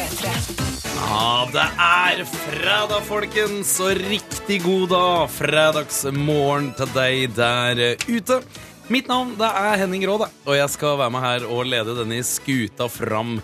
Ja, 0.00 1.44
det 1.52 1.62
er 1.76 2.20
fredag, 2.24 3.02
folkens, 3.04 3.74
og 3.84 3.98
riktig 4.00 4.60
god 4.64 4.86
dag. 4.94 5.24
Fredagsmorgen 5.34 6.70
til 6.78 6.88
deg 6.94 7.34
der 7.36 7.82
ute. 8.08 8.38
Mitt 8.90 9.10
navn 9.10 9.34
det 9.38 9.46
er 9.46 9.76
Henning 9.82 10.06
Råde, 10.08 10.30
og 10.48 10.56
jeg 10.56 10.72
skal 10.72 10.96
være 10.98 11.12
med 11.14 11.22
her 11.22 11.44
og 11.52 11.68
lede 11.68 11.98
denne 11.98 12.22
skuta 12.26 12.88
fram 12.90 13.36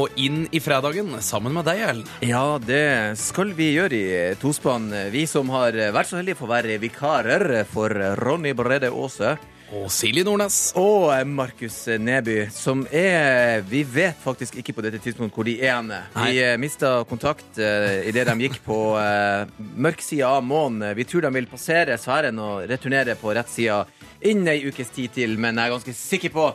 og 0.00 0.14
inn 0.16 0.44
i 0.54 0.62
fredagen 0.62 1.10
sammen 1.22 1.52
med 1.58 1.66
deg, 1.66 1.82
Ellen. 1.88 2.06
Ja, 2.22 2.60
det 2.62 3.18
skal 3.18 3.50
vi 3.58 3.72
gjøre 3.74 3.98
i 3.98 4.38
tospann. 4.38 4.86
Vi 5.10 5.26
som 5.30 5.50
har 5.50 5.74
vært 5.94 6.12
så 6.12 6.20
heldige 6.20 6.38
for 6.38 6.46
å 6.46 6.54
være 6.54 6.78
vikarer 6.82 7.66
for 7.68 7.90
Ronny 8.22 8.54
Brede 8.54 8.94
Aase. 8.94 9.34
Og 9.72 9.88
Silje 9.92 10.24
Nordnes. 10.26 10.58
Og 10.76 11.08
Markus 11.26 11.86
Neby, 12.00 12.48
som 12.52 12.84
er 12.92 13.62
Vi 13.68 13.82
vet 13.88 14.18
faktisk 14.20 14.58
ikke 14.60 14.74
på 14.76 14.84
dette 14.84 15.00
tidspunktet 15.00 15.34
hvor 15.34 15.48
de 15.48 15.56
er 15.62 15.78
henne. 15.78 16.00
Vi 16.14 16.36
Nei. 16.36 16.56
mista 16.60 16.96
kontakt 17.08 17.58
uh, 17.58 18.04
idet 18.04 18.26
de 18.28 18.36
gikk 18.44 18.60
på 18.66 18.78
uh, 18.98 19.48
mørksida 19.58 20.34
av 20.36 20.44
månen. 20.44 20.90
Vi 20.96 21.06
tror 21.08 21.24
de 21.24 21.32
vil 21.38 21.48
passere 21.50 21.96
sfæren 22.00 22.38
og 22.42 22.68
returnere 22.70 23.16
på 23.20 23.32
rett 23.34 23.50
side 23.50 23.84
innen 24.24 24.48
ei 24.48 24.62
ukes 24.68 24.92
tid 24.94 25.12
til, 25.16 25.36
men 25.40 25.58
jeg 25.58 25.68
er 25.68 25.74
ganske 25.74 25.96
sikker 25.96 26.32
på 26.32 26.46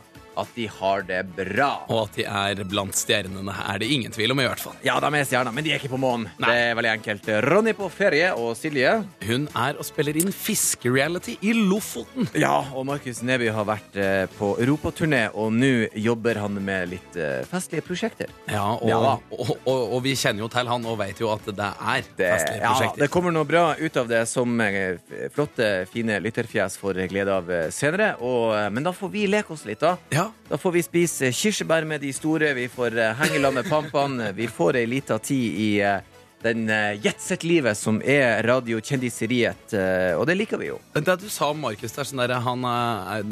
at 0.42 0.52
de 0.56 0.68
har 0.80 1.04
det 1.08 1.22
bra. 1.38 1.70
Og 1.90 2.06
at 2.08 2.18
de 2.20 2.26
er 2.26 2.64
blant 2.70 2.96
stjernene, 2.98 3.54
er 3.70 3.82
det 3.82 3.90
ingen 3.92 4.14
tvil 4.16 4.34
om, 4.34 4.42
i 4.44 4.48
hvert 4.48 4.62
fall. 4.64 4.78
Ja, 4.86 4.98
de 5.04 5.10
er 5.20 5.28
stjerner, 5.28 5.54
men 5.56 5.66
de 5.66 5.74
er 5.74 5.82
ikke 5.82 5.92
på 5.94 6.00
månen. 6.02 6.28
Det 6.40 6.50
er 6.54 6.76
veldig 6.78 6.92
enkelt. 6.98 7.30
Ronny 7.46 7.74
på 7.78 7.90
ferie, 7.94 8.32
og 8.38 8.56
Silje 8.60 8.96
Hun 9.28 9.48
er 9.58 9.78
og 9.80 9.86
spiller 9.88 10.18
inn 10.20 10.32
fiskereality 10.36 11.38
i 11.46 11.54
Lofoten. 11.58 12.28
Ja, 12.40 12.58
og 12.76 12.86
Markus 12.90 13.22
Neby 13.26 13.50
har 13.54 13.68
vært 13.68 13.98
eh, 14.00 14.26
på 14.38 14.54
europaturné, 14.62 15.26
og 15.34 15.52
nå 15.56 15.72
jobber 16.00 16.40
han 16.44 16.58
med 16.64 16.92
litt 16.94 17.18
eh, 17.20 17.42
festlige 17.50 17.86
prosjekter. 17.88 18.32
Ja, 18.50 18.66
og, 18.78 18.88
Ja. 18.90 18.98
Og, 19.32 19.52
og, 19.70 19.94
og 19.96 20.02
vi 20.04 20.16
kjenner 20.18 20.44
jo 20.44 20.50
til 20.52 20.68
han 20.70 20.86
og 20.90 20.98
vet 21.00 21.20
jo 21.22 21.30
at 21.32 21.46
det 21.46 21.68
er 21.70 22.04
Det, 22.18 22.30
festlige 22.34 22.62
ja, 22.64 22.92
det 23.00 23.10
kommer 23.14 23.34
noe 23.36 23.48
bra 23.48 23.64
ut 23.80 23.98
av 24.02 24.10
det 24.10 24.24
som 24.30 24.60
eh, 24.64 24.98
flotte, 25.36 25.70
fine 25.92 26.20
lytterfjes 26.24 26.78
får 26.82 27.04
glede 27.12 27.34
av 27.34 27.50
senere. 27.76 28.14
Og, 28.26 28.54
men 28.74 28.86
da 28.86 28.94
får 28.96 29.12
vi 29.14 29.28
leke 29.30 29.54
oss 29.54 29.66
litt, 29.68 29.82
da. 29.84 29.96
Ja, 30.14 30.29
Da 30.50 30.58
får 30.58 30.72
vi 30.78 30.84
spise 30.86 31.32
kirsebær 31.36 31.86
med 31.86 32.02
de 32.02 32.12
store, 32.14 32.54
vi 32.58 32.68
får 32.72 32.98
eh, 32.98 33.14
henge 33.20 33.40
i 33.40 33.52
med 33.54 33.70
pampene, 33.70 34.32
vi 34.36 34.48
får 34.48 34.76
ei 34.82 34.86
lita 34.90 35.20
tid 35.20 35.60
i 35.60 35.70
eh, 35.82 36.02
den 36.44 36.68
jetset-livet 37.04 37.76
som 37.78 38.00
er 38.02 38.42
radiokjendiseriet, 38.48 39.74
eh, 39.76 40.14
og 40.18 40.26
det 40.30 40.38
liker 40.40 40.58
vi 40.62 40.70
jo. 40.72 40.78
Det 40.96 41.18
du 41.20 41.28
sa 41.30 41.50
om 41.52 41.60
Markus 41.66 41.92
der, 41.96 42.08
sånn 42.08 42.22
der, 42.24 42.38
han 42.46 42.64
er, 42.66 43.26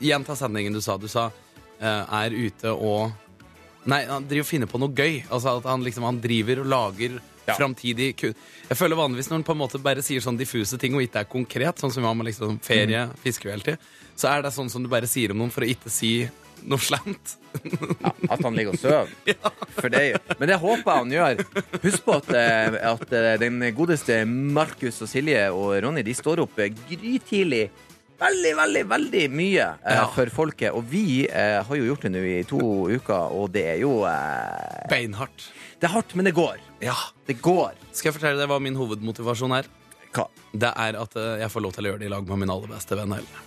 Gjenta 0.00 0.32
sendingen 0.36 0.72
du 0.72 0.80
sa. 0.80 0.96
Du 0.96 1.08
sa 1.12 1.26
eh, 1.80 1.86
er 2.24 2.32
ute 2.32 2.72
og 2.72 3.10
Nei, 3.88 4.02
han 4.04 4.26
driver 4.28 4.44
og 4.44 4.48
finner 4.48 4.68
på 4.68 4.78
noe 4.80 4.92
gøy. 4.92 5.22
Altså 5.32 5.54
at 5.56 5.64
han 5.64 5.80
liksom 5.84 6.04
Han 6.04 6.18
driver 6.20 6.60
og 6.60 6.66
lager 6.68 7.20
Ja. 7.48 7.54
framtidig 7.56 8.10
Jeg 8.20 8.76
føler 8.76 8.94
vanligvis 8.96 9.30
når 9.30 9.38
han 9.40 9.44
på 9.48 9.52
en 9.56 9.58
måte 9.62 9.78
bare 9.82 10.02
sier 10.04 10.20
sånn 10.20 10.36
diffuse 10.38 10.76
ting 10.78 10.94
og 10.94 11.00
ikke 11.02 11.22
er 11.22 11.28
konkret, 11.28 11.80
sånn 11.80 11.90
som 11.90 12.02
vi 12.02 12.06
har 12.06 12.14
med 12.14 12.26
liksom 12.28 12.58
ferie, 12.62 13.06
Mm. 13.08 13.14
fiskehveltid, 13.24 13.78
så 14.20 14.28
er 14.34 14.44
det 14.44 14.52
sånn 14.54 14.68
som 14.72 14.84
du 14.84 14.90
bare 14.92 15.08
sier 15.10 15.32
om 15.32 15.40
noen 15.40 15.52
for 15.54 15.64
å 15.64 15.70
ikke 15.72 15.90
si 15.92 16.12
noe 16.68 16.76
slemt. 16.84 17.38
Ja, 17.64 18.10
at 18.34 18.42
han 18.44 18.52
ligger 18.58 18.74
og 18.76 18.80
sover. 18.82 19.12
Ja. 19.32 19.50
men 20.36 20.50
det 20.50 20.58
håper 20.60 20.84
jeg 20.84 20.98
han 20.98 21.14
gjør. 21.14 21.40
Husk 21.86 22.04
på 22.04 22.16
at, 22.18 22.28
eh, 22.36 22.76
at 22.90 23.14
eh, 23.16 23.30
den 23.40 23.62
godeste 23.76 24.18
Markus 24.28 25.00
og 25.02 25.08
Silje 25.08 25.46
og 25.56 25.72
Ronny 25.86 26.04
de 26.06 26.12
står 26.18 26.42
opp 26.44 26.60
eh, 26.60 26.68
grytidlig. 26.90 27.64
Veldig, 28.20 28.52
veldig, 28.58 28.82
veldig 28.92 29.24
mye 29.32 29.66
Ja. 29.80 30.04
for 30.12 30.28
folket. 30.36 30.74
Og 30.76 30.84
vi 30.92 31.24
eh, 31.32 31.62
har 31.64 31.80
jo 31.80 31.86
gjort 31.88 32.04
det 32.04 32.12
nå 32.12 32.20
i 32.28 32.36
to 32.44 32.60
uker, 32.92 33.32
og 33.40 33.48
det 33.56 33.64
er 33.78 33.80
jo 33.86 34.02
eh, 34.04 34.84
Beinhardt. 34.92 35.48
Det 35.80 35.88
er 35.88 35.94
hardt, 35.96 36.12
men 36.14 36.28
det 36.28 36.36
går. 36.36 36.60
Ja. 36.84 36.98
Det 37.24 37.40
går. 37.40 37.72
Skal 37.96 38.10
jeg 38.12 38.18
fortelle 38.20 38.36
deg 38.44 38.52
hva 38.52 38.60
min 38.60 38.76
hovedmotivasjon 38.76 39.56
er? 39.62 39.72
Hva? 40.12 40.28
Det 40.52 40.74
er 40.76 41.00
at 41.00 41.16
jeg 41.40 41.50
får 41.56 41.64
lov 41.64 41.72
til 41.72 41.86
å 41.88 41.94
gjøre 41.94 42.04
det 42.04 42.10
i 42.10 42.12
lag 42.12 42.28
med 42.28 42.44
min 42.44 42.52
aller 42.52 42.68
beste 42.76 43.00
venn 43.00 43.16
Ellen. 43.16 43.46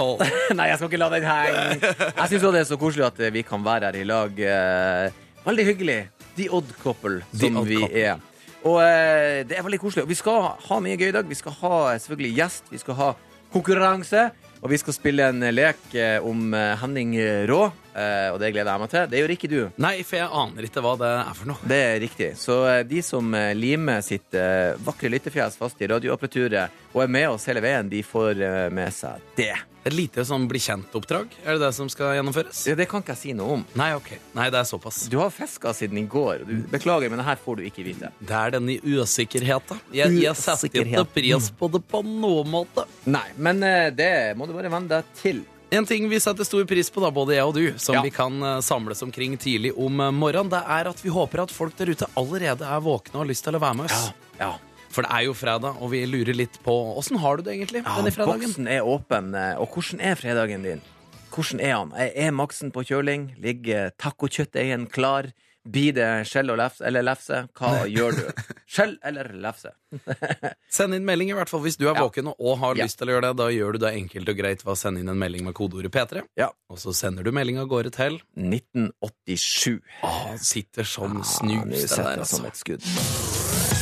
Åh. 0.00 0.22
Nei, 0.58 0.68
jeg 0.70 0.78
skal 0.80 0.88
ikke 0.88 1.00
la 1.02 1.08
den 1.12 1.26
henge. 1.28 1.92
Jeg 1.92 2.28
syns 2.32 2.44
det 2.46 2.60
er 2.62 2.68
så 2.70 2.78
koselig 2.80 3.04
at 3.10 3.18
eh, 3.20 3.32
vi 3.34 3.42
kan 3.46 3.64
være 3.66 3.90
her 3.90 4.00
i 4.00 4.04
lag. 4.08 4.38
eh, 4.40 5.10
Veldig 5.44 5.66
hyggelig. 5.72 5.98
The 6.38 6.46
odd 6.54 6.70
couple, 6.82 7.18
som 7.36 7.58
odd 7.60 7.68
vi 7.68 7.80
couple. 7.82 8.04
er. 8.06 8.22
Og 8.62 8.78
eh, 8.80 9.42
det 9.48 9.58
er 9.58 9.66
veldig 9.66 9.80
koselig. 9.82 10.06
Og 10.06 10.12
vi 10.14 10.16
skal 10.20 10.46
ha 10.68 10.78
mye 10.80 10.96
gøy 10.96 11.10
i 11.10 11.16
dag. 11.18 11.28
Vi 11.28 11.36
skal 11.40 11.56
ha 11.60 11.82
selvfølgelig 11.98 12.36
gjest, 12.38 12.70
vi 12.72 12.80
skal 12.80 12.98
ha 13.02 13.10
konkurranse. 13.52 14.30
Og 14.62 14.70
vi 14.70 14.78
skal 14.78 14.94
spille 14.94 15.24
en 15.26 15.42
lek 15.50 15.90
om 16.22 16.52
Henning 16.78 17.16
Rå, 17.50 17.56
og 17.66 18.36
det 18.38 18.52
gleder 18.54 18.68
jeg 18.70 18.78
meg 18.84 18.90
til. 18.92 19.08
Det 19.10 19.18
gjør 19.18 19.32
ikke 19.34 19.48
du. 19.50 19.56
Nei, 19.82 19.90
for 20.06 20.20
jeg 20.20 20.28
aner 20.38 20.68
ikke 20.68 20.84
hva 20.86 20.92
det 21.00 21.08
er 21.16 21.32
for 21.34 21.50
noe. 21.50 21.66
Det 21.72 21.78
er 21.88 21.98
riktig. 22.04 22.28
Så 22.38 22.60
de 22.86 23.02
som 23.02 23.34
limer 23.58 24.04
sitt 24.06 24.38
vakre 24.86 25.10
lyttefjes 25.10 25.58
fast 25.58 25.82
i 25.82 25.90
radioapparaturet 25.90 26.78
og 26.94 27.02
er 27.02 27.10
med 27.18 27.26
oss 27.34 27.48
hele 27.50 27.64
veien, 27.66 27.90
de 27.90 28.04
får 28.06 28.38
med 28.70 28.94
seg 28.94 29.26
det. 29.34 29.50
Et 29.84 29.90
lite 29.92 30.22
sånn 30.24 30.44
bli 30.46 30.60
kjent-oppdrag? 30.62 31.32
Er 31.42 31.56
det 31.56 31.64
det 31.64 31.72
som 31.74 31.88
skal 31.90 32.12
gjennomføres? 32.14 32.60
Ja, 32.70 32.76
Det 32.78 32.86
kan 32.90 33.02
ikke 33.02 33.16
jeg 33.16 33.18
si 33.22 33.32
noe 33.34 33.56
om. 33.58 33.64
Nei, 33.74 33.88
ok. 33.98 34.12
Nei, 34.38 34.44
det 34.54 34.60
er 34.60 34.68
såpass. 34.68 35.00
Du 35.10 35.16
har 35.18 35.30
fiska 35.34 35.72
siden 35.74 35.98
i 35.98 36.04
går. 36.06 36.44
Du, 36.46 36.52
beklager, 36.70 37.10
men 37.10 37.18
det 37.18 37.26
her 37.26 37.40
får 37.42 37.56
du 37.58 37.64
ikke 37.66 37.82
vite. 37.88 38.12
Det 38.22 38.36
er 38.38 38.54
denne 38.54 38.76
usikkerheten. 38.84 39.80
Jeg, 39.92 40.14
jeg 40.22 40.36
setter 40.38 40.84
ikke 40.86 41.04
pris 41.16 41.50
på 41.58 41.70
det 41.74 41.82
på 41.90 42.02
noen 42.06 42.48
måte. 42.52 42.86
Nei, 43.10 43.26
men 43.36 43.62
eh, 43.66 43.88
det 43.90 44.12
må 44.38 44.46
du 44.46 44.54
bare 44.54 44.70
venne 44.72 44.88
deg 44.92 45.10
til. 45.18 45.42
En 45.72 45.86
ting 45.88 46.04
vi 46.10 46.18
setter 46.20 46.44
stor 46.44 46.66
pris 46.68 46.90
på, 46.92 47.00
da, 47.00 47.08
både 47.10 47.32
jeg 47.38 47.48
og 47.48 47.54
du, 47.56 47.62
som 47.80 47.96
Ja. 47.96 48.02
vi 48.04 48.10
kan 48.14 48.34
eh, 48.44 48.58
samles 48.62 49.02
omkring 49.02 49.38
tidlig 49.40 49.72
om 49.74 49.98
eh, 50.04 50.10
morgenen, 50.14 50.50
det 50.52 50.60
er 50.62 50.90
at 50.90 51.00
vi 51.02 51.10
håper 51.10 51.42
at 51.46 51.50
folk 51.54 51.74
der 51.78 51.90
ute 51.94 52.06
allerede 52.14 52.68
er 52.68 52.84
våkne 52.84 53.16
og 53.18 53.24
har 53.24 53.30
lyst 53.32 53.46
til 53.48 53.56
å 53.56 53.62
være 53.62 53.78
med 53.80 53.88
oss. 53.90 54.12
Ja, 54.38 54.46
ja. 54.46 54.52
For 54.92 55.02
det 55.06 55.10
er 55.16 55.22
jo 55.24 55.32
fredag, 55.32 55.78
og 55.80 55.88
vi 55.94 56.02
lurer 56.06 56.36
litt 56.36 56.58
på 56.64 56.72
åssen 57.00 57.16
har 57.22 57.38
du 57.40 57.46
det 57.46 57.54
egentlig 57.56 57.80
denne 57.86 58.12
fredagen? 58.12 58.42
Boksen 58.44 58.66
er 58.68 58.82
åpen. 58.84 59.34
eh, 59.34 59.54
Og 59.60 59.70
hvordan 59.72 60.00
er 60.04 60.14
fredagen 60.20 60.62
din? 60.66 60.82
Hvordan 61.32 61.60
er 61.64 61.72
han? 61.78 61.92
Er 61.96 62.30
maksen 62.36 62.70
på 62.74 62.84
kjøling? 62.84 63.30
Ligger 63.40 63.90
tacokjøttdeigen 63.96 64.90
klar? 64.92 65.30
Blir 65.64 65.92
det 65.94 66.26
skjell 66.26 66.50
og 66.50 66.58
lefse, 66.58 66.82
eller 66.84 67.04
lefse? 67.06 67.36
Hva 67.54 67.86
gjør 67.86 68.16
du? 68.18 68.42
Skjell 68.66 68.96
eller 69.06 69.28
lefse? 69.44 69.70
Send 70.76 70.92
inn 70.96 71.06
melding, 71.06 71.30
i 71.30 71.36
hvert 71.38 71.48
fall 71.48 71.62
hvis 71.62 71.78
du 71.78 71.86
er 71.86 71.94
Ja. 71.94 72.02
våken 72.02 72.32
og 72.34 72.58
har 72.58 72.74
Ja. 72.76 72.84
lyst 72.84 72.98
til 72.98 73.08
å 73.08 73.14
gjøre 73.14 73.28
det. 73.30 73.36
Da 73.38 73.46
gjør 73.54 73.72
du 73.72 73.78
det 73.86 73.92
enkelt 73.94 74.28
og 74.28 74.36
greit 74.36 74.64
ved 74.66 74.72
å 74.74 74.76
sende 74.76 75.00
inn 75.00 75.08
en 75.08 75.16
melding 75.22 75.44
med 75.46 75.54
kodeordet 75.54 75.92
P3. 75.94 76.24
Ja. 76.36 76.50
Og 76.68 76.78
så 76.82 76.92
sender 76.92 77.22
du 77.22 77.30
melding 77.32 77.58
av 77.62 77.68
gårde 77.70 77.92
til 77.94 78.18
1987. 78.36 79.78
Å, 80.02 80.36
sitter 80.42 80.82
som 80.84 81.22
snus, 81.22 81.86
det 81.86 81.96
der, 81.96 82.18
altså. 82.26 82.36
som 82.42 82.44
et 82.50 82.58
skudd. 82.58 83.81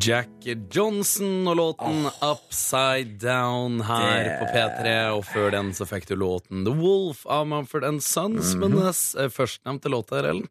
Jack 0.00 0.28
Johnson 0.72 1.48
og 1.48 1.56
låten 1.56 2.06
Upside 2.22 3.18
Down 3.18 3.80
her 3.80 4.24
Det- 4.24 4.38
på 4.38 4.46
P3. 4.52 5.16
Og 5.16 5.24
før 5.24 5.50
den 5.50 5.72
så 5.72 5.86
fikk 5.86 6.06
du 6.06 6.16
låten 6.16 6.64
The 6.64 6.74
Wolf 6.74 7.26
av 7.26 7.46
Mumford 7.46 7.84
and 7.84 8.02
Sons. 8.02 8.54
Men 8.54 8.72
-hmm. 8.72 9.14
Men 9.14 9.24
eh, 9.24 9.30
førstnevnte 9.30 9.88
låta 9.88 10.18
Ellen, 10.18 10.48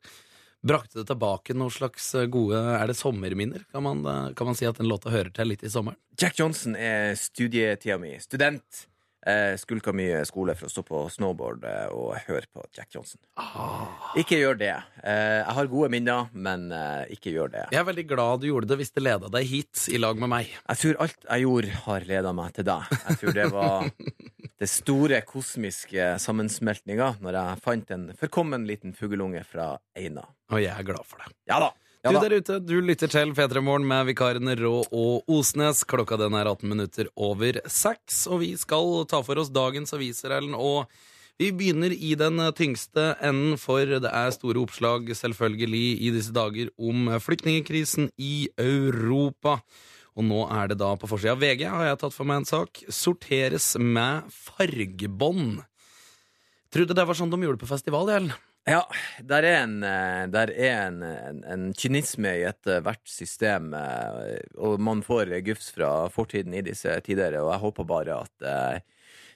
brakte 0.63 0.99
det 0.99 1.07
tilbake 1.07 1.53
noen 1.53 1.71
slags 1.71 2.15
eh, 2.15 2.25
gode 2.25 2.57
Er 2.57 2.87
det 2.87 2.95
sommerminner? 2.97 3.65
Kan 3.71 3.83
man, 3.83 4.05
eh, 4.05 4.33
kan 4.33 4.45
man 4.45 4.55
si 4.55 4.65
at 4.65 4.77
den 4.77 4.87
låta 4.87 5.09
hører 5.09 5.33
til 5.33 5.47
litt 5.47 5.63
i 5.63 5.69
sommeren? 5.69 5.97
Jack 6.19 6.39
Johnson 6.39 6.75
er 6.75 7.15
studietida 7.15 7.97
mi. 7.97 8.17
Student. 8.19 8.87
Eh, 9.27 9.57
skulka 9.59 9.91
mye 9.91 10.21
skole 10.23 10.53
for 10.55 10.69
å 10.69 10.71
stå 10.71 10.81
på 10.87 10.99
snowboard 11.11 11.65
eh, 11.67 11.89
og 11.91 12.13
høre 12.29 12.47
på 12.47 12.63
Jack 12.71 12.93
Johnson. 12.95 13.19
Ikke 14.15 14.37
gjør 14.39 14.55
det. 14.61 14.75
Eh, 15.03 15.41
jeg 15.41 15.55
har 15.57 15.67
gode 15.71 15.89
minner, 15.91 16.29
men 16.31 16.69
ikke 17.11 17.33
gjør 17.35 17.51
det. 17.51 17.65
Jeg 17.75 17.81
er 17.81 17.87
veldig 17.89 18.05
glad 18.07 18.43
du 18.43 18.47
gjorde 18.47 18.69
det 18.71 18.77
hvis 18.79 18.93
det 18.95 19.03
leda 19.03 19.31
deg 19.33 19.49
hit 19.49 19.83
i 19.91 19.99
lag 19.99 20.19
med 20.21 20.31
meg. 20.31 20.53
Jeg 20.61 20.81
tror 20.83 21.01
alt 21.03 21.27
jeg 21.27 21.43
gjorde, 21.43 21.73
har 21.87 22.07
leda 22.07 22.33
meg 22.39 22.55
til 22.55 22.67
deg. 22.69 22.93
Jeg 23.01 23.19
tror 23.19 23.35
det 23.35 23.49
var 23.51 23.89
det 24.63 24.69
store 24.71 25.19
kosmiske 25.27 26.13
sammensmeltninga 26.23 27.17
når 27.23 27.39
jeg 27.41 27.63
fant 27.67 27.93
en 27.97 28.07
forkommen 28.21 28.63
liten 28.69 28.95
fugleunge 28.95 29.43
fra 29.49 29.73
Eina. 29.97 30.23
Og 30.53 30.63
jeg 30.63 30.71
er 30.71 30.87
glad 30.87 31.03
for 31.09 31.19
det. 31.19 31.35
Ja 31.51 31.59
da. 31.65 31.73
Ja 32.07 32.21
du 32.21 32.23
der 32.23 32.37
ute, 32.39 32.55
du 32.63 32.77
lytter 32.79 33.09
til 33.11 33.33
P3 33.35 33.59
Morgen 33.59 33.83
med 33.87 34.05
vikarene 34.07 34.53
Rå 34.55 34.77
og 34.95 35.27
Osnes. 35.27 35.81
Klokka 35.83 36.15
den 36.15 36.37
er 36.39 36.47
18 36.47 36.69
minutter 36.71 37.09
over 37.19 37.59
seks, 37.67 38.21
og 38.31 38.39
vi 38.45 38.53
skal 38.55 39.01
ta 39.11 39.19
for 39.27 39.41
oss 39.41 39.51
dagens 39.51 39.91
aviser, 39.97 40.31
Ellen. 40.37 40.55
Og 40.55 40.87
vi 41.35 41.49
begynner 41.51 41.91
i 41.91 42.13
den 42.15 42.39
tyngste 42.55 43.09
enden, 43.19 43.59
for 43.59 43.83
det 43.83 44.07
er 44.07 44.31
store 44.31 44.63
oppslag 44.63 45.11
selvfølgelig 45.19 45.83
i 46.07 46.13
disse 46.15 46.31
dager 46.31 46.71
om 46.79 47.11
flyktningkrisen 47.19 48.07
i 48.15 48.47
Europa. 48.55 49.59
Og 50.15 50.31
nå 50.31 50.45
er 50.47 50.71
det 50.71 50.79
da 50.79 50.95
på 50.95 51.11
forsida 51.11 51.35
av 51.35 51.43
VG, 51.43 51.67
har 51.67 51.91
jeg 51.91 52.03
tatt 52.05 52.15
for 52.15 52.29
meg 52.29 52.45
en 52.45 52.51
sak, 52.55 52.85
sorteres 52.87 53.73
med 53.75 54.31
fargebånd. 54.31 55.59
Trodde 56.71 56.95
det 56.95 57.09
var 57.11 57.19
sånn 57.19 57.35
de 57.35 57.43
gjorde 57.43 57.65
på 57.65 57.73
festival, 57.75 58.15
Ellen. 58.15 58.37
Ja, 58.67 58.81
der 59.23 59.45
er 59.47 59.61
en, 59.63 59.77
eh, 59.83 60.25
der 60.27 60.51
er 60.51 60.87
en, 60.89 60.97
en, 61.03 61.37
en 61.47 61.61
kynisme 61.73 62.33
i 62.35 62.43
ethvert 62.49 62.99
system, 63.07 63.69
eh, 63.73 64.41
og 64.59 64.81
man 64.83 64.99
får 65.07 65.31
gufs 65.45 65.69
fra 65.71 66.09
fortiden 66.11 66.51
i 66.57 66.65
disse 66.67 66.91
tider, 67.05 67.37
og 67.39 67.53
jeg 67.53 67.61
håper 67.63 67.87
bare 67.87 68.17
at 68.25 68.43
eh, 68.43 68.81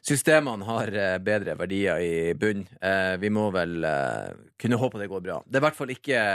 systemene 0.03 0.67
har 0.67 0.91
eh, 0.91 1.15
bedre 1.23 1.55
verdier 1.61 2.03
i 2.03 2.33
bunn. 2.35 2.65
Eh, 2.83 3.15
vi 3.23 3.31
må 3.31 3.47
vel 3.55 3.79
eh, 3.87 4.33
kunne 4.59 4.81
håpe 4.81 4.99
det 4.99 5.07
går 5.13 5.23
bra. 5.29 5.39
Det 5.47 5.61
er 5.61 5.63
i 5.63 5.67
hvert 5.69 5.79
fall 5.79 5.95
ikke, 5.95 6.25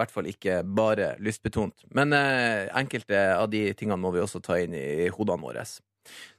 hvert 0.00 0.16
fall 0.16 0.30
ikke 0.32 0.62
bare 0.64 1.12
lystbetont. 1.20 1.84
Men 1.92 2.16
eh, 2.16 2.70
enkelte 2.72 3.20
av 3.36 3.50
de 3.52 3.66
tingene 3.76 4.00
må 4.00 4.14
vi 4.16 4.24
også 4.24 4.40
ta 4.40 4.56
inn 4.64 4.72
i 4.80 5.10
hodene 5.12 5.44
våre. 5.44 5.66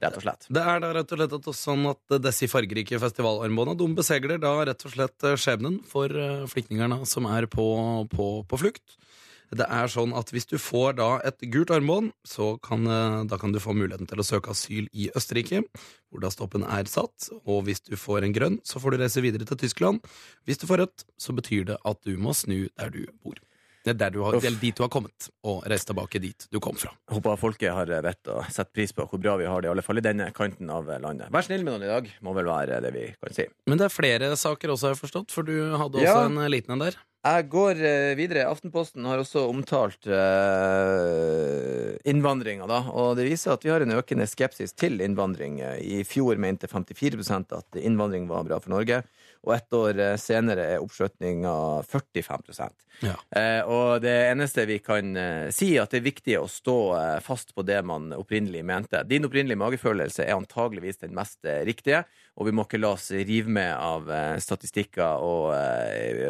Rett 0.03 0.19
og 0.19 0.25
slett. 0.25 0.47
Det 0.53 0.63
er 0.63 0.83
da 0.83 0.93
rett 0.97 1.11
og 1.11 1.21
slett 1.21 1.35
at 1.39 1.49
sånn 1.57 1.89
at 1.91 2.19
disse 2.23 2.51
fargerike 2.51 3.01
festivalarmbåndene 3.01 3.79
de 3.79 3.89
besegler 3.97 4.41
da 4.43 4.53
rett 4.67 4.87
og 4.87 4.93
slett 4.93 5.27
eh, 5.27 5.37
skjebnen 5.39 5.81
for 5.87 6.11
eh, 6.11 6.45
flyktningene 6.51 7.03
som 7.09 7.29
er 7.31 7.49
på, 7.51 7.67
på, 8.13 8.31
på 8.47 8.61
flukt. 8.63 8.97
Det 9.55 9.63
er 9.63 9.87
sånn 9.87 10.11
at 10.17 10.33
Hvis 10.35 10.49
du 10.49 10.57
får 10.59 10.97
da 10.97 11.07
et 11.23 11.39
gult 11.53 11.71
armbånd, 11.71 12.11
så 12.27 12.57
kan, 12.59 12.83
eh, 12.83 13.23
da 13.31 13.37
kan 13.39 13.53
du 13.55 13.59
få 13.63 13.75
muligheten 13.77 14.09
til 14.09 14.19
å 14.19 14.27
søke 14.27 14.51
asyl 14.51 14.89
i 14.91 15.09
Østerrike, 15.15 15.63
hvor 16.11 16.23
da 16.23 16.31
stoppen 16.33 16.63
er 16.67 16.83
satt. 16.91 17.29
Og 17.45 17.63
hvis 17.67 17.79
du 17.79 17.95
får 17.95 18.27
en 18.27 18.35
grønn, 18.35 18.59
så 18.67 18.79
får 18.83 18.91
du 18.91 19.03
reise 19.03 19.23
videre 19.23 19.47
til 19.47 19.57
Tyskland. 19.57 20.03
Hvis 20.45 20.59
du 20.59 20.67
får 20.67 20.83
rødt, 20.83 21.05
så 21.17 21.35
betyr 21.35 21.63
det 21.71 21.77
at 21.85 22.03
du 22.03 22.17
må 22.17 22.35
snu 22.35 22.67
der 22.75 22.91
du 22.91 23.05
bor. 23.23 23.39
Det 23.87 23.93
er 23.95 23.99
der 24.01 24.15
du 24.17 24.21
har, 24.25 24.35
dit 24.43 24.75
du 24.75 24.83
har 24.83 24.91
kommet, 24.91 25.29
og 25.47 25.63
reist 25.71 25.87
tilbake 25.87 26.19
dit 26.19 26.47
du 26.51 26.59
kom 26.63 26.75
fra. 26.79 26.91
Håper 27.11 27.39
folket 27.39 27.71
har 27.71 27.91
vett 28.03 28.31
og 28.33 28.43
setter 28.51 28.73
pris 28.75 28.91
på 28.95 29.05
hvor 29.07 29.21
bra 29.23 29.37
vi 29.39 29.47
har 29.47 29.63
det, 29.63 29.69
i 29.69 29.71
alle 29.71 29.85
fall 29.85 30.01
i 30.01 30.03
denne 30.03 30.27
kanten 30.35 30.69
av 30.73 30.89
landet. 30.99 31.31
Vær 31.31 31.45
snill 31.47 31.63
med 31.63 31.77
noen 31.77 31.87
i 31.87 31.91
dag, 31.91 32.09
må 32.25 32.33
vel 32.35 32.49
være 32.51 32.81
det 32.83 32.91
vi 32.95 33.05
kan 33.15 33.35
si. 33.37 33.47
Men 33.69 33.79
det 33.79 33.87
er 33.87 33.93
flere 33.95 34.33
saker 34.39 34.73
også, 34.75 34.89
har 34.89 34.97
jeg 34.97 35.03
forstått, 35.05 35.31
for 35.35 35.47
du 35.47 35.55
hadde 35.79 36.01
også 36.01 36.07
Ja. 36.07 36.25
en 36.27 36.37
eh, 36.43 36.49
liten 36.51 36.75
en 36.75 36.83
der. 36.83 36.99
Jeg 37.27 37.47
går 37.51 37.79
eh, 37.83 38.13
videre. 38.15 38.45
Aftenposten 38.47 39.03
har 39.09 39.19
også 39.19 39.47
omtalt 39.49 40.05
uh, 40.07 41.95
innvandringa, 42.07 42.67
da. 42.69 42.81
Og 42.93 43.15
det 43.19 43.25
viser 43.27 43.55
at 43.55 43.65
vi 43.65 43.71
har 43.73 43.83
en 43.83 43.95
økende 43.97 44.27
skepsis 44.29 44.71
til 44.77 45.01
innvandring. 45.03 45.59
I 45.81 46.03
fjor 46.07 46.39
mente 46.39 46.69
54% 46.71 47.55
at 47.57 47.79
innvandring 47.81 48.29
var 48.29 48.45
bra 48.47 48.61
for 48.63 48.71
Norge. 48.75 49.01
Og 49.47 49.53
ett 49.55 49.73
år 49.73 49.99
eh, 49.99 50.15
senere 50.19 50.65
er 50.73 50.83
oppslutninga 50.83 51.55
45 51.87 52.43
Ja. 52.99 53.13
Eh, 53.39 53.61
og 53.63 54.01
det 54.01 54.13
eneste 54.31 54.65
vi 54.67 54.79
kan 54.83 55.15
eh, 55.15 55.49
si, 55.55 55.69
er 55.75 55.85
at 55.85 55.93
det 55.93 56.01
er 56.01 56.07
viktig 56.07 56.35
å 56.39 56.47
stå 56.51 56.75
fast 57.23 57.53
på 57.55 57.63
det 57.63 57.79
man 57.85 58.09
opprinnelig 58.17 58.63
mente. 58.67 59.03
Din 59.07 59.27
opprinnelige 59.27 59.61
magefølelse 59.61 60.25
er 60.25 60.35
antageligvis 60.35 60.99
den 61.03 61.15
mest 61.15 61.45
riktige, 61.67 62.03
og 62.35 62.49
vi 62.49 62.55
må 62.57 62.65
ikke 62.65 62.81
la 62.81 62.91
oss 62.97 63.07
rive 63.11 63.53
med 63.53 63.71
av 63.71 64.09
statistikker 64.43 65.23
og 65.23 65.53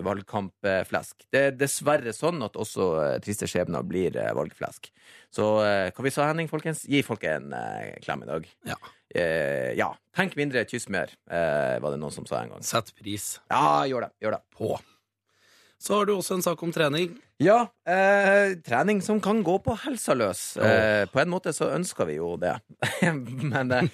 valgkampflesk. 0.05 1.25
Det 1.33 1.41
er 1.49 1.57
dessverre 1.57 2.13
sånn 2.15 2.43
at 2.45 2.59
også 2.59 2.91
triste 3.23 3.49
skjebner 3.49 3.87
blir 3.87 4.15
valgflesk. 4.37 4.91
Så 5.33 5.49
hva 5.57 6.05
vi 6.05 6.13
sa, 6.13 6.29
Henning, 6.29 6.51
folkens? 6.51 6.85
Gi 6.87 7.03
folket 7.05 7.41
en 7.41 7.99
klem 8.03 8.23
i 8.23 8.31
dag. 8.31 8.47
Ja. 8.69 8.79
Eh, 9.15 9.73
ja. 9.77 9.91
Tenk 10.17 10.35
mindre, 10.35 10.65
kyss 10.65 10.89
mer, 10.89 11.11
eh, 11.29 11.79
var 11.79 11.91
det 11.93 11.99
noen 12.01 12.11
som 12.11 12.25
sa 12.25 12.41
en 12.41 12.49
gang. 12.49 12.63
Sett 12.65 12.93
pris 12.97 13.39
Ja, 13.49 13.83
gjør 13.87 14.07
det. 14.07 14.11
Gjør 14.25 14.31
det. 14.37 14.41
på. 14.57 14.79
Så 15.79 15.93
har 15.99 16.05
du 16.09 16.13
også 16.17 16.33
en 16.37 16.41
sak 16.41 16.61
om 16.65 16.71
trening. 16.73 17.11
Ja, 17.37 17.67
eh, 17.85 18.55
trening 18.65 18.97
som 19.05 19.19
kan 19.21 19.43
gå 19.45 19.59
på 19.61 19.75
helsa 19.83 20.15
løs. 20.17 20.39
Eh, 20.57 21.03
på 21.13 21.19
en 21.21 21.29
måte 21.29 21.51
så 21.53 21.67
ønsker 21.75 22.07
vi 22.09 22.15
jo 22.17 22.31
det. 22.41 22.55
men 23.53 23.71
eh, 23.75 23.85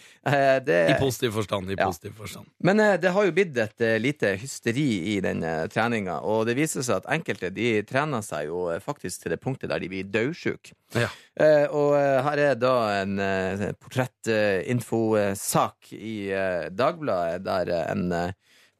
det 0.64 0.78
I 0.94 0.96
positiv 1.02 1.34
forstand. 1.36 1.68
i 1.72 1.76
Ja. 1.76 1.86
positiv 1.90 2.14
forstand. 2.16 2.48
Men 2.64 2.80
eh, 2.80 2.94
det 3.04 3.12
har 3.12 3.26
jo 3.28 3.34
blitt 3.36 3.58
et 3.60 3.82
eh, 3.84 3.98
lite 4.00 4.32
hysteri 4.40 4.86
i 5.18 5.20
den 5.26 5.44
eh, 5.44 5.66
treninga, 5.68 6.22
og 6.24 6.46
det 6.48 6.56
viser 6.56 6.82
seg 6.88 6.96
at 7.02 7.10
enkelte 7.18 7.50
de 7.52 7.74
trener 7.90 8.22
seg 8.24 8.48
jo 8.48 8.70
eh, 8.72 8.80
faktisk 8.80 9.22
til 9.26 9.32
det 9.36 9.42
punktet 9.44 9.68
der 9.74 9.80
de 9.84 9.90
blir 9.92 10.08
dødsjuke. 10.08 10.72
Ja. 10.96 11.10
Eh, 11.36 11.68
og 11.68 11.98
eh, 12.00 12.22
her 12.24 12.38
er 12.48 12.56
da 12.64 12.76
en 13.02 13.20
eh, 13.20 13.74
portrettinfosak 13.84 15.92
i 16.00 16.16
eh, 16.32 16.72
Dagbladet 16.72 17.44
der 17.44 17.68
eh, 17.76 17.92
en 17.92 18.08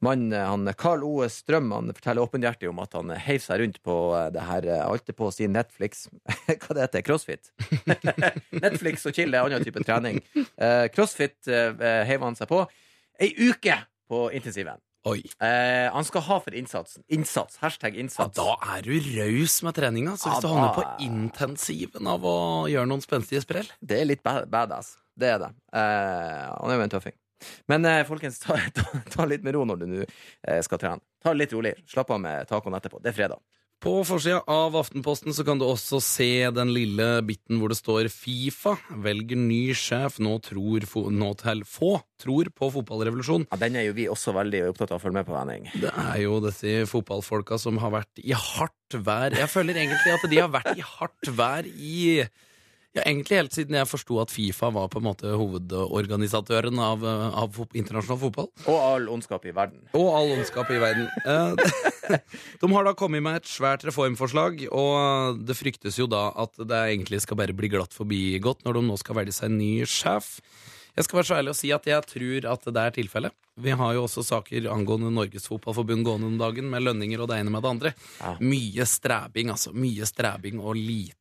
eh, 0.04 0.06
mann, 0.06 0.24
eh, 0.32 0.44
han 0.46 0.68
Carl 0.78 1.02
O. 1.06 1.14
Strøm, 1.32 1.72
han 1.74 1.90
forteller 1.96 2.22
åpenhjertig 2.26 2.68
om 2.70 2.78
at 2.84 2.92
han 2.98 3.10
eh, 3.14 3.22
heiv 3.26 3.42
seg 3.44 3.60
rundt 3.64 3.80
på 3.86 3.96
eh, 4.18 4.28
det 4.34 4.44
her 4.46 4.68
alltid 4.84 5.16
på 5.18 5.28
å 5.30 5.34
si 5.34 5.48
Netflix. 5.50 6.06
Hva 6.46 6.76
det 6.76 6.84
heter 6.86 7.04
Crossfit? 7.06 7.50
Netflix 8.64 9.06
og 9.08 9.16
chill 9.16 9.34
er 9.34 9.44
annen 9.48 9.64
type 9.64 9.82
trening. 9.84 10.20
Eh, 10.36 10.86
crossfit 10.94 11.48
eh, 11.48 12.04
heiv 12.08 12.24
han 12.26 12.36
seg 12.38 12.50
på. 12.50 12.64
Ei 13.22 13.32
uke 13.48 13.80
på 14.10 14.26
intensiven. 14.36 14.80
Eh, 15.04 15.90
han 15.92 16.06
skal 16.08 16.22
ha 16.30 16.38
for 16.40 16.54
innsatsen. 16.56 17.02
Innsats. 17.12 17.58
Hashtag 17.60 17.92
Ja, 17.98 18.00
innsats. 18.06 18.36
da 18.38 18.54
er 18.76 18.86
du 18.86 18.94
raus 19.18 19.58
med 19.66 19.76
treninga. 19.76 20.14
Så 20.16 20.30
Ja, 20.30 20.36
hvis 20.38 20.46
du 20.46 20.48
havner 20.48 20.72
på 20.78 20.84
intensiven 21.04 22.08
av 22.08 22.24
å 22.24 22.36
gjøre 22.72 22.88
noen 22.88 23.04
spenstige 23.04 23.42
sprell 23.44 23.68
Det 23.84 24.00
er 24.00 24.08
litt 24.08 24.22
badass. 24.24 24.94
Det 25.14 25.28
er 25.28 25.42
det. 25.44 25.50
Eh, 25.76 26.46
han 26.56 26.72
er 26.72 26.80
jo 26.80 26.86
en 26.86 26.94
tøffing. 26.96 27.16
Men 27.70 27.88
eh, 27.88 28.02
folkens, 28.08 28.38
ta, 28.42 28.58
ta, 28.76 28.86
ta 29.16 29.28
litt 29.28 29.44
med 29.46 29.56
ro 29.56 29.64
når 29.68 29.82
du 29.82 29.88
nå 29.90 30.04
eh, 30.04 30.60
skal 30.64 30.80
trene. 30.80 31.04
Ta 31.22 31.32
det 31.32 31.44
litt 31.44 31.56
rolig. 31.56 31.74
Slapp 31.90 32.12
av 32.14 32.22
med 32.22 32.48
tacoen 32.50 32.76
etterpå. 32.78 33.02
Det 33.02 33.12
er 33.12 33.18
fredag. 33.22 33.42
På 33.84 33.98
forsida 34.04 34.38
av 34.48 34.76
Aftenposten 34.80 35.34
så 35.36 35.44
kan 35.44 35.58
du 35.60 35.66
også 35.66 35.98
se 36.00 36.46
den 36.56 36.70
lille 36.72 37.18
biten 37.28 37.58
hvor 37.60 37.68
det 37.68 37.76
står 37.76 38.08
Fifa 38.08 38.78
velger 39.04 39.36
ny 39.36 39.74
sjef. 39.76 40.16
Nå 40.24 40.38
tror 40.46 40.86
fo 40.88 41.02
nå 41.12 41.28
til 41.42 41.60
få 41.68 41.98
tror 42.22 42.48
på 42.56 42.70
fotballrevolusjon. 42.78 43.44
Ja, 43.50 43.58
den 43.60 43.76
er 43.76 43.84
jo 43.84 43.96
vi 43.98 44.06
også 44.08 44.32
veldig 44.38 44.62
opptatt 44.70 44.94
av 44.94 45.02
å 45.02 45.04
følge 45.04 45.18
med 45.18 45.28
på, 45.28 45.36
Henning. 45.36 45.68
Det 45.82 45.92
er 45.92 46.22
jo 46.22 46.40
disse 46.46 46.86
fotballfolka 46.88 47.60
som 47.60 47.76
har 47.82 47.92
vært 47.98 48.24
i 48.24 48.32
hardt 48.32 48.96
vær. 49.04 49.36
Jeg 49.36 49.52
føler 49.52 49.82
egentlig 49.82 50.16
at 50.16 50.26
de 50.32 50.40
har 50.40 50.52
vært 50.56 50.72
i 50.80 50.88
hardt 50.94 51.32
vær 51.36 51.68
i 51.68 52.24
ja, 52.94 53.02
egentlig 53.02 53.40
helt 53.40 53.56
siden 53.56 53.76
jeg 53.78 53.90
forsto 53.90 54.20
at 54.22 54.32
Fifa 54.32 54.70
var 54.74 54.90
på 54.92 55.00
en 55.00 55.06
måte 55.08 55.32
hovedorganisatøren 55.34 56.78
av, 56.78 57.04
eh, 57.04 57.38
av 57.42 57.58
internasjonal 57.74 58.20
fotball. 58.20 58.50
Og 58.64 58.78
all 58.78 59.08
ondskap 59.16 59.46
i 59.50 59.54
verden. 59.56 59.82
Og 59.98 60.10
all 60.14 60.34
ondskap 60.36 60.70
i 60.70 60.78
verden. 60.82 61.08
Eh, 61.26 62.18
De 62.60 62.70
har 62.70 62.84
da 62.86 62.92
kommet 62.94 63.24
med 63.24 63.40
et 63.40 63.48
svært 63.48 63.86
reformforslag, 63.88 64.66
og 64.70 65.40
det 65.44 65.56
fryktes 65.56 65.98
jo 65.98 66.06
da 66.10 66.28
at 66.44 66.54
det 66.60 66.80
egentlig 66.92 67.22
skal 67.24 67.38
bare 67.40 67.56
bli 67.56 67.70
glatt 67.72 67.96
forbigått 67.96 68.62
når 68.66 68.78
de 68.78 68.86
nå 68.90 68.98
skal 69.00 69.18
velge 69.22 69.34
seg 69.36 69.50
en 69.50 69.58
ny 69.58 69.72
sjef. 69.88 70.36
Jeg 70.94 71.08
skal 71.08 71.18
være 71.18 71.26
så 71.26 71.36
ærlig 71.40 71.50
å 71.50 71.58
si 71.58 71.72
at 71.74 71.86
jeg 71.90 72.06
tror 72.06 72.44
at 72.52 72.68
det 72.70 72.82
er 72.84 72.94
tilfellet. 72.94 73.34
Vi 73.58 73.74
har 73.74 73.94
jo 73.96 74.04
også 74.06 74.22
saker 74.26 74.68
angående 74.70 75.10
Norges 75.14 75.48
Fotballforbund 75.50 76.06
gående 76.06 76.28
om 76.30 76.38
dagen, 76.38 76.68
med 76.70 76.84
lønninger 76.86 77.22
og 77.22 77.30
det 77.30 77.40
ene 77.42 77.50
med 77.54 77.64
det 77.64 77.70
andre. 77.70 77.92
Ja. 78.20 78.36
Mye 78.42 78.86
stræbing, 78.86 79.50
altså. 79.54 79.74
Mye 79.74 80.06
stræbing 80.06 80.62
og 80.62 80.78
lite, 80.78 81.18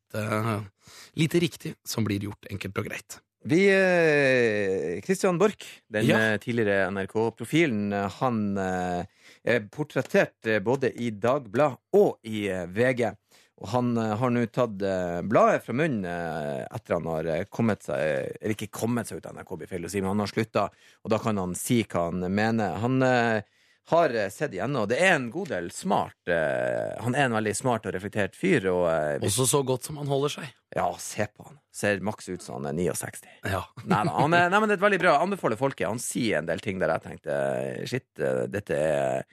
lite 1.15 1.39
riktig 1.39 1.75
som 1.85 2.03
blir 2.07 2.19
gjort 2.29 2.45
enkelt 2.51 2.77
og 2.77 2.89
greit. 2.89 3.19
Vi, 3.45 3.65
eh, 3.67 5.01
Christian 5.03 5.37
Borch, 5.37 5.65
den 5.91 6.05
Ja. 6.07 6.17
eh, 6.17 6.37
tidligere 6.37 6.87
NRK-profilen, 6.91 7.91
eh, 7.93 8.09
han 8.09 8.57
er 8.57 9.59
portrettert 9.69 10.63
både 10.63 10.93
i 10.95 11.09
Dagbladet 11.11 11.77
og 11.93 12.19
i 12.23 12.47
VG. 12.47 13.11
Og 13.61 13.67
han 13.69 13.95
har 13.95 14.29
nå 14.31 14.45
tatt 14.51 14.77
bladet 15.29 15.61
fra 15.63 15.73
munnen 15.73 16.05
etter 16.05 16.95
han 16.95 17.05
har 17.05 17.45
kommet 17.45 17.83
seg 17.85 18.33
Eller 18.41 18.55
ikke 18.55 18.71
kommet 18.71 19.07
seg 19.07 19.17
ut 19.17 19.25
av 19.27 19.35
NRK, 19.35 19.57
blir 19.57 19.67
feil 19.67 19.85
å 19.85 19.89
si, 19.91 20.01
men 20.01 20.09
han 20.09 20.19
har 20.19 20.27
slutta. 20.27 20.69
Og 21.05 21.11
da 21.11 21.19
kan 21.19 21.37
han 21.37 21.53
si 21.55 21.83
hva 21.83 22.09
han 22.09 22.19
mener. 22.33 22.75
Han 22.79 22.99
har 23.91 24.15
eh, 24.15 24.29
sett 24.29 24.53
igjennom. 24.53 24.87
Det 24.87 24.97
er 25.01 25.15
en 25.17 25.29
god 25.31 25.49
del 25.51 25.69
smart 25.75 26.31
eh, 26.31 26.93
Han 27.03 27.15
er 27.15 27.27
en 27.27 27.37
veldig 27.37 27.53
smart 27.57 27.87
og 27.87 27.95
reflektert 27.95 28.37
fyr. 28.39 28.67
Og 28.71 28.85
eh, 28.89 29.15
hvis, 29.21 29.35
Også 29.35 29.49
så 29.57 29.63
godt 29.67 29.89
som 29.89 29.99
han 29.99 30.11
holder 30.11 30.37
seg. 30.37 30.51
ja, 30.75 30.87
se 30.99 31.27
på 31.27 31.47
han. 31.47 31.59
Ser 31.73 32.03
maks 32.05 32.29
ut 32.29 32.45
som 32.45 32.61
han 32.61 32.71
er 32.71 32.77
69. 32.95 33.27
Ja. 33.49 33.63
Nei, 33.91 34.03
han 34.07 34.37
er, 34.37 34.51
nei, 34.51 34.59
men 34.59 34.69
det 34.69 34.77
er 34.77 34.81
et 34.81 34.87
veldig 34.87 35.01
bra. 35.03 35.17
Anbefaler 35.23 35.59
folket. 35.59 35.89
Han 35.89 36.01
sier 36.01 36.39
en 36.39 36.49
del 36.49 36.63
ting 36.63 36.79
der 36.81 36.95
jeg 36.95 37.07
tenkte 37.07 37.39
shit, 37.89 38.07
dette 38.53 38.79
er 38.79 39.27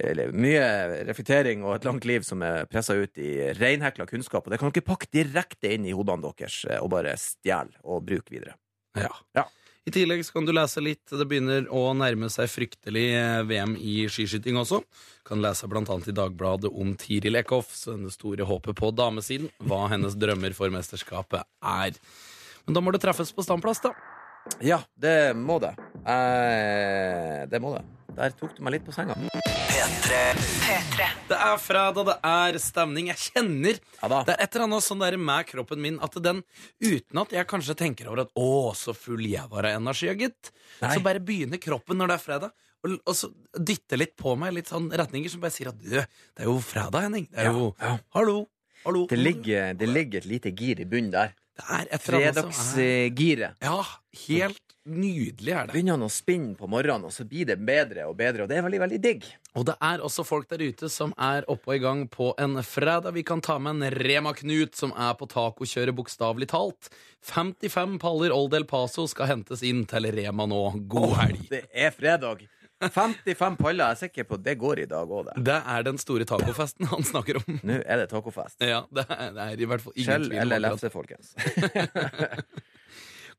eller, 0.00 0.30
mye 0.32 0.62
reflektering 1.08 1.64
og 1.66 1.74
et 1.74 1.84
langt 1.84 2.06
liv 2.08 2.22
som 2.24 2.40
er 2.46 2.68
pressa 2.70 2.94
ut 2.96 3.18
i 3.20 3.50
reinhekla 3.58 4.06
kunnskap. 4.08 4.46
Og 4.46 4.54
det 4.54 4.60
kan 4.62 4.70
dere 4.70 4.86
pakke 4.86 5.10
direkte 5.12 5.74
inn 5.74 5.88
i 5.88 5.96
hodene 5.96 6.30
deres 6.30 6.62
og 6.78 6.92
bare 6.94 7.16
stjele 7.20 7.74
og 7.82 8.06
bruke 8.06 8.32
videre. 8.32 8.54
Ja. 8.96 9.10
Ja. 9.36 9.44
I 9.90 9.92
tillegg 9.92 10.20
så 10.22 10.36
kan 10.36 10.44
du 10.46 10.52
lese 10.54 10.78
litt. 10.84 11.02
Det 11.10 11.24
begynner 11.26 11.64
å 11.74 11.88
nærme 11.98 12.28
seg 12.30 12.46
fryktelig 12.46 13.08
eh, 13.10 13.40
VM 13.48 13.72
i 13.74 14.04
skiskyting 14.06 14.60
også. 14.60 14.78
Kan 15.26 15.42
lese 15.42 15.66
annet 15.66 16.10
i 16.12 16.14
Dagbladet 16.14 16.70
om 16.70 16.92
Tiril 16.94 17.40
Eckhoff, 17.40 17.72
det 17.88 18.12
store 18.14 18.46
håpet 18.46 18.78
på 18.78 18.92
damesiden, 18.94 19.50
hva 19.66 19.88
hennes 19.90 20.14
drømmer 20.14 20.54
for 20.54 20.70
mesterskapet 20.70 21.42
er. 21.58 21.98
Men 22.66 22.78
da 22.78 22.84
må 22.84 22.94
det 22.94 23.02
treffes 23.02 23.34
på 23.34 23.42
standplass, 23.42 23.82
da. 23.82 23.90
Ja, 24.62 24.78
det 24.94 25.34
må 25.34 25.58
det. 25.58 25.74
Eh, 26.06 27.48
det 27.50 27.58
må 27.58 27.74
det. 27.74 27.82
Der 28.20 28.34
tok 28.36 28.52
du 28.52 28.60
meg 28.66 28.74
litt 28.74 28.82
på 28.84 28.92
senga. 28.92 29.14
Det 31.30 31.36
er 31.36 31.60
fredag, 31.62 32.00
det 32.04 32.16
er 32.26 32.58
stemning. 32.60 33.06
Jeg 33.08 33.30
kjenner 33.30 33.78
Ja 34.02 34.10
da. 34.12 34.18
Det 34.28 34.34
er 34.34 34.42
et 34.44 34.56
eller 34.56 34.66
annet 34.66 34.84
sånn 34.84 35.00
der 35.00 35.16
med 35.16 35.46
kroppen 35.48 35.80
min 35.80 35.96
at 36.04 36.18
den, 36.20 36.42
uten 36.84 37.20
at 37.22 37.32
jeg 37.32 37.48
kanskje 37.48 37.78
tenker 37.80 38.10
over 38.10 38.26
at 38.26 38.34
'å, 38.36 38.74
så 38.76 38.92
full 38.92 39.24
jeg 39.24 39.48
var 39.48 39.64
av 39.70 39.78
energi, 39.80 40.10
gitt', 40.20 40.52
Nei. 40.82 40.92
så 40.92 41.00
bare 41.00 41.22
begynner 41.24 41.62
kroppen 41.62 41.96
når 41.96 42.12
det 42.12 42.16
er 42.18 42.24
fredag, 42.26 42.52
og, 42.84 42.98
og 43.06 43.16
så 43.16 43.30
dytter 43.56 44.02
litt 44.02 44.16
på 44.20 44.36
meg 44.36 44.52
litt 44.58 44.68
sånn 44.68 44.90
retninger 44.92 45.32
som 45.32 45.40
bare 45.40 45.56
sier 45.56 45.72
at 45.72 45.80
'du, 45.80 45.96
det 45.96 46.44
er 46.44 46.50
jo 46.50 46.58
fredag, 46.60 47.06
Henning'. 47.08 47.30
Det 47.30 47.46
er 47.46 47.52
jo 47.54 47.74
Ja. 47.80 47.98
Hallo, 48.18 48.48
hallo. 48.84 49.06
Det 49.06 49.16
ligger, 49.16 49.72
det 49.72 49.88
ligger 49.88 50.18
et 50.20 50.28
lite 50.28 50.52
gir 50.52 50.80
i 50.80 50.84
bunnen 50.84 51.10
der. 51.16 51.32
Er 51.70 51.86
er 51.90 51.98
Fredagsgiret. 51.98 53.56
Ja, 53.60 53.80
helt 54.26 54.69
nydelig 54.88 55.52
er 55.52 55.66
det. 55.68 55.74
Begynner 55.74 55.96
han 55.98 56.06
å 56.06 56.10
spinne 56.12 56.54
på 56.58 56.68
morgenen, 56.70 57.06
og 57.08 57.14
så 57.14 57.26
blir 57.28 57.48
det 57.50 57.58
bedre 57.66 58.06
og 58.08 58.16
bedre, 58.18 58.44
og 58.44 58.50
det 58.50 58.58
er 58.58 58.64
veldig, 58.66 58.80
veldig 58.84 59.00
digg. 59.02 59.26
Og 59.58 59.66
det 59.68 59.74
er 59.82 60.04
også 60.04 60.24
folk 60.26 60.48
der 60.50 60.62
ute 60.62 60.88
som 60.92 61.12
er 61.20 61.46
oppe 61.50 61.72
og 61.72 61.76
i 61.76 61.82
gang 61.82 62.04
på 62.10 62.30
en 62.40 62.60
fredag. 62.64 63.12
Vi 63.16 63.24
kan 63.26 63.42
ta 63.44 63.58
med 63.58 63.76
en 63.76 63.98
Rema 63.98 64.32
Knut 64.36 64.78
som 64.78 64.94
er 64.96 65.16
på 65.18 65.28
tacokjøret, 65.30 65.96
bokstavelig 65.96 66.50
talt. 66.52 66.92
55 67.28 67.98
paller 68.00 68.32
Old 68.34 68.54
El 68.56 68.64
Paso 68.70 69.04
skal 69.10 69.34
hentes 69.34 69.64
inn 69.66 69.84
til 69.90 70.08
Rema 70.14 70.48
nå. 70.48 70.62
God 70.88 71.18
helg. 71.18 71.44
Det 71.50 71.66
er 71.74 71.92
fredag. 71.94 72.46
55 72.80 73.58
paller. 73.60 73.84
Jeg 73.84 73.92
er 73.92 74.00
sikker 74.06 74.28
på 74.30 74.38
det 74.40 74.56
går 74.60 74.86
i 74.86 74.88
dag 74.88 75.10
òg, 75.10 75.28
det. 75.28 75.44
Det 75.50 75.58
er 75.74 75.84
den 75.84 76.00
store 76.00 76.24
tacofesten 76.28 76.88
han 76.88 77.04
snakker 77.04 77.42
om. 77.42 77.60
Nå 77.68 77.82
er 77.84 78.00
det 78.00 78.08
tacofest. 78.12 78.56
Ja, 78.64 78.86
det 78.88 79.04
er, 79.10 79.34
det 79.36 79.46
er 79.50 79.64
i 79.66 79.68
hvert 79.68 79.84
fall 79.84 79.96
ingen 79.96 80.08
Kjell 80.08 80.28
tvil 80.30 80.40
Kjell 80.40 80.64
lefse, 80.64 80.92
folkens. 80.94 81.34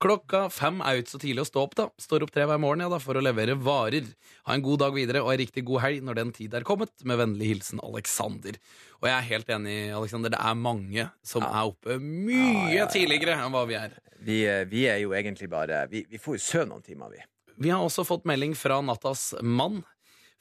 Klokka 0.01 0.47
fem 0.49 0.79
er 0.81 0.97
ut 0.97 1.09
så 1.11 1.19
tidlig 1.21 1.43
å 1.43 1.45
stå 1.45 1.61
opp, 1.61 1.75
da. 1.77 1.83
Står 2.01 2.23
opp 2.25 2.31
tre 2.33 2.47
hver 2.49 2.57
morgen 2.61 2.81
ja, 2.81 2.87
da, 2.89 2.97
for 3.01 3.19
å 3.19 3.21
levere 3.21 3.53
varer. 3.53 4.07
Ha 4.47 4.55
en 4.55 4.63
god 4.65 4.81
dag 4.81 4.95
videre 4.95 5.21
og 5.21 5.29
en 5.29 5.41
riktig 5.43 5.61
god 5.67 5.83
helg 5.83 6.07
når 6.07 6.17
den 6.17 6.31
tid 6.33 6.55
er 6.57 6.65
kommet. 6.65 6.93
Med 7.05 7.19
vennlig 7.21 7.51
hilsen 7.51 7.83
Alexander. 7.85 8.57
Og 8.97 9.05
jeg 9.05 9.13
er 9.13 9.27
helt 9.27 9.51
enig, 9.53 9.75
Alexander. 9.93 10.33
Det 10.33 10.41
er 10.41 10.57
mange 10.57 11.05
som 11.21 11.45
er 11.45 11.69
oppe 11.69 11.99
mye 12.01 12.87
tidligere 12.89 13.37
enn 13.43 13.53
hva 13.53 13.61
vi 13.69 13.77
er. 13.77 13.93
Vi, 14.25 14.39
eh, 14.49 14.63
vi 14.69 14.87
er 14.89 14.99
jo 15.01 15.13
egentlig 15.17 15.49
bare 15.49 15.87
Vi, 15.89 16.03
vi 16.09 16.19
får 16.21 16.37
jo 16.37 16.43
søvn 16.47 16.73
noen 16.73 16.85
timer, 16.85 17.13
vi. 17.13 17.21
Vi 17.61 17.69
har 17.69 17.85
også 17.85 18.05
fått 18.07 18.25
melding 18.25 18.57
fra 18.57 18.81
nattas 18.81 19.35
mann. 19.45 19.83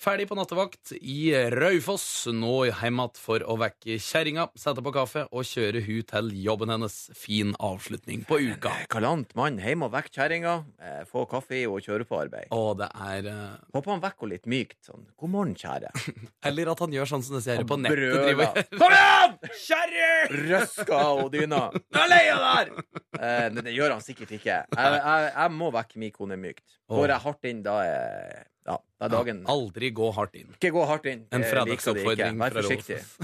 Ferdig 0.00 0.30
på 0.30 0.36
nattevakt 0.38 0.94
i 0.96 1.28
Raufoss. 1.52 2.24
Nå 2.32 2.62
hjem 2.70 3.02
igjen 3.02 3.18
for 3.20 3.42
å 3.44 3.58
vekke 3.60 3.98
kjerringa, 4.00 4.46
sette 4.56 4.80
på 4.80 4.94
kaffe 4.96 5.26
og 5.28 5.44
kjøre 5.44 5.82
hun 5.84 6.06
til 6.08 6.30
jobben 6.40 6.72
hennes. 6.72 6.94
Fin 7.12 7.50
avslutning 7.60 8.22
på 8.24 8.38
uka. 8.40 8.72
Galant 8.88 9.34
mann. 9.36 9.58
Hjem 9.60 9.84
og 9.84 9.90
vekk 9.92 10.08
kjerringa, 10.14 10.54
eh, 10.80 11.02
få 11.04 11.26
kaffe 11.28 11.58
i 11.58 11.66
og 11.68 11.84
kjøre 11.84 12.08
på 12.08 12.16
arbeid. 12.16 12.48
Og 12.56 12.78
det 12.80 12.88
er 12.96 13.28
Uh... 13.30 13.58
Håper 13.74 13.92
han 13.92 14.00
vekker 14.00 14.24
henne 14.24 14.32
litt 14.32 14.48
mykt. 14.48 14.78
Sånn. 14.88 15.04
God 15.20 15.30
morgen, 15.34 15.52
kjære. 15.60 15.92
Eller 16.48 16.70
at 16.72 16.80
han 16.80 16.96
gjør 16.96 17.10
sånn 17.10 17.24
som 17.26 17.36
det 17.36 17.42
ser 17.44 17.60
ut 17.60 17.68
på 17.68 17.76
nettet 17.76 18.24
driver 18.24 18.64
Kom 18.80 18.94
igjen! 18.96 19.36
Kjerring! 19.66 20.32
Røska 20.48 21.02
og 21.20 21.28
dyna. 21.34 21.60
Nå 21.98 22.06
er 22.08 22.40
der! 22.46 22.72
Eh, 23.20 23.46
det, 23.52 23.66
det 23.68 23.76
gjør 23.76 23.98
han 23.98 24.04
sikkert 24.04 24.32
ikke. 24.38 24.62
Jeg, 24.64 24.96
jeg, 24.96 25.28
jeg 25.36 25.54
må 25.60 25.68
vekke 25.76 26.00
min 26.00 26.16
kone 26.16 26.40
mykt. 26.40 26.64
Går 26.90 27.12
jeg 27.12 27.24
hardt 27.26 27.50
inn, 27.52 27.60
da 27.62 27.76
er, 27.84 28.48
ja, 28.68 28.76
det 28.76 29.06
er 29.06 29.12
dagen 29.14 29.42
Aldri 29.50 29.90
gå 29.96 30.10
hardt 30.16 30.34
inn. 30.40 30.50
Ikke 30.58 30.72
gå 30.74 30.84
hardt 30.88 31.06
inn. 31.10 31.26
En 31.32 31.44
fredagsoppfordring 31.46 32.40
fra. 32.40 32.64
Rolf. 32.66 33.16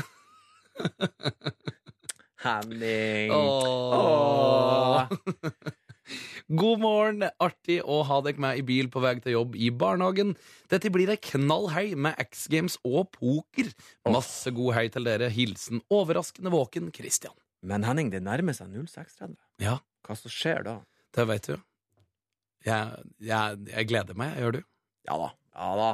Henning. 2.46 3.32
Åh. 3.32 5.08
God 6.46 6.78
morgen, 6.78 7.24
artig 7.42 7.80
å 7.82 8.02
ha 8.06 8.20
deg 8.22 8.36
med 8.38 8.60
i 8.60 8.62
bil 8.66 8.86
på 8.92 9.00
vei 9.02 9.16
til 9.18 9.34
jobb 9.34 9.56
i 9.58 9.72
barnehagen. 9.74 10.36
Dette 10.70 10.92
blir 10.94 11.10
ei 11.10 11.18
knall 11.32 11.66
helg 11.74 11.96
med 11.98 12.14
X 12.22 12.46
Games 12.52 12.76
og 12.86 13.08
poker. 13.16 13.72
Masse 14.06 14.52
god 14.54 14.76
hei 14.78 14.86
til 14.94 15.08
dere. 15.08 15.30
Hilsen 15.34 15.82
overraskende 15.90 16.52
våken 16.54 16.92
Christian. 16.94 17.34
Men 17.66 17.82
Henning, 17.88 18.12
det 18.14 18.22
nærmer 18.22 18.54
seg 18.54 18.70
0630. 18.70 19.34
Ja, 19.64 19.80
Hva 20.06 20.14
som 20.20 20.30
skjer 20.30 20.62
da? 20.68 20.76
det 21.16 21.24
veit 21.26 21.48
du. 21.48 21.56
Jeg, 22.66 23.04
jeg, 23.24 23.58
jeg 23.72 23.88
gleder 23.90 24.18
meg, 24.18 24.36
gjør 24.38 24.58
du? 24.58 24.62
Ja 25.06 25.16
da. 25.20 25.30
Ja 25.56 25.70
da. 25.80 25.90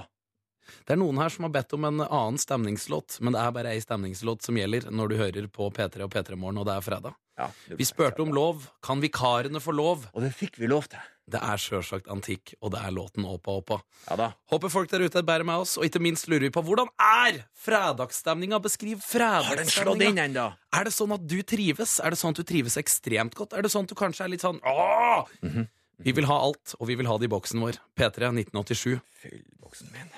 Det 0.87 0.95
er 0.95 1.00
noen 1.00 1.19
her 1.19 1.28
som 1.35 1.45
har 1.45 1.52
bedt 1.52 1.73
om 1.76 1.85
en 1.88 2.00
annen 2.04 2.38
stemningslåt, 2.40 3.19
men 3.21 3.35
det 3.35 3.40
er 3.42 3.50
bare 3.54 3.73
ei 3.75 3.81
stemningslåt 3.83 4.45
som 4.47 4.57
gjelder 4.57 4.87
når 4.95 5.11
du 5.11 5.16
hører 5.19 5.49
på 5.52 5.66
P3 5.75 6.04
og 6.07 6.12
P3 6.14 6.38
Morgen, 6.38 6.61
og 6.62 6.69
det 6.69 6.76
er 6.78 6.85
fredag. 6.87 7.16
Ja, 7.38 7.49
Vi 7.66 7.85
spurte 7.88 8.23
om 8.23 8.31
lov. 8.35 8.66
Kan 8.85 9.00
vikarene 9.02 9.61
få 9.61 9.73
lov? 9.75 10.07
Og 10.12 10.23
det 10.23 10.31
fikk 10.37 10.59
vi 10.61 10.69
lov 10.71 10.87
til. 10.92 11.00
Det 11.33 11.38
er 11.40 11.57
sjølsagt 11.61 12.09
antikk, 12.12 12.54
og 12.61 12.73
det 12.75 12.81
er 12.83 12.92
låten 12.95 13.25
Åpa 13.26 13.54
Åpa. 13.61 13.78
Ja 14.09 14.16
da. 14.19 14.26
Håper 14.52 14.73
folk 14.73 14.90
der 14.90 15.04
ute 15.07 15.23
bærer 15.26 15.47
med 15.47 15.62
oss, 15.64 15.76
og 15.78 15.87
ikke 15.87 16.02
minst 16.02 16.26
lurer 16.28 16.47
vi 16.49 16.52
på 16.54 16.62
hvordan 16.66 16.90
er 17.00 17.42
fredagsstemninga? 17.64 18.59
Beskriv 18.62 19.02
fredagsstemninga. 19.07 20.47
Er 20.75 20.85
det 20.88 20.95
sånn 20.95 21.14
at 21.14 21.25
du 21.28 21.38
trives? 21.47 21.99
Er 22.02 22.12
det 22.14 22.19
sånn 22.21 22.35
at 22.37 22.42
du 22.42 22.47
trives 22.49 22.76
ekstremt 22.81 23.35
godt? 23.38 23.54
Er 23.57 23.62
det 23.64 23.71
sånn 23.73 23.87
at 23.88 23.95
du 23.95 23.99
kanskje 23.99 24.26
er 24.26 24.33
litt 24.35 24.45
sånn 24.45 24.61
Åh! 24.66 25.25
Mhm. 25.42 25.69
Vi 26.02 26.12
vil 26.12 26.26
ha 26.26 26.35
alt, 26.42 26.75
og 26.80 26.88
vi 26.90 26.97
vil 26.99 27.06
ha 27.06 27.14
det 27.18 27.28
i 27.28 27.30
boksen 27.30 27.62
vår. 27.62 27.78
P3 27.99 28.32
1987. 28.35 28.99
Fyll 29.23 29.42
boksen 29.62 29.92
min. 29.94 30.11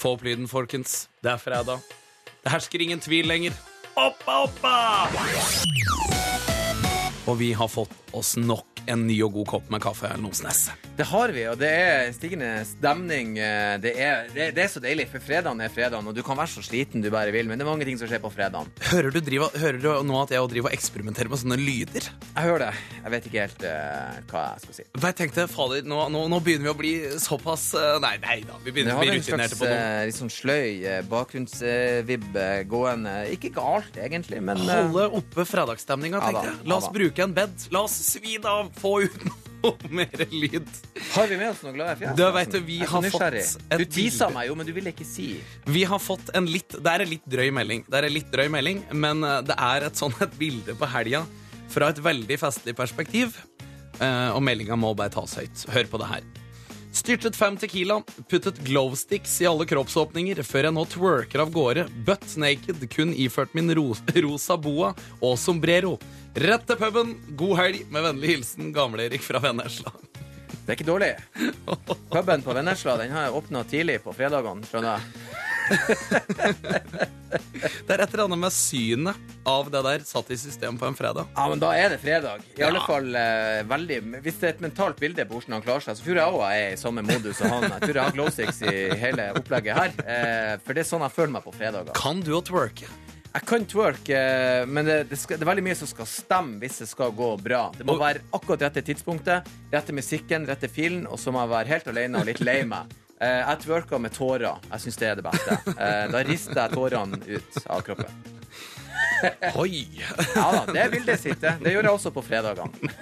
Få 0.00 0.16
opp 0.16 0.24
lyden, 0.26 0.48
folkens. 0.50 1.04
Det 1.22 1.30
er 1.30 1.38
fredag. 1.38 1.84
Det 2.42 2.50
hersker 2.50 2.82
ingen 2.82 3.02
tvil 3.04 3.28
lenger. 3.30 3.54
Oppa, 3.94 4.46
oppa! 4.48 4.74
Og 7.28 7.38
vi 7.38 7.52
har 7.54 7.70
fått 7.70 7.94
oss 8.16 8.34
nok 8.40 8.69
en 8.86 9.06
ny 9.08 9.18
og 9.26 9.34
god 9.40 9.50
kopp 9.56 9.72
med 9.72 9.82
kaffe. 9.84 10.08
eller 10.08 10.22
Nosnes. 10.24 10.68
Det 10.96 11.06
har 11.08 11.32
vi, 11.32 11.46
og 11.48 11.56
det 11.60 11.70
er 11.70 12.10
stigende 12.12 12.50
stemning. 12.68 13.34
Det 13.80 13.92
er, 13.96 14.26
det, 14.34 14.50
det 14.56 14.64
er 14.64 14.70
så 14.72 14.82
deilig, 14.82 15.06
for 15.12 15.22
fredagen 15.24 15.60
er 15.64 15.72
fredagen, 15.72 16.06
og 16.06 16.16
du 16.16 16.22
kan 16.26 16.36
være 16.36 16.52
så 16.52 16.64
sliten 16.64 17.00
du 17.00 17.08
bare 17.12 17.32
vil, 17.32 17.48
men 17.48 17.58
det 17.60 17.64
er 17.64 17.70
mange 17.70 17.86
ting 17.88 17.96
som 18.00 18.10
skjer 18.10 18.20
på 18.20 18.32
fredagen. 18.34 18.68
Hører 18.90 19.14
du, 19.14 19.20
driver, 19.24 19.54
hører 19.60 19.80
du 19.80 19.88
nå 20.06 20.18
at 20.20 20.34
jeg 20.34 20.50
driver 20.52 20.68
og 20.68 20.76
eksperimenterer 20.76 21.32
med 21.32 21.40
sånne 21.40 21.58
lyder? 21.60 22.08
Jeg 22.10 22.44
hører 22.44 22.66
det. 22.66 22.72
Jeg 23.00 23.14
vet 23.14 23.28
ikke 23.30 23.44
helt 23.46 23.64
uh, 23.64 24.18
hva 24.30 24.44
jeg 24.50 24.64
skal 24.64 24.76
si. 24.76 24.86
Jeg 25.06 25.16
tenkte, 25.20 25.46
fader, 25.50 25.88
nå, 25.88 26.02
nå, 26.12 26.24
nå 26.32 26.40
begynner 26.44 26.68
vi 26.68 26.72
å 26.72 26.76
bli 26.78 26.92
såpass 27.22 27.70
uh, 27.78 27.96
Nei, 28.02 28.14
nei 28.22 28.38
da. 28.46 28.58
Vi 28.64 28.74
begynner 28.74 28.98
å 28.98 29.00
bli 29.00 29.16
rutinerte 29.16 29.56
på 29.58 29.66
noe. 29.68 29.78
eh, 29.78 30.04
litt 30.10 30.18
sånn 30.18 30.32
sløy 30.32 30.84
eh, 30.84 31.00
bakgrunnsvibb 31.10 32.38
gående. 32.70 33.14
Ikke 33.34 33.52
galt, 33.56 33.96
egentlig, 34.00 34.42
men 34.44 34.60
uh... 34.66 34.74
Holde 34.80 35.08
oppe 35.20 35.46
fredagsstemninga, 35.48 36.20
tenkte 36.22 36.46
jeg. 36.48 36.68
La 36.70 36.78
oss 36.80 36.90
bruke 36.92 37.24
en 37.24 37.34
bed. 37.36 37.66
La 37.74 37.84
oss 37.88 37.96
svi 38.10 38.36
det 38.36 38.50
av. 38.50 38.69
Få 38.78 39.00
ut 39.02 39.16
noe 39.60 39.90
mer 39.92 40.24
lyd. 40.30 40.68
har 41.14 41.28
vi 41.28 41.36
med 41.36 41.50
oss 41.50 41.62
noe 41.66 41.74
glade 41.76 41.96
fjes? 42.00 42.14
Du 42.16 42.24
vet 42.36 42.54
du, 42.54 42.60
vi 42.64 42.78
Jeg 42.80 42.86
er 42.86 42.90
så 42.90 43.00
har 43.00 43.36
fått 43.36 43.76
Du 43.82 43.84
tisa 43.96 44.30
meg 44.32 44.48
jo, 44.48 44.56
men 44.58 44.68
du 44.68 44.72
ville 44.76 44.92
ikke 44.94 45.06
si. 45.08 45.28
Vi 45.68 45.84
har 45.84 46.00
fått 46.02 46.32
en 46.36 46.48
litt 46.50 46.76
Det 46.78 46.94
er 46.94 47.04
en 47.04 47.12
litt 47.12 47.26
drøy 47.28 47.50
melding. 47.54 47.84
Det 47.88 48.00
er 48.00 48.08
en 48.08 48.16
litt 48.16 48.32
drøy 48.32 48.48
melding, 48.52 48.82
men 48.92 49.24
eh, 49.26 49.40
det 49.50 49.56
er 49.58 49.88
et 49.90 50.00
sånn 50.00 50.16
et 50.24 50.36
bilde 50.40 50.76
på 50.78 50.88
helga 50.94 51.24
fra 51.70 51.92
et 51.92 52.00
veldig 52.02 52.38
festlig 52.40 52.74
perspektiv. 52.78 53.36
Eh, 54.00 54.30
og 54.34 54.42
meldinga 54.42 54.78
må 54.80 54.94
bare 54.98 55.12
tas 55.12 55.36
høyt. 55.38 55.66
Hør 55.74 55.90
på 55.92 56.00
det 56.02 56.08
her. 56.14 56.30
Styrtet 56.92 57.36
fem 57.36 57.56
Tequila, 57.56 58.02
puttet 58.28 58.58
glowsticks 58.66 59.36
i 59.40 59.46
alle 59.46 59.66
kroppsåpninger 59.66 60.42
før 60.42 60.66
jeg 60.66 60.74
nå 60.74 60.82
twerker 60.90 61.44
av 61.44 61.52
gårde, 61.54 61.84
butt 62.06 62.34
naked, 62.42 62.82
kun 62.90 63.12
iført 63.14 63.54
min 63.54 63.70
ro 63.78 63.92
rosa 64.24 64.56
boa 64.58 64.90
og 65.20 65.36
sombrero. 65.38 65.96
Rett 66.34 66.66
til 66.66 66.78
puben. 66.78 67.14
God 67.38 67.56
helg. 67.58 67.84
Med 67.90 68.04
vennlig 68.06 68.34
hilsen 68.34 68.74
Gamle-Erik 68.74 69.22
fra 69.22 69.42
Vennesla. 69.42 69.94
Det 70.50 70.66
er 70.66 70.76
ikke 70.76 70.90
dårlig. 70.90 71.12
Puben 72.10 72.42
på 72.46 72.54
Vennesla 72.54 72.98
den 73.00 73.14
har 73.14 73.28
jeg 73.28 73.38
åpna 73.38 73.64
tidlig 73.70 74.00
på 74.04 74.14
fredagene, 74.14 74.66
skjønner 74.66 74.98
jeg. 74.98 75.49
Det 77.86 77.92
er 77.94 78.02
et 78.02 78.12
eller 78.14 78.24
annet 78.24 78.40
med 78.40 78.52
synet 78.54 79.34
av 79.46 79.68
det 79.70 79.80
der 79.84 80.02
satt 80.06 80.30
i 80.34 80.36
system 80.40 80.78
på 80.80 80.86
en 80.88 80.96
fredag. 80.98 81.28
Ja, 81.36 81.44
men 81.50 81.60
da 81.62 81.70
er 81.78 81.92
det 81.92 81.98
fredag. 82.02 82.42
I 82.58 82.64
alle 82.66 82.80
fall 82.82 83.06
eh, 83.18 83.60
veldig 83.70 83.98
Hvis 84.24 84.38
det 84.40 84.48
er 84.48 84.54
et 84.56 84.64
mentalt 84.64 84.98
bilde 85.02 85.26
på 85.28 85.36
hvordan 85.36 85.58
han 85.58 85.64
klarer 85.66 85.84
seg, 85.84 85.98
så 85.98 86.06
tror 86.06 86.20
jeg 86.20 86.34
òg 86.34 86.42
jeg 86.46 86.64
er 86.64 86.74
i 86.74 86.80
samme 86.80 87.04
modus 87.06 87.38
som 87.38 87.52
han. 87.54 87.68
Jeg 87.68 87.82
tror 87.84 88.00
jeg 88.00 88.06
har 88.08 88.16
glowsticks 88.16 88.62
i 88.66 88.74
hele 89.02 89.28
opplegget 89.38 89.78
her. 89.78 89.94
Eh, 90.02 90.54
for 90.64 90.74
det 90.76 90.84
er 90.84 90.90
sånn 90.90 91.04
jeg 91.06 91.14
føler 91.18 91.34
meg 91.36 91.46
på 91.46 91.54
fredager. 91.54 91.94
Kan 91.98 92.22
du 92.26 92.32
å 92.38 92.42
twerke? 92.46 92.90
Jeg 93.30 93.46
kan 93.46 93.62
twerk, 93.70 94.08
eh, 94.10 94.64
men 94.66 94.88
det, 94.90 94.96
det, 95.12 95.18
skal, 95.22 95.38
det 95.38 95.46
er 95.46 95.50
veldig 95.52 95.66
mye 95.68 95.78
som 95.78 95.86
skal 95.92 96.08
stemme 96.10 96.58
hvis 96.64 96.80
det 96.82 96.88
skal 96.90 97.12
gå 97.14 97.28
bra. 97.38 97.68
Det 97.76 97.86
må 97.86 97.94
Og- 97.94 98.02
være 98.02 98.24
akkurat 98.34 98.64
rette 98.66 98.82
tidspunktet, 98.88 99.46
rette 99.70 99.94
musikken, 99.94 100.48
rette 100.50 100.66
filen, 100.72 101.04
og 101.06 101.20
så 101.22 101.30
må 101.30 101.44
jeg 101.44 101.52
være 101.54 101.70
helt 101.76 101.92
alene 101.94 102.18
og 102.24 102.26
litt 102.26 102.42
lei 102.42 102.62
meg. 102.66 102.90
Eh, 103.20 103.40
jeg 103.44 103.60
twerker 103.66 104.00
med 104.00 104.14
tårer. 104.16 104.60
Jeg 104.70 104.80
syns 104.86 104.96
det 105.00 105.08
er 105.10 105.18
det 105.18 105.24
beste. 105.26 105.56
Eh, 105.76 106.04
da 106.12 106.22
rister 106.24 106.56
jeg 106.62 106.72
tårene 106.72 107.18
ut 107.28 107.58
av 107.68 107.82
kroppen. 107.84 108.20
Oi! 109.60 109.82
Ja 110.00 110.46
da, 110.54 110.62
det 110.72 110.86
bildet 110.94 111.20
sitter. 111.20 111.58
Det 111.60 111.74
gjør 111.74 111.90
jeg 111.90 111.98
også 111.98 112.12
på 112.16 112.24
fredagene. 112.24 112.94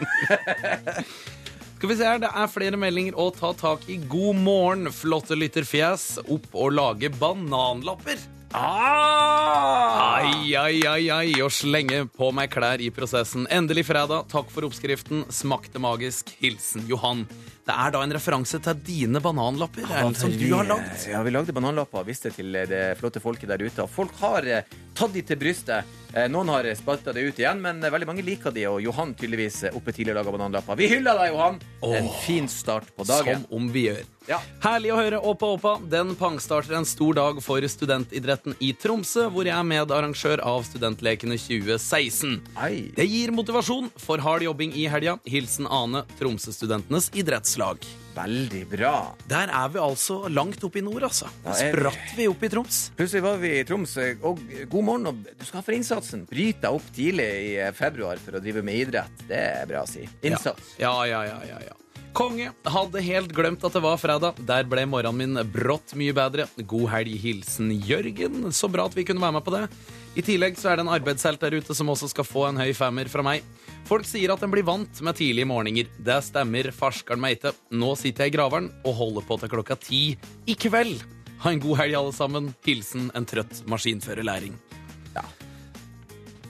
Skal 1.79 1.93
vi 1.93 1.95
se 2.01 2.09
her, 2.09 2.19
Det 2.19 2.33
er 2.35 2.51
flere 2.51 2.81
meldinger 2.81 3.15
å 3.15 3.29
ta 3.31 3.53
tak 3.55 3.87
i. 3.87 4.01
God 4.11 4.41
morgen, 4.43 4.91
flotte 4.91 5.39
lytterfjes. 5.39 6.17
Opp 6.27 6.51
og 6.51 6.75
lage 6.75 7.13
bananlapper. 7.15 8.19
Ah! 8.57 10.19
Ai, 10.19 10.55
ai, 10.57 10.81
ai, 10.89 11.11
ai, 11.13 11.33
og 11.45 11.53
slenge 11.53 12.07
på 12.17 12.31
meg 12.35 12.51
klær 12.53 12.81
i 12.81 12.89
prosessen. 12.95 13.45
Endelig 13.53 13.85
fredag. 13.89 14.25
Takk 14.33 14.49
for 14.53 14.67
oppskriften. 14.69 15.27
Smakte 15.33 15.81
magisk. 15.83 16.33
Hilsen 16.41 16.87
Johan. 16.89 17.27
Det 17.69 17.77
er 17.77 17.93
da 17.93 18.01
en 18.01 18.15
referanse 18.17 18.57
til 18.65 18.79
dine 18.81 19.21
bananlapper 19.21 19.85
Erlend, 19.85 20.17
som 20.17 20.33
du 20.33 20.47
har 20.55 20.65
lagd. 20.65 21.05
Ja, 21.11 21.21
vi 21.27 21.35
lagde 21.35 21.53
bananlapper 21.53 22.01
og 22.01 22.09
viste 22.09 22.33
til 22.33 22.57
eh, 22.57 22.65
det 22.71 22.83
flotte 22.97 23.21
folket 23.21 23.53
der 23.53 23.61
ute. 23.61 23.85
Og 23.85 23.93
folk 23.93 24.17
har 24.23 24.49
eh, 24.49 24.79
tatt 24.97 25.13
de 25.13 25.25
til 25.29 25.41
brystet. 25.41 25.99
Eh, 26.15 26.29
Noen 26.33 26.49
har 26.49 26.69
spalta 26.75 27.13
det 27.13 27.21
ut 27.21 27.39
igjen, 27.39 27.61
men 27.61 27.83
eh, 27.85 27.93
veldig 27.93 28.09
mange 28.09 28.25
liker 28.25 28.55
de. 28.55 28.65
Og 28.71 28.81
Johan 28.83 29.13
tydeligvis 29.19 29.63
eh, 29.69 29.75
oppe 29.77 29.93
tidlig 29.93 30.15
og 30.15 30.23
laga 30.23 30.33
bananlapper. 30.35 30.79
Vi 30.81 30.89
hyller 30.95 31.19
deg, 31.21 31.35
Johan! 31.35 31.59
En 31.99 32.09
fin 32.25 32.49
start 32.49 32.89
på 32.97 33.05
dagen. 33.09 33.45
Som 33.45 33.59
om 33.59 33.69
vi 33.75 33.89
gjør. 33.89 34.07
Ja. 34.29 34.41
Herlig 34.65 34.93
å 34.93 34.99
høre 34.99 35.21
Åpa 35.25 35.53
Åpa. 35.57 35.75
Den 35.89 36.15
pangstarter 36.19 36.77
en 36.79 36.89
stor 36.89 37.17
dag 37.17 37.43
for 37.45 37.65
studentidretten 37.65 38.57
i 38.65 38.75
Tromsø, 38.77 39.29
hvor 39.33 39.49
jeg 39.49 39.57
er 39.57 39.69
medarrangør 39.69 40.43
av 40.45 40.65
Studentlekene 40.69 41.39
2016. 41.41 42.37
Ei. 42.65 42.89
Det 42.97 43.09
gir 43.09 43.33
motivasjon 43.37 43.93
for 44.01 44.25
hard 44.25 44.45
jobbing 44.49 44.75
i 44.77 44.89
helga. 44.91 45.17
Hilsen 45.29 45.69
Ane, 45.69 46.05
Tromsø-studentenes 46.21 47.13
idrettslag. 47.17 47.85
Veldig 48.19 48.65
bra. 48.73 48.93
Der 49.31 49.51
er 49.55 49.69
vi 49.71 49.79
altså 49.83 50.21
langt 50.33 50.63
oppe 50.67 50.81
i 50.81 50.85
nord, 50.85 51.05
altså. 51.07 51.29
Ja, 51.45 51.53
er 51.55 51.73
vi- 51.73 51.79
Spratt 51.79 52.17
vi 52.19 52.27
opp 52.29 52.43
i 52.43 52.49
Troms. 52.51 52.79
Plutselig 52.99 53.23
var 53.23 53.37
vi 53.39 53.53
i 53.61 53.65
Troms, 53.65 53.97
og 54.23 54.41
god 54.69 54.85
morgen. 54.85 55.07
Og 55.07 55.23
du 55.39 55.45
skal 55.47 55.63
for 55.63 55.73
innsatsen. 55.77 56.27
Bryt 56.29 56.61
deg 56.61 56.71
opp 56.75 56.89
tidlig 56.97 57.29
i 57.29 57.57
eh, 57.63 57.71
februar 57.73 58.19
for 58.19 58.33
å 58.39 58.43
drive 58.43 58.63
med 58.67 58.75
idrett. 58.89 59.27
Det 59.29 59.39
er 59.63 59.67
bra 59.71 59.85
å 59.85 59.89
si. 59.89 60.09
Innsats. 60.23 60.75
Ja, 60.83 60.95
ja, 61.07 61.23
ja, 61.25 61.39
ja, 61.47 61.61
ja. 61.69 61.77
Konge. 62.19 62.51
Hadde 62.67 63.01
helt 63.05 63.31
glemt 63.37 63.63
at 63.63 63.73
det 63.77 63.83
var 63.85 63.97
fredag. 64.01 64.41
Der 64.49 64.65
ble 64.67 64.83
morgenen 64.91 65.37
min 65.37 65.53
brått 65.53 65.95
mye 65.95 66.13
bedre. 66.17 66.49
God 66.67 66.89
helg, 66.91 67.15
hilsen 67.23 67.71
Jørgen. 67.85 68.49
Så 68.51 68.67
bra 68.73 68.87
at 68.89 68.95
vi 68.97 69.05
kunne 69.07 69.23
være 69.23 69.37
med 69.39 69.45
på 69.47 69.55
det. 69.55 69.69
I 70.19 70.25
tillegg 70.27 70.57
så 70.59 70.73
er 70.73 70.81
det 70.81 70.87
en 70.87 70.95
arbeidshelt 70.97 71.39
der 71.39 71.55
ute 71.61 71.77
som 71.77 71.87
også 71.93 72.09
skal 72.11 72.27
få 72.27 72.49
en 72.49 72.57
høy 72.59 72.73
femmer 72.75 73.07
fra 73.13 73.23
meg. 73.23 73.45
Folk 73.89 74.05
sier 74.05 74.29
at 74.35 74.43
den 74.45 74.53
blir 74.53 74.67
vant 74.69 74.99
med 75.01 75.17
tidlige 75.17 75.49
morgener. 75.49 75.87
Det 76.05 76.19
stemmer 76.27 76.67
farskeren 76.77 77.23
meite. 77.25 77.55
Nå 77.73 77.95
sitter 77.97 78.27
jeg 78.27 78.35
i 78.35 78.37
graveren 78.37 78.67
og 78.85 78.99
holder 78.99 79.25
på 79.25 79.39
til 79.41 79.53
klokka 79.55 79.79
ti 79.81 80.03
i 80.45 80.57
kveld. 80.61 81.01
Ha 81.41 81.55
en 81.55 81.63
god 81.63 81.79
helg, 81.81 81.97
alle 81.97 82.13
sammen. 82.13 82.51
Hilsen 82.67 83.09
en 83.17 83.25
trøtt 83.29 83.63
maskinførerlæring. 83.71 84.59
Ja. 85.15 85.25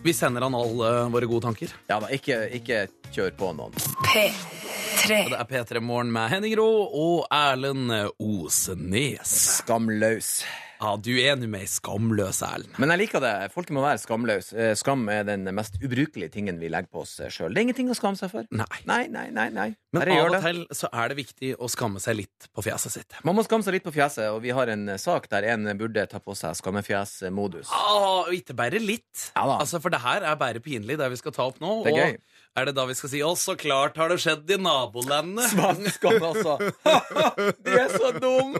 Vi 0.02 0.14
sender 0.18 0.49
han 0.49 0.59
alle 0.59 0.92
våre 1.14 1.30
gode 1.30 1.47
tanker. 1.47 1.78
Ja 1.87 2.00
da, 2.02 2.11
ikke, 2.11 2.40
ikke 2.59 2.88
kjør 3.14 3.35
på 3.38 3.54
noen. 3.54 3.78
P3. 4.09 5.23
Det 5.30 5.38
er 5.38 5.47
P3 5.47 5.78
Morgen 5.78 6.11
med 6.11 6.33
Henning 6.35 6.59
Rå 6.59 6.71
og 6.90 7.28
Erlend 7.30 7.95
Osenes. 8.18 9.37
Skamløs. 9.61 10.40
Ja, 10.79 10.93
du 11.03 11.11
er 11.19 11.35
nå 11.39 11.49
med 11.51 11.65
ei 11.65 11.69
skamløs 11.71 12.39
Erlend. 12.47 12.71
Men 12.79 12.93
jeg 12.95 13.01
liker 13.03 13.23
det. 13.23 13.33
Folk 13.55 13.71
må 13.75 13.83
være 13.83 13.99
skamløse. 13.99 14.55
Eh, 14.55 14.75
Skam 14.79 15.03
er 15.11 15.25
den 15.27 15.49
mest 15.57 15.75
ubrukelige 15.83 16.31
tingen 16.37 16.61
vi 16.63 16.71
legger 16.71 16.91
på 16.95 17.03
oss 17.03 17.17
sjøl. 17.35 17.51
Det 17.51 17.59
er 17.59 17.67
ingenting 17.67 17.91
å 17.91 17.97
skamme 17.99 18.19
seg 18.21 18.31
for. 18.31 18.47
Nei. 18.55 18.67
Nei, 18.87 19.01
nei, 19.11 19.27
nei. 19.35 19.49
nei. 19.55 19.69
Men 19.97 20.11
av 20.15 20.29
og 20.29 20.37
til 20.45 20.61
så 20.77 20.91
er 20.93 21.11
det 21.11 21.17
viktig 21.19 21.51
å 21.59 21.67
skamme 21.73 21.99
seg 22.03 22.19
litt 22.21 22.47
på 22.55 22.63
fjeset 22.63 22.95
sitt. 22.95 23.19
Man 23.27 23.35
må 23.35 23.43
skamme 23.47 23.67
seg 23.67 23.75
litt 23.79 23.87
på 23.89 23.95
fjeset, 23.97 24.29
og 24.31 24.43
vi 24.45 24.53
har 24.55 24.71
en 24.71 24.85
sak 25.01 25.27
der 25.33 25.49
en 25.55 25.67
burde 25.81 26.05
ta 26.11 26.21
på 26.23 26.37
seg 26.39 26.55
skammefjesmodus. 26.61 27.73
Og 27.73 28.31
ikke 28.37 28.55
bare 28.59 28.79
litt. 28.83 29.31
Ja 29.35 29.49
da. 29.49 29.59
Altså, 29.65 29.83
For 29.83 29.91
det 29.95 30.03
her 30.05 30.27
er 30.31 30.39
bare 30.39 30.63
pinlig, 30.63 30.99
det 31.01 31.11
vi 31.11 31.19
skal 31.19 31.35
ta 31.35 31.49
opp 31.51 31.59
nå. 31.65 31.81
Det 31.87 31.95
er 31.95 31.99
og 31.99 32.05
gøy. 32.05 32.21
er 32.61 32.71
det 32.71 32.77
da 32.79 32.87
vi 32.87 32.95
skal 32.99 33.11
si 33.11 33.25
'Å, 33.25 33.35
så 33.35 33.57
klart 33.59 33.97
har 33.99 34.13
det 34.15 34.21
skjedd 34.23 34.47
i 34.51 34.61
nabolandet'? 34.63 35.51
Svenskene, 35.57 36.23
altså. 36.23 36.59
De 37.65 37.75
er 37.83 37.91
så 37.99 38.13
dum! 38.21 38.55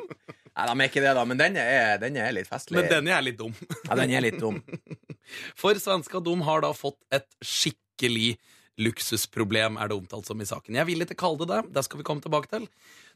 Nei, 0.59 0.67
de 0.67 0.75
er 0.83 0.91
ikke 0.91 1.03
det, 1.05 1.15
da, 1.15 1.25
men 1.31 1.39
denne 1.39 1.63
er, 1.63 1.99
denne 2.03 2.23
er 2.27 2.33
litt 2.35 2.49
festlig. 2.51 2.81
Men 2.81 2.89
denne 2.91 3.13
er 3.15 3.23
litt 3.23 3.39
dum. 3.39 3.53
Ja, 3.87 3.95
den 4.01 4.11
er 4.19 4.25
litt 4.25 4.41
dum. 4.43 4.59
For 5.61 5.79
svenska 5.79 6.19
dum 6.25 6.43
har 6.49 6.65
da 6.65 6.73
fått 6.75 6.99
et 7.15 7.29
skikkelig 7.45 8.33
luksusproblem, 8.79 9.77
er 9.79 9.91
det 9.91 9.97
omtalt 9.99 10.27
som 10.29 10.41
i 10.43 10.47
saken. 10.47 10.77
Jeg 10.79 10.87
vil 10.89 11.03
ikke 11.05 11.17
kalle 11.19 11.41
det 11.43 11.49
det. 11.51 11.61
Det 11.75 11.83
skal 11.87 12.01
vi 12.01 12.07
komme 12.07 12.23
tilbake 12.25 12.51
til. 12.53 12.67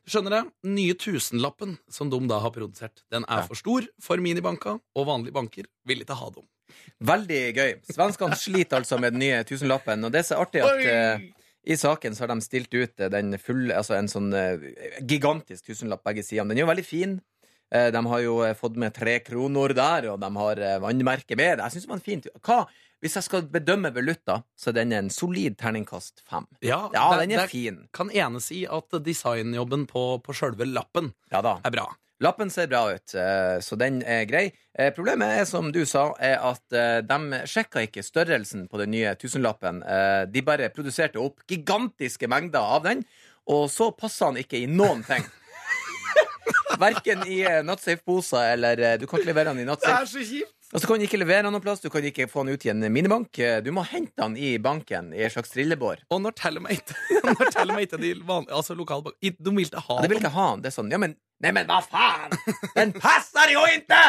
Du 0.02 0.10
skjønner 0.10 0.34
det? 0.34 0.42
Nye 0.74 0.96
tusenlappen 0.98 1.76
som 1.92 2.10
dum 2.10 2.26
da 2.30 2.40
har 2.42 2.50
produsert, 2.54 3.04
den 3.14 3.26
er 3.28 3.42
Ja. 3.42 3.46
for 3.46 3.58
stor 3.58 3.86
for 4.02 4.18
minibanker, 4.18 4.80
og 4.96 5.06
vanlige 5.06 5.34
banker 5.36 5.68
vil 5.86 6.02
ikke 6.02 6.18
ha 6.18 6.30
dum. 6.34 6.46
Veldig 7.04 7.42
gøy. 7.54 7.70
Svenskene 7.90 8.38
sliter 8.38 8.80
altså 8.80 8.98
med 8.98 9.12
den 9.14 9.22
nye 9.22 9.42
tusenlappen, 9.46 10.02
og 10.04 10.12
det 10.14 10.22
er 10.24 10.28
så 10.30 10.40
artig 10.42 10.62
at 10.66 10.82
eh, 10.86 11.28
i 11.64 11.76
saken 11.78 12.14
så 12.16 12.24
har 12.26 12.32
de 12.34 12.40
stilt 12.42 12.72
ut 12.74 12.98
eh, 13.00 13.08
den 13.12 13.36
fulle, 13.38 13.74
altså 13.76 13.94
en 13.98 14.08
sånn 14.10 14.32
eh, 14.34 14.96
gigantisk 15.06 15.68
tusenlapp 15.70 16.02
begge 16.02 16.24
sider. 16.26 16.48
Den 16.48 16.58
er 16.58 16.64
jo 16.66 16.70
veldig 16.72 16.86
fin. 16.88 17.20
Eh, 17.72 17.90
De 17.94 18.02
har 18.06 18.20
jo 18.20 18.38
eh, 18.44 18.54
fått 18.54 18.76
med 18.76 18.92
tre 18.94 19.18
kroner 19.24 19.72
der, 19.74 20.10
og 20.12 20.20
de 20.20 20.28
har 20.36 20.56
vannmerket 20.60 20.82
vannmerke 20.84 21.36
med. 21.40 21.58
Jeg 21.64 21.70
synes 21.72 21.86
det 21.86 21.90
var 21.94 22.00
en 22.00 22.08
fin 22.10 22.20
tur. 22.24 22.34
Hva? 22.44 22.60
Hvis 23.02 23.16
jeg 23.18 23.24
skal 23.26 23.42
bedømme 23.50 23.90
valuta, 23.94 24.36
så 24.54 24.68
er 24.70 24.76
den 24.76 24.92
en 24.94 25.08
solid 25.10 25.56
terningkast 25.58 26.20
fem. 26.28 26.44
Ja, 26.62 26.84
Ja, 26.94 27.08
den 27.18 27.32
er 27.34 27.48
fin. 27.50 27.88
kan 27.92 28.10
enes 28.14 28.52
i 28.54 28.60
at 28.70 28.94
designjobben 29.02 29.88
på, 29.90 30.22
på 30.22 30.32
sjølve 30.32 30.68
lappen 30.70 31.12
Ja 31.32 31.40
er 31.64 31.70
bra. 31.74 31.88
Lappen 32.22 32.50
ser 32.54 32.68
bra 32.70 32.84
ut, 32.94 33.14
eh, 33.18 33.58
så 33.58 33.74
den 33.76 33.96
er 34.06 34.22
grei. 34.30 34.52
Eh, 34.78 34.92
Problemet 34.94 35.40
er, 35.40 35.44
som 35.44 35.72
du 35.74 35.80
sa, 35.84 36.12
er 36.22 36.36
at 36.38 36.62
eh, 36.72 37.00
de 37.02 37.40
sjekka 37.50 37.82
ikke 37.82 38.04
størrelsen 38.06 38.68
på 38.70 38.78
den 38.78 38.92
nye 38.94 39.16
tusenlappen. 39.18 39.82
Eh, 39.82 40.26
De 40.30 40.40
bare 40.46 40.68
produserte 40.70 41.18
opp 41.18 41.42
gigantiske 41.50 42.28
mengder 42.30 42.60
av 42.62 42.84
den, 42.86 43.02
og 43.50 43.66
så 43.74 43.90
passa 43.98 44.30
den 44.30 44.44
ikke 44.44 44.60
i 44.62 44.68
noen 44.70 45.02
ting. 45.02 45.24
Verken 46.82 47.22
i 47.30 47.40
eh, 47.46 47.60
Natsafe-poser 47.66 48.52
eller 48.56 48.82
eh, 48.82 48.96
Du 49.00 49.06
kan 49.06 49.20
ikke 49.22 49.30
levere 49.32 49.52
den 49.54 49.62
i 49.64 49.68
Notsafe. 49.68 49.92
Det 49.92 50.02
er 50.02 50.10
så 50.12 50.26
kjipt! 50.32 50.58
Og 50.72 50.80
så 50.80 50.88
kan 50.88 51.02
du 51.02 51.04
ikke 51.04 51.18
levere 51.20 51.44
den 51.44 51.52
noen 51.52 51.60
plass, 51.60 51.82
du 51.84 51.90
kan 51.92 52.04
ikke 52.08 52.24
få 52.32 52.46
den 52.46 52.54
ut 52.56 52.62
i 52.64 52.70
en 52.72 52.80
minibank. 52.94 53.36
Eh, 53.44 53.58
Du 53.64 53.68
må 53.76 53.82
hente 53.84 54.14
den 54.22 54.38
i 54.40 54.54
banken 54.62 55.10
i 55.12 55.20
en 55.26 55.32
slags 55.34 55.52
trillebår. 55.52 56.00
Og 56.10 56.22
når 56.24 56.32
teller 56.40 56.64
meg 56.64 56.78
ikke 56.80 56.96
Når 57.28 57.50
teller 57.52 57.76
meg 57.76 57.88
ikke 57.90 58.00
de 58.00 58.14
vanlige 58.24 58.56
Altså 58.56 58.76
lokalbanken, 58.78 59.36
De 59.36 59.52
vil 59.52 59.66
ikke 59.68 59.84
ha 59.84 59.98
Ja, 59.98 60.02
de 60.06 60.12
vil 60.14 60.22
ikke 60.22 60.32
ha 60.38 60.46
den. 60.54 60.64
Det 60.64 60.72
er 60.72 60.76
sånn, 60.78 60.90
ja 60.94 61.00
men 61.02 61.16
Nei, 61.42 61.50
men 61.56 61.66
hva 61.66 61.80
faen? 61.82 62.32
Den 62.76 62.92
passer 63.02 63.50
jo 63.50 63.64
ikke! 63.74 64.02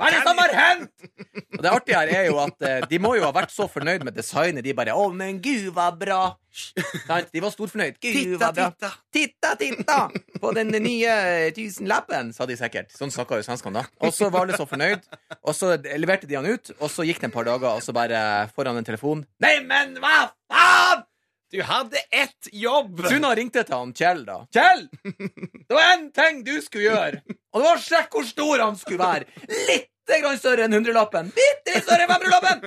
Hva 0.00 0.08
er 0.08 0.14
det 0.16 0.20
som 0.24 0.38
har 0.40 0.52
hendt? 0.56 0.92
Og 1.60 1.64
det 1.66 1.70
artige 1.76 1.98
her 1.98 2.10
er 2.16 2.28
jo 2.30 2.38
at 2.40 2.62
eh, 2.64 2.78
de 2.88 2.98
må 3.04 3.10
jo 3.18 3.24
ha 3.26 3.32
vært 3.36 3.52
så 3.52 3.66
fornøyd 3.68 4.00
med 4.06 4.14
designet. 4.16 4.64
De 4.64 4.72
bare 4.76 4.94
'Å, 4.96 5.10
men 5.12 5.36
gud, 5.44 5.66
hva 5.76 5.90
bra'. 5.92 6.36
Sant? 6.50 7.28
De 7.34 7.42
var 7.44 7.52
storfornøyd. 7.52 7.98
Gud, 8.00 8.16
Titta, 8.16 8.38
hva 8.40 8.48
bra. 8.56 8.70
titta. 8.72 8.90
Titta, 9.12 9.50
titta 9.60 9.98
på 10.40 10.54
den 10.56 10.72
nye 10.82 11.12
eh, 11.12 11.50
tusenlappen, 11.54 12.32
sa 12.32 12.48
de 12.48 12.56
sikkert. 12.58 12.90
Sånn 12.96 13.12
snakka 13.12 13.38
jo 13.38 13.44
svenskene 13.46 13.82
da. 13.82 13.84
Og 14.00 14.16
så 14.16 14.30
var 14.32 14.48
alle 14.48 14.56
så 14.56 14.66
fornøyd, 14.70 15.04
og 15.44 15.54
så 15.54 15.74
leverte 16.00 16.26
de 16.30 16.40
han 16.40 16.48
ut, 16.48 16.72
og 16.80 16.88
så 16.90 17.04
gikk 17.06 17.20
det 17.20 17.28
en 17.28 17.36
par 17.36 17.44
dager, 17.50 17.68
og 17.76 17.84
så 17.84 17.92
bare 17.94 18.24
foran 18.56 18.80
en 18.80 18.88
telefon. 18.88 19.22
Nei, 19.44 19.58
men 19.68 19.94
hva 20.00 20.30
faen? 20.50 21.04
Du 21.50 21.58
hadde 21.66 21.98
ett 22.14 22.46
jobb! 22.54 23.00
Suna 23.10 23.32
ringte 23.34 23.64
til 23.66 23.74
han 23.74 23.92
Kjell, 23.96 24.20
da. 24.28 24.36
Kjell! 24.54 24.84
Det 25.02 25.74
var 25.74 25.82
én 25.96 26.04
ting 26.14 26.44
du 26.46 26.52
skulle 26.62 26.84
gjøre, 26.86 27.22
og 27.50 27.58
det 27.60 27.64
var 27.66 27.76
å 27.78 27.82
sjekke 27.82 28.14
hvor 28.20 28.28
stor 28.28 28.62
han 28.62 28.76
skulle 28.78 29.02
være. 29.02 29.26
Litt 29.66 29.88
grann 30.22 30.38
større 30.38 30.64
enn 30.66 30.74
hundrelappen. 30.78 31.28
Bitte 31.34 31.74
litt 31.74 31.84
større 31.86 32.06
enn 32.06 32.10
femmerlappen! 32.10 32.62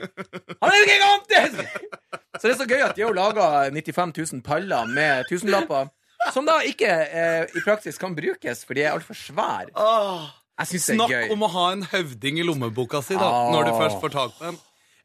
Han 0.60 0.70
er 0.72 0.78
jo 0.82 0.86
gigantisk! 0.92 1.80
Så 2.40 2.44
det 2.48 2.54
er 2.54 2.60
så 2.60 2.68
gøy 2.68 2.84
at 2.90 2.96
de 2.98 3.04
har 3.08 3.16
laga 3.16 3.48
95 3.72 4.14
000 4.34 4.44
paller 4.46 4.88
med 4.92 5.28
tusenlapper, 5.32 5.88
som 6.36 6.48
da 6.48 6.60
ikke 6.68 6.88
eh, 6.92 7.44
i 7.56 7.64
praksis 7.66 8.00
kan 8.00 8.16
brukes, 8.16 8.64
for 8.68 8.76
de 8.80 8.84
er 8.88 8.92
altfor 8.96 9.16
svære. 9.16 9.72
Jeg 10.60 10.70
syns 10.70 10.86
det 10.86 10.94
er 10.94 11.00
snakk 11.00 11.12
gøy. 11.16 11.32
om 11.34 11.44
å 11.48 11.52
ha 11.56 11.66
en 11.74 11.84
høvding 11.92 12.40
i 12.40 12.46
lommeboka 12.48 13.00
si, 13.04 13.16
da, 13.20 13.28
Ah. 13.28 13.50
når 13.56 13.68
du 13.70 13.74
først 13.80 14.00
får 14.04 14.14
tak 14.20 14.36
på 14.40 14.52
en. 14.52 14.60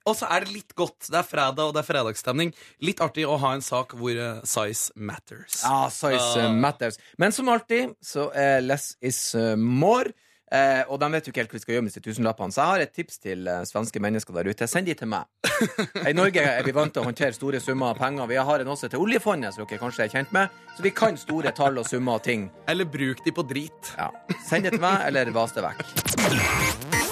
Og 0.08 0.16
så 0.18 0.28
er 0.32 0.46
det 0.46 0.54
litt 0.54 0.76
godt. 0.78 1.10
Det 1.10 1.20
er 1.20 1.26
fredag, 1.26 1.68
og 1.68 1.76
det 1.76 1.82
er 1.82 1.88
fredagsstemning. 1.88 2.54
Litt 2.84 3.02
artig 3.04 3.26
å 3.28 3.36
ha 3.42 3.54
en 3.56 3.64
sak 3.64 3.92
hvor 3.98 4.16
uh, 4.16 4.40
size 4.48 4.94
matters. 4.96 5.60
Ja, 5.62 5.90
size 5.92 6.46
uh, 6.48 6.54
matters. 6.54 6.96
Men 7.20 7.36
som 7.36 7.50
alltid 7.52 7.94
så 8.04 8.30
er 8.32 8.64
less 8.64 8.94
is 9.04 9.20
more. 9.58 10.14
Eh, 10.48 10.80
og 10.88 10.96
de 11.00 11.08
vet 11.12 11.26
jo 11.26 11.32
ikke 11.32 11.42
helt 11.42 11.52
hva 11.52 11.58
de 11.58 11.64
skal 11.64 11.74
gjøre 11.74 11.84
med 11.84 11.92
disse 11.92 12.04
tusenlappene. 12.04 12.54
Så 12.54 12.62
jeg 12.62 12.72
har 12.72 12.84
et 12.84 12.94
tips 12.96 13.20
til 13.24 13.50
eh, 13.50 13.64
svenske 13.68 14.00
mennesker 14.00 14.36
der 14.38 14.48
ute. 14.48 14.68
Send 14.70 14.88
de 14.88 14.96
til 14.96 15.10
meg. 15.10 15.28
I 16.08 16.14
Norge 16.16 16.44
er 16.44 16.64
vi 16.64 16.74
vant 16.76 16.94
til 16.94 17.04
å 17.04 17.08
håndtere 17.08 17.36
store 17.36 17.60
summer 17.64 17.92
av 17.92 18.00
penger. 18.00 18.30
Vi 18.30 18.40
har 18.50 18.64
en 18.64 18.72
også 18.74 18.90
til 18.92 19.04
oljefondet, 19.04 19.54
som 19.54 19.66
dere 19.66 19.82
kanskje 19.82 20.06
er 20.06 20.14
kjent 20.14 20.32
med. 20.36 20.54
Så 20.76 20.86
vi 20.86 20.94
kan 20.94 21.20
store 21.20 21.52
tall 21.56 21.80
og 21.80 21.88
summer 21.88 22.20
og 22.20 22.24
ting. 22.28 22.48
Eller 22.70 22.88
bruk 22.88 23.24
de 23.26 23.34
på 23.34 23.44
drit. 23.48 23.92
Ja. 23.98 24.08
Send 24.48 24.68
det 24.68 24.76
til 24.78 24.84
meg, 24.84 25.04
eller 25.10 25.34
vas 25.36 25.56
det 25.56 25.66
vekk. 25.68 27.07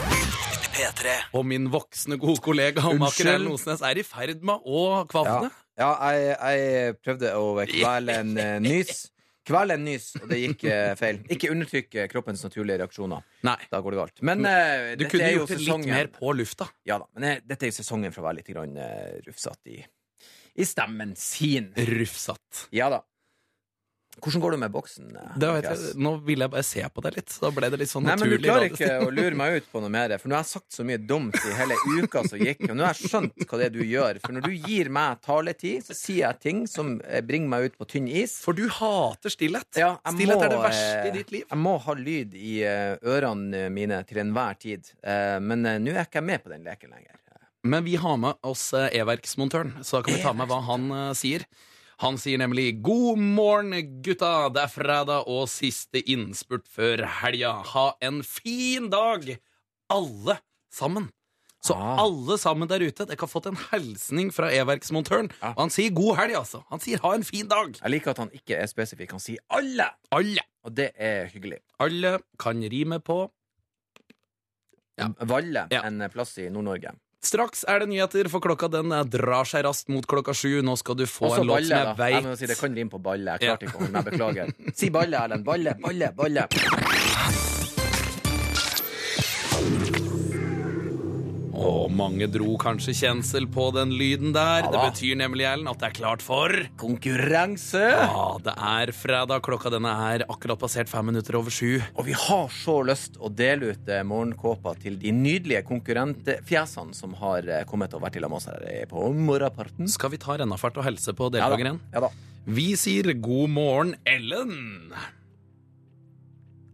Og 1.36 1.44
min 1.48 1.68
voksne, 1.72 2.18
gode 2.20 2.42
kollega 2.44 2.84
Unnskyld. 2.90 3.48
Osnes 3.52 3.82
er 3.86 4.00
i 4.00 4.04
ferd 4.06 4.44
med 4.46 4.64
å 4.66 4.86
kvavne. 5.10 5.50
Ja, 5.76 5.90
jeg, 6.16 6.32
jeg 6.40 6.96
prøvde 7.04 7.34
å 7.36 7.52
kvele 7.68 8.20
en 8.22 8.32
eh, 8.40 8.56
nys. 8.64 9.06
Kvele 9.46 9.76
en 9.78 9.84
nys, 9.86 10.08
og 10.18 10.24
det 10.30 10.38
gikk 10.40 10.64
eh, 10.66 10.92
feil. 10.98 11.20
Ikke 11.30 11.50
undertrykke 11.52 12.06
kroppens 12.10 12.40
naturlige 12.42 12.80
reaksjoner. 12.80 13.22
Nei. 13.46 13.58
Da 13.70 13.78
går 13.84 13.94
det 13.94 14.00
galt. 14.00 14.22
Men 14.26 14.42
eh, 14.48 14.94
Du 14.96 15.04
dette 15.04 15.10
kunne 15.12 15.28
er 15.28 15.36
jo 15.36 15.42
gjort 15.44 15.52
det 15.52 15.58
litt 15.62 15.90
mer 15.92 16.10
på 16.16 16.32
lufta. 16.34 16.66
Ja 16.88 16.98
da, 17.02 17.06
men 17.14 17.28
eh, 17.28 17.44
dette 17.46 17.68
er 17.68 17.70
jo 17.70 17.76
sesongen 17.78 18.14
for 18.14 18.24
å 18.24 18.26
være 18.30 18.40
litt 18.40 18.50
grann, 18.50 18.74
eh, 18.80 19.20
rufsete 19.28 19.76
i, 19.76 19.84
i 20.56 20.66
stemmen 20.66 21.12
sin. 21.20 21.70
Rufsatt. 21.92 22.66
Ja 22.74 22.88
da. 22.90 23.04
Hvordan 24.22 24.42
går 24.42 24.54
du 24.54 24.56
med 24.62 24.72
boksen? 24.74 25.08
eh, 25.16 25.56
jeg, 25.62 25.94
nå 26.00 26.12
ville 26.24 26.46
jeg 26.46 26.52
bare 26.54 26.64
se 26.66 26.82
på 26.94 27.02
deg 27.04 27.16
litt, 27.18 27.34
da 27.42 27.50
ble 27.54 27.68
det 27.72 27.80
litt 27.82 27.90
sånn 27.90 28.06
Nei, 28.08 28.14
men 28.20 28.30
du 28.32 28.36
klarer 28.40 28.68
ikke 28.70 28.90
å 29.04 29.10
lure 29.12 29.36
meg 29.38 29.58
ut 29.60 29.66
på 29.72 29.82
noe 29.84 29.92
mer, 29.92 30.14
for 30.22 30.30
nå 30.32 30.38
har 30.38 30.44
jeg 30.46 30.52
sagt 30.54 30.76
så 30.78 30.86
mye 30.88 30.98
dumt 31.02 31.36
i 31.36 31.52
hele 31.58 31.76
uka 32.00 32.22
som 32.28 32.40
gikk, 32.40 32.64
og 32.70 32.76
nå 32.78 32.86
har 32.86 32.96
jeg 32.96 33.10
skjønt 33.12 33.44
hva 33.44 33.60
det 33.60 33.66
er 33.68 33.74
du 33.76 33.82
gjør. 33.84 34.20
For 34.24 34.36
når 34.36 34.46
du 34.48 34.54
gir 34.70 34.90
meg 34.96 35.20
taletid, 35.26 35.84
så 35.86 35.96
sier 35.98 36.22
jeg 36.24 36.40
ting 36.46 36.64
som 36.70 36.96
eh, 37.04 37.20
bringer 37.26 37.52
meg 37.52 37.68
ut 37.70 37.78
på 37.80 37.88
tynn 37.92 38.08
is. 38.08 38.38
For 38.44 38.56
du 38.56 38.64
hater 38.78 39.32
stillhet. 39.36 39.68
Ja, 39.76 39.92
stillhet 40.14 40.40
må, 40.40 40.46
er 40.48 40.54
det 40.56 40.62
verste 40.64 40.96
eh, 41.02 41.10
i 41.10 41.14
ditt 41.18 41.34
liv. 41.36 41.44
Jeg 41.50 41.62
må 41.66 41.76
ha 41.84 41.96
lyd 42.00 42.34
i 42.40 42.56
eh, 42.64 42.96
ørene 43.04 43.66
mine 43.72 44.00
til 44.08 44.22
enhver 44.24 44.56
tid. 44.62 44.88
Eh, 45.04 45.36
Men 45.44 45.66
eh, 45.68 45.78
nå 45.82 45.92
er 45.92 46.02
jeg 46.04 46.10
ikke 46.12 46.24
med 46.24 46.42
på 46.44 46.52
den 46.54 46.64
leken 46.66 46.92
lenger. 46.96 47.12
Men 47.66 47.82
vi 47.82 47.96
har 47.98 48.14
med 48.22 48.36
oss 48.46 48.68
eh, 48.78 48.92
e-verksmontøren, 48.94 49.72
så 49.82 49.98
da 49.98 50.06
kan 50.06 50.14
vi 50.14 50.22
ta 50.22 50.32
med 50.38 50.46
hva 50.50 50.60
han 50.68 50.84
eh, 50.94 51.08
sier. 51.18 51.42
Han 52.04 52.18
sier 52.20 52.36
nemlig 52.38 52.82
'God 52.82 53.18
morgen, 53.18 53.72
gutta'. 54.04 54.52
Det 54.52 54.62
er 54.62 54.68
fredag 54.68 55.24
og 55.26 55.48
siste 55.48 56.02
innspurt 56.08 56.66
før 56.68 57.04
helga. 57.22 57.62
Ha 57.72 57.92
en 58.02 58.22
fin 58.22 58.90
dag, 58.90 59.38
alle 59.90 60.38
sammen. 60.70 61.10
Så 61.64 61.74
Ah. 61.74 61.98
alle 62.04 62.36
sammen 62.38 62.68
der 62.68 62.78
ute, 62.84 63.06
dere 63.06 63.16
har 63.18 63.26
fått 63.26 63.46
en 63.46 63.56
hilsning 63.72 64.30
fra 64.30 64.50
e-verksmontøren. 64.52 65.32
Ja. 65.42 65.48
Og 65.56 65.58
han 65.64 65.70
sier 65.70 65.90
'god 65.90 66.16
helg', 66.18 66.36
altså. 66.36 66.62
Han 66.68 66.78
sier 66.80 66.98
'ha 67.00 67.14
en 67.14 67.24
fin 67.24 67.48
dag'. 67.48 67.80
Jeg 67.82 67.90
liker 67.90 68.10
at 68.10 68.18
han 68.18 68.30
ikke 68.30 68.56
er 68.60 68.66
spesifikk. 68.66 69.10
Han 69.12 69.20
sier 69.20 69.38
alle, 69.50 69.88
Alle. 70.12 70.40
og 70.64 70.74
det 70.74 70.92
er 70.96 71.26
hyggelig. 71.28 71.58
Alle 71.80 72.18
kan 72.38 72.60
rime 72.62 73.00
på 73.00 73.30
Ja. 74.98 75.08
Valle, 75.20 75.66
Ja. 75.70 75.82
en 75.82 75.98
plass 76.10 76.38
i 76.38 76.48
Nord-Norge. 76.48 76.90
Straks 77.24 77.64
er 77.66 77.80
det 77.82 77.88
nyheter, 77.90 78.28
for 78.30 78.44
klokka 78.44 78.68
den 78.70 78.92
drar 79.10 79.48
seg 79.48 79.64
raskt 79.66 79.88
mot 79.90 80.04
klokka 80.06 80.34
sju. 80.36 80.60
Nå 80.62 80.76
skal 80.78 80.98
du 81.00 81.06
få 81.10 81.30
Også 81.30 81.42
en 81.42 81.48
låt 81.48 81.66
som 81.66 81.78
jeg 81.80 81.96
veit 81.98 82.28
si 82.38 82.50
det 82.50 82.58
kan 82.60 82.76
rime 82.76 82.92
på 82.92 83.00
balle. 83.02 83.38
Jeg 83.38 83.48
klarte 83.48 83.66
ikke 83.66 83.80
å 83.80 83.84
holde 83.84 83.96
meg. 83.96 84.10
Beklager. 84.12 84.52
Si 84.78 84.90
balle, 84.92 85.18
Erlend. 85.24 85.46
Balle, 85.46 85.74
balle, 85.82 86.12
balle. 86.14 86.46
Og 91.66 91.90
mange 91.90 92.28
dro 92.30 92.54
kanskje 92.60 92.94
kjensel 92.94 93.46
på 93.50 93.68
den 93.74 93.90
lyden 93.98 94.34
der. 94.36 94.66
Ja 94.66 94.70
det 94.70 94.82
betyr 94.84 95.16
nemlig, 95.18 95.46
Ellen, 95.48 95.66
at 95.70 95.80
det 95.82 95.88
er 95.88 95.96
klart 95.98 96.22
for 96.22 96.52
Konkurranse! 96.78 97.82
Ja, 97.82 98.26
det 98.44 98.54
er 98.54 98.92
fredag. 98.94 99.42
Klokka 99.46 99.72
denne 99.74 99.90
er 100.12 100.26
akkurat 100.30 100.60
passert 100.62 100.90
fem 100.90 101.08
minutter 101.10 101.38
over 101.38 101.54
sju. 101.54 101.80
Og 101.96 102.06
vi 102.06 102.14
har 102.16 102.46
så 102.54 102.78
lyst 102.86 103.18
å 103.18 103.30
dele 103.32 103.72
ut 103.74 103.90
eh, 103.90 104.04
morgenkåpa 104.06 104.76
til 104.82 105.00
de 105.02 105.14
nydelige 105.16 105.64
konkurrentfjesene 105.66 106.94
som 106.96 107.16
har 107.18 107.48
eh, 107.50 107.66
kommet 107.68 107.94
og 107.96 108.04
vært 108.06 108.20
i 108.20 108.22
lag 108.22 108.30
med 108.32 108.40
oss 108.42 108.48
her 108.52 108.62
eh, 108.70 108.86
på 108.90 109.08
morgenparten. 109.16 109.90
Skal 109.90 110.14
vi 110.14 110.22
ta 110.22 110.38
rennafart 110.38 110.78
og 110.78 110.86
helse 110.86 111.16
på 111.16 111.32
Ja 111.34 111.50
da. 111.50 111.60
Ja 111.66 112.06
da. 112.06 112.12
Vi 112.46 112.70
sier 112.78 113.10
god 113.18 113.50
morgen, 113.50 113.96
Ellen. 114.06 114.92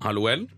Hallo, 0.05 0.27
Ellen? 0.29 0.51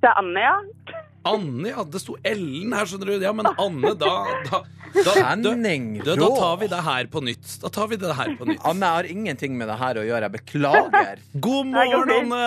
Det 0.00 0.08
er 0.08 0.20
Anne, 0.20 0.44
ja. 0.44 0.99
Anne, 1.28 1.68
ja. 1.68 1.82
Det 1.84 2.00
sto 2.00 2.16
Ellen 2.24 2.72
her, 2.72 2.86
skjønner 2.88 3.10
du. 3.12 3.16
Ja, 3.24 3.32
men 3.36 3.48
Anne, 3.52 3.94
da 3.94 4.10
Da, 4.10 4.12
da, 4.50 4.60
da, 5.04 5.54
da, 5.54 6.14
da 6.16 6.28
tar 6.34 6.56
vi 6.62 6.66
det 6.72 6.80
her 6.86 7.08
på 7.12 7.20
nytt. 7.22 7.50
Da 7.62 7.68
tar 7.72 7.90
vi 7.92 7.98
det 8.00 8.14
her 8.16 8.32
på 8.38 8.48
nytt. 8.48 8.62
Anne, 8.66 8.86
jeg 8.86 8.96
har 9.00 9.08
ingenting 9.14 9.58
med 9.60 9.68
det 9.70 9.76
her 9.80 10.00
å 10.00 10.06
gjøre. 10.06 10.28
Jeg 10.30 10.34
beklager. 10.38 11.20
God 11.48 11.68
morgen. 11.74 12.14
Anne! 12.32 12.46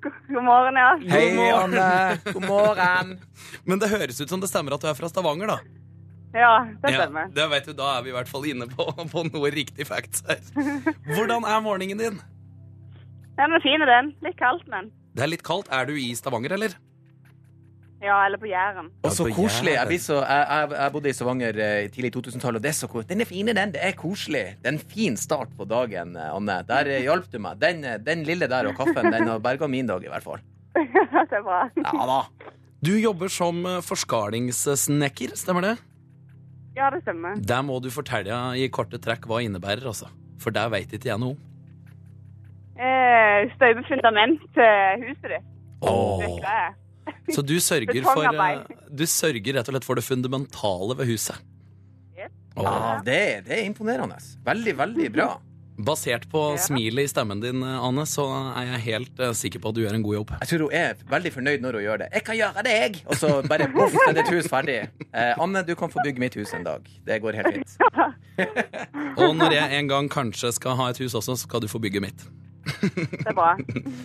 God 0.00 0.42
morgen, 0.44 0.78
ja. 0.80 0.90
Hei. 1.12 1.24
Anne. 1.52 1.88
God 2.32 2.46
morgen. 2.48 3.16
Men 3.64 3.80
det 3.82 3.90
høres 3.92 4.20
ut 4.20 4.30
som 4.32 4.40
det 4.42 4.48
stemmer 4.52 4.76
at 4.76 4.84
du 4.84 4.88
er 4.92 4.96
fra 4.98 5.10
Stavanger, 5.12 5.54
da. 5.54 5.58
Ja, 6.34 6.54
det 6.82 6.90
Ja, 6.94 7.04
stemmer. 7.04 7.28
det 7.30 7.44
vet 7.52 7.66
du, 7.68 7.72
Da 7.78 7.92
er 7.98 8.02
vi 8.02 8.10
i 8.10 8.14
hvert 8.16 8.30
fall 8.30 8.46
inne 8.50 8.66
på, 8.66 8.86
på 9.12 9.22
noe 9.28 9.50
riktig 9.54 9.86
facts 9.86 10.24
her. 10.28 10.40
Hvordan 11.14 11.44
er 11.46 11.60
morgenen 11.62 12.00
din? 12.00 12.16
Den 13.38 13.54
er 13.54 13.62
fin, 13.62 13.82
den. 13.86 14.14
Litt 14.24 14.38
kaldt, 14.40 14.66
men. 14.70 14.90
Det 15.14 15.22
er 15.26 15.30
litt 15.30 15.44
kaldt. 15.46 15.68
Er 15.70 15.86
du 15.86 15.94
i 15.98 16.10
Stavanger, 16.18 16.56
eller? 16.56 16.74
Ja, 18.04 18.18
eller 18.26 18.40
på 18.40 18.48
Jæren. 18.50 18.90
Og 19.06 19.12
så 19.16 19.24
koselig. 19.32 19.74
Jeg, 19.78 20.00
så, 20.04 20.18
jeg, 20.20 20.72
jeg, 20.74 20.92
bodde 20.92 21.08
i 21.08 21.14
Stavanger 21.16 21.60
eh, 21.64 21.86
tidlig 21.92 22.10
i 22.10 22.14
2000-tallet, 22.18 22.60
og 22.60 22.64
det 22.66 22.70
er 22.74 22.76
så 22.76 22.88
koselig. 22.90 23.08
Den 23.14 23.24
er 23.24 23.30
fin, 23.30 23.48
den. 23.48 23.72
Det 23.72 23.80
er 23.80 23.94
koselig. 23.96 24.42
Det 24.60 24.68
er 24.68 24.74
en 24.74 24.82
fin 24.92 25.16
start 25.16 25.54
på 25.56 25.64
dagen, 25.70 26.12
eh, 26.20 26.34
Anne. 26.34 26.58
Der 26.68 26.90
eh, 26.92 27.00
hjalp 27.06 27.30
du 27.32 27.38
meg. 27.40 27.56
Den, 27.62 27.80
eh, 27.88 27.96
den 28.04 28.26
lille 28.28 28.50
der 28.50 28.68
og 28.68 28.76
kaffen, 28.76 29.08
den 29.08 29.30
har 29.30 29.40
berga 29.44 29.70
min 29.72 29.88
dag, 29.88 30.04
i 30.04 30.12
hvert 30.12 30.26
fall. 30.26 30.44
det 30.76 31.40
er 31.40 31.46
bra. 31.46 31.62
Ja 31.80 32.10
da. 32.12 32.20
Du 32.84 32.92
jobber 33.00 33.32
som 33.32 33.64
forskalingssnekker, 33.86 35.32
stemmer 35.40 35.64
det? 35.64 35.74
Ja, 36.76 36.90
det 36.92 37.00
stemmer. 37.06 37.40
Der 37.40 37.64
må 37.64 37.80
du 37.80 37.88
fortelle 37.94 38.36
i 38.60 38.68
korte 38.68 39.00
trekk 39.00 39.24
hva 39.30 39.40
innebærer, 39.40 39.86
altså. 39.88 40.12
For 40.42 40.52
der 40.52 40.68
veit 40.74 40.92
ikke 40.92 41.08
jeg 41.14 41.22
noe. 41.22 41.38
Eh, 42.76 43.48
Støype 43.54 43.86
fundament 43.88 44.42
til 44.52 45.06
huset 45.06 45.30
ditt. 45.38 45.52
Det 45.84 46.34
Så 47.34 47.42
du 47.44 47.56
sørger 47.60 48.02
for 48.06 48.24
eh, 48.28 48.62
Du 48.92 49.04
sørger 49.08 49.58
rett 49.58 49.68
og 49.68 49.74
slett 49.74 49.84
for 49.88 49.98
det 49.98 50.04
fundamentale 50.06 50.96
ved 51.00 51.06
huset. 51.14 51.36
Ja, 52.54 53.00
det, 53.02 53.18
det 53.48 53.56
er 53.58 53.64
imponerende. 53.66 54.14
Veldig, 54.46 54.76
veldig 54.78 55.08
bra. 55.16 55.26
Basert 55.74 56.28
på 56.30 56.52
Ja. 56.54 56.58
smilet 56.62 57.08
i 57.08 57.10
stemmen 57.10 57.40
din, 57.42 57.62
eh, 57.66 57.80
Anne, 57.82 58.04
så 58.06 58.22
er 58.54 58.68
jeg 58.68 58.82
helt 58.84 59.18
eh, 59.18 59.32
sikker 59.34 59.58
på 59.58 59.72
at 59.72 59.74
du 59.74 59.80
gjør 59.82 59.96
en 59.96 60.04
god 60.06 60.14
jobb. 60.20 60.30
Jeg 60.44 60.48
tror 60.52 60.62
hun 60.68 60.76
er 60.78 60.94
veldig 61.10 61.32
fornøyd 61.34 61.64
når 61.64 61.72
hun 61.80 61.82
gjør 61.82 61.98
det. 62.04 62.08
'Jeg 62.12 62.24
kan 62.28 62.36
gjøre 62.38 62.62
det, 62.62 62.74
jeg!' 62.78 63.00
Og 63.10 63.16
så 63.18 63.32
bare 63.48 63.66
boff, 63.74 63.96
er 64.06 64.12
det 64.14 64.22
et 64.22 64.30
hus 64.36 64.46
ferdig. 64.46 64.76
Eh, 65.12 65.34
Anne, 65.42 65.64
du 65.66 65.74
kan 65.74 65.90
få 65.90 65.98
bygge 66.06 66.22
mitt 66.22 66.34
hus 66.38 66.54
en 66.54 66.62
dag. 66.62 66.86
Det 67.04 67.18
går 67.22 67.34
helt 67.42 67.54
fint. 67.58 67.74
Og 69.18 69.34
når 69.34 69.50
jeg 69.58 69.78
en 69.80 69.88
gang 69.88 70.08
kanskje 70.08 70.52
skal 70.54 70.76
ha 70.78 70.90
et 70.90 70.98
hus 71.02 71.12
også, 71.14 71.34
så 71.34 71.42
skal 71.48 71.60
du 71.60 71.66
få 71.66 71.82
bygge 71.82 72.00
mitt. 72.06 72.22
Det 72.64 73.26
er 73.28 73.36
bra. 73.36 73.50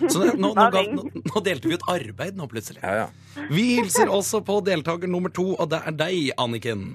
Så 0.10 0.24
det, 0.24 0.34
nå, 0.40 0.52
nå, 0.58 0.66
ga, 0.74 0.84
nå, 0.94 1.06
nå 1.30 1.44
delte 1.46 1.70
vi 1.70 1.78
ut 1.80 1.86
arbeid 1.92 2.40
nå, 2.40 2.48
plutselig. 2.52 2.82
Ja, 2.84 3.06
ja. 3.06 3.46
Vi 3.52 3.66
hilser 3.80 4.12
også 4.12 4.42
på 4.46 4.60
deltaker 4.68 5.12
nummer 5.12 5.32
to, 5.34 5.52
og 5.56 5.70
det 5.72 5.82
er 5.88 5.96
deg, 6.00 6.32
Anniken. 6.42 6.88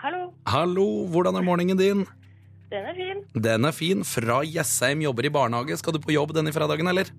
Hallo, 0.00 0.30
Hallo, 0.48 0.86
hvordan 1.12 1.36
er 1.36 1.44
morgenen 1.44 1.78
din? 1.80 2.06
den 2.70 2.86
er 2.86 2.94
fin. 2.94 3.24
Den 3.34 3.66
er 3.66 3.74
fin. 3.74 4.04
Fra 4.06 4.40
Jessheim 4.46 5.02
jobber 5.02 5.26
i 5.26 5.32
barnehage. 5.34 5.76
Skal 5.80 5.96
du 5.96 6.00
på 6.02 6.14
jobb 6.14 6.32
denne 6.36 6.52
fredagen, 6.54 6.88
eller? 6.88 7.10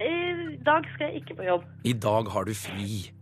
I 0.00 0.56
dag 0.66 0.88
skal 0.94 1.12
jeg 1.12 1.22
ikke 1.22 1.36
på 1.38 1.46
jobb. 1.46 1.68
I 1.86 1.92
dag 1.92 2.32
har 2.32 2.48
du 2.48 2.54
fri. 2.56 3.12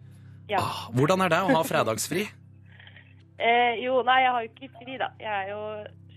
Ja. 0.48 0.62
Ah, 0.62 0.86
hvordan 0.94 1.24
er 1.24 1.32
det 1.34 1.42
å 1.44 1.52
ha 1.58 1.62
fredagsfri? 1.66 2.26
Eh, 3.34 3.80
jo, 3.82 3.96
nei, 4.06 4.20
jeg 4.22 4.30
har 4.30 4.42
jo 4.44 4.48
ikke 4.52 4.68
fri, 4.78 4.92
da. 5.00 5.08
Jeg 5.18 5.32
er 5.34 5.48
jo 5.50 5.62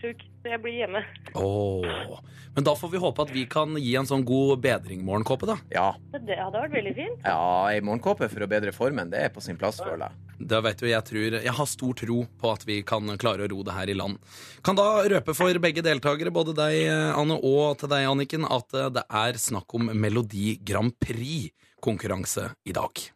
sjuk, 0.01 0.21
så 0.41 0.51
jeg 0.51 0.61
blir 0.63 0.75
hjemme. 0.79 1.01
Åh, 1.37 2.19
Men 2.55 2.65
da 2.65 2.73
får 2.77 2.91
vi 2.93 3.01
håpe 3.01 3.23
at 3.25 3.31
vi 3.33 3.43
kan 3.49 3.75
gi 3.77 3.95
en 3.99 4.07
sånn 4.09 4.23
god 4.27 4.61
bedring-morgenkåpe, 4.63 5.49
da. 5.49 5.57
ja. 5.73 5.87
Så 6.13 6.21
det 6.25 6.37
hadde 6.39 6.61
vært 6.63 6.75
veldig 6.77 6.93
fint. 6.97 7.25
ja 7.25 7.41
ei 7.71 7.81
morgenkåpe 7.85 8.29
for 8.31 8.45
å 8.45 8.49
bedre 8.49 8.73
formen, 8.75 9.11
det 9.13 9.21
er 9.25 9.33
på 9.33 9.43
sin 9.43 9.59
plass, 9.59 9.81
føler 9.83 10.07
jeg. 10.07 10.23
Da 10.53 10.61
vet 10.61 10.79
du, 10.81 10.87
jeg, 10.89 11.03
tror, 11.07 11.37
jeg 11.41 11.55
har 11.59 11.69
stor 11.69 11.93
tro 11.97 12.19
på 12.39 12.51
at 12.53 12.65
vi 12.69 12.81
kan 12.85 13.09
klare 13.17 13.47
å 13.47 13.51
ro 13.51 13.63
det 13.65 13.73
her 13.73 13.89
i 13.89 13.97
land. 13.97 14.19
Kan 14.65 14.77
da 14.77 14.87
røpe 15.09 15.33
for 15.37 15.61
begge 15.63 15.81
deltakere, 15.85 16.33
både 16.33 16.53
deg, 16.57 16.83
Anne, 17.17 17.39
og 17.41 17.79
til 17.81 17.89
deg, 17.93 18.05
Anniken, 18.09 18.45
at 18.45 18.77
eh, 18.77 18.91
det 18.93 19.05
er 19.09 19.41
snakk 19.41 19.73
om 19.77 19.89
Melodi 19.97 20.59
Grand 20.61 20.93
Prix-konkurranse 21.01 22.51
i 22.69 22.77
dag. 22.77 23.07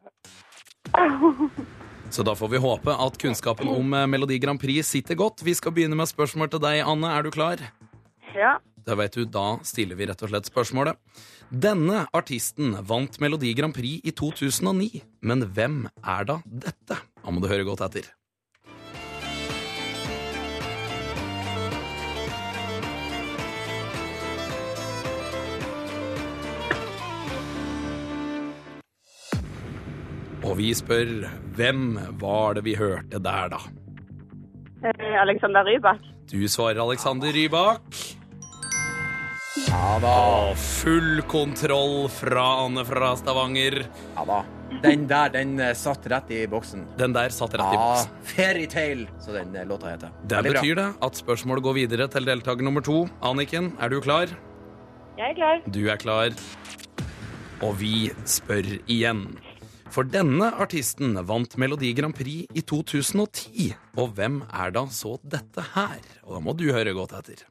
Så 2.11 2.25
da 2.27 2.33
får 2.35 2.49
vi 2.51 2.59
håpe 2.59 2.91
at 2.91 3.17
kunnskapen 3.21 3.69
om 3.71 3.93
eh, 3.95 4.07
Melodi 4.11 4.35
Grand 4.43 4.59
Prix 4.59 4.89
sitter 4.91 5.15
godt. 5.15 5.45
Vi 5.47 5.53
skal 5.55 5.71
begynne 5.71 5.95
med 5.95 6.09
spørsmål 6.11 6.49
til 6.51 6.59
deg, 6.59 6.81
Anne. 6.83 7.07
Er 7.07 7.23
du 7.23 7.31
klar? 7.31 7.61
Ja. 8.35 8.57
Da 8.83 8.97
vet 8.99 9.15
du, 9.15 9.23
da 9.23 9.61
stiller 9.63 9.95
vi 9.95 10.09
rett 10.09 10.19
og 10.25 10.33
slett 10.33 10.49
spørsmålet. 10.51 10.99
Denne 11.51 12.05
artisten 12.11 12.73
vant 12.87 13.15
Melodi 13.23 13.53
Grand 13.55 13.75
Prix 13.75 14.03
i 14.03 14.11
2009, 14.11 15.01
men 15.23 15.47
hvem 15.55 15.85
er 16.03 16.27
da 16.27 16.41
dette? 16.43 16.99
Da 16.99 17.31
må 17.31 17.43
du 17.43 17.47
høre 17.51 17.67
godt 17.67 17.85
etter. 17.87 18.11
Og 30.41 30.55
vi 30.57 30.71
spør 30.73 31.27
hvem 31.57 31.83
var 32.21 32.55
det 32.57 32.63
vi 32.65 32.73
hørte 32.79 33.19
der, 33.21 33.51
da? 33.53 33.59
Eh, 34.81 35.19
Alexander 35.21 35.65
Rybak. 35.67 36.01
Du 36.31 36.39
svarer 36.49 36.79
Alexander 36.81 37.29
Rybak. 37.35 37.81
Ja 39.67 39.99
da. 40.01 40.15
Full 40.57 41.21
kontroll 41.29 42.07
fra 42.09 42.45
Anne 42.65 42.85
fra 42.87 43.11
Stavanger. 43.19 43.83
Ja 44.15 44.25
da. 44.25 44.39
Den 44.81 45.03
der, 45.09 45.29
den 45.33 45.57
eh, 45.59 45.73
satt 45.77 46.07
rett 46.09 46.29
i 46.33 46.45
boksen. 46.49 46.85
Den 46.97 47.13
der 47.13 47.29
satt 47.35 47.53
rett 47.59 47.75
i 47.75 47.77
Ja, 47.77 47.83
boksen. 47.91 48.15
Fairytale, 48.31 49.07
så 49.21 49.35
den 49.35 49.53
eh, 49.55 49.67
låta 49.67 49.91
heter. 49.91 50.13
Det 50.31 50.41
betyr 50.47 50.79
det 50.79 50.87
at 51.05 51.19
spørsmålet 51.19 51.65
går 51.67 51.77
videre 51.83 52.07
til 52.09 52.25
deltaker 52.25 52.65
nummer 52.65 52.81
to. 52.81 53.03
Anniken, 53.21 53.73
er 53.83 53.91
du 53.93 53.99
klar? 54.01 54.31
Jeg 55.19 55.35
er 55.35 55.37
klar. 55.37 55.61
Du 55.69 55.81
er 55.91 55.99
klar. 56.01 56.33
Og 57.61 57.75
vi 57.77 58.07
spør 58.25 58.71
igjen. 58.89 59.27
For 59.91 60.07
denne 60.07 60.53
artisten 60.63 61.17
vant 61.27 61.57
Melodi 61.59 61.89
Grand 61.91 62.15
Prix 62.15 62.47
i 62.55 62.61
2010. 62.63 63.73
Og 63.99 64.13
hvem 64.15 64.39
er 64.47 64.71
da 64.71 64.85
så 64.87 65.17
dette 65.19 65.65
her? 65.73 65.99
Og 66.23 66.37
da 66.37 66.39
må 66.45 66.55
du 66.55 66.69
høre 66.71 66.95
godt 66.95 67.17
etter. 67.19 67.43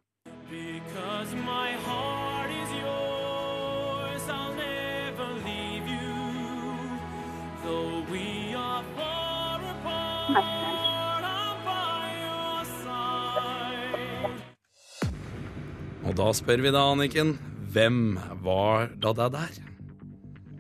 Og 16.01 16.17
da 16.17 16.33
spør 16.35 16.65
vi 16.65 16.73
da, 16.73 16.89
Anniken, 16.89 17.37
hvem 17.71 18.17
var 18.41 18.89
da 18.97 19.13
det 19.13 19.35
der? 19.37 19.70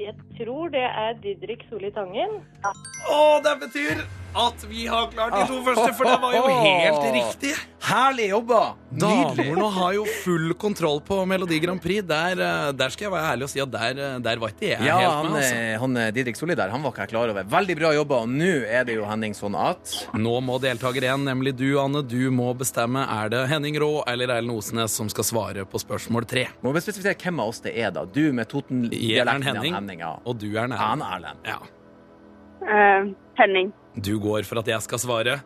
Jeg 0.00 0.14
tror 0.38 0.70
det 0.72 0.80
er 0.80 1.16
Didrik 1.20 1.66
Solli 1.68 1.90
Tangen. 1.92 2.38
Å, 2.64 3.18
det 3.44 3.52
betyr 3.60 4.00
at 4.34 4.62
vi 4.70 4.86
har 4.86 5.08
klart 5.10 5.32
de 5.34 5.42
to 5.48 5.58
første, 5.66 5.90
for 5.98 6.06
det 6.06 6.16
var 6.22 6.34
jo 6.36 6.42
helt 6.66 7.06
riktig. 7.16 7.52
Herlig 7.90 8.28
jobba! 8.30 8.58
Damene 9.00 9.66
har 9.74 9.94
jo 9.96 10.04
full 10.22 10.52
kontroll 10.60 11.00
på 11.06 11.16
Melodi 11.26 11.58
Grand 11.62 11.80
Prix. 11.82 12.04
Der, 12.06 12.38
eh, 12.44 12.66
der 12.76 12.92
skal 12.92 13.06
jeg 13.08 13.12
være 13.14 13.30
ærlig 13.32 13.46
og 13.48 13.50
si 13.50 13.62
at 13.64 13.70
der, 13.72 13.98
eh, 13.98 14.18
der 14.22 14.42
var 14.42 14.52
ikke 14.52 14.68
jeg 14.68 14.84
Ja, 14.86 14.98
helt 15.00 15.14
han, 15.16 15.30
med. 15.32 15.40
altså. 15.40 15.56
eh, 15.56 15.78
han 15.82 15.96
eh, 16.02 16.10
Didrik 16.14 16.38
Solli 16.38 16.54
der, 16.58 16.70
han 16.74 16.84
var 16.84 16.92
ikke 16.94 17.06
jeg 17.06 17.12
klar 17.14 17.32
over. 17.32 17.48
Veldig 17.56 17.76
bra 17.80 17.92
jobba. 17.96 18.20
Og 18.26 18.34
nå 18.36 18.50
er 18.68 18.84
det 18.86 18.98
jo 18.98 19.08
Henning 19.08 19.34
sånn 19.38 19.56
at 19.58 19.94
Nå 20.20 20.36
må 20.44 20.60
deltaker 20.62 21.08
én, 21.10 21.24
nemlig 21.26 21.54
du, 21.58 21.66
Anne, 21.82 22.04
du 22.06 22.28
må 22.34 22.50
bestemme. 22.60 23.02
Er 23.16 23.32
det 23.32 23.42
Henning 23.50 23.80
Rå 23.82 23.90
eller 24.10 24.34
Erlend 24.36 24.54
Osnes 24.60 24.94
som 25.00 25.08
skal 25.10 25.26
svare 25.26 25.64
på 25.66 25.80
spørsmål 25.82 26.28
tre? 26.30 26.46
Må 26.62 26.74
vi 26.76 26.84
spesifisere 26.84 27.16
hvem 27.18 27.40
av 27.42 27.54
oss 27.54 27.64
det 27.64 27.74
er, 27.80 27.90
da. 27.96 28.04
Du 28.06 28.22
med 28.36 28.46
Toten-dialekten 28.52 29.48
Henning, 29.50 29.74
Henning. 29.80 30.04
Ja. 30.06 30.14
og 30.22 30.38
du 30.38 30.50
er 30.54 30.68
Han. 30.78 31.02
Erlend. 31.02 31.42
Ja. 31.48 31.58
Uh, 32.60 33.08
Henning. 33.40 33.72
Du 33.94 34.18
går 34.22 34.46
for 34.48 34.60
at 34.62 34.70
jeg 34.70 34.82
skal 34.86 35.02
svare. 35.02 35.40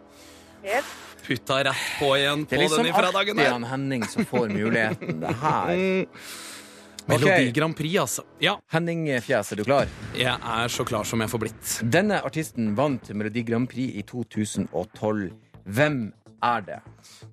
Yep. 0.65 0.91
Putta 1.25 1.61
rett 1.65 1.85
på 1.99 2.11
igjen 2.19 2.43
Det 2.45 2.51
på 2.51 2.57
er 2.59 2.65
liksom 2.67 2.83
den 2.85 2.91
ifra 2.93 3.11
dagen 3.13 3.39
alltid 3.39 3.45
der. 3.45 3.53
han 3.53 3.65
Henning 3.65 4.05
som 4.09 4.27
får 4.29 4.49
muligheten. 4.53 5.21
Det 5.23 5.37
her. 5.41 5.77
Melodi 7.09 7.49
Ok. 7.51 7.55
Grand 7.55 7.77
Prix, 7.77 7.99
altså. 8.01 8.23
Ja, 8.41 8.55
Henning 8.73 9.07
Fjes, 9.21 9.53
er 9.53 9.61
du 9.61 9.65
klar? 9.65 9.89
jeg 10.17 10.39
er 10.41 10.69
så 10.73 10.87
klar 10.89 11.05
som 11.05 11.21
jeg 11.21 11.29
får 11.33 11.43
blitt. 11.43 11.73
Denne 11.93 12.23
artisten 12.25 12.73
vant 12.79 13.11
Melodi 13.13 13.45
Grand 13.45 13.69
Prix 13.69 13.93
i 14.01 14.05
2012. 14.09 15.29
Hvem 15.65 16.01
er 16.45 16.65
det? 16.65 16.81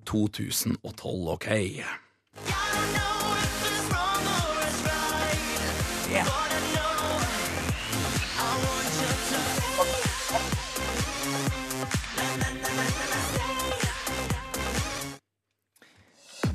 2012, 0.04 1.28
OK. 1.36 1.48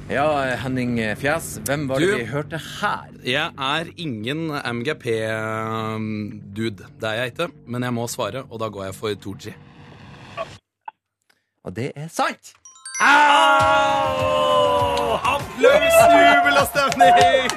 Ja, 0.07 0.55
Henning 0.63 0.95
Fjes, 1.19 1.57
hvem 1.67 1.81
var 1.89 1.99
det 1.99 2.07
vi 2.21 2.25
hørte 2.29 2.55
her? 2.55 3.09
Jeg 3.27 3.51
er 3.51 3.89
ingen 3.99 4.47
MGP-dude. 4.55 5.17
Det 6.95 7.09
er 7.09 7.13
jeg 7.19 7.33
ikke, 7.33 7.47
men 7.67 7.83
jeg 7.83 7.91
må 7.91 8.07
svare, 8.07 8.45
og 8.47 8.55
da 8.61 8.69
går 8.71 8.85
jeg 8.87 8.95
for 8.95 9.11
Tooji. 9.25 9.51
Og 11.67 11.75
det 11.75 11.91
er 11.99 12.07
sant! 12.07 12.53
Applaus, 15.27 15.97
jubel 16.15 16.55
og 16.55 16.67
stemning! 16.71 17.51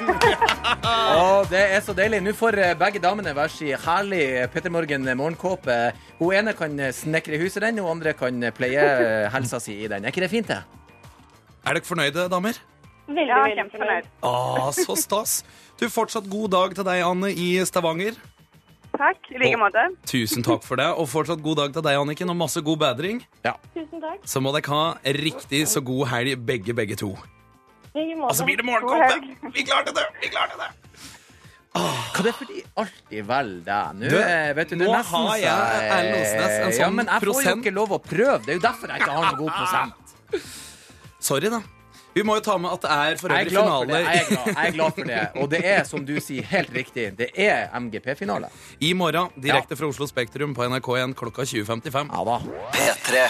Og 0.91 1.47
det 1.55 1.63
er 1.71 1.79
så 1.87 1.95
deilig. 1.95 2.19
Nå 2.27 2.35
får 2.35 2.59
eh, 2.59 2.75
begge 2.75 2.99
damene 2.99 3.31
hver 3.37 3.47
sin 3.55 3.79
herlig 3.85 4.25
Petter 4.51 4.75
Morgen 4.75 5.07
morgenkåpe. 5.07 5.79
Hun 6.19 6.35
ene 6.35 6.51
kan 6.59 6.75
snekre 6.99 7.39
i 7.39 7.41
huset 7.45 7.63
den, 7.63 7.79
hun 7.79 7.95
andre 7.95 8.11
kan 8.11 8.43
pleie 8.59 8.83
helsa 9.31 9.63
si 9.63 9.79
i 9.85 9.87
den. 9.87 10.03
Er 10.03 10.11
ikke 10.11 10.27
det 10.27 10.33
fint, 10.35 10.51
det? 10.51 10.80
Er 11.65 11.77
dere 11.77 11.85
fornøyde, 11.85 12.27
damer? 12.31 12.57
Veldig, 13.07 13.27
Ja, 13.27 13.41
veldig 13.43 13.57
kjempefornøyd. 13.59 14.05
Ah, 14.23 14.69
så 14.71 14.95
stas. 14.97 15.43
Du, 15.79 15.87
Fortsatt 15.89 16.29
god 16.29 16.51
dag 16.53 16.75
til 16.77 16.83
deg, 16.87 17.01
Anne, 17.05 17.31
i 17.33 17.49
Stavanger. 17.65 18.15
Takk. 18.97 19.17
I 19.31 19.37
like 19.39 19.55
Og- 19.55 19.61
måte. 19.65 19.83
Tusen 20.05 20.43
takk 20.43 20.63
for 20.63 20.75
det. 20.75 20.85
Og 20.97 21.07
fortsatt 21.09 21.41
god 21.43 21.55
dag 21.57 21.73
til 21.73 21.81
deg, 21.81 21.95
Anniken, 21.97 22.29
og 22.29 22.35
masse 22.37 22.61
god 22.61 22.77
bedring. 22.77 23.21
Ja. 23.45 23.53
Tusen 23.75 24.01
takk. 24.01 24.19
Så 24.25 24.41
må 24.41 24.51
dere 24.53 24.67
ha 24.67 24.95
riktig 25.05 25.65
så 25.67 25.81
god 25.83 26.07
helg, 26.07 26.45
begge, 26.45 26.73
begge 26.75 26.95
to. 26.97 27.15
Og 27.95 28.31
så 28.35 28.45
blir 28.45 28.55
det 28.57 28.65
morgenkåpe! 28.65 29.51
Vi 29.53 29.63
klarte 29.63 29.91
det! 29.93 30.05
Vi 30.21 30.27
klarte 30.29 30.55
det! 30.57 30.69
Hva 31.73 32.23
det 32.23 32.27
er 32.27 32.35
fordi 32.35 32.63
alltid 32.75 33.25
velger 33.27 33.63
deg? 33.65 33.95
Nå, 33.95 34.09
Du, 34.09 34.17
eh, 34.17 34.53
vet 34.53 34.69
du, 34.69 34.75
det 34.75 34.81
er 34.87 34.91
nå 34.91 34.95
nesten 34.97 35.27
har 35.27 35.37
jeg, 35.37 35.91
Erlend 35.91 36.15
Osnes, 36.15 36.51
en 36.51 36.71
Ja, 36.71 36.85
sånn 36.85 36.95
men 36.95 37.05
jeg 37.07 37.21
får 37.21 37.43
jo 37.43 37.55
ikke 37.61 37.73
lov 37.73 37.89
å 37.95 37.99
prøve. 38.03 38.39
Det 38.45 38.49
er 38.49 38.59
jo 38.59 38.63
derfor 38.67 38.87
jeg 38.91 38.99
ikke 39.01 39.11
har 39.11 39.23
noen 39.23 39.37
god 39.37 39.51
prosent. 39.55 39.93
Sorry, 41.21 41.49
da. 41.53 41.61
Vi 42.13 42.23
må 42.27 42.35
jo 42.35 42.43
ta 42.43 42.57
med 42.59 42.73
at 42.75 42.83
det 42.83 42.91
er 42.91 43.19
for 43.21 43.31
Jeg 43.31 43.45
øvrig 43.47 43.53
finale. 43.55 43.99
Jeg 44.01 44.17
er 44.19 44.25
glad, 44.27 44.47
jeg 44.51 44.67
er 44.67 44.73
glad 44.75 44.95
for 44.97 45.07
det. 45.07 45.19
Og 45.39 45.49
det 45.53 45.61
er, 45.63 45.83
som 45.87 46.03
du 46.07 46.17
sier, 46.19 46.43
helt 46.51 46.73
riktig. 46.75 47.05
Det 47.15 47.29
er 47.39 47.69
MGP-finale. 47.79 48.49
i 48.83 48.91
morgen, 48.97 49.29
direkte 49.39 49.77
fra 49.79 49.87
Oslo 49.87 50.07
Spektrum 50.09 50.55
på 50.57 50.65
NRK1 50.67 51.13
klokka 51.15 51.45
20.55. 51.47 52.11
Ja 52.11 52.23
da. 52.27 52.39
P3. 52.75 53.25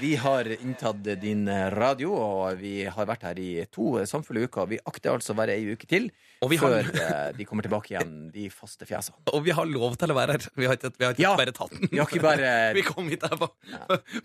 Vi 0.00 0.10
har 0.20 0.44
inntatt 0.58 0.98
din 1.22 1.46
radio, 1.72 2.10
og 2.12 2.58
vi 2.60 2.82
har 2.84 3.06
vært 3.08 3.22
her 3.30 3.38
i 3.40 3.50
to 3.72 3.94
samfulle 4.04 4.42
uker. 4.44 4.66
Vi 4.68 4.76
akter 4.84 5.14
altså 5.14 5.32
å 5.32 5.38
være 5.38 5.54
ei 5.56 5.70
uke 5.72 5.86
til 5.88 6.10
Og 6.44 6.50
vi 6.52 6.58
har- 6.60 6.82
før 6.82 7.00
eh, 7.00 7.30
de 7.38 7.46
kommer 7.48 7.64
tilbake 7.64 7.94
igjen, 7.94 8.10
de 8.34 8.50
faste 8.52 8.84
fjesene. 8.84 9.16
Og 9.32 9.40
vi 9.46 9.54
har 9.56 9.64
lov 9.64 9.96
til 9.96 10.12
å 10.12 10.16
være 10.18 10.32
her. 10.36 10.50
Vi 10.54 10.66
har 10.68 10.76
ikke, 10.76 10.90
vi 10.98 11.04
har 11.06 11.14
ikke 11.14 11.22
Ja. 11.24 11.36
bare 11.38 11.52
tatt 11.56 11.70
den. 11.78 11.88
Vi 11.94 11.96
har 12.02 12.06
ikke 12.10 12.20
bare 12.26 12.74
Vi 12.76 12.82
kom 12.82 13.08
hit 13.08 13.22
her 13.24 13.38
på 13.40 13.48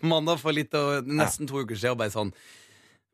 mandag 0.02 0.42
for 0.42 0.52
litt 0.52 0.74
og 0.74 1.06
nesten 1.08 1.48
to 1.48 1.62
uker 1.62 1.74
siden 1.78 1.92
og 1.96 2.02
bare 2.02 2.10
sånn 2.12 2.34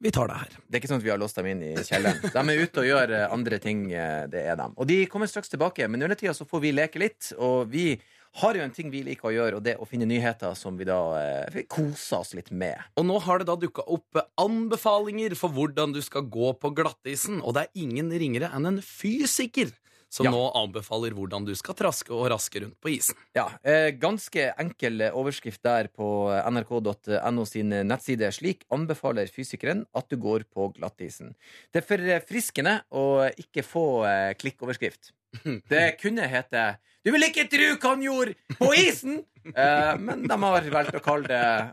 Vi 0.01 0.11
tar 0.15 0.29
det 0.31 0.37
her. 0.39 0.53
Det 0.69 0.77
er 0.77 0.81
ikke 0.83 0.91
sånn 0.93 1.01
at 1.01 1.07
vi 1.09 1.11
har 1.11 1.19
låst 1.19 1.39
dem 1.41 1.47
inn 1.51 1.63
i 1.67 1.73
kjelleren. 1.83 2.21
De 2.31 2.43
er 2.55 2.61
ute 2.63 2.83
og 2.85 2.87
gjør 2.87 3.15
eh, 3.17 3.25
andre 3.35 3.59
ting. 3.59 3.81
eh, 3.91 4.27
Det 4.31 4.45
er 4.47 4.55
dem. 4.61 4.77
Og 4.79 4.87
de 4.87 5.01
kommer 5.11 5.27
straks 5.27 5.51
tilbake, 5.51 5.89
men 5.91 6.03
under 6.07 6.15
tida 6.15 6.35
så 6.39 6.47
får 6.47 6.63
vi 6.63 6.71
leke 6.77 7.03
litt. 7.03 7.33
Og 7.39 7.67
vi 7.73 7.97
har 8.39 8.55
jo 8.55 8.63
en 8.63 8.71
ting 8.77 8.93
vi 8.93 9.01
liker 9.03 9.27
å 9.31 9.33
gjøre, 9.35 9.57
og 9.59 9.65
det 9.67 9.73
er 9.75 9.83
å 9.83 9.89
finne 9.89 10.07
nyheter 10.07 10.55
som 10.55 10.77
vi 10.79 10.87
da 10.87 11.01
eh, 11.19 11.63
koser 11.67 12.21
oss 12.21 12.31
litt 12.39 12.53
med. 12.55 12.79
Og 13.01 13.09
nå 13.09 13.17
har 13.25 13.43
det 13.43 13.49
da 13.51 13.57
dukka 13.59 13.83
opp 13.91 14.21
anbefalinger 14.39 15.35
for 15.39 15.51
hvordan 15.57 15.97
du 15.97 16.01
skal 16.05 16.29
gå 16.31 16.53
på 16.63 16.71
glattisen. 16.79 17.41
Og 17.43 17.57
det 17.57 17.67
er 17.67 17.83
ingen 17.83 18.13
ringere 18.15 18.53
enn 18.55 18.71
en 18.71 18.81
fysiker 18.85 19.73
som 20.11 20.25
Ja. 20.27 20.31
nå 20.33 20.53
anbefaler 20.57 21.13
hvordan 21.13 21.45
du 21.45 21.55
skal 21.55 21.75
traske 21.77 22.11
og 22.17 22.31
raske 22.33 22.63
rundt 22.63 22.79
på 22.81 22.89
isen. 22.97 23.15
Ja, 23.37 23.51
eh, 23.63 23.91
Ganske 23.93 24.55
enkel 24.59 25.03
overskrift 25.13 25.63
der 25.63 25.89
på 25.89 26.09
nrk.no 26.49 27.45
sin 27.47 27.69
nettside. 27.87 28.31
Slik 28.33 28.65
anbefaler 28.73 29.29
fysikeren 29.29 29.85
at 29.95 30.09
du 30.09 30.17
går 30.17 30.45
på 30.49 30.73
glattisen. 30.79 31.35
Det 31.73 31.83
er 31.83 31.89
forfriskende 32.23 32.81
å 32.91 33.29
ikke 33.37 33.63
få 33.65 34.05
eh, 34.09 34.35
klikkoverskrift. 34.35 35.13
Det 35.69 35.99
kunne 36.01 36.25
hete 36.29 36.79
'Du 37.05 37.13
vil 37.13 37.23
ikke 37.29 37.49
tru 37.49 37.77
hva 37.77 37.91
han 37.95 38.03
gjorde 38.03 38.35
på 38.59 38.73
isen!' 38.75 39.25
Eh, 39.49 39.97
men 39.97 40.27
de 40.29 40.37
har 40.37 40.67
valgt 40.73 40.97
å 40.97 41.01
kalle 41.01 41.29
det 41.29 41.73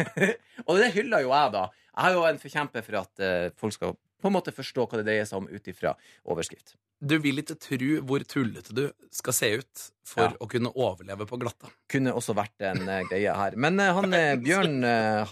Og 0.68 0.78
det 0.78 0.92
hyller 0.94 1.20
jo 1.24 1.32
jeg, 1.34 1.52
da. 1.52 1.66
Jeg 1.96 2.06
er 2.06 2.14
jo 2.16 2.22
en 2.24 2.38
forkjemper 2.40 2.84
for 2.86 2.96
at 3.02 3.20
eh, 3.24 3.50
folk 3.60 3.74
skal 3.76 3.96
på 4.20 4.28
en 4.30 4.34
måte 4.36 4.52
forstå 4.54 4.84
hva 4.86 5.00
det 5.00 5.06
dreier 5.08 5.26
seg 5.28 5.40
om 5.42 5.48
ut 5.50 5.68
ifra 5.72 5.94
overskrift. 6.28 6.74
Du 7.00 7.14
vil 7.24 7.40
ikke 7.40 7.56
tro 7.56 7.94
hvor 8.04 8.20
tullete 8.28 8.74
du 8.76 8.82
skal 9.16 9.32
se 9.36 9.48
ut 9.62 9.84
for 10.04 10.26
Ja. 10.28 10.34
å 10.40 10.48
kunne 10.50 10.68
overleve 10.76 11.24
på 11.26 11.38
glatta. 11.40 11.70
kunne 11.88 12.12
også 12.12 12.34
vært 12.36 12.60
en 12.60 12.82
eh, 12.88 13.02
greie 13.08 13.32
her. 13.34 13.56
Men 13.56 13.80
eh, 13.80 13.92
han 13.96 14.12
eh, 14.12 14.36
Bjørn 14.44 14.82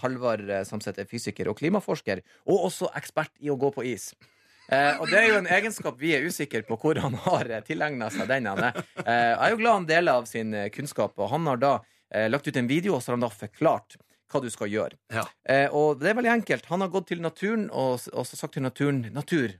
Halvard 0.01 0.49
Samset 0.65 0.97
er 0.99 1.05
fysiker 1.09 1.47
og 1.51 1.57
klimaforsker, 1.61 2.21
og 2.49 2.65
også 2.71 2.89
ekspert 2.97 3.31
i 3.39 3.49
å 3.53 3.57
gå 3.59 3.69
på 3.75 3.85
is. 3.85 4.11
Eh, 4.69 4.97
og 5.01 5.07
det 5.09 5.17
er 5.17 5.27
jo 5.31 5.37
en 5.43 5.47
egenskap 5.49 5.95
vi 5.97 6.11
er 6.17 6.25
usikre 6.29 6.61
på 6.65 6.77
hvor 6.77 6.97
han 7.01 7.15
har 7.25 7.47
tilegna 7.65 8.09
seg 8.13 8.27
den. 8.29 8.45
Han 8.49 8.63
er. 8.69 8.81
Eh, 9.05 9.31
jeg 9.33 9.39
er 9.47 9.53
jo 9.55 9.61
glad 9.63 9.73
han 9.79 9.87
deler 9.89 10.19
av 10.23 10.27
sin 10.29 10.53
kunnskap, 10.75 11.15
og 11.17 11.29
han 11.31 11.45
har 11.49 11.57
da 11.61 11.71
eh, 12.13 12.27
lagt 12.29 12.47
ut 12.49 12.57
en 12.57 12.69
video, 12.69 12.95
og 12.97 13.01
så 13.01 13.11
har 13.13 13.17
han 13.19 13.25
da 13.25 13.31
forklart 13.33 13.97
hva 14.29 14.41
du 14.43 14.49
skal 14.53 14.71
gjøre. 14.71 14.99
Ja. 15.13 15.25
Eh, 15.49 15.67
og 15.75 15.99
det 16.01 16.11
er 16.11 16.19
veldig 16.19 16.35
enkelt. 16.39 16.67
Han 16.71 16.85
har 16.85 16.91
gått 16.93 17.09
til 17.11 17.23
naturen 17.23 17.67
og, 17.69 18.05
og 18.13 18.27
sagt 18.29 18.55
til 18.57 18.65
naturen 18.65 19.05
Natur, 19.13 19.55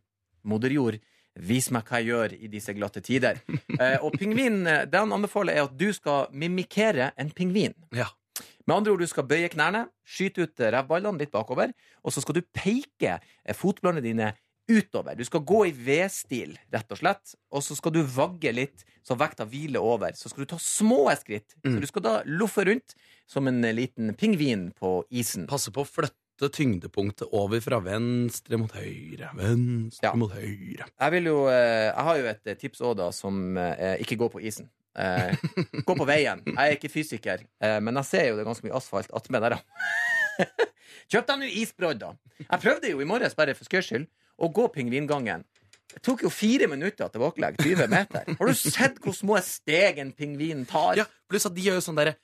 moder 0.47 0.73
jord, 0.73 0.99
vis 1.39 1.69
meg 1.73 1.88
hva 1.88 1.99
jeg 2.01 2.12
gjør 2.12 2.36
i 2.38 2.51
disse 2.51 2.75
glatte 2.77 3.03
tider. 3.05 3.41
Eh, 3.79 3.95
og 4.03 4.12
pingvin, 4.19 4.65
eh, 4.67 4.82
det 4.91 4.99
han 4.99 5.13
anbefaler, 5.15 5.55
er 5.55 5.69
at 5.69 5.75
du 5.79 5.88
skal 5.95 6.27
mimikere 6.36 7.13
en 7.15 7.29
pingvin. 7.32 7.71
Ja. 7.95 8.10
Med 8.67 8.75
andre 8.75 8.91
ord, 8.91 8.99
du 8.99 9.08
skal 9.08 9.27
bøye 9.29 9.47
knærne, 9.53 9.86
skyte 10.03 10.43
ut 10.43 10.60
eh, 10.60 10.71
revballene 10.75 11.21
litt 11.21 11.32
bakover, 11.32 11.71
og 12.03 12.12
så 12.12 12.19
skal 12.19 12.39
du 12.39 12.41
peke 12.43 13.13
fotballene 13.23 13.55
fotbladene 13.55 14.03
dine 14.03 14.34
utover. 14.69 15.15
Du 15.17 15.25
skal 15.25 15.41
gå 15.47 15.63
i 15.67 15.71
V-stil, 15.73 16.53
rett 16.73 16.91
og 16.93 16.99
slett, 17.01 17.34
og 17.51 17.63
så 17.65 17.75
skal 17.77 17.91
du 17.95 18.03
vagge 18.05 18.51
litt, 18.53 18.86
så 19.05 19.17
vekta 19.17 19.47
hviler 19.49 19.82
over. 19.82 20.13
Så 20.15 20.29
skal 20.29 20.45
du 20.45 20.51
ta 20.53 20.60
små 20.62 21.08
skritt. 21.17 21.55
Så 21.63 21.71
Mm. 21.73 21.79
du 21.82 21.88
skal 21.89 22.01
da 22.05 22.15
loffe 22.25 22.65
rundt 22.67 22.93
som 23.27 23.47
en 23.47 23.62
liten 23.62 24.13
pingvin 24.15 24.71
på 24.79 25.03
isen. 25.12 25.47
Passe 25.47 25.71
på 25.73 25.82
å 25.84 25.88
flytte 25.89 26.49
tyngdepunktet 26.55 27.27
over 27.34 27.60
fra 27.60 27.79
venstre 27.84 28.58
mot 28.58 28.71
høyre. 28.71 29.32
Venstre 29.36 30.03
Ja. 30.08 30.13
mot 30.15 30.32
høyre. 30.32 30.86
Jeg, 30.99 31.12
vil 31.12 31.23
jo, 31.25 31.47
eh, 31.47 31.89
jeg 31.91 32.03
har 32.10 32.17
jo 32.17 32.25
et 32.25 32.41
eh, 32.47 32.55
tips 32.55 32.79
òg, 32.82 32.95
da, 32.97 33.10
som 33.12 33.58
eh, 33.58 33.97
ikke 33.99 34.17
går 34.17 34.29
på 34.32 34.41
isen. 34.45 34.69
Eh, 34.95 35.34
gå 35.84 35.95
på 35.97 36.05
veien. 36.08 36.41
Jeg 36.45 36.55
er 36.58 36.75
ikke 36.77 36.89
fysiker, 36.93 37.43
men 37.82 37.93
jeg 37.95 38.05
ser 38.05 38.27
jo 38.29 38.36
det 38.38 38.45
er 38.45 38.49
ganske 38.53 38.63
mye 38.69 38.75
asfalt 38.77 39.10
attmed 39.13 39.41
der. 39.41 39.49
da. 39.58 39.60
Kjøp 41.10 41.25
deg 41.27 41.39
nå 41.41 41.47
isbrodd, 41.62 41.99
da. 41.99 42.13
Jeg 42.39 42.62
prøvde 42.63 42.89
jo 42.91 42.99
i 43.01 43.08
morges, 43.10 43.36
bare 43.38 43.55
for 43.58 43.65
skøys 43.65 43.88
skyld, 43.89 44.08
å 44.39 44.49
gå 44.54 44.67
pingvingangen. 44.73 45.43
Det 45.89 46.04
tok 46.06 46.21
jo 46.28 46.30
fire 46.30 46.67
minutter 46.69 47.10
tilbakelegg. 47.10 47.58
20 47.65 47.88
meter. 47.89 48.28
Har 48.39 48.49
du 48.52 48.54
sett 48.56 48.99
hvor 49.02 49.15
små 49.17 49.39
steg 49.43 49.97
en 50.04 50.12
pingvin 50.13 50.65
tar? 50.69 50.99
Ja, 51.02 51.06
Pluss 51.30 51.47
at 51.49 51.56
de 51.56 51.63
gjør 51.65 51.80
jo 51.82 51.86
sånn 51.89 51.97
derre 51.97 52.15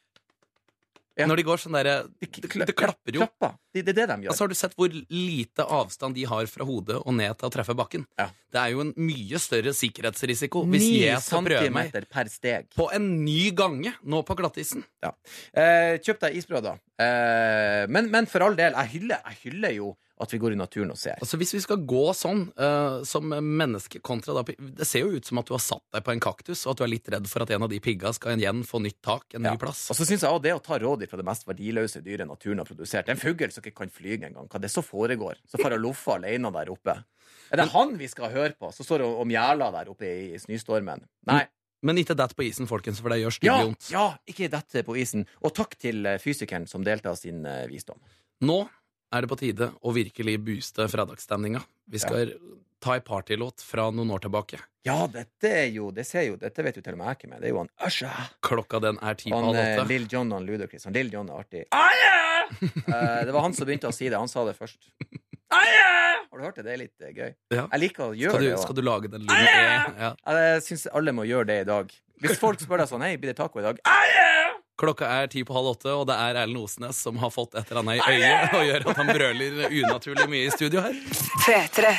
Ja. 1.15 1.23
Når 1.31 1.39
de 1.39 1.43
går 1.47 1.61
sånn 1.63 1.75
derre 1.77 1.91
De, 2.19 2.27
det, 2.27 2.65
det 2.67 2.73
klapper 2.75 3.15
jo. 3.15 3.23
Klapper. 3.23 3.53
Det, 3.71 3.85
det 3.87 3.93
er 3.93 3.97
det 4.01 4.07
de 4.11 4.25
gjør. 4.25 4.33
Og 4.33 4.35
så 4.35 4.43
Har 4.43 4.51
du 4.51 4.57
sett 4.59 4.73
hvor 4.75 4.91
lite 4.91 5.63
avstand 5.63 6.17
de 6.19 6.25
har 6.27 6.45
fra 6.51 6.67
hodet 6.67 6.97
og 6.99 7.15
ned 7.15 7.37
til 7.39 7.47
å 7.47 7.51
treffe 7.55 7.73
bakken? 7.79 8.03
Ja. 8.19 8.27
Det 8.51 8.59
er 8.59 8.73
jo 8.75 8.83
en 8.83 8.91
mye 8.99 9.39
større 9.39 9.71
sikkerhetsrisiko 9.73 10.65
hvis 10.73 10.85
jeg 10.91 11.21
skal 11.23 11.47
prøve 11.47 11.71
meg 11.71 11.95
per 12.11 12.29
steg. 12.33 12.67
på 12.75 12.89
en 12.93 13.07
ny 13.23 13.49
gange 13.55 13.95
nå 14.03 14.21
på 14.27 14.35
glattisen. 14.41 14.83
Eh, 15.01 15.95
kjøp 16.03 16.19
deg 16.27 16.35
isbrød, 16.41 16.67
da. 16.67 16.75
Eh, 16.99 17.85
men, 17.87 18.11
men 18.11 18.27
for 18.27 18.43
all 18.45 18.59
del, 18.59 18.75
jeg 18.75 18.97
hyller, 18.99 19.23
jeg 19.31 19.41
hyller 19.47 19.79
jo 19.79 19.93
at 20.21 20.31
vi 20.31 20.37
går 20.39 20.53
i 20.53 20.55
naturen 20.59 20.91
og 20.93 20.97
ser. 20.97 21.17
Altså 21.19 21.35
Hvis 21.37 21.51
vi 21.57 21.59
skal 21.59 21.81
gå 21.83 22.03
sånn 22.15 22.45
uh, 22.55 23.01
som 23.03 23.27
menneske 23.27 23.99
kontra 23.99 24.33
da 24.37 24.43
Det 24.47 24.85
ser 24.87 25.01
jo 25.03 25.17
ut 25.17 25.25
som 25.27 25.41
at 25.41 25.49
du 25.49 25.53
har 25.53 25.59
satt 25.63 25.83
deg 25.91 26.05
på 26.05 26.13
en 26.13 26.21
kaktus, 26.23 26.61
og 26.65 26.71
at 26.71 26.77
du 26.79 26.83
er 26.85 26.91
litt 26.93 27.09
redd 27.11 27.27
for 27.27 27.43
at 27.43 27.51
en 27.51 27.65
av 27.67 27.69
de 27.73 27.79
pigga 27.83 28.13
skal 28.15 28.39
igjen 28.39 28.63
få 28.63 28.79
nytt 28.83 29.01
tak, 29.03 29.25
en 29.35 29.43
Ja. 29.43 29.51
ny 29.51 29.57
plass. 29.59 29.89
Og 29.91 29.97
så 29.99 30.05
synes 30.07 30.21
jeg 30.23 30.31
også 30.31 30.41
det 30.45 30.53
å 30.55 30.61
ta 30.63 30.77
råd 30.79 31.03
fra 31.09 31.17
det 31.19 31.25
mest 31.27 31.45
verdiløse 31.45 32.01
dyret 32.05 32.27
naturen 32.27 32.59
har 32.63 32.65
produsert. 32.69 33.09
En 33.11 33.17
fugl 33.19 33.51
som 33.51 33.61
ikke 33.63 33.75
kan 33.83 33.89
flyge 33.91 34.29
engang. 34.29 34.47
Hva 34.47 34.61
det 34.61 34.71
så 34.71 34.81
foregår? 34.85 35.35
Så 35.51 35.59
får 35.59 35.71
jeg 35.75 35.83
loffe 35.83 36.15
alene 36.15 36.51
der 36.55 36.71
oppe. 36.71 36.95
Er 37.51 37.57
det 37.57 37.67
han 37.75 37.97
vi 37.99 38.07
skal 38.07 38.31
høre 38.31 38.55
på, 38.57 38.71
Så 38.73 38.83
står 38.87 38.99
det 39.03 39.05
og 39.11 39.27
mjæler 39.27 39.71
der 39.75 39.89
oppe 39.91 40.05
i, 40.07 40.33
i 40.33 40.39
snøstormen? 40.39 41.03
Nei. 41.27 41.43
Men 41.83 41.97
ikke 42.01 42.15
dett 42.17 42.33
på 42.35 42.41
isen, 42.47 42.65
folkens, 42.65 42.97
for 43.03 43.09
det 43.13 43.19
gjør 43.19 43.35
stygt 43.35 43.45
Ja, 43.51 43.57
vondt. 43.61 43.91
ja, 43.91 44.05
ikke 44.25 44.47
dette 44.49 44.81
på 44.87 44.95
isen. 44.97 45.27
Og 45.43 45.53
takk 45.53 45.75
til 45.77 46.05
eh, 46.07 46.17
fysikeren 46.17 46.65
som 46.67 46.81
delte 46.83 47.11
av 47.11 47.15
sin 47.19 47.45
eh, 47.45 47.67
visdom. 47.67 47.99
Nå 48.41 48.63
er 49.13 49.25
det 49.25 49.31
på 49.31 49.37
tide 49.39 49.71
å 49.81 49.93
virkelig 49.95 50.37
booste 50.43 50.87
fredagsstemninga. 50.91 51.61
Vi 51.91 52.01
skal 52.01 52.33
ta 52.83 52.95
ei 52.97 53.03
partylåt 53.05 53.63
fra 53.65 53.89
noen 53.93 54.11
år 54.15 54.25
tilbake. 54.25 54.59
Ja, 54.85 55.07
dette 55.09 55.49
er 55.49 55.69
jo 55.73 55.89
Det 55.95 56.03
ser 56.05 56.27
jo, 56.27 56.35
dette 56.37 56.61
vet 56.61 56.75
jo 56.77 56.83
til 56.85 56.93
og 56.93 56.99
med 56.99 57.07
jeg 57.09 57.19
ikke 57.19 57.29
med. 57.31 57.39
Det 57.41 57.49
er 57.49 57.55
jo 57.55 57.61
han 57.63 57.71
Usha. 57.87 58.11
Klokka 58.45 58.81
den 58.83 58.99
er 59.01 59.17
ti 59.17 59.31
på 59.33 59.39
halv 59.41 59.57
eh, 59.57 59.71
åtte. 59.79 59.87
Lill 59.89 60.05
John 60.11 60.33
og 60.35 60.43
Ludacris. 60.45 60.85
Han 60.85 60.93
Lill 60.97 61.09
John 61.13 61.31
er 61.31 61.45
artig. 61.45 61.65
Eh, 62.45 63.21
det 63.25 63.33
var 63.33 63.41
han 63.41 63.55
som 63.57 63.65
begynte 63.65 63.89
å 63.89 63.93
si 63.95 64.05
det. 64.05 64.19
Han 64.21 64.29
sa 64.29 64.43
det 64.45 64.51
først. 64.53 64.91
Har 65.49 66.37
du 66.37 66.43
hørt 66.43 66.59
det? 66.59 66.65
Det 66.67 66.73
er 66.75 66.77
litt 66.77 67.01
uh, 67.01 67.09
gøy. 67.09 67.31
Ja. 67.55 67.63
Jeg 67.71 67.81
liker 67.81 68.03
å 68.05 68.13
gjøre 68.13 68.35
Skal 68.35 68.43
du, 68.43 68.45
det. 68.45 68.53
også. 68.53 68.67
skal 68.67 68.77
du 68.77 68.81
lage 68.85 69.09
den 69.09 69.25
lyden? 69.25 69.47
E? 69.49 70.03
Ja. 70.03 70.11
Jeg 70.37 70.61
syns 70.67 70.85
alle 70.93 71.15
må 71.17 71.25
gjøre 71.25 71.49
det 71.49 71.57
i 71.63 71.67
dag. 71.71 71.89
Hvis 72.21 72.37
folk 72.37 72.61
spør 72.61 72.83
deg 72.83 72.91
sånn 72.91 73.03
Hei, 73.05 73.15
blir 73.17 73.33
det 73.33 73.37
taco 73.39 73.63
i 73.63 73.65
dag? 73.65 73.81
Klokka 74.75 75.07
er 75.21 75.29
ti 75.31 75.45
på 75.47 75.55
halv 75.55 75.69
åtte, 75.75 75.91
og 75.95 76.03
det 76.09 76.15
er 76.19 76.35
Erlend 76.41 76.59
Osnes 76.65 76.97
som 76.99 77.15
har 77.21 77.31
fått 77.31 77.55
et 77.55 77.69
eller 77.71 77.79
annet 77.85 78.01
i 78.01 78.17
øyet 78.17 78.55
og 78.57 78.65
gjør 78.67 78.87
at 78.91 78.97
han 78.99 79.11
brøler 79.13 79.61
unaturlig 79.71 80.25
mye 80.33 80.49
i 80.49 80.51
studio 80.51 80.83
her. 80.83 80.97
P3. 81.45 81.93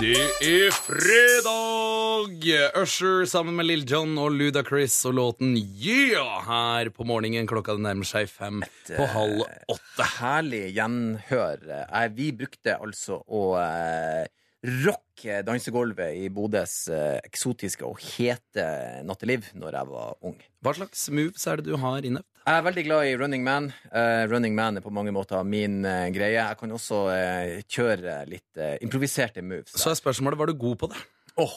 Det 0.00 0.22
er 0.44 0.72
fredag! 0.72 2.46
Usher 2.80 3.26
sammen 3.28 3.58
med 3.58 3.68
Lill 3.68 3.84
John 3.88 4.16
og 4.20 4.32
Ludacris 4.32 4.96
og 5.08 5.16
låten 5.18 5.52
Yeah 5.60 6.46
her 6.48 6.88
på 6.94 7.04
morgenen. 7.04 7.48
Klokka 7.48 7.76
det 7.76 7.84
nærmer 7.84 8.08
seg 8.08 8.30
fem 8.32 8.64
på 8.88 9.10
halv 9.12 9.44
åtte. 9.68 10.08
Herlig 10.16 10.70
gjenhør. 10.76 11.60
Eh, 11.84 12.08
vi 12.16 12.30
brukte 12.36 12.78
altså 12.80 13.20
å 13.28 13.44
eh, 13.60 14.24
rocke 14.64 15.42
dansegulvet 15.46 16.16
i 16.16 16.28
Bodøs 16.32 16.86
eh, 16.92 17.18
eksotiske 17.26 17.84
og 17.86 18.00
hete 18.00 18.64
natteliv 19.06 19.50
når 19.58 19.78
jeg 19.78 19.90
var 19.90 20.16
ung. 20.26 20.38
Hva 20.64 20.74
slags 20.78 21.06
moves 21.14 21.46
er 21.46 21.60
det 21.60 21.68
du 21.68 21.76
har 21.80 22.06
innøvd? 22.06 22.26
Jeg 22.46 22.60
er 22.60 22.62
veldig 22.62 22.84
glad 22.86 23.08
i 23.08 23.14
Running 23.18 23.42
Man. 23.42 23.72
Uh, 23.90 24.22
running 24.30 24.54
Man 24.54 24.78
er 24.78 24.84
på 24.84 24.92
mange 24.94 25.10
måter 25.14 25.42
min 25.42 25.80
uh, 25.82 26.06
greie. 26.14 26.38
Jeg 26.38 26.58
kan 26.60 26.74
også 26.76 27.00
uh, 27.10 27.56
kjøre 27.66 28.20
litt 28.30 28.60
improviserte 28.86 29.42
moves. 29.42 29.74
Så 29.74 29.90
er 29.90 29.98
spørsmålet 29.98 30.38
var 30.38 30.52
du 30.52 30.54
god 30.58 30.78
på 30.78 30.90
det. 30.92 31.00
Åh, 31.42 31.56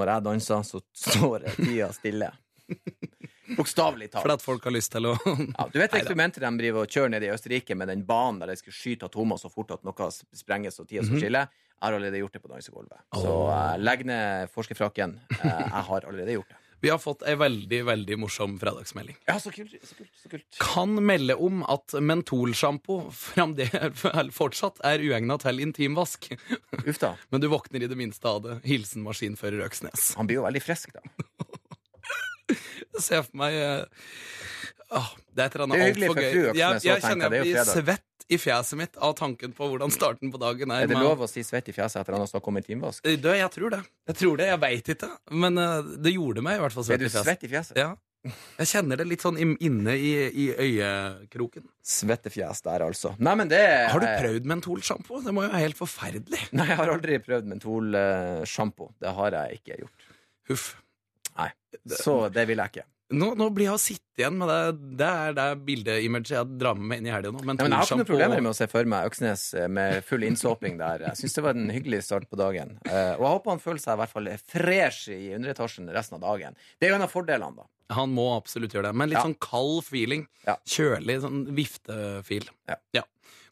når 0.00 0.14
jeg 0.14 0.24
danser, 0.30 0.64
så 0.64 0.80
står 0.96 1.44
tida 1.58 1.90
stille. 1.92 2.30
Bokstavelig 3.58 4.10
talt. 4.10 4.22
Fordi 4.22 4.36
at 4.36 4.44
folk 4.44 4.64
har 4.68 4.74
lyst 4.74 4.92
til 4.92 5.08
å 5.08 5.14
Ja, 5.24 5.68
du 5.72 5.78
vet 5.80 5.94
eksperimentet 5.96 6.44
de 6.44 6.50
driver 6.60 6.84
og 6.84 6.92
kjører 6.92 7.12
nede 7.14 7.28
i 7.28 7.32
Østerrike 7.32 7.76
med 7.78 7.88
den 7.92 8.04
banen 8.08 8.42
der 8.42 8.52
de 8.52 8.58
skal 8.60 8.76
skyte 8.76 9.08
atomer 9.08 9.40
så 9.40 9.48
fort 9.52 9.72
at 9.76 9.84
noe 9.88 10.08
sprenges 10.36 10.80
og 10.80 10.88
tida 10.88 11.04
skal 11.06 11.22
skille? 11.22 11.44
Jeg 11.78 11.86
har 11.86 11.94
allerede 11.94 12.18
gjort 12.18 12.34
det 12.34 12.40
på 12.42 12.48
dansegulvet. 12.50 13.02
Så 13.14 13.34
uh, 13.46 13.76
legg 13.78 14.00
ned 14.08 14.50
forskerfrakken. 14.50 15.12
Uh, 15.38 15.44
jeg 15.46 15.84
har 15.90 16.06
allerede 16.10 16.34
gjort 16.34 16.50
det. 16.50 16.58
Vi 16.80 16.90
har 16.90 16.98
fått 17.02 17.22
ei 17.26 17.34
veldig, 17.38 17.80
veldig 17.88 18.16
morsom 18.22 18.52
fredagsmelding. 18.58 19.16
Ja, 19.26 19.34
så 19.42 19.50
kult. 19.50 19.72
Så 19.82 19.96
kult, 19.98 20.10
så 20.22 20.28
kult. 20.30 20.58
Kan 20.62 20.94
melde 21.02 21.34
om 21.34 21.64
at 21.66 21.94
mentolsjampo 21.98 23.00
fortsatt 24.40 24.78
er 24.86 25.02
uegna 25.02 25.38
til 25.42 25.58
intimvask. 25.64 26.30
Uff 26.84 27.00
da. 27.02 27.16
Men 27.34 27.42
du 27.42 27.48
våkner 27.50 27.82
i 27.82 27.90
det 27.90 27.98
minste 27.98 28.30
av 28.30 28.44
det. 28.46 28.60
Hilsen 28.66 29.02
maskinfører 29.06 29.66
Øksnes. 29.66 30.12
Han 30.18 30.30
blir 30.30 30.38
jo 30.38 30.46
veldig 30.46 30.62
frisk, 30.62 30.94
da. 30.94 31.02
Se 32.98 33.18
for 33.22 33.34
meg 33.38 33.54
uh, 33.58 35.10
Det 35.34 35.42
er 35.42 35.50
et 35.50 35.58
eller 35.58 35.60
er 35.60 35.66
annet 35.66 35.82
altfor 35.88 36.14
for 36.14 36.22
gøy. 36.22 36.30
fru 36.30 36.46
Øksnes 36.46 36.62
Jeg, 36.62 36.86
jeg 36.86 37.04
kjenner 37.04 37.34
det 37.34 37.42
er 37.42 37.44
jeg 37.44 37.58
blir 37.58 37.74
svett 37.74 38.07
i 38.28 38.36
fjeset 38.38 38.76
mitt 38.76 38.96
av 39.00 39.14
tanken 39.16 39.54
på 39.56 39.68
hvordan 39.70 39.92
starten 39.94 40.32
på 40.32 40.40
dagen 40.42 40.70
er. 40.74 40.84
Er 40.84 40.90
det 40.90 40.98
lov 41.00 41.22
å 41.24 41.28
si 41.30 41.40
svett 41.46 41.70
i 41.70 41.72
fjeset 41.76 42.02
etter 42.02 42.12
at 42.12 42.18
han 42.18 42.24
har 42.26 42.30
snakket 42.30 42.50
om 42.52 42.58
en 42.60 42.66
timevask? 42.66 43.06
Eh, 43.08 43.16
Du, 43.16 43.30
jeg 43.32 43.50
tror 43.54 43.72
det. 43.72 43.80
Jeg 44.10 44.18
tror 44.20 44.36
det, 44.40 44.50
jeg 44.50 44.60
veit 44.66 44.90
ikke. 44.94 45.08
Men 45.44 45.58
eh, 45.62 45.94
det 46.04 46.12
gjorde 46.12 46.44
meg 46.44 46.58
i 46.58 46.62
hvert 46.66 46.76
fall 46.76 46.84
Er 46.84 46.90
svett 46.90 47.00
i 47.00 47.08
fjeset. 47.08 47.18
Er 47.18 47.24
du 47.24 47.30
svett 47.32 47.48
i 47.48 47.52
fjeset? 47.54 47.80
Ja. 47.80 47.88
Jeg 48.58 48.66
kjenner 48.66 48.98
det 48.98 49.06
litt 49.06 49.22
sånn 49.22 49.36
inne 49.38 49.92
i, 49.94 50.10
i 50.28 50.46
øyekroken. 50.52 51.64
Svettefjes 51.86 52.60
der, 52.66 52.82
altså. 52.84 53.12
Nei, 53.22 53.34
men 53.38 53.48
det 53.48 53.62
Har 53.92 54.02
du 54.02 54.08
prøvd 54.10 54.48
mentolsjampo? 54.50 55.20
Det 55.24 55.32
må 55.32 55.46
jo 55.46 55.52
være 55.52 55.62
helt 55.62 55.78
forferdelig. 55.78 56.40
Nei, 56.58 56.66
jeg 56.72 56.80
har 56.82 56.92
aldri 56.92 57.20
prøvd 57.24 57.48
mentolsjampo. 57.54 58.90
Det 59.00 59.14
har 59.20 59.36
jeg 59.38 59.60
ikke 59.62 59.78
gjort. 59.84 60.08
Huff. 60.50 60.66
Nei. 61.38 61.48
Så 61.94 62.18
det 62.34 62.44
vil 62.50 62.58
jeg 62.60 62.74
ikke. 62.74 62.86
Nå, 63.10 63.30
nå 63.40 63.46
blir 63.56 63.64
jeg 63.70 63.72
å 63.72 63.80
sitte 63.80 64.20
igjen 64.20 64.34
med 64.36 64.50
det. 64.52 64.96
Det 65.00 65.06
er 65.08 65.36
det 65.38 65.44
bildeimaget 65.64 66.32
jeg 66.34 66.58
drar 66.60 66.76
med 66.76 66.90
meg 66.90 66.98
inn 67.00 67.06
i 67.08 67.12
helga 67.14 67.30
nå. 67.32 67.40
Nei, 67.40 67.54
men 67.56 67.72
jeg 67.72 67.78
har 67.78 67.86
ikke 67.86 67.96
noen 68.02 68.08
problemer 68.10 68.42
med 68.44 68.50
å 68.50 68.56
se 68.58 68.66
for 68.68 68.90
meg 68.92 69.06
Øksnes 69.08 69.44
eh, 69.56 69.68
med 69.72 70.04
full 70.04 70.26
innsåping 70.28 70.76
der. 70.76 71.06
Jeg 71.06 71.20
syns 71.22 71.38
det 71.38 71.44
var 71.46 71.56
en 71.56 71.72
hyggelig 71.72 72.02
start 72.04 72.26
på 72.28 72.36
dagen. 72.36 72.74
Eh, 72.84 73.14
Og 73.16 73.24
jeg 73.24 73.32
håper 73.38 73.54
han 73.54 73.62
føler 73.64 73.80
seg 73.80 73.96
i 73.96 74.02
hvert 74.02 74.12
fall 74.12 74.28
fresh 74.52 75.08
i 75.14 75.20
underetasjen 75.38 75.88
resten 75.96 76.18
av 76.20 76.26
dagen. 76.26 76.58
Det 76.76 76.88
er 76.90 76.92
jo 76.92 76.98
en 77.00 77.06
av 77.08 77.14
fordelene, 77.14 77.56
da. 77.62 77.68
Han 77.96 78.12
må 78.12 78.26
absolutt 78.36 78.76
gjøre 78.76 78.90
det. 78.90 78.96
Men 79.00 79.08
litt 79.08 79.16
Ja. 79.16 79.24
sånn 79.24 79.38
kald 79.40 79.80
feeling. 79.88 80.26
Ja. 80.44 80.58
Kjølig 80.68 81.20
sånn 81.24 81.46
viftefil. 81.56 82.50
Ja. 82.92 83.06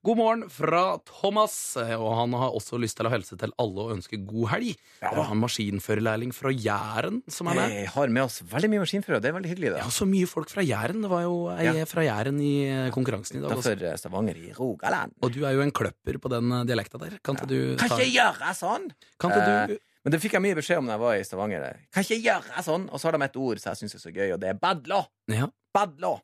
God 0.07 0.19
morgen 0.21 0.42
fra 0.53 0.81
Thomas, 1.03 1.55
og 1.97 2.05
han 2.14 2.35
har 2.38 2.53
også 2.55 2.79
lyst 2.79 2.95
til 3.01 3.09
å 3.09 3.11
hilse 3.11 3.35
til 3.40 3.51
alle 3.59 3.87
og 3.88 3.95
ønske 3.97 4.21
god 4.23 4.53
helg. 4.53 4.69
Ja. 5.01 5.11
Det 5.11 5.19
er 5.19 5.27
han 5.33 5.40
maskinførerlærling 5.42 6.31
fra 6.37 6.53
Jæren 6.55 7.16
som 7.27 7.49
er 7.51 7.59
med. 7.59 7.73
Vi 7.75 7.88
har 7.90 8.12
med 8.14 8.23
oss 8.23 8.37
veldig 8.47 8.71
mye 8.71 8.85
maskinførere. 8.85 9.19
Det 9.25 9.33
er 9.33 9.35
veldig 9.35 9.51
hyggelig. 9.51 9.73
Ja, 9.73 9.81
da 9.88 9.95
så 9.97 10.07
mye 10.07 10.29
folk 10.31 10.53
fra 10.53 10.62
Jæren. 10.62 11.03
Det 11.03 11.11
var 11.11 11.25
jo 11.25 11.35
ei 11.57 11.64
Ja. 11.66 11.88
fra 11.90 12.05
Jæren 12.07 12.38
i 12.38 12.53
eh, 12.69 12.90
konkurransen 12.95 13.40
i 13.40 13.42
dag. 13.42 13.51
også. 13.57 13.73
Derfor 13.75 13.88
eh, 13.90 13.97
Stavanger 13.99 14.38
i 14.38 14.53
Rogaland. 14.55 15.16
Og 15.27 15.33
du 15.35 15.40
er 15.45 15.57
jo 15.59 15.64
en 15.66 15.75
kløpper 15.75 16.21
på 16.23 16.31
den 16.31 16.53
eh, 16.53 16.62
dialekta 16.71 17.03
der. 17.03 17.19
Kan 17.27 17.35
ikke 17.40 17.51
du 17.51 17.59
Kan 17.77 17.90
ta 17.90 17.99
ikke 17.99 18.14
gjøre 18.14 18.55
sånn! 18.55 18.87
Kan 19.19 19.35
ikke 19.35 19.66
du 19.75 19.79
Men 20.07 20.12
det 20.14 20.23
fikk 20.23 20.38
jeg 20.38 20.42
mye 20.47 20.55
beskjed 20.55 20.79
om 20.79 20.87
da 20.87 20.95
jeg 20.95 21.03
var 21.03 21.19
i 21.19 21.27
Stavanger. 21.27 21.66
Kan 21.90 22.07
ikke 22.07 22.23
gjøre 22.23 22.62
sånn! 22.62 22.87
Og 22.95 23.03
så 23.03 23.11
har 23.11 23.19
de 23.19 23.25
et 23.27 23.37
ord 23.42 23.59
som 23.59 23.73
jeg 23.75 23.83
syns 23.83 23.99
er 23.99 24.07
så 24.07 24.14
gøy, 24.14 24.29
og 24.37 24.38
det 24.38 24.55
er 24.55 24.62
badlå. 24.62 25.03
Ja. 25.35 25.51
Badlå. 25.75 26.14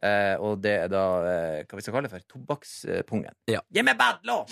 Eh, 0.00 0.36
og 0.40 0.60
det 0.64 0.76
er 0.86 0.92
da 0.92 1.04
eh, 1.28 1.56
hva 1.68 1.76
vi 1.78 1.84
skal 1.84 1.96
kalle 1.96 2.08
det 2.08 2.14
for 2.14 2.28
tobakkspungen. 2.36 3.34
Ja. 3.50 3.60
Gi 3.68 3.84
meg 3.84 3.98
badlå! 4.00 4.42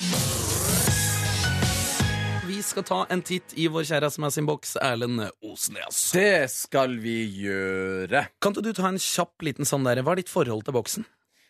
Vi 2.49 2.63
skal 2.65 2.85
ta 2.89 3.03
en 3.13 3.21
titt 3.21 3.53
i 3.61 3.67
vår 3.69 3.85
kjære 3.91 4.09
SMS-innboks, 4.09 4.79
Erlend 4.81 5.21
Osnes. 5.45 5.99
Det 6.17 6.49
skal 6.49 6.97
vi 7.03 7.19
gjøre. 7.43 8.25
Kan 8.41 8.57
ikke 8.57 8.65
du 8.65 8.73
ta 8.73 8.89
en 8.89 9.01
kjapp 9.01 9.45
liten 9.45 9.69
sånn 9.69 9.85
der, 9.85 10.01
Hva 10.01 10.15
er 10.15 10.23
ditt 10.23 10.33
forhold 10.33 10.65
til 10.65 10.77
boksen? 10.79 11.05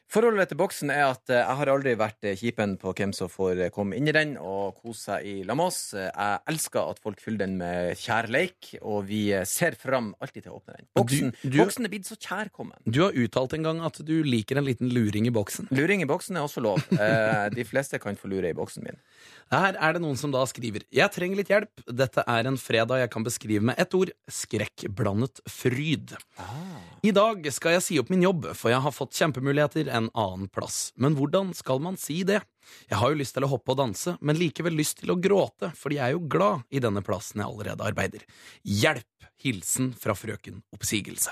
Forholdet 0.09 0.49
til 0.49 0.57
boksen 0.57 0.89
er 0.89 1.03
at 1.11 1.29
eh, 1.29 1.37
jeg 1.43 1.57
har 1.59 1.69
aldri 1.69 1.93
vært 2.01 2.25
eh, 2.25 2.37
kjipen 2.41 2.79
på 2.81 2.95
hvem 2.97 3.11
som 3.13 3.29
får 3.29 3.59
eh, 3.67 3.71
komme 3.75 3.93
inn 3.99 4.09
i 4.09 4.15
den 4.17 4.31
og 4.41 4.79
kose 4.81 5.03
seg 5.11 5.27
i 5.29 5.35
lag 5.45 5.59
med 5.61 5.69
oss. 5.69 5.81
Jeg 5.99 6.39
elsker 6.49 6.95
at 6.95 7.03
folk 7.05 7.21
fyller 7.21 7.43
den 7.43 7.59
med 7.61 7.93
kjærleik, 8.01 8.71
og 8.81 9.03
vi 9.11 9.21
ser 9.45 9.77
fram 9.77 10.15
alltid 10.25 10.47
til 10.47 10.55
å 10.55 10.63
åpne 10.63 10.79
den. 10.79 10.89
Boksen, 10.97 11.35
Du- 11.43 11.51
du- 11.53 11.59
boksen 11.61 11.85
er 11.85 11.93
blitt 11.93 12.09
så 12.09 12.17
kjærkommen. 12.17 12.79
Du 12.89 13.03
har 13.05 13.13
uttalt 13.21 13.53
en 13.59 13.69
gang 13.69 13.83
at 13.85 14.01
du 14.01 14.15
liker 14.25 14.57
en 14.63 14.65
liten 14.71 14.89
luring 14.97 15.29
i 15.29 15.35
boksen. 15.35 15.69
Luring 15.77 16.01
i 16.01 16.09
boksen 16.09 16.41
er 16.41 16.47
også 16.49 16.65
lov. 16.65 16.81
De 17.53 17.65
fleste 17.69 18.01
kan 18.01 18.17
få 18.17 18.33
lure 18.33 18.49
i 18.49 18.57
boksen 18.57 18.89
min. 18.89 18.97
Her 19.53 19.79
er 19.81 19.97
det 19.97 20.03
noen 20.05 20.19
som 20.21 20.33
da 20.33 20.43
skriver 20.49 20.85
Jeg 20.93 21.13
trenger 21.15 21.41
litt 21.41 21.53
hjelp. 21.53 21.85
Dette 21.89 22.25
er 22.29 22.49
en 22.49 22.59
fredag 22.61 23.01
jeg 23.03 23.13
kan 23.15 23.25
beskrive 23.25 23.65
med 23.71 23.81
ett 23.81 23.95
ord 23.97 24.13
skrekkblandet 24.29 25.41
fryd. 25.49 26.13
I 27.07 27.15
dag 27.17 27.49
skal 27.55 27.79
jeg 27.79 27.87
si 27.87 27.99
opp 28.03 28.13
min 28.13 28.25
jobb, 28.27 28.51
for 28.59 28.73
jeg 28.73 28.83
har 28.85 28.95
fått 28.95 29.17
kjempemuligheter 29.17 29.89
en 29.89 30.11
annen 30.13 30.53
plass. 30.53 30.93
Men 31.01 31.17
hvordan 31.17 31.55
skal 31.57 31.81
man 31.85 31.97
si 32.01 32.21
det? 32.29 32.43
Jeg 32.91 33.01
har 33.01 33.13
jo 33.13 33.21
lyst 33.23 33.39
til 33.39 33.47
å 33.47 33.53
hoppe 33.55 33.73
og 33.73 33.81
danse, 33.81 34.19
men 34.21 34.37
likevel 34.37 34.77
lyst 34.77 35.01
til 35.01 35.15
å 35.15 35.21
gråte, 35.23 35.73
fordi 35.79 35.97
jeg 35.97 36.11
er 36.11 36.17
jo 36.19 36.27
glad 36.29 36.69
i 36.69 36.83
denne 36.85 37.05
plassen 37.07 37.41
jeg 37.41 37.49
allerede 37.49 37.89
arbeider. 37.89 38.29
Hjelp! 38.63 39.07
Hilsen 39.39 39.93
fra 39.95 40.17
frøken 40.19 40.65
Oppsigelse. 40.75 41.31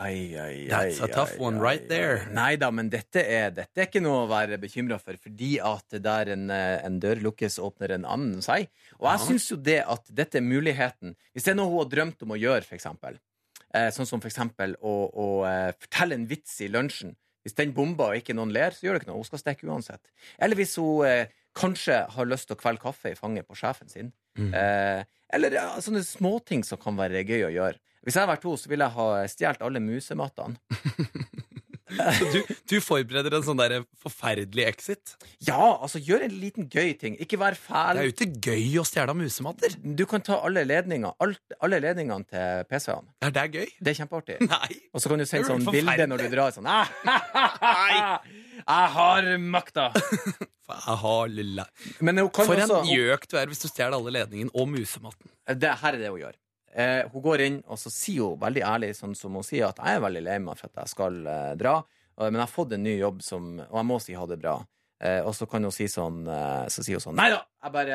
Ai, 0.00 0.32
ai, 0.40 0.66
That's 0.70 1.00
a 1.04 1.08
tough 1.12 1.34
one 1.38 1.58
right 1.60 1.84
there. 1.90 2.22
Nei 2.32 2.54
da, 2.56 2.70
men 2.72 2.88
dette 2.88 3.20
er, 3.20 3.50
dette 3.52 3.82
er 3.82 3.88
ikke 3.90 4.00
noe 4.00 4.22
å 4.24 4.28
være 4.30 4.56
bekymra 4.62 4.96
for, 5.02 5.18
fordi 5.20 5.58
at 5.60 5.96
der 6.00 6.30
en, 6.32 6.46
eh, 6.50 6.78
en 6.86 6.96
dør 7.02 7.20
lukkes, 7.26 7.58
åpner 7.60 7.92
en 7.98 8.06
annen 8.08 8.40
seg. 8.44 8.70
Og 8.98 9.08
jeg 9.10 9.18
Ja. 9.20 9.24
syns 9.26 9.50
jo 9.50 9.56
det 9.60 9.80
at 9.84 10.08
dette 10.08 10.38
er 10.40 10.46
muligheten 10.46 11.14
Hvis 11.34 11.44
det 11.44 11.52
er 11.52 11.58
noe 11.60 11.68
hun 11.68 11.82
har 11.84 11.90
drømt 11.92 12.22
om 12.24 12.32
å 12.32 12.40
gjøre, 12.40 12.64
for 12.64 12.76
eksempel, 12.78 13.18
eh, 13.74 13.90
sånn 13.90 14.06
som 14.08 14.20
for 14.20 14.30
eksempel 14.30 14.74
å, 14.80 14.94
å 15.12 15.26
eh, 15.46 15.72
fortelle 15.78 16.14
en 16.14 16.26
vits 16.26 16.60
i 16.64 16.68
lunsjen 16.68 17.14
Hvis 17.44 17.54
den 17.56 17.72
bomber 17.72 18.14
og 18.14 18.16
ikke 18.22 18.34
noen 18.34 18.52
ler, 18.52 18.70
så 18.72 18.84
gjør 18.88 18.96
det 18.96 19.02
ikke 19.02 19.12
noe. 19.12 19.20
Hun 19.20 19.24
skal 19.24 19.38
stikke 19.40 19.68
uansett. 19.68 20.00
Eller 20.38 20.56
hvis 20.56 20.76
hun 20.76 21.04
eh, 21.06 21.26
kanskje 21.56 22.06
har 22.12 22.26
lyst 22.28 22.48
til 22.48 22.56
å 22.56 22.60
kvelde 22.60 22.80
kaffe 22.82 23.12
i 23.12 23.14
fanget 23.16 23.46
på 23.48 23.56
sjefen 23.56 23.88
sin. 23.88 24.12
Mm. 24.38 24.52
Eh, 24.54 25.04
eller 25.32 25.50
ja, 25.56 25.62
sånne 25.80 26.02
småting 26.04 26.64
som 26.64 26.78
kan 26.78 26.96
være 26.96 27.24
gøy 27.24 27.46
å 27.48 27.52
gjøre. 27.54 27.78
Hvis 28.00 28.16
jeg 28.16 28.22
hadde 28.22 28.32
vært 28.32 28.46
henne, 28.48 28.62
så 28.62 28.72
ville 28.72 28.88
jeg 28.88 28.96
ha 28.96 29.08
stjålet 29.34 29.66
alle 29.68 29.84
musemattene. 29.84 30.56
Så 31.90 32.26
du, 32.30 32.38
du 32.70 32.76
forbereder 32.82 33.34
en 33.34 33.44
sånn 33.44 33.58
der 33.58 33.80
forferdelig 34.00 34.66
exit? 34.68 35.14
Ja, 35.46 35.58
altså 35.58 35.98
gjør 36.02 36.22
en 36.26 36.36
liten 36.38 36.68
gøy 36.70 36.92
ting. 37.00 37.16
Ikke 37.22 37.38
vær 37.40 37.56
Det 37.58 38.02
er 38.02 38.06
jo 38.06 38.12
ikke 38.14 38.28
gøy 38.46 38.78
å 38.78 38.84
stjele 38.86 39.14
musematter. 39.18 39.74
Du 39.82 40.04
kan 40.10 40.22
ta 40.24 40.38
alle 40.46 40.62
ledninger 40.68 41.16
alt, 41.18 41.40
Alle 41.60 41.80
ledningene 41.82 42.26
til 42.30 42.62
PC-ene. 42.70 43.10
Er 43.26 43.34
det 43.34 43.46
gøy? 43.56 43.66
Det 43.80 43.92
er 43.92 43.98
kjempeartig. 44.02 44.38
Nei. 44.52 44.78
Og 44.94 45.02
så 45.02 45.10
kan 45.10 45.22
du 45.22 45.26
sende 45.26 45.48
er 45.48 45.50
sånn 45.50 45.66
bilde 45.74 46.06
når 46.12 46.24
du 46.24 46.28
drar 46.36 46.54
sånn 46.54 46.70
ah, 46.70 46.94
Jeg 48.60 48.94
har 48.96 49.34
makta! 49.42 49.90
Lilla. 51.30 51.64
Men 51.98 52.22
hun 52.22 52.28
kan 52.30 52.46
For 52.46 52.60
en 52.62 52.86
gjøk 52.86 53.24
du 53.26 53.34
er 53.40 53.50
hvis 53.50 53.64
du 53.64 53.66
stjeler 53.66 53.96
alle 53.96 54.12
ledningene 54.14 54.54
og 54.54 54.68
musematten. 54.70 55.26
det, 55.50 55.72
Her 55.80 55.96
er 55.96 56.04
det 56.04 56.12
hun 56.12 56.20
gjør. 56.22 56.38
Eh, 56.74 57.02
hun 57.12 57.22
går 57.22 57.40
inn, 57.46 57.62
og 57.66 57.78
så 57.78 57.90
sier 57.90 58.22
hun 58.28 58.38
veldig 58.38 58.62
ærlig, 58.62 58.90
sånn 58.94 59.16
som 59.16 59.34
hun 59.34 59.42
sier, 59.42 59.66
at 59.68 59.76
jeg 59.82 59.96
er 59.96 60.00
veldig 60.04 60.22
lei 60.22 60.38
meg 60.38 60.56
for 60.58 60.66
at 60.70 60.76
jeg 60.84 60.88
skal 60.92 61.26
eh, 61.26 61.54
dra, 61.58 61.78
og- 61.82 62.26
men 62.30 62.34
jeg 62.38 62.46
har 62.46 62.52
fått 62.54 62.72
en 62.76 62.82
ny 62.82 62.98
jobb 62.98 63.22
som 63.22 63.58
Og 63.60 63.76
jeg 63.80 63.86
må 63.86 64.00
si 64.00 64.12
ha 64.14 64.26
det 64.26 64.38
bra. 64.40 64.58
Eh, 65.02 65.22
og 65.24 65.32
så 65.34 65.48
kan 65.48 65.62
hun 65.64 65.72
si 65.72 65.86
sånn 65.88 66.28
eh, 66.28 66.66
Så 66.68 66.82
sier 66.84 66.98
hun 66.98 67.00
sånn 67.00 67.16
Nei 67.16 67.30
da, 67.30 67.38
jeg 67.64 67.72
bare, 67.72 67.88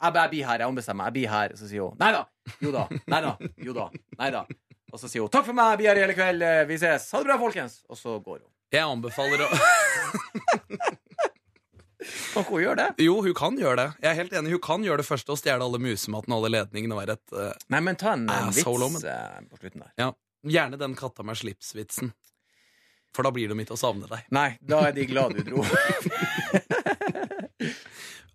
jeg 0.00 0.12
bare 0.14 0.28
blir 0.30 0.44
her. 0.46 0.58
Jeg 0.62 0.68
ombestemmer 0.68 1.04
meg. 1.04 1.06
Jeg 1.10 1.12
blir 1.18 1.28
her. 1.32 1.48
Så 1.58 1.66
sier 1.68 1.82
hun 1.88 1.96
nei 1.98 2.12
da. 2.12 2.24
Jo 2.62 2.70
da. 2.70 2.84
Nei 3.08 3.20
da. 3.20 3.36
Jo 3.58 3.72
da. 3.74 3.88
Nei 4.18 4.30
da. 4.30 4.44
Og 4.92 5.00
så 5.00 5.08
sier 5.10 5.22
hun 5.26 5.28
takk 5.34 5.44
for 5.46 5.52
meg, 5.58 5.72
jeg 5.72 5.78
blir 5.82 5.88
her 5.90 5.96
i 5.96 6.04
hele 6.06 6.14
kveld. 6.14 6.42
eh, 6.42 6.64
Vi 6.70 6.78
ses. 6.78 7.10
Ha 7.10 7.18
det 7.18 7.26
bra, 7.26 7.38
folkens. 7.42 7.80
Og 7.90 7.96
så 7.98 8.14
går 8.22 8.38
hun. 8.38 8.48
Jeg 8.72 8.86
anbefaler 8.86 9.42
å 9.42 9.48
Kan 12.32 12.42
ikke 12.44 12.54
hun 12.56 12.62
gjøre 12.64 12.78
det? 12.80 12.88
Jo, 13.06 13.14
hun 13.24 13.34
kan 13.38 13.58
gjøre 13.60 13.76
det. 13.80 13.86
Jeg 14.02 14.10
er 14.10 14.18
helt 14.22 14.32
enig. 14.38 14.52
Hun 14.56 14.62
kan 14.64 14.84
gjøre 14.86 15.02
det 15.02 15.06
første, 15.08 15.32
og 15.34 15.40
stjele 15.40 15.64
alle 15.66 15.80
musematen 15.82 16.34
og 16.34 16.42
alle 16.42 16.52
ledningene. 16.56 16.96
og 16.96 17.02
være 17.02 17.16
et... 17.18 17.34
uh, 17.36 17.68
Nei, 17.74 17.80
men 17.86 17.98
ta 18.00 18.16
en, 18.16 18.26
en 18.26 18.48
Ah, 18.48 18.50
vits 18.50 18.66
uh, 18.66 19.08
eh, 19.12 19.40
på 19.50 19.60
slutten 19.62 19.86
der. 19.86 19.94
ja. 20.02 20.12
Gjerne 20.42 20.74
den 20.74 20.96
katta 20.98 21.22
med 21.22 21.38
slips-vitsen. 21.38 22.08
For 23.14 23.22
da 23.22 23.30
blir 23.30 23.50
de 23.52 23.54
ikke 23.62 23.76
å 23.76 23.78
savne 23.78 24.08
deg. 24.10 24.24
Nei, 24.34 24.56
da 24.64 24.80
er 24.88 24.94
de 24.96 25.04
glad 25.06 25.36
du 25.36 25.44
dro. 25.46 25.62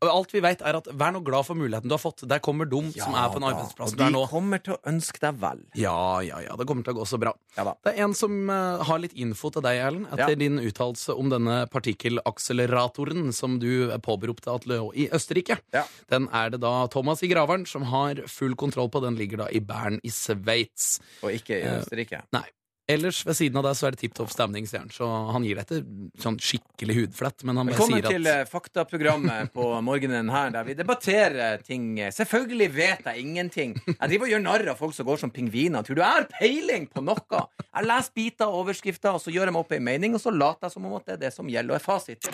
Alt 0.06 0.30
vi 0.36 0.40
vet 0.46 0.62
er 0.62 0.78
at 0.78 0.86
Vær 0.94 1.12
nå 1.16 1.24
glad 1.26 1.46
for 1.48 1.58
muligheten 1.58 1.90
du 1.90 1.96
har 1.96 2.02
fått. 2.02 2.22
Der 2.30 2.38
kommer 2.44 2.68
de 2.70 2.82
som 2.94 3.16
er 3.18 3.32
på 3.34 3.40
en 3.42 3.48
arbeidsplass 3.50 3.94
Og 3.94 3.98
du 3.98 4.04
er 4.04 4.12
de 4.12 4.14
nå. 4.14 4.24
kommer 4.30 4.62
til 4.62 4.76
å 4.76 4.80
ønske 4.92 5.20
deg 5.24 5.40
vel. 5.42 5.64
Ja, 5.74 5.96
ja, 6.22 6.38
ja. 6.46 6.56
Det 6.60 6.68
kommer 6.70 6.86
til 6.86 6.94
å 6.94 7.00
gå 7.00 7.06
så 7.10 7.18
bra. 7.22 7.34
Ja. 7.58 7.64
Det 7.84 7.94
er 7.96 8.04
en 8.06 8.14
som 8.18 8.36
uh, 8.50 8.84
har 8.86 9.00
litt 9.02 9.16
info 9.18 9.50
til 9.56 9.66
deg, 9.66 9.80
Erlend, 9.82 10.06
etter 10.12 10.36
Ja. 10.36 10.40
din 10.44 10.60
uttalelse 10.62 11.16
om 11.18 11.30
denne 11.34 11.64
partikkelakseleratoren 11.74 13.32
som 13.34 13.58
du 13.60 13.90
påberopte 14.06 14.54
at 14.54 14.68
lå 14.70 14.92
i 14.94 15.08
Østerrike. 15.14 15.58
Ja. 15.74 15.84
Den 16.14 16.30
er 16.34 16.54
det 16.54 16.62
da 16.62 16.76
Thomas 16.94 17.24
i 17.26 17.32
Graveren 17.32 17.66
som 17.68 17.88
har 17.90 18.22
full 18.28 18.56
kontroll 18.56 18.90
på. 18.94 19.02
Den 19.02 19.18
ligger 19.18 19.46
da 19.46 19.50
i 19.50 19.60
Bern 19.60 20.00
i 20.04 20.10
Sveits. 20.14 21.00
Og 21.24 21.32
ikke 21.34 21.58
i 21.58 21.64
Østerrike. 21.66 21.88
Østerrike. 21.88 22.22
Nei. 22.38 22.46
Ellers 22.88 23.20
ved 23.28 23.36
siden 23.36 23.60
av 23.60 23.66
deg 23.68 23.76
så 23.76 23.90
er 23.90 23.96
det 23.96 24.00
tipp 24.00 24.14
topp 24.16 24.30
stemning, 24.32 24.64
sier 24.70 24.86
han. 24.86 24.92
Så 24.96 25.04
han 25.04 25.44
gir 25.44 25.60
deg 25.60 25.68
ikke 25.68 26.22
sånn 26.24 26.38
skikkelig 26.40 26.94
hudflett, 27.02 27.44
men 27.44 27.60
han 27.60 27.68
bare 27.68 27.76
Velkommen 27.76 28.00
sier 28.00 28.08
at 28.08 28.16
til 28.16 28.30
eh, 28.32 28.44
faktaprogrammet 28.48 29.52
på 29.58 29.66
morgenen 29.84 30.32
her, 30.32 30.54
der 30.56 30.64
vi 30.64 30.76
debatterer 30.80 31.60
ting. 31.68 31.90
Selvfølgelig 32.16 32.70
vet 32.78 33.10
jeg 33.12 33.26
ingenting. 33.26 33.76
Jeg 33.90 34.14
driver 34.14 34.30
og 34.30 34.32
gjør 34.32 34.46
narr 34.46 34.66
av 34.72 34.80
folk 34.80 34.96
som 34.96 35.10
går 35.10 35.20
som 35.26 35.36
pingviner. 35.36 35.84
Tror 35.84 36.00
du 36.00 36.04
jeg 36.06 36.16
har 36.16 36.30
peiling 36.32 36.88
på 36.88 37.04
noe? 37.04 37.44
Jeg 37.68 37.90
leser 37.90 38.18
biter 38.22 38.48
av 38.48 38.56
overskrifter, 38.62 39.20
og 39.20 39.24
så 39.26 39.36
gjør 39.36 39.52
jeg 39.52 39.58
meg 39.58 39.68
opp 39.68 39.76
ei 39.76 39.84
mening, 39.84 40.16
og 40.16 40.24
så 40.24 40.32
later 40.32 40.70
jeg 40.70 40.78
som 40.78 40.88
om 40.88 40.96
at 41.02 41.12
det 41.12 41.18
er 41.18 41.24
det 41.28 41.36
som 41.36 41.52
gjelder, 41.52 41.76
og 41.76 41.82
er 41.82 41.88
fasit. 41.90 42.32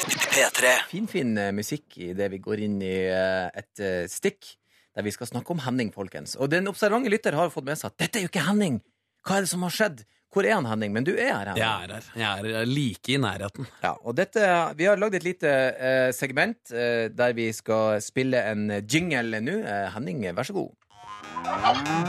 Finfin 0.94 1.10
fin 1.34 1.58
musikk 1.58 1.98
i 1.98 2.14
det 2.14 2.30
vi 2.30 2.44
går 2.46 2.68
inn 2.68 2.78
i 2.86 2.96
eh, 3.10 3.50
et 3.58 3.82
eh, 3.82 4.06
stikk 4.12 4.54
der 4.94 5.06
vi 5.06 5.18
skal 5.18 5.34
snakke 5.34 5.50
om 5.56 5.66
Henning, 5.66 5.90
folkens. 5.90 6.38
Og 6.38 6.54
den 6.54 6.70
observante 6.70 7.10
lytter 7.10 7.34
har 7.34 7.50
fått 7.50 7.66
med 7.66 7.80
seg 7.80 7.90
at 7.90 8.04
dette 8.06 8.20
er 8.20 8.28
jo 8.28 8.30
ikke 8.30 8.46
Henning. 8.46 8.84
Hva 9.26 9.40
er 9.40 9.48
det 9.48 9.50
som 9.50 9.66
har 9.66 9.74
skjedd? 9.74 10.04
Hvor 10.34 10.46
er 10.50 10.56
han, 10.58 10.66
Henning? 10.66 10.94
Men 10.96 11.06
du 11.06 11.12
er 11.14 11.30
her, 11.30 11.52
Henning. 11.52 11.62
jeg 11.62 11.84
er 11.86 11.94
her. 11.94 12.06
Jeg 12.18 12.54
er 12.62 12.66
like 12.70 13.14
i 13.14 13.18
nærheten. 13.22 13.68
Ja, 13.84 13.92
og 14.02 14.16
dette, 14.18 14.42
Vi 14.80 14.88
har 14.90 14.98
lagd 14.98 15.16
et 15.20 15.24
lite 15.28 15.52
eh, 15.78 16.10
segment 16.18 16.72
eh, 16.74 17.08
der 17.14 17.36
vi 17.38 17.52
skal 17.54 18.02
spille 18.02 18.42
en 18.50 18.66
jingle 18.90 19.42
nå. 19.46 19.60
Eh, 19.62 19.92
Henning, 19.94 20.26
vær 20.34 20.44
så 20.50 20.56
god. 20.58 20.72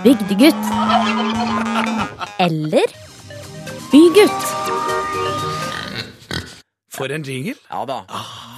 Bygdegutt. 0.04 0.64
Eller 2.40 2.88
bygutt. 3.92 4.50
For 6.94 7.10
en 7.10 7.24
jingle! 7.26 7.56
Ja 7.70 7.80
da. 7.90 8.00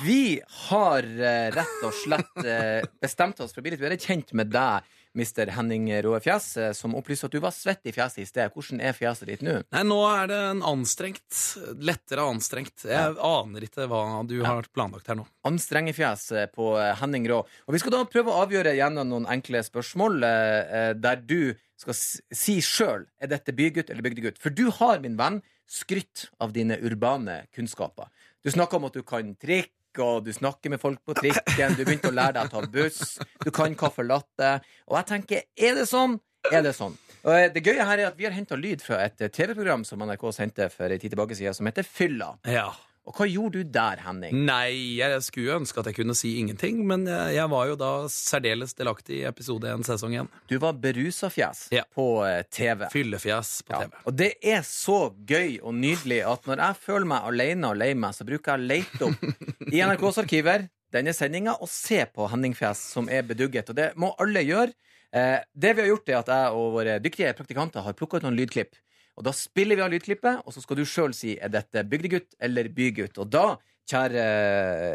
Vi 0.04 0.38
har 0.68 1.06
eh, 1.08 1.46
rett 1.56 1.84
og 1.88 1.94
slett 1.96 2.42
eh, 2.44 2.84
bestemt 3.00 3.40
oss 3.40 3.54
for 3.54 3.62
å 3.62 3.64
bli 3.64 3.72
litt 3.74 3.80
bedre 3.82 3.96
kjent 4.00 4.34
med 4.36 4.50
deg, 4.52 4.84
Mr. 5.16 5.50
Henning 5.56 5.88
Råefjes, 6.04 6.46
eh, 6.60 6.72
som 6.76 6.94
opplyste 6.98 7.28
at 7.30 7.34
du 7.34 7.40
var 7.42 7.54
svett 7.54 7.88
i 7.88 7.94
fjeset 7.96 8.22
i 8.22 8.28
sted. 8.28 8.52
Hvordan 8.52 8.82
er 8.84 8.96
fjeset 8.96 9.30
ditt 9.30 9.44
nå? 9.46 9.58
Nei, 9.72 9.84
nå 9.88 9.98
er 10.10 10.30
det 10.30 10.40
en 10.52 10.62
anstrengt. 10.66 11.40
Lettere 11.80 12.26
anstrengt. 12.28 12.84
Jeg 12.84 13.16
aner 13.16 13.66
ikke 13.66 13.88
hva 13.90 14.02
du 14.28 14.38
har 14.44 14.68
planlagt 14.76 15.08
her 15.10 15.18
nå. 15.18 15.26
Anstrengefjes 15.48 16.28
eh, 16.36 16.48
på 16.52 16.74
eh, 16.80 16.92
Henning 17.00 17.28
Rå. 17.32 17.42
Og 17.66 17.76
vi 17.76 17.82
skal 17.82 17.96
da 17.96 18.04
prøve 18.10 18.32
å 18.32 18.44
avgjøre 18.44 18.76
gjennom 18.76 19.08
noen 19.10 19.30
enkle 19.32 19.62
spørsmål 19.64 20.20
der 20.26 21.20
du 21.24 21.54
skal 21.80 21.96
si 21.96 22.56
sjøl 22.64 23.04
er 23.20 23.30
dette 23.30 23.52
bygutt 23.56 23.90
eller 23.92 24.04
bygdegutt. 24.04 24.40
For 24.40 24.54
du 24.54 24.68
har, 24.78 25.00
min 25.02 25.18
venn, 25.18 25.40
skrytt 25.66 26.28
av 26.42 26.54
dine 26.54 26.78
urbane 26.78 27.42
kunnskaper. 27.54 28.08
Du 28.44 28.52
snakker 28.54 28.78
om 28.78 28.88
at 28.88 28.96
du 28.96 29.02
kan 29.06 29.34
trikk, 29.40 29.72
og 30.02 30.24
du 30.26 30.32
snakker 30.34 30.72
med 30.72 30.82
folk 30.82 31.00
på 31.06 31.16
trikken, 31.18 31.76
du 31.78 31.84
begynte 31.84 32.12
å 32.12 32.16
lære 32.16 32.38
deg 32.38 32.48
å 32.48 32.60
ta 32.60 32.70
buss, 32.72 33.16
du 33.44 33.50
kan 33.54 33.74
caffè 33.78 34.04
latte. 34.06 34.52
Og 34.90 34.98
jeg 35.00 35.10
tenker, 35.12 35.44
er 35.56 35.76
det 35.80 35.86
sånn? 35.90 36.18
Er 36.52 36.62
det 36.66 36.76
sånn? 36.78 36.94
Og 37.26 37.32
eh, 37.34 37.48
det 37.50 37.64
gøye 37.66 37.82
her 37.82 37.98
er 37.98 38.10
at 38.10 38.18
vi 38.18 38.26
har 38.28 38.34
henta 38.36 38.58
lyd 38.58 38.84
fra 38.84 39.00
et 39.02 39.22
eh, 39.24 39.32
TV-program 39.32 39.82
som 39.86 40.02
NRK 40.06 40.28
sendte 40.34 40.68
for 40.70 40.86
en 40.86 41.00
tid 41.02 41.14
tilbake 41.14 41.34
siden, 41.38 41.56
som 41.56 41.66
heter 41.66 41.86
Fylla. 41.86 42.36
Ja. 42.46 42.68
Og 43.06 43.14
hva 43.14 43.26
gjorde 43.30 43.60
du 43.62 43.68
der, 43.70 44.00
Henning? 44.02 44.34
Nei, 44.48 44.96
jeg 44.98 45.20
skulle 45.22 45.54
ønske 45.60 45.78
at 45.78 45.86
jeg 45.92 45.94
kunne 46.00 46.14
si 46.18 46.32
ingenting, 46.40 46.80
men 46.88 47.04
jeg, 47.06 47.36
jeg 47.36 47.50
var 47.52 47.68
jo 47.70 47.76
da 47.78 47.90
særdeles 48.10 48.74
delaktig 48.74 49.20
i 49.20 49.26
episode 49.28 49.70
1, 49.70 49.84
sesong 49.86 50.16
én. 50.18 50.30
Du 50.50 50.56
var 50.58 50.74
berusafjes 50.82 51.68
Ja. 51.70 51.84
på 51.94 52.06
eh, 52.26 52.40
TV. 52.50 52.88
Fyllefjes 52.90 53.52
på 53.68 53.76
Ja. 53.76 53.84
TV. 53.86 54.00
Og 54.10 54.16
det 54.18 54.32
er 54.42 54.64
så 54.66 54.98
gøy 55.28 55.60
og 55.62 55.74
nydelig 55.78 56.18
at 56.26 56.48
når 56.50 56.64
jeg 56.64 56.80
føler 56.82 57.06
meg 57.12 57.28
alene 57.30 57.70
og 57.70 57.78
lei 57.78 57.92
meg, 57.94 58.16
så 58.18 58.26
bruker 58.26 58.56
jeg 58.56 58.58
å 58.58 58.70
lete 58.72 59.06
opp 59.12 59.70
i 59.70 59.84
NRKs 59.86 60.18
arkiver 60.24 60.66
denne 60.96 61.14
sendinga 61.14 61.54
og 61.60 61.68
se 61.70 62.02
på 62.10 62.26
Henningfjes 62.32 62.82
som 62.96 63.08
er 63.12 63.22
bedugget. 63.28 63.70
Og 63.70 63.78
det 63.78 63.92
må 64.00 64.12
alle 64.22 64.42
gjøre. 64.46 64.74
Eh, 65.14 65.38
det 65.54 65.76
vi 65.78 65.82
har 65.84 65.92
gjort, 65.94 66.08
er 66.10 66.18
at 66.24 66.34
jeg 66.34 66.58
og 66.58 66.72
våre 66.74 66.98
dyktige 67.02 67.30
praktikanter 67.38 67.86
har 67.86 67.94
plukka 67.94 68.18
ut 68.18 68.26
noen 68.26 68.36
lydklipp. 68.38 68.74
Og 69.16 69.24
da 69.24 69.32
spiller 69.32 69.78
vi 69.78 69.84
av 69.84 69.92
lydklippet, 69.94 70.42
og 70.44 70.52
så 70.52 70.60
skal 70.60 70.76
du 70.76 70.84
sjøl 70.84 71.14
si 71.16 71.38
er 71.40 71.48
dette 71.52 71.84
bygdegutt 71.88 72.36
eller 72.44 72.68
bygutt. 72.68 73.16
Og 73.22 73.30
da, 73.32 73.46
kjære 73.88 74.24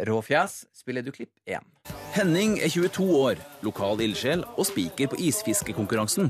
råfjes, 0.06 0.60
spiller 0.78 1.06
du 1.06 1.10
klipp 1.16 1.34
én. 1.50 1.66
Henning 2.14 2.60
er 2.62 2.70
22 2.70 3.08
år, 3.18 3.42
lokal 3.66 4.04
ildsjel 4.06 4.44
og 4.52 4.68
spiker 4.68 5.10
på 5.14 5.18
isfiskekonkurransen. 5.26 6.30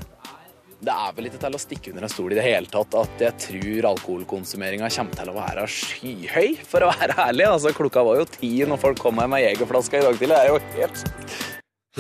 Det 0.81 0.93
er 0.93 1.11
vel 1.13 1.27
ikke 1.29 1.41
til 1.43 1.53
å 1.53 1.61
stikke 1.61 1.91
under 1.91 2.07
en 2.07 2.13
stol 2.13 2.33
i 2.33 2.37
det 2.39 2.45
hele 2.45 2.69
tatt 2.71 2.95
at 2.97 3.19
jeg 3.21 3.35
tror 3.43 3.89
alkoholkonsumeringa 3.91 4.87
kommer 4.95 5.19
til 5.19 5.29
å 5.29 5.35
være 5.35 5.67
skyhøy, 5.69 6.55
for 6.65 6.87
å 6.87 6.89
være 6.95 7.19
ærlig. 7.27 7.45
Altså, 7.51 7.75
klokka 7.77 8.05
var 8.07 8.21
jo 8.23 8.25
ti 8.39 8.55
når 8.65 8.81
folk 8.81 9.03
kom 9.03 9.19
med 9.19 9.29
meg 9.35 9.43
jegerflaske 9.49 9.99
i 9.99 10.05
dag 10.07 10.17
tidlig. 10.17 10.39
Det 10.39 10.41
er 10.41 10.49
jo 10.49 10.61
helt 10.79 11.03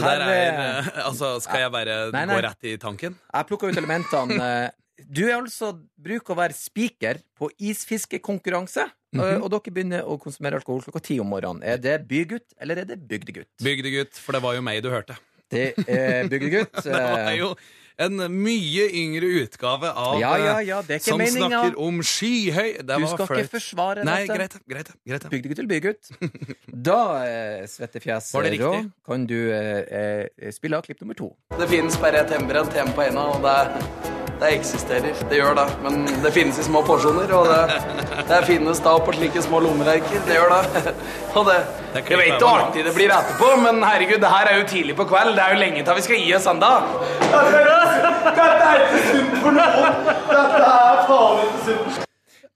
Her, 0.01 0.23
er, 0.23 0.29
eh, 0.31 0.77
eh, 0.87 1.01
altså, 1.03 1.35
skal 1.43 1.65
jeg 1.65 1.71
bare 1.73 1.95
Nei, 2.15 2.23
nei. 2.25 2.37
gå 2.39 2.45
rett 2.47 2.69
i 2.71 2.77
tanken? 2.79 3.19
Jeg 3.27 3.49
plukka 3.51 3.69
ut 3.69 3.81
elementene. 3.81 4.51
Du 5.09 5.23
er 5.27 5.37
altså 5.39 5.73
bruker 5.97 6.33
å 6.35 6.37
være 6.37 6.53
speaker 6.57 7.21
på 7.39 7.49
isfiskekonkurranse. 7.59 8.87
Mhm. 9.15 9.41
Og 9.43 9.49
dere 9.51 9.73
begynner 9.75 10.07
å 10.07 10.15
konsumere 10.21 10.55
alkohol 10.61 10.81
klokka 10.85 11.01
ti 11.03 11.19
om 11.19 11.27
morgenen. 11.27 11.63
Er 11.67 11.77
det 11.77 11.97
bygutt, 12.07 12.53
eller 12.61 12.77
er 12.83 12.85
det 12.85 12.99
bygdegutt? 13.07 13.49
Bygdegutt, 13.61 14.15
for 14.15 14.31
det 14.37 14.41
var 14.45 14.55
jo 14.55 14.61
meg 14.63 14.81
du 14.83 14.89
hørte. 14.89 15.17
Det 15.51 15.73
er 15.83 16.29
bygdegutt. 16.31 16.71
Det 16.85 16.93
var 16.95 17.25
eh, 17.27 17.35
jo 17.41 17.49
en 18.01 18.15
mye 18.31 18.85
yngre 18.95 19.27
utgave 19.43 19.89
av 19.91 20.15
Ja, 20.21 20.29
ja, 20.39 20.53
eh, 20.61 20.67
ja, 20.69 20.77
det 20.81 20.95
er 20.95 21.01
ikke 21.01 21.11
Som 21.11 21.19
meningen. 21.19 21.51
snakker 21.51 21.75
om 21.83 21.99
skyhøy 22.07 22.69
Det 22.79 22.87
Du 22.87 22.93
var 23.03 23.11
skal 23.11 23.27
fløyt. 23.27 23.41
ikke 23.43 23.53
forsvare 23.57 24.05
Nei, 24.07 24.15
dette. 24.23 24.37
greit, 24.39 24.55
greit, 24.71 24.93
greit. 25.11 25.27
Bygdegutt 25.33 25.59
eller 25.59 25.73
bygutt? 25.73 26.11
Da, 26.87 27.01
eh, 27.27 27.67
Svettefjes 27.67 28.31
Rå, 28.33 28.71
kan 29.05 29.27
du 29.27 29.35
eh, 29.51 29.83
eh, 30.39 30.51
spille 30.55 30.79
av 30.79 30.87
klipp 30.87 31.03
nummer 31.03 31.19
to. 31.19 31.33
Det 31.59 31.67
finnes 31.67 31.99
bare 31.99 32.23
et 32.23 32.31
hjemmebrent 32.31 32.71
hjemme 32.79 32.95
på 32.95 33.03
ena, 33.11 33.27
og 33.35 33.43
det, 33.43 34.20
det 34.41 34.49
eksisterer. 34.57 35.17
Det 35.29 35.37
gjør 35.37 35.55
det. 35.59 35.65
Men 35.83 36.05
det 36.23 36.31
finnes 36.33 36.57
i 36.57 36.63
små 36.65 36.81
porsjoner, 36.85 37.29
og 37.37 37.45
det, 37.49 38.21
det 38.29 38.39
finnes 38.47 38.81
da 38.81 38.95
på 39.05 39.13
slike 39.13 39.43
små 39.45 39.59
lommelerker. 39.61 40.23
Det 40.25 40.37
gjør 40.37 40.55
det. 40.55 40.93
Og 41.37 41.45
det, 41.47 41.59
Det 41.93 42.01
er 42.01 42.09
jeg 42.11 42.19
vet 42.19 42.41
hvor 42.43 42.59
artig 42.59 42.81
det 42.83 42.91
blir 42.95 43.13
etterpå, 43.15 43.51
men 43.61 43.77
herregud, 43.85 44.17
det 44.19 44.31
her 44.33 44.49
er 44.51 44.57
jo 44.59 44.65
tidlig 44.67 44.95
på 44.97 45.05
kveld. 45.07 45.31
Det 45.37 45.43
er 45.45 45.53
jo 45.53 45.59
lenge 45.61 45.83
til 45.87 45.99
vi 45.99 46.03
skal 46.07 46.19
gi 46.25 46.33
oss 46.35 46.47
enda. 46.51 46.71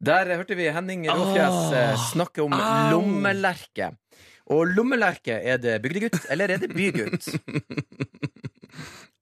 Der 0.10 0.34
hørte 0.36 0.58
vi 0.60 0.68
Henning 0.76 1.08
Råfjes 1.08 1.62
eh, 1.72 1.96
snakke 2.12 2.44
om 2.44 2.58
lommelerke. 2.92 3.94
Og 4.52 4.68
lommelerke, 4.76 5.40
er 5.40 5.58
det 5.62 5.80
bygdegutt, 5.86 6.26
eller 6.30 6.58
er 6.58 6.66
det 6.66 6.74
bygutt? 6.76 7.32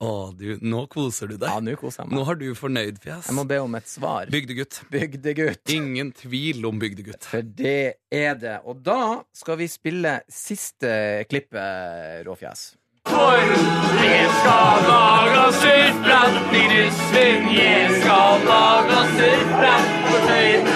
Å, 0.04 0.12
du, 0.36 0.58
nå 0.62 0.84
koser 0.92 1.32
du 1.32 1.38
deg. 1.38 1.48
Ja, 1.48 1.62
nå 1.64 1.76
koser 1.80 2.04
jeg 2.04 2.12
meg. 2.12 2.18
Nå 2.18 2.26
har 2.28 2.40
du 2.40 2.46
fornøyd-fjes. 2.60 3.30
Jeg 3.30 3.38
må 3.38 3.46
be 3.48 3.60
om 3.64 3.80
et 3.80 3.88
svar. 3.88 4.28
Bygdegutt. 4.34 4.82
Bygdegutt. 4.92 5.64
Ingen 5.72 6.12
tvil 6.18 6.66
om 6.68 6.80
bygdegutt. 6.82 7.28
For 7.32 7.46
det 7.64 8.04
er 8.12 8.40
det. 8.42 8.58
Og 8.68 8.84
da 8.84 9.24
skal 9.36 9.60
vi 9.62 9.70
spille 9.72 10.20
siste 10.32 11.24
klippet, 11.32 12.24
Råfjes. 12.28 12.74
Jeg 13.04 14.28
skal 14.40 14.86
lage 14.88 15.48
surfbrett 15.60 16.54
i 16.56 16.64
Rusvin. 16.72 17.50
Jeg 17.58 17.98
skal 18.02 18.46
lage 18.48 19.02
surfbrett 19.18 19.90
på 20.08 20.22
tøyen. 20.28 20.72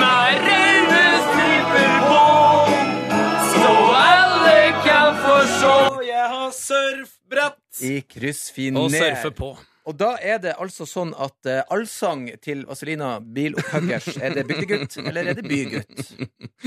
Med 0.00 0.46
røde 0.48 1.04
på, 2.08 2.22
så 3.52 3.74
alle 4.04 4.56
kan 4.86 5.20
få 5.24 5.36
se. 5.58 5.76
Jeg 6.08 6.26
har 6.32 6.50
surfbrett 6.56 7.63
I 7.82 8.00
kryssfiner. 8.06 8.80
og 8.84 8.90
surfe 8.94 9.30
på. 9.34 9.52
Og 9.84 9.96
da 10.00 10.14
er 10.22 10.38
det 10.40 10.54
altså 10.62 10.86
sånn 10.88 11.10
at 11.20 11.44
eh, 11.50 11.60
allsang 11.74 12.28
til 12.40 12.62
Vazelina 12.68 13.18
Bilopphuggers, 13.20 14.14
er 14.16 14.32
det 14.38 14.46
bygdegutt, 14.48 14.96
eller 15.02 15.28
er 15.32 15.34
det 15.36 15.44
bygutt? 15.44 16.14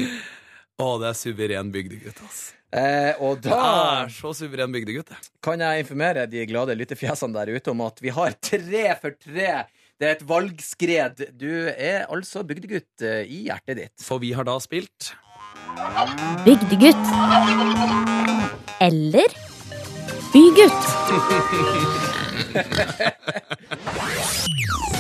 Å, 0.78 0.92
det 1.02 1.08
er 1.10 1.16
suveren 1.18 1.72
bygdegutt, 1.74 2.20
altså. 2.22 2.54
Eh, 2.78 3.16
og 3.24 3.40
Det 3.42 3.50
da 3.50 3.64
er 4.04 4.12
så 4.14 4.34
suveren 4.38 4.70
bygdegutt, 4.76 5.10
det. 5.10 5.18
kan 5.42 5.58
jeg 5.64 5.82
informere 5.86 6.28
de 6.30 6.44
glade 6.46 6.76
lyttefjesene 6.78 7.34
der 7.34 7.56
ute 7.56 7.72
om 7.72 7.82
at 7.88 7.98
vi 8.04 8.12
har 8.14 8.36
tre 8.44 8.84
for 9.02 9.16
tre. 9.18 9.64
Det 9.98 10.06
er 10.06 10.14
et 10.20 10.26
valgskred. 10.30 11.24
Du 11.34 11.50
er 11.74 12.04
altså 12.14 12.44
bygdegutt 12.46 13.02
eh, 13.02 13.24
i 13.26 13.48
hjertet 13.48 13.80
ditt. 13.82 13.96
For 14.06 14.22
vi 14.22 14.36
har 14.38 14.46
da 14.46 14.60
spilt 14.62 15.16
Bygdegutt. 16.46 17.02
Eller 18.84 19.34
bygutt. 20.38 20.84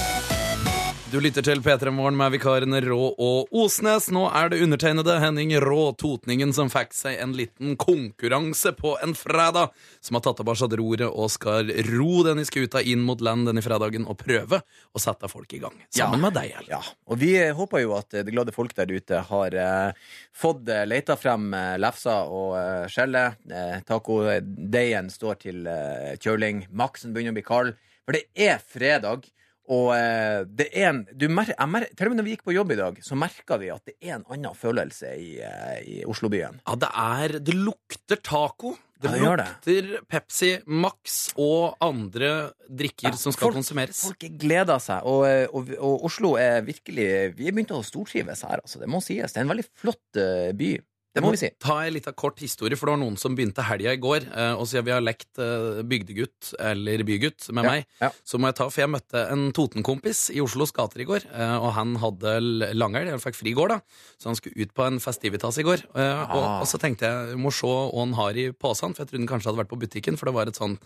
Du 1.17 1.21
lytter 1.23 1.41
til 1.41 1.63
P3 1.65 1.89
Morgen 1.89 2.13
med 2.13 2.29
vikarene 2.35 2.77
Rå 2.83 3.07
og 3.09 3.47
Osnes. 3.57 4.05
Nå 4.13 4.27
er 4.37 4.51
det 4.53 4.59
undertegnede 4.61 5.15
Henning 5.17 5.49
Rå 5.63 5.87
Totningen 5.97 6.51
som 6.53 6.67
fikk 6.69 6.91
seg 6.93 7.15
en 7.23 7.31
liten 7.33 7.71
konkurranse 7.81 8.69
på 8.77 8.91
en 9.01 9.15
fredag, 9.17 9.71
som 9.97 10.13
har 10.13 10.23
tatt 10.27 10.37
tilbake 10.37 10.67
roret 10.77 11.07
og 11.07 11.31
skal 11.33 11.71
ro 11.87 12.19
denne 12.27 12.43
skuta 12.45 12.83
inn 12.85 13.01
mot 13.07 13.23
land 13.25 13.49
denne 13.49 13.63
fredagen 13.65 14.05
og 14.05 14.19
prøve 14.21 14.59
å 14.61 15.01
sette 15.01 15.25
folk 15.31 15.55
i 15.57 15.61
gang. 15.63 15.79
Sammen 15.89 16.21
med 16.21 16.37
deg, 16.37 16.53
Ellen. 16.59 16.69
Ja, 16.75 16.83
og 17.09 17.17
vi 17.23 17.31
håper 17.61 17.81
jo 17.81 17.95
at 17.97 18.13
det 18.13 18.35
glade 18.35 18.53
folk 18.53 18.77
der 18.77 18.93
ute 18.93 19.23
har 19.31 19.57
eh, 19.57 20.13
fått 20.37 20.69
eh, 20.69 20.83
leita 20.85 21.17
frem 21.17 21.49
eh, 21.49 21.79
lefsa 21.81 22.19
og 22.29 22.59
eh, 22.59 22.85
skjellet. 22.93 23.41
Eh, 23.49 23.79
Tacodeigen 23.89 25.09
står 25.09 25.41
til 25.47 25.65
eh, 25.65 26.13
kjøling. 26.21 26.67
Maksen 26.77 27.17
begynner 27.17 27.33
å 27.33 27.39
bli 27.41 27.47
kald. 27.49 27.73
For 28.05 28.13
det 28.13 28.27
er 28.37 28.61
fredag. 28.61 29.25
Og 29.67 29.89
eh, 29.97 30.45
det 30.47 30.69
er 30.71 30.89
en 30.93 31.01
du 31.11 31.27
mer, 31.27 31.49
mer, 31.67 31.85
Til 31.91 32.07
og 32.07 32.13
med 32.13 32.21
når 32.21 32.27
vi 32.29 32.35
gikk 32.37 32.45
på 32.47 32.53
jobb 32.55 32.71
i 32.71 32.77
dag, 32.79 32.99
så 33.03 33.17
merka 33.19 33.57
vi 33.59 33.67
at 33.73 33.83
det 33.89 33.97
er 33.99 34.15
en 34.15 34.25
annen 34.31 34.55
følelse 34.55 35.09
i, 35.19 35.33
eh, 35.43 35.79
i 35.83 35.97
Oslobyen. 36.07 36.61
Ja, 36.67 36.75
det 36.79 36.91
er 36.95 37.39
Det 37.43 37.55
lukter 37.55 38.21
taco. 38.23 38.77
Det 38.97 39.11
Ja, 39.11 39.17
gjør 39.21 39.37
det. 39.37 39.45
lukter 39.45 39.89
Pepsi 40.09 40.47
Max 40.65 41.17
og 41.37 41.75
andre 41.85 42.51
drikker 42.65 43.13
som 43.13 43.31
skal 43.31 43.51
folk- 43.51 43.59
konsumeres. 43.59 43.99
Folk 44.07 44.23
gleder 44.41 44.79
seg, 44.81 45.03
og, 45.05 45.25
eh, 45.27 45.45
og, 45.53 45.69
og 45.77 46.05
Oslo 46.09 46.35
er 46.41 46.63
virkelig 46.65 47.35
Vi 47.37 47.47
er 47.47 47.51
begynt 47.53 47.75
å 47.75 47.83
stortrives 47.85 48.41
her, 48.47 48.57
altså. 48.63 48.79
Det 48.79 48.89
må 48.89 49.03
sies. 49.03 49.31
Det 49.33 49.37
er 49.37 49.45
en 49.45 49.51
veldig 49.53 49.67
flott 49.75 50.17
eh, 50.17 50.51
by. 50.57 50.71
Det 51.17 51.23
må 51.25 51.31
vi 51.33 51.39
si. 51.41 51.49
Ta 51.63 51.75
en 51.83 51.95
liten 51.95 52.15
kort 52.17 52.39
historie, 52.43 52.77
for 52.77 52.87
det 52.87 52.93
var 52.95 53.01
noen 53.01 53.17
som 53.19 53.35
begynte 53.35 53.65
helga 53.65 53.95
i 53.95 53.99
går. 54.01 54.27
eh, 54.29 54.53
Og 54.55 54.67
siden 54.69 54.85
vi 54.87 54.93
har 54.93 55.01
lekt 55.03 55.41
eh, 55.41 55.81
bygdegutt 55.83 56.53
eller 56.61 57.03
bygutt 57.07 57.49
med 57.57 57.65
Ja, 57.65 57.71
meg, 57.73 57.87
ja. 58.03 58.11
så 58.23 58.37
må 58.39 58.51
jeg 58.51 58.57
ta 58.61 58.69
For 58.69 58.83
jeg 58.85 58.91
møtte 58.93 59.23
en 59.33 59.47
Toten-kompis 59.57 60.27
i 60.35 60.39
Oslos 60.45 60.71
gater 60.77 61.01
i 61.01 61.07
går, 61.09 61.25
eh, 61.33 61.55
og 61.57 61.73
han 61.75 61.95
hadde 61.99 62.37
langhelg. 62.77 63.09
Han 63.15 63.23
fikk 63.23 63.39
fri 63.41 63.51
i 63.51 63.57
går, 63.57 63.73
da, 63.75 63.79
så 64.21 64.29
han 64.31 64.37
skulle 64.39 64.61
ut 64.61 64.73
på 64.77 64.85
en 64.87 65.01
festivitas 65.03 65.57
i 65.57 65.65
går. 65.67 65.83
Og, 65.97 66.43
og 66.61 66.67
så 66.69 66.79
tenkte 66.81 67.09
jeg 67.09 67.33
jeg 67.33 67.41
må 67.41 67.51
se 67.51 67.67
hva 67.67 67.89
han 67.97 68.13
har 68.19 68.37
i 68.37 68.51
posen, 68.53 68.93
for 68.93 69.03
jeg 69.03 69.09
trodde 69.11 69.23
han 69.25 69.31
kanskje 69.33 69.49
hadde 69.51 69.61
vært 69.63 69.73
på 69.73 69.81
butikken, 69.81 70.17
for 70.21 70.29
det 70.29 70.35
var 70.37 70.47
et 70.51 70.59
sånn 70.59 70.77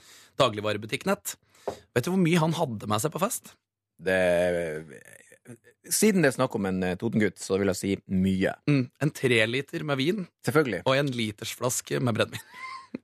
dagligvarebutikknett. 0.42 1.36
Vet 1.94 2.06
du 2.08 2.12
hvor 2.14 2.22
mye 2.22 2.40
han 2.42 2.56
hadde 2.58 2.88
med 2.90 3.04
seg 3.04 3.12
på 3.14 3.22
fest? 3.22 3.54
det, 4.02 4.18
Siden 5.90 6.22
det 6.22 6.30
er 6.34 6.36
snakk 6.38 6.54
om 6.60 6.66
en 6.70 6.84
eh, 6.86 6.96
Totengutt, 7.02 7.40
så 7.42 7.58
vil 7.58 7.72
jeg 7.74 7.80
si 7.80 7.96
mye. 8.14 8.52
Mm, 8.70 8.84
en 9.02 9.12
treliter 9.18 9.84
med 9.88 9.98
vin 9.98 10.28
Selvfølgelig. 10.46 10.84
og 10.86 10.96
en 11.00 11.10
litersflaske 11.16 12.00
med 12.06 12.14
brennevin. 12.20 12.46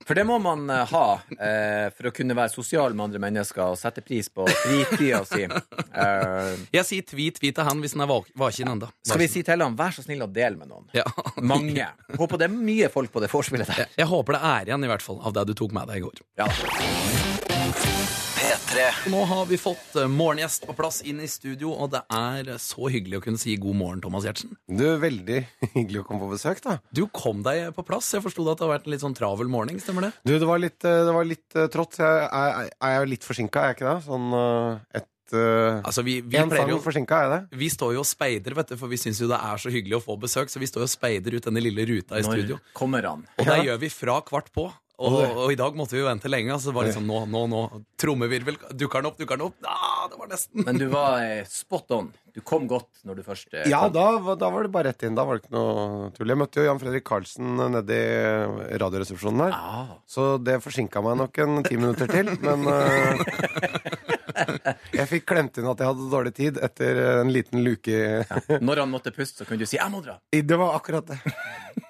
For 0.04 0.20
det 0.20 0.26
må 0.28 0.36
man 0.44 0.66
eh, 0.70 0.82
ha 0.92 1.04
eh, 1.40 1.86
for 1.96 2.10
å 2.10 2.12
kunne 2.12 2.36
være 2.36 2.52
sosial 2.52 2.92
med 2.92 3.06
andre 3.06 3.22
mennesker 3.24 3.62
og 3.72 3.78
sette 3.80 4.02
pris 4.04 4.28
på 4.28 4.44
fritida 4.52 5.22
si. 5.30 5.46
Eh, 5.48 6.50
Jeg 6.76 6.84
sier 6.90 7.06
tvi-tvi 7.08 7.54
til 7.56 7.64
han 7.64 7.80
hvis 7.80 7.96
han 7.96 8.04
er 8.04 8.12
vak- 8.12 8.28
vaken 8.36 8.74
ennå. 8.74 8.90
skal 9.08 9.24
vi 9.24 9.30
si 9.32 9.46
til 9.48 9.64
han 9.64 9.78
vær 9.80 9.96
så 9.96 10.04
snill 10.04 10.28
å 10.28 10.30
dele 10.30 10.60
med 10.60 10.68
noen? 10.74 10.90
Ja. 10.94 11.08
Mange. 11.40 11.88
Håper 12.20 12.44
det 12.44 12.50
er 12.52 12.58
mye 12.60 12.92
folk 12.92 13.16
på 13.16 13.24
det 13.24 13.32
vorspielet 13.32 13.72
der. 13.72 13.88
Jeg 13.96 14.12
håper 14.12 14.36
det 14.36 14.44
er 14.52 14.74
igjen, 14.74 14.84
i 14.84 14.92
hvert 14.92 15.08
fall, 15.08 15.24
av 15.24 15.32
det 15.40 15.48
du 15.48 15.56
tok 15.64 15.72
med 15.80 15.88
deg 15.88 16.04
i 16.04 16.08
går. 16.10 16.20
Ja. 16.44 16.52
Nå 19.08 19.22
har 19.24 19.46
vi 19.48 19.58
fått 19.58 19.96
eh, 19.96 20.10
morgengjest 20.12 20.66
på 20.68 20.74
plass 20.76 21.00
inn 21.08 21.22
i 21.24 21.28
studio, 21.32 21.72
og 21.72 21.94
det 21.94 22.02
er 22.14 22.50
så 22.60 22.90
hyggelig 22.92 23.22
å 23.22 23.24
kunne 23.24 23.40
si 23.40 23.56
god 23.62 23.78
morgen, 23.80 24.02
Thomas 24.04 24.26
Giertsen. 24.28 24.58
Du, 24.68 24.84
Veldig 25.00 25.38
hyggelig 25.78 26.02
å 26.02 26.06
komme 26.08 26.26
på 26.26 26.34
besøk, 26.34 26.60
da. 26.66 26.76
Du 26.92 27.06
kom 27.08 27.46
deg 27.46 27.70
på 27.78 27.86
plass. 27.88 28.10
Jeg 28.18 28.26
forsto 28.26 28.44
at 28.52 28.60
det 28.60 28.66
har 28.68 28.74
vært 28.76 28.90
en 28.90 28.96
litt 28.96 29.04
sånn 29.06 29.16
travel 29.16 29.48
morgen, 29.52 29.80
stemmer 29.80 30.10
det? 30.10 30.12
Du, 30.28 30.34
Det 30.36 30.50
var 30.50 30.60
litt, 30.60 30.80
eh, 30.84 31.04
det 31.08 31.14
var 31.16 31.30
litt 31.30 31.56
eh, 31.56 31.70
trått. 31.72 32.00
Jeg 32.02 32.26
er, 32.28 32.74
er 32.76 32.98
jeg 32.98 33.12
litt 33.14 33.28
forsinka, 33.28 33.62
er 33.62 33.72
jeg 33.72 33.78
ikke 33.80 33.88
det? 33.88 34.02
Sånn 34.10 34.28
eh, 34.42 35.00
et 35.00 35.38
uh, 35.38 35.78
Altså, 35.88 36.04
vi, 36.08 36.18
vi 36.28 36.40
En 36.42 36.52
sang 36.52 36.74
jo 36.74 36.80
forsinka, 36.84 37.22
er 37.24 37.32
det? 37.34 37.60
Vi 37.62 37.70
står 37.72 37.96
jo 37.96 38.04
og 38.04 38.10
speider, 38.10 38.58
vet 38.58 38.74
du, 38.74 38.76
for 38.82 38.92
vi 38.92 39.00
syns 39.00 39.22
jo 39.24 39.30
det 39.32 39.40
er 39.40 39.64
så 39.64 39.72
hyggelig 39.72 40.02
å 40.02 40.04
få 40.10 40.18
besøk, 40.20 40.52
så 40.52 40.60
vi 40.60 40.68
står 40.68 40.84
jo 40.84 40.90
og 40.90 40.94
speider 40.98 41.40
ut 41.40 41.48
denne 41.48 41.64
lille 41.64 41.88
ruta 41.88 42.20
i 42.20 42.28
studio. 42.28 42.60
Når 42.60 42.76
kommer 42.78 43.08
han? 43.08 43.24
Og 43.40 43.48
det 43.48 43.62
gjør 43.70 43.82
vi 43.86 43.94
fra 43.96 44.20
kvart 44.28 44.52
på. 44.56 44.68
Og, 44.98 45.14
og 45.44 45.52
i 45.54 45.58
dag 45.60 45.76
måtte 45.78 45.94
vi 45.94 46.00
jo 46.02 46.08
vente 46.08 46.30
lenge. 46.30 46.50
Altså 46.56 46.72
det 46.72 46.76
var 46.80 46.88
liksom 46.88 47.06
nå, 47.06 47.20
nå, 47.30 47.42
nå. 47.52 47.60
Trommevirvel. 48.02 48.56
Dukker 48.74 49.04
den 49.04 49.10
opp, 49.12 49.20
dukker 49.20 49.38
den 49.38 49.46
opp? 49.52 49.58
Ah, 49.70 50.08
det 50.10 50.18
var 50.18 50.32
nesten. 50.32 50.64
Men 50.66 50.80
du 50.82 50.88
var 50.90 51.22
eh, 51.22 51.44
spot 51.46 51.94
on. 51.94 52.08
Du 52.34 52.42
kom 52.46 52.66
godt 52.70 53.04
når 53.06 53.20
du 53.20 53.24
først 53.26 53.54
eh, 53.54 53.68
Ja, 53.70 53.84
da, 53.94 54.08
var- 54.26 54.40
da 54.42 54.50
var 54.54 54.66
det 54.66 54.72
bare 54.74 54.90
rett 54.90 55.06
inn. 55.06 55.14
Da 55.18 55.26
var 55.28 55.38
det 55.38 55.44
ikke 55.46 55.54
noe 55.54 56.10
tull. 56.18 56.34
Jeg 56.34 56.42
møtte 56.42 56.64
jo 56.64 56.66
Jan 56.66 56.82
Fredrik 56.82 57.06
Karlsen 57.06 57.54
nede 57.78 58.00
i 58.74 58.80
Radioresepsjonen 58.82 59.46
her. 59.46 59.54
Ah. 59.54 59.94
Så 60.10 60.32
det 60.42 60.58
forsinka 60.66 61.04
meg 61.06 61.20
nok 61.22 61.42
en 61.46 61.62
ti 61.68 61.78
minutter 61.78 62.10
til. 62.10 62.34
Men 62.42 62.66
eh, 62.74 63.22
jeg 64.98 65.08
fikk 65.14 65.28
klemt 65.30 65.62
inn 65.62 65.70
at 65.70 65.78
jeg 65.82 65.92
hadde 65.92 66.10
dårlig 66.14 66.34
tid 66.42 66.58
etter 66.66 67.04
en 67.22 67.32
liten 67.34 67.62
luke. 67.66 68.02
Når 68.66 68.82
han 68.84 68.92
måtte 68.98 69.14
puste, 69.14 69.44
så 69.44 69.46
kunne 69.50 69.62
du 69.62 69.70
si 69.70 69.78
'jeg 69.78 69.94
må 69.94 70.02
dra'. 70.02 70.18
Det 70.34 70.58
var 70.58 70.74
akkurat 70.82 71.06
det. 71.14 71.22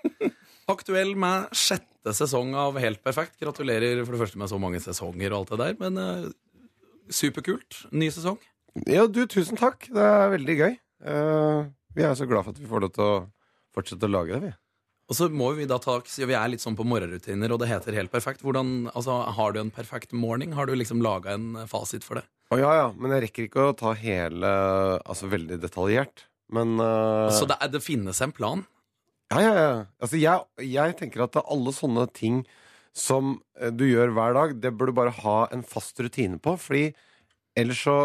Aktuell 0.67 1.13
med 1.15 1.47
sjette 1.55 2.11
sesong 2.15 2.51
av 2.59 2.75
Helt 2.81 2.99
perfekt. 3.03 3.37
Gratulerer 3.39 4.03
for 4.03 4.15
det 4.15 4.21
første 4.25 4.41
med 4.41 4.51
så 4.51 4.59
mange 4.59 4.81
sesonger 4.83 5.31
og 5.31 5.39
alt 5.39 5.53
det 5.53 5.59
der, 5.63 5.79
men 5.79 6.01
eh, 6.01 6.27
superkult. 7.07 7.85
Ny 7.95 8.09
sesong. 8.11 8.39
Ja, 8.85 9.07
du, 9.07 9.23
tusen 9.31 9.57
takk. 9.59 9.87
Det 9.87 10.03
er 10.03 10.31
veldig 10.35 10.57
gøy. 10.59 10.77
Eh, 11.07 11.61
vi 11.95 12.05
er 12.05 12.15
så 12.19 12.27
glad 12.29 12.45
for 12.45 12.53
at 12.53 12.61
vi 12.61 12.69
får 12.69 12.83
lov 12.83 12.93
til 12.97 13.05
å 13.07 13.17
fortsette 13.77 14.09
å 14.09 14.11
lage 14.11 14.35
det, 14.35 14.49
vi. 14.49 14.53
Og 15.07 15.15
så 15.15 15.29
må 15.31 15.53
vi 15.55 15.65
da 15.69 15.77
ta, 15.79 16.01
vi 16.03 16.35
er 16.35 16.49
litt 16.51 16.63
sånn 16.63 16.75
på 16.75 16.83
morgenrutiner, 16.83 17.53
og 17.55 17.61
det 17.61 17.69
heter 17.71 17.95
Helt 17.95 18.11
perfekt. 18.11 18.43
Hvordan, 18.43 18.89
altså, 18.91 19.21
Har 19.37 19.55
du 19.55 19.61
en 19.61 19.71
perfekt 19.71 20.11
morning? 20.11 20.51
Har 20.57 20.67
du 20.67 20.75
liksom 20.75 20.99
laga 21.01 21.37
en 21.37 21.53
fasit 21.71 22.03
for 22.03 22.19
det? 22.19 22.27
Å 22.51 22.59
ja, 22.59 22.73
ja. 22.75 22.87
Men 22.95 23.15
jeg 23.15 23.29
rekker 23.29 23.47
ikke 23.47 23.69
å 23.69 23.75
ta 23.75 23.93
hele 23.95 24.51
Altså 24.99 25.31
veldig 25.31 25.61
detaljert. 25.63 26.27
Men 26.51 26.75
eh, 26.79 27.31
Så 27.35 27.47
det, 27.47 27.55
er, 27.63 27.71
det 27.71 27.83
finnes 27.83 28.19
en 28.23 28.35
plan? 28.35 28.67
Ja, 29.33 29.41
ja, 29.43 29.53
ja. 29.59 29.71
Altså, 30.01 30.17
jeg, 30.21 30.69
jeg 30.71 30.95
tenker 30.99 31.25
at 31.25 31.35
alle 31.43 31.73
sånne 31.75 32.05
ting 32.15 32.41
som 32.97 33.35
eh, 33.59 33.69
du 33.75 33.83
gjør 33.89 34.13
hver 34.15 34.33
dag, 34.37 34.53
det 34.63 34.71
burde 34.73 34.93
du 34.95 34.99
bare 35.01 35.15
ha 35.19 35.37
en 35.53 35.63
fast 35.67 35.99
rutine 36.01 36.39
på. 36.41 36.55
Fordi 36.57 36.85
ellers 37.59 37.81
så 37.83 37.97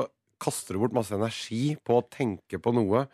kaster 0.42 0.74
du 0.74 0.82
bort 0.82 0.96
masse 0.96 1.14
energi 1.14 1.76
på 1.86 2.00
å 2.00 2.06
tenke 2.10 2.58
på 2.58 2.72
noe. 2.74 3.04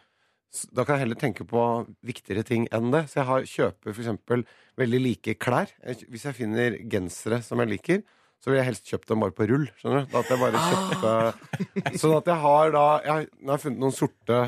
S- 0.48 0.64
Da 0.72 0.86
kan 0.88 0.96
jeg 0.96 1.04
heller 1.04 1.20
tenke 1.20 1.44
på 1.44 1.60
viktigere 2.08 2.46
ting 2.48 2.64
enn 2.72 2.88
det. 2.94 3.04
Så 3.12 3.20
jeg 3.20 3.28
har, 3.28 3.44
kjøper 3.52 3.92
eksempel 3.92 4.46
veldig 4.80 5.02
like 5.04 5.36
klær. 5.44 5.68
Jeg- 5.84 6.08
Hvis 6.08 6.24
jeg 6.24 6.38
finner 6.40 6.78
gensere 6.88 7.42
som 7.44 7.60
jeg 7.60 7.68
liker, 7.76 8.02
så 8.40 8.48
vil 8.50 8.58
jeg 8.62 8.68
helst 8.70 8.86
kjøpt 8.88 9.08
dem 9.12 9.20
bare 9.20 9.36
på 9.36 9.46
rull. 9.50 9.68
Skjønner 9.76 10.06
du? 10.06 10.12
Da 10.14 10.24
at 10.24 10.32
jeg 10.32 10.40
bare 10.40 10.64
kjøpte 10.70 11.98
Sånn 12.00 12.16
at 12.16 12.24
jeg 12.32 12.40
har 12.40 12.70
da 12.72 12.84
Jeg 13.04 13.12
har, 13.12 13.24
nå 13.42 13.50
har 13.52 13.58
jeg 13.58 13.64
funnet 13.68 13.82
noen 13.84 13.96
sorte 14.00 14.40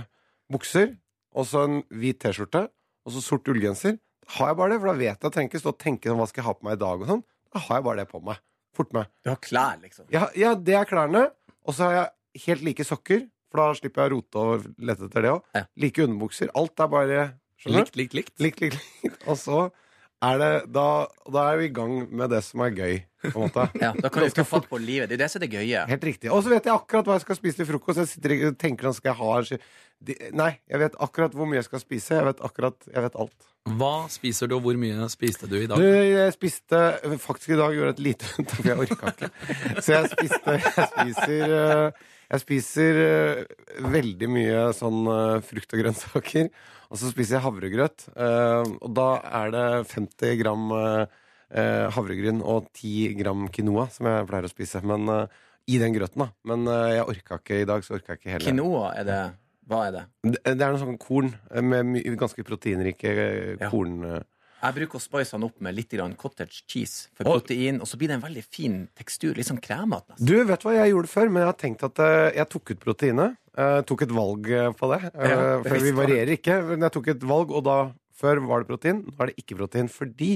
bukser, 0.50 0.96
og 1.36 1.44
så 1.46 1.64
en 1.68 1.82
hvit 1.92 2.18
T-skjorte, 2.22 2.64
og 3.06 3.14
så 3.14 3.22
sort 3.24 3.48
ullgenser. 3.50 3.98
Har 4.36 4.52
jeg 4.52 4.58
bare 4.60 4.74
det, 4.74 4.78
for 4.82 4.92
da 4.92 4.96
vet 5.00 5.08
jeg 5.08 5.18
at 5.18 5.26
jeg 5.26 5.34
trenger 5.34 5.50
ikke 5.50 5.62
stå 5.62 5.72
og 5.72 5.80
tenke 5.82 6.10
sånn, 6.10 6.20
hva 6.20 6.28
skal 6.30 6.42
jeg 6.42 6.48
ha 6.48 6.54
på 6.56 6.66
meg 6.68 6.76
i 6.76 6.80
dag 6.84 7.02
og 7.02 7.10
sånn. 7.10 7.22
Da 7.50 7.62
har 7.66 7.80
jeg 7.80 7.86
bare 7.88 8.02
det 8.02 8.10
på 8.12 8.22
meg. 8.28 8.40
Fort 8.76 8.94
meg. 8.94 9.10
Du 9.24 9.32
har 9.32 9.40
klær, 9.42 9.80
liksom. 9.82 10.06
Ja, 10.14 10.28
ja, 10.38 10.54
det 10.54 10.76
er 10.78 10.86
klærne. 10.86 11.24
Og 11.66 11.74
så 11.76 11.88
har 11.88 11.96
jeg 11.96 12.44
helt 12.46 12.62
like 12.64 12.86
sokker 12.86 13.26
For 13.50 13.58
da 13.60 13.74
slipper 13.76 14.04
jeg 14.04 14.10
å 14.10 14.14
rote 14.14 14.42
og 14.46 14.66
lete 14.78 15.08
etter 15.08 15.24
det 15.26 15.32
òg. 15.34 15.40
Ja. 15.58 15.64
Like 15.82 16.04
underbukser. 16.06 16.52
Alt 16.54 16.78
er 16.80 16.90
bare 16.92 17.22
skjønner 17.60 17.82
Likt, 17.82 17.96
likt, 17.98 18.14
likt. 18.14 18.34
Likt, 18.38 18.62
likt, 18.62 18.78
likt. 19.02 19.24
Og 19.30 19.38
så 19.40 19.64
er 20.22 20.38
det 20.38 20.52
da, 20.70 20.86
da 21.26 21.46
er 21.50 21.58
vi 21.58 21.66
i 21.66 21.74
gang 21.74 21.96
med 22.06 22.30
det 22.30 22.44
som 22.46 22.62
er 22.62 22.76
gøy, 22.76 23.00
på 23.22 23.32
en 23.34 23.44
måte. 23.46 23.66
Ja, 23.82 23.92
da 23.96 24.08
kan 24.12 24.24
du 24.24 24.30
ta 24.36 24.44
fatt 24.48 24.66
på 24.70 24.80
livet. 24.80 25.10
Det 25.10 25.18
er 25.18 25.24
det 25.24 25.30
som 25.32 25.40
er 25.42 25.46
det 25.46 25.52
gøye. 25.58 25.84
Helt 25.90 26.06
riktig. 26.08 26.30
Og 26.32 26.42
så 26.46 26.52
vet 26.54 26.64
jeg 26.68 26.74
akkurat 26.74 27.06
hva 27.10 27.18
jeg 27.18 27.24
skal 27.26 27.38
spise 27.40 27.60
til 27.60 27.68
frokost. 27.68 28.00
Jeg 28.02 28.10
sitter 28.14 28.34
ikke 28.36 28.50
og 28.54 28.58
tenker 28.64 28.92
skal 28.96 29.12
jeg 29.12 29.20
ha 29.20 29.60
Nei, 30.32 30.54
jeg 30.64 30.80
vet 30.80 30.94
akkurat 31.04 31.34
hvor 31.36 31.44
mye 31.48 31.58
jeg 31.60 31.66
skal 31.68 31.82
spise. 31.82 32.14
Jeg 32.16 32.24
vet 32.30 32.38
akkurat 32.46 32.86
Jeg 32.88 33.02
vet 33.04 33.18
alt. 33.20 33.48
Hva 33.76 33.92
spiser 34.08 34.48
du, 34.48 34.54
og 34.56 34.62
hvor 34.64 34.78
mye 34.80 35.04
spiste 35.12 35.44
du 35.50 35.58
i 35.60 35.66
dag? 35.68 35.76
Du, 35.76 35.84
jeg 35.84 36.32
spiste 36.32 36.78
Faktisk 37.20 37.52
i 37.52 37.58
dag 37.60 37.74
gjorde 37.76 37.90
jeg 37.90 37.96
et 37.98 38.04
lite 38.06 38.30
unntak, 38.40 38.56
for 38.62 38.70
jeg 38.70 38.80
orka 38.86 39.12
ikke. 39.12 39.28
Så 39.84 39.98
jeg 39.98 40.08
spiste 40.14 40.54
Jeg 40.56 40.88
spiser 40.94 41.54
eh, 41.58 42.00
Jeg 42.32 42.44
spiser 42.46 43.00
eh, 43.04 43.42
veldig 43.92 44.30
mye 44.32 44.64
sånn 44.80 45.02
eh, 45.12 45.40
frukt 45.44 45.76
og 45.76 45.82
grønnsaker. 45.84 46.48
Og 46.90 46.98
så 46.98 47.10
spiser 47.12 47.36
jeg 47.36 47.44
havregrøt. 47.44 48.08
eh, 48.16 48.72
Og 48.80 48.94
da 48.96 49.10
er 49.44 49.52
det 49.54 49.66
50 49.92 50.40
gram 50.40 50.64
eh, 50.80 51.18
havregryn 51.94 52.42
og 52.42 52.68
10 52.76 53.14
gram 53.18 53.46
quinoa 53.52 53.88
som 53.90 54.06
jeg 54.06 54.26
pleier 54.30 54.46
å 54.48 54.52
spise. 54.52 54.82
Men 54.86 55.08
eh, 55.08 55.38
i 55.70 55.78
den 55.82 55.94
grøten, 55.94 56.24
da. 56.24 56.30
Men 56.50 56.66
eh, 56.70 56.96
jeg 56.98 57.06
orka 57.14 57.38
ikke 57.42 57.60
i 57.62 57.68
dag, 57.68 57.84
så 57.86 57.94
orka 57.98 58.14
jeg 58.14 58.22
ikke 58.22 58.34
hele. 58.36 58.44
Quinoa, 58.48 58.90
er 59.00 59.04
det 59.08 59.20
Hva 59.70 59.84
er 59.86 59.92
det? 59.94 60.04
Det 60.26 60.56
det 60.58 60.66
er 60.66 60.72
noe 60.74 60.82
sånn 60.82 60.98
korn 60.98 61.32
eh, 61.54 61.62
med 61.62 61.98
ganske 62.18 62.42
proteinrike 62.46 63.12
eh, 63.14 63.56
Ja. 63.60 63.70
korn... 63.70 64.00
eh, 64.04 64.22
Jeg 64.60 64.74
bruker 64.76 64.98
å 64.98 65.00
spice 65.00 65.36
den 65.36 65.44
opp 65.46 65.60
med 65.64 65.72
litt 65.74 65.94
cottage 66.20 66.64
cheese 66.68 67.08
for 67.16 67.24
protein, 67.24 67.78
og 67.80 67.86
så 67.88 67.96
blir 67.96 68.08
det 68.10 68.18
en 68.18 68.24
veldig 68.26 68.42
fin 68.44 68.88
tekstur. 68.94 69.32
Litt 69.34 69.46
sånn 69.48 69.60
kremete. 69.62 70.18
Du, 70.20 70.34
vet 70.44 70.60
hva 70.66 70.74
jeg 70.74 70.90
gjorde 70.92 71.08
før? 71.08 71.30
Men 71.32 71.42
jeg 71.46 71.50
har 71.52 71.60
tenkt 71.62 71.84
at 71.86 71.98
eh, 72.04 72.32
jeg 72.36 72.48
tok 72.52 72.70
ut 72.74 72.80
proteinet. 72.84 73.38
Eh, 73.56 73.80
tok 73.88 74.02
et 74.04 74.12
valg 74.12 74.50
eh, 74.52 74.68
på 74.76 74.90
det. 74.92 75.00
Eh, 75.14 75.30
Ja, 75.30 75.38
for 75.64 75.80
vi 75.86 75.92
varierer 75.96 76.34
ikke. 76.36 76.58
Men 76.74 76.84
jeg 76.86 76.92
tok 76.98 77.08
et 77.14 77.24
valg, 77.24 77.50
og 77.56 77.64
da 77.66 77.78
Før 78.20 78.36
var 78.44 78.60
det 78.60 78.68
protein, 78.68 78.98
nå 79.06 79.14
er 79.24 79.30
det 79.30 79.38
ikke 79.40 79.56
protein. 79.56 79.86
Fordi 79.88 80.34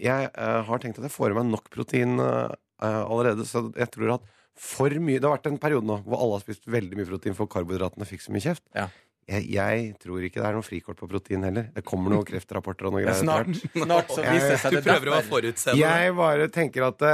jeg 0.00 0.30
eh, 0.30 0.60
har 0.66 0.82
tenkt 0.82 1.00
at 1.00 1.06
jeg 1.06 1.14
får 1.14 1.32
i 1.32 1.38
meg 1.40 1.50
nok 1.50 1.70
protein 1.72 2.20
eh, 2.22 2.54
eh, 2.82 3.02
allerede. 3.02 3.46
Så 3.48 3.68
jeg 3.76 3.92
tror 3.94 4.16
at 4.18 4.28
for 4.60 4.92
mye 5.00 5.16
Det 5.16 5.24
har 5.24 5.38
vært 5.38 5.46
en 5.48 5.60
periode 5.62 5.88
nå 5.88 5.94
hvor 6.04 6.20
alle 6.20 6.36
har 6.36 6.42
spist 6.42 6.66
veldig 6.68 6.98
mye 6.98 7.08
protein, 7.08 7.36
for 7.38 7.48
karbohydratene 7.48 8.08
fikk 8.08 8.26
så 8.26 8.34
mye 8.34 8.44
kjeft. 8.44 8.64
Ja. 8.76 8.90
Jeg, 9.30 9.46
jeg 9.54 9.92
tror 10.02 10.24
ikke 10.26 10.42
det 10.42 10.48
er 10.48 10.56
noe 10.58 10.66
frikort 10.66 10.98
på 11.00 11.08
protein 11.08 11.46
heller. 11.46 11.70
Det 11.72 11.84
kommer 11.86 12.12
noen 12.12 12.26
kreftrapporter 12.28 12.88
og 12.90 12.96
noe 12.96 13.02
greier. 13.06 13.20
snart, 13.22 13.52
snart 13.72 14.10
så 14.12 14.24
viser 14.26 14.56
det 14.56 14.58
seg 14.64 14.76
Du 14.76 14.80
prøver 14.84 15.12
å 15.12 15.14
være 15.16 15.28
forutseende. 15.30 15.80
Jeg 15.80 16.16
bare 16.18 16.48
tenker 16.52 16.88
at 16.90 17.06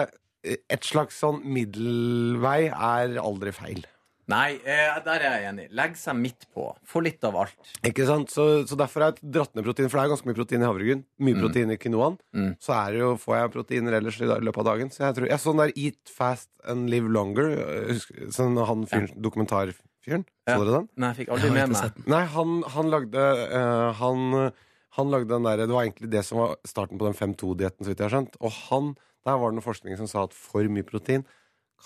et 0.47 0.87
slags 0.87 1.21
sånn 1.23 1.43
middelvei 1.45 2.61
er 2.71 3.21
aldri 3.23 3.55
feil. 3.55 3.85
Nei, 4.27 4.57
eh, 4.67 4.97
der 5.07 5.23
er 5.23 5.35
jeg 5.39 5.47
enig. 5.53 5.65
Legg 5.79 5.93
seg 5.99 6.17
midt 6.19 6.49
på. 6.55 6.65
Få 6.87 7.03
litt 7.05 7.23
av 7.27 7.37
alt. 7.45 7.69
Ikke 7.87 8.07
sant? 8.09 8.33
Så, 8.35 8.67
så 8.67 8.79
derfor 8.79 9.05
har 9.05 9.13
jeg 9.13 9.31
dratt 9.37 9.53
ned 9.55 9.67
protein, 9.69 9.87
for 9.87 10.01
det 10.01 10.07
er 10.09 10.13
ganske 10.17 10.27
mye 10.27 10.39
protein 10.39 10.65
i 10.65 10.67
havregryn. 10.67 11.05
Mye 11.23 11.39
protein 11.39 11.71
i 11.71 11.79
quinoaen. 11.79 12.17
Mm. 12.35 12.49
Så 12.63 12.75
er 12.75 12.97
det 12.97 13.05
jo, 13.05 13.13
får 13.23 13.37
jeg 13.39 13.53
proteiner 13.55 13.99
ellers 14.01 14.19
i 14.19 14.27
løpet 14.27 14.63
av 14.65 14.69
dagen. 14.73 14.91
Så 14.91 15.05
jeg 15.05 15.19
tror, 15.19 15.29
jeg 15.31 15.43
så 15.45 15.55
den 15.55 15.63
der 15.63 15.75
Eat 15.85 16.15
Fast 16.17 16.51
and 16.67 16.91
Live 16.91 17.13
Longer, 17.15 17.55
husker, 17.93 18.27
sånn 18.35 18.59
han 18.59 18.85
fyren, 18.91 19.15
dokumentarfyren. 19.29 20.27
Ja. 20.43 20.59
Dere 20.59 20.75
den? 20.81 20.91
Nei, 20.99 21.13
jeg 21.13 21.21
fikk 21.23 21.33
aldri 21.37 21.55
med 21.55 21.77
meg. 21.77 22.05
Nei, 22.11 22.25
han, 22.35 22.59
han 22.75 22.93
lagde 22.97 23.31
uh, 23.47 23.89
han, 24.03 24.51
han 24.99 25.11
lagde 25.15 25.31
den 25.37 25.47
der 25.47 25.65
Det 25.67 25.75
var 25.75 25.87
egentlig 25.87 26.11
det 26.11 26.27
som 26.27 26.43
var 26.43 26.59
starten 26.67 26.99
på 26.99 27.07
den 27.07 27.19
5-2-dietten, 27.19 27.87
så 27.87 27.93
vidt 27.93 28.03
jeg 28.03 28.11
har 28.11 28.19
skjønt. 28.19 28.39
Og 28.43 28.59
han, 28.67 28.95
der 29.27 29.39
var 29.39 29.55
det 29.55 29.61
noe 29.61 29.71
forskning 29.71 29.99
som 30.03 30.11
sa 30.11 30.27
at 30.27 30.35
for 30.35 30.67
mye 30.67 30.87
protein 30.87 31.23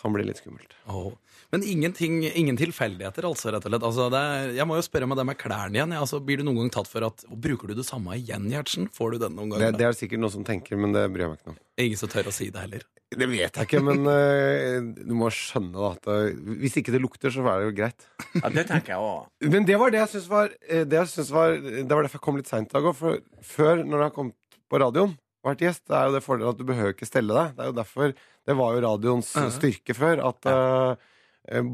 kan 0.00 0.14
bli 0.14 0.24
litt 0.24 0.40
skummelt. 0.40 0.72
Oh. 0.86 1.12
Men 1.50 1.64
ingenting, 1.66 2.22
ingen 2.28 2.56
tilfeldigheter, 2.56 3.26
altså, 3.26 3.50
rett 3.50 3.66
og 3.66 3.72
slett. 3.72 3.86
Altså, 3.88 4.06
det 4.12 4.20
er, 4.20 4.52
jeg 4.60 4.68
må 4.70 4.78
jo 4.78 4.84
spørre 4.86 5.08
med 5.10 5.18
det 5.20 5.26
med 5.28 5.38
klærne 5.40 5.76
igjen. 5.76 5.96
Ja, 5.96 6.04
altså, 6.04 6.20
blir 6.24 6.40
du 6.40 6.46
noen 6.46 6.62
gang 6.62 6.70
tatt 6.78 6.90
for 6.90 7.04
at 7.08 7.24
Bruker 7.30 7.70
du 7.70 7.74
det 7.78 7.86
samme 7.88 8.14
igjen, 8.18 8.46
Gjertsen? 8.52 8.88
Får 8.94 9.16
du 9.16 9.24
den 9.24 9.36
noen 9.38 9.56
Det, 9.58 9.72
det 9.80 9.88
er 9.88 9.98
sikkert 9.98 10.22
noen 10.22 10.34
som 10.38 10.46
tenker, 10.46 10.78
men 10.80 10.94
det 10.96 11.04
bryr 11.12 11.26
jeg 11.26 11.34
meg 11.34 11.42
ikke 11.42 11.54
om. 11.54 11.60
Ingen 11.84 12.00
som 12.00 12.12
tør 12.12 12.30
å 12.30 12.34
si 12.34 12.48
det 12.54 12.64
heller. 12.64 12.86
Det 13.10 13.26
vet 13.26 13.56
jeg 13.58 13.66
ikke, 13.66 13.80
men 13.82 14.04
uh, 14.06 14.92
du 14.94 15.14
må 15.18 15.32
skjønne 15.34 15.74
da 15.74 15.88
at 15.96 16.04
det, 16.06 16.18
hvis 16.62 16.76
ikke 16.78 16.94
det 16.94 17.00
lukter, 17.02 17.32
så 17.34 17.42
er 17.42 17.58
det 17.58 17.66
jo 17.66 17.76
greit. 17.80 18.06
Ja, 18.36 18.52
det 18.54 18.68
tenker 18.68 18.94
jeg 18.94 19.02
òg. 19.02 19.24
Men 19.50 19.66
det 19.66 19.80
var 19.82 19.90
det 19.90 20.04
jeg 20.04 20.12
syns 20.12 20.28
var 20.30 20.52
eh, 20.68 20.84
Det, 20.86 21.00
jeg 21.00 21.10
synes 21.16 21.32
var, 21.34 21.56
det 21.58 21.90
var 21.90 22.06
derfor 22.06 22.20
jeg 22.20 22.26
kom 22.28 22.38
litt 22.38 22.50
seint 22.50 22.70
i 22.70 22.76
dag 22.76 22.86
òg. 22.86 22.94
For 23.00 23.18
før, 23.42 23.82
når 23.82 23.96
jeg 23.96 24.06
har 24.06 24.14
kommet 24.14 24.60
på 24.70 24.78
radioen 24.78 25.16
vært 25.46 25.64
gjest, 25.64 25.86
det 25.88 25.96
er 25.96 26.08
jo 26.08 26.16
det 26.16 26.24
fordelen 26.24 26.52
at 26.52 26.58
du 26.60 26.66
behøver 26.68 26.96
ikke 26.96 27.08
stelle 27.08 27.36
deg. 27.36 27.54
Det 27.56 27.64
er 27.64 27.70
jo 27.70 27.78
derfor 27.78 28.12
Det 28.50 28.56
var 28.56 28.74
jo 28.74 28.82
radioens 28.84 29.30
styrke 29.56 29.96
før. 29.96 30.22
At 30.30 30.48
uh, 30.50 31.08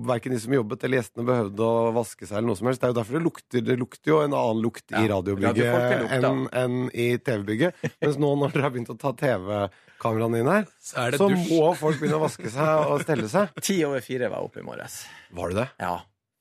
verken 0.07 0.33
de 0.33 0.39
som 0.41 0.55
jobbet 0.55 0.85
eller 0.87 1.01
gjestene 1.01 1.27
behøvde 1.27 1.67
å 1.67 1.91
vaske 1.97 2.27
seg 2.27 2.39
eller 2.39 2.51
noe 2.51 2.59
som 2.59 2.71
helst. 2.71 2.81
Det 2.83 2.89
er 2.89 2.95
jo 2.95 2.99
derfor 3.01 3.19
det 3.19 3.25
lukter 3.25 3.65
Det 3.67 3.77
lukter 3.81 4.13
jo 4.13 4.21
en 4.23 4.37
annen 4.37 4.63
lukt 4.65 4.95
i 4.95 5.05
radiobygget 5.11 6.17
enn 6.17 6.47
en 6.47 6.77
i 6.93 7.09
TV-bygget. 7.19 7.87
Mens 8.05 8.19
nå 8.23 8.33
når 8.41 8.55
dere 8.55 8.67
har 8.69 8.75
begynt 8.75 8.93
å 8.95 8.99
ta 9.01 9.13
TV-kameraene 9.19 10.43
inn 10.43 10.53
her, 10.53 10.69
Så 10.81 11.09
det 11.13 11.21
så 11.21 11.31
må 11.31 11.73
folk 11.79 12.01
begynne 12.01 12.21
å 12.21 12.25
vaske 12.25 12.53
seg 12.53 12.93
og 12.93 13.03
stelle 13.05 13.31
seg. 13.33 13.57
Ti 13.69 13.81
over 13.89 14.05
fire 14.05 14.31
var 14.31 14.45
jeg 14.45 14.53
oppe 14.53 14.63
i 14.63 14.69
morges. 14.69 15.01
Var 15.37 15.53
det 15.53 15.65
det? 15.65 15.71
Ja. 15.83 15.97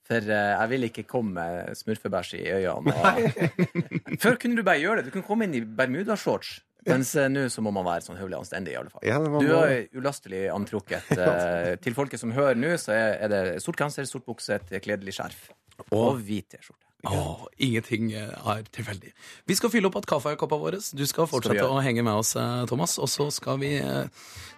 For 0.05 0.21
uh, 0.29 0.51
jeg 0.53 0.71
vil 0.75 0.87
ikke 0.91 1.07
komme 1.09 1.41
med 1.41 1.81
smurfebæsj 1.81 2.37
i 2.37 2.45
øynene. 2.59 2.93
Og... 2.93 3.65
Før 4.23 4.37
kunne 4.41 4.59
du 4.59 4.63
bare 4.65 4.79
gjøre 4.83 5.01
det. 5.01 5.09
Du 5.09 5.17
kunne 5.17 5.27
komme 5.27 5.49
inn 5.49 5.57
i 5.57 5.65
bermudashorts. 5.65 6.59
Mens 6.85 7.15
eh, 7.17 7.27
nå 7.33 7.47
så 7.49 7.63
må 7.65 7.71
man 7.73 7.85
være 7.87 8.05
sånn 8.05 8.19
høvelig 8.19 8.39
anstendig, 8.43 8.75
i 8.75 8.79
alle 8.79 8.93
fall. 8.93 9.01
Ja, 9.07 9.19
det 9.23 9.31
var 9.33 9.41
Du 9.41 9.49
bra. 9.49 9.61
er 9.67 9.87
ulastelig 9.97 10.45
antrukket. 10.53 11.11
Eh, 11.25 11.75
til 11.81 11.95
folket 11.97 12.21
som 12.21 12.31
hører 12.35 12.57
nå, 12.59 12.75
så 12.81 12.93
er, 12.93 13.15
er 13.25 13.31
det 13.31 13.43
sort 13.63 13.79
genser, 13.79 14.05
sort 14.09 14.25
bukse, 14.27 14.59
et 14.59 14.81
kledelig 14.85 15.15
skjerf. 15.17 15.47
Og 15.91 16.19
hvit 16.23 16.47
T-skjorte. 16.53 16.81
Åh, 17.05 17.41
ingenting 17.61 18.11
eh, 18.17 18.31
er 18.49 18.63
tilfeldig. 18.73 19.11
Vi 19.45 19.57
skal 19.57 19.69
fylle 19.73 19.89
opp 19.91 19.97
at 19.99 20.07
kaffekoppa 20.09 20.57
vår. 20.57 20.79
Du 20.97 21.03
skal 21.05 21.27
fortsette 21.29 21.57
gjøre. 21.59 21.77
å 21.77 21.83
henge 21.85 22.05
med 22.05 22.21
oss, 22.21 22.35
eh, 22.39 22.63
Thomas. 22.69 22.97
Og 23.01 23.09
så 23.11 23.27
skal 23.33 23.59
vi 23.61 23.75
eh, 23.77 24.05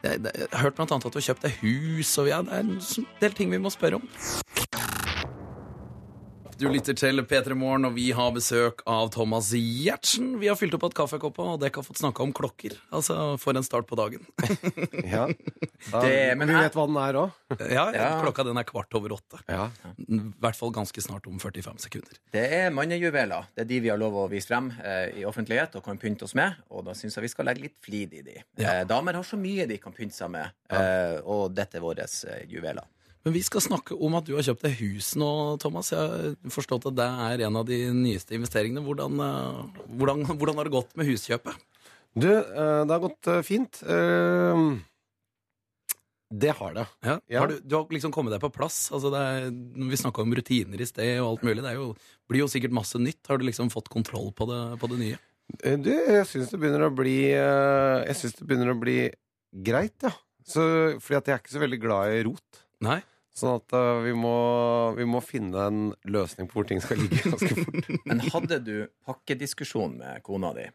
jeg 0.04 0.22
har 0.54 0.64
hørt 0.68 0.78
blant 0.78 0.94
annet 0.96 1.10
at 1.10 1.16
du 1.16 1.20
har 1.20 1.28
kjøpt 1.32 1.48
deg 1.48 1.58
hus, 1.64 2.14
og 2.22 2.30
ja, 2.32 2.42
det 2.46 2.54
er 2.54 2.64
en 2.68 2.78
sånn 2.84 3.08
del 3.24 3.36
ting 3.36 3.52
vi 3.52 3.60
må 3.60 3.74
spørre 3.74 4.00
om. 4.00 4.08
Du 6.58 6.66
lytter 6.74 6.96
til 6.98 7.22
P3 7.30 7.54
Morgen, 7.54 7.86
og 7.86 7.94
vi 7.94 8.08
har 8.18 8.32
besøk 8.34 8.80
av 8.90 9.12
Thomas 9.14 9.52
Giertsen. 9.54 10.32
Vi 10.42 10.48
har 10.50 10.56
fylt 10.58 10.74
opp 10.74 10.88
et 10.88 10.96
kaffekoppa, 10.98 11.44
og 11.54 11.60
dere 11.62 11.76
har 11.76 11.86
fått 11.86 12.00
snakka 12.02 12.24
om 12.26 12.32
klokker. 12.34 12.74
Altså, 12.98 13.18
for 13.38 13.54
en 13.60 13.66
start 13.68 13.86
på 13.90 13.98
dagen. 14.00 14.26
Ja. 15.08 15.28
Da, 15.92 16.02
Det- 16.08 16.34
men 16.40 16.50
vi 16.50 16.56
vet 16.58 16.74
hva 16.76 16.86
den 16.90 16.98
er 16.98 17.20
òg. 17.22 17.36
Ja, 17.70 17.84
Ja. 17.94 18.08
Klokka 18.24 18.44
den 18.48 18.58
er 18.58 18.66
kvart 18.68 18.96
over 18.98 19.14
åtte. 19.20 19.40
Ja. 19.48 19.68
I 20.02 20.20
hvert 20.42 20.58
fall 20.58 20.74
ganske 20.76 21.04
snart 21.06 21.28
om 21.30 21.38
45 21.40 21.78
sekunder. 21.86 22.18
Det 22.34 22.44
er 22.58 22.74
mannejuveler. 22.74 23.52
Det 23.54 23.66
er 23.68 23.70
de 23.76 23.80
vi 23.86 23.94
har 23.94 24.02
lov 24.02 24.18
å 24.24 24.28
vise 24.32 24.50
frem 24.50 24.72
eh, 24.82 25.14
i 25.22 25.26
offentlighet 25.30 25.78
og 25.78 25.86
kan 25.86 26.02
pynte 26.02 26.26
oss 26.26 26.34
med. 26.38 26.58
Og 26.74 26.88
da 26.90 26.98
syns 26.98 27.20
jeg 27.20 27.28
vi 27.28 27.34
skal 27.36 27.52
legge 27.52 27.68
litt 27.68 27.78
flid 27.86 28.18
i 28.18 28.26
de. 28.26 28.40
Ja. 28.58 28.80
Eh, 28.80 28.84
damer 28.90 29.20
har 29.22 29.28
så 29.28 29.38
mye 29.40 29.70
de 29.70 29.78
kan 29.84 29.94
pynte 29.96 30.18
seg 30.18 30.34
med, 30.34 30.50
eh, 30.74 31.20
og 31.24 31.54
dette 31.56 31.78
er 31.78 31.86
våre 31.86 32.08
eh, 32.10 32.44
juveler. 32.50 32.88
Men 33.28 33.34
vi 33.36 33.42
skal 33.44 33.60
snakke 33.60 33.92
om 33.92 34.14
at 34.16 34.24
du 34.24 34.38
har 34.38 34.46
kjøpt 34.48 34.62
deg 34.64 34.78
hus 34.80 35.10
nå, 35.20 35.30
Thomas. 35.60 35.90
Jeg 35.92 36.00
har 36.00 36.36
forstått 36.48 36.86
at 36.88 36.96
det 36.96 37.08
er 37.28 37.42
en 37.44 37.58
av 37.60 37.66
de 37.68 37.82
nyeste 37.92 38.38
investeringene. 38.38 38.80
Hvordan, 38.86 39.18
eh, 39.20 39.82
hvordan, 40.00 40.22
hvordan 40.40 40.62
har 40.62 40.70
det 40.70 40.72
gått 40.72 40.94
med 40.96 41.10
huskjøpet? 41.10 41.58
Du, 42.16 42.30
eh, 42.32 42.84
det 42.88 42.94
har 42.94 43.02
gått 43.04 43.28
eh, 43.28 43.42
fint. 43.44 43.82
Eh, 43.84 44.62
det 46.40 46.54
har 46.56 46.78
det. 46.78 46.86
Ja. 47.04 47.18
Ja. 47.28 47.42
Har 47.42 47.52
du, 47.52 47.58
du 47.60 47.76
har 47.76 47.92
liksom 47.98 48.14
kommet 48.16 48.32
deg 48.32 48.46
på 48.46 48.52
plass. 48.56 48.78
Altså 48.96 49.12
det 49.12 49.26
er, 49.26 49.50
vi 49.92 50.00
snakka 50.00 50.24
om 50.24 50.38
rutiner 50.40 50.86
i 50.86 50.88
sted 50.88 51.20
og 51.20 51.34
alt 51.34 51.44
mulig. 51.50 51.66
Det 51.68 51.76
jo, 51.76 51.90
blir 52.32 52.46
jo 52.46 52.48
sikkert 52.56 52.78
masse 52.80 53.02
nytt. 53.04 53.20
Har 53.28 53.44
du 53.44 53.44
liksom 53.50 53.74
fått 53.76 53.92
kontroll 53.92 54.32
på 54.40 54.48
det, 54.48 54.62
på 54.80 54.92
det 54.94 55.02
nye? 55.04 55.20
Du, 55.84 55.92
jeg 55.92 56.24
syns 56.32 56.56
det 56.56 56.62
begynner 56.64 56.88
å 56.88 56.96
bli 56.96 57.20
Jeg 57.34 58.16
synes 58.20 58.40
det 58.40 58.48
begynner 58.48 58.72
å 58.72 58.80
bli 58.80 58.98
greit, 59.68 60.00
ja. 60.08 60.16
Så, 60.48 60.64
fordi 61.04 61.20
jeg 61.20 61.36
er 61.36 61.44
ikke 61.44 61.56
så 61.58 61.66
veldig 61.68 61.84
glad 61.84 62.16
i 62.16 62.26
rot. 62.32 62.64
Nei? 62.88 63.02
Sånn 63.38 63.60
at 63.60 63.74
uh, 63.78 64.00
vi, 64.02 64.16
må, 64.18 64.34
vi 64.98 65.06
må 65.06 65.22
finne 65.22 65.68
en 65.70 65.82
løsning 66.10 66.50
på 66.50 66.58
hvor 66.58 66.70
ting 66.70 66.82
skal 66.82 66.98
ligge 67.04 67.22
ganske 67.22 67.54
fort. 67.60 67.90
Men 68.10 68.24
hadde 68.34 68.58
du 68.66 68.76
pakkediskusjon 69.06 70.00
med 70.00 70.24
kona 70.26 70.54
di? 70.58 70.66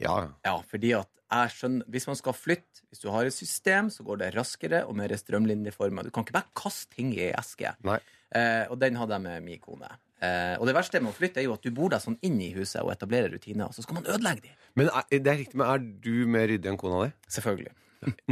Ja, 0.00 0.20
Ja, 0.46 0.54
fordi 0.70 0.94
at 0.96 1.10
jeg 1.30 1.50
skjønner 1.54 1.90
Hvis 1.92 2.06
man 2.08 2.16
skal 2.18 2.34
flytte, 2.34 2.84
hvis 2.88 3.02
du 3.02 3.10
har 3.12 3.26
et 3.26 3.34
system, 3.34 3.90
så 3.92 4.06
går 4.06 4.22
det 4.22 4.30
raskere 4.34 4.84
og 4.88 4.96
mer 4.98 5.12
strømlinjeforma. 5.14 6.02
Du 6.06 6.10
kan 6.14 6.24
ikke 6.26 6.38
bare 6.38 6.54
kaste 6.58 6.94
ting 6.94 7.12
i 7.14 7.28
eske. 7.28 7.74
Nei. 7.86 7.98
Eh, 8.34 8.64
og 8.70 8.78
den 8.82 8.98
hadde 8.98 9.14
jeg 9.14 9.26
med 9.26 9.44
min 9.46 9.60
kone. 9.62 9.90
Eh, 10.20 10.56
og 10.58 10.66
det 10.68 10.74
verste 10.76 11.00
med 11.02 11.12
å 11.12 11.16
flytte 11.16 11.42
er 11.42 11.46
jo 11.46 11.54
at 11.54 11.62
du 11.64 11.70
bor 11.74 11.92
deg 11.92 12.02
sånn 12.02 12.18
inn 12.26 12.40
i 12.42 12.50
huset 12.56 12.82
og 12.82 12.90
etablerer 12.92 13.30
rutiner, 13.32 13.70
og 13.70 13.76
så 13.76 13.84
skal 13.86 14.00
man 14.00 14.08
ødelegge 14.10 14.48
dem. 14.48 14.56
Men 14.78 14.90
er, 14.90 15.06
det 15.12 15.32
er 15.32 15.38
riktig, 15.44 15.60
men 15.60 15.70
er 15.70 15.86
du 16.06 16.26
mer 16.30 16.50
ryddig 16.50 16.72
enn 16.72 16.80
kona 16.80 17.04
di? 17.06 17.14
Selvfølgelig. 17.38 17.76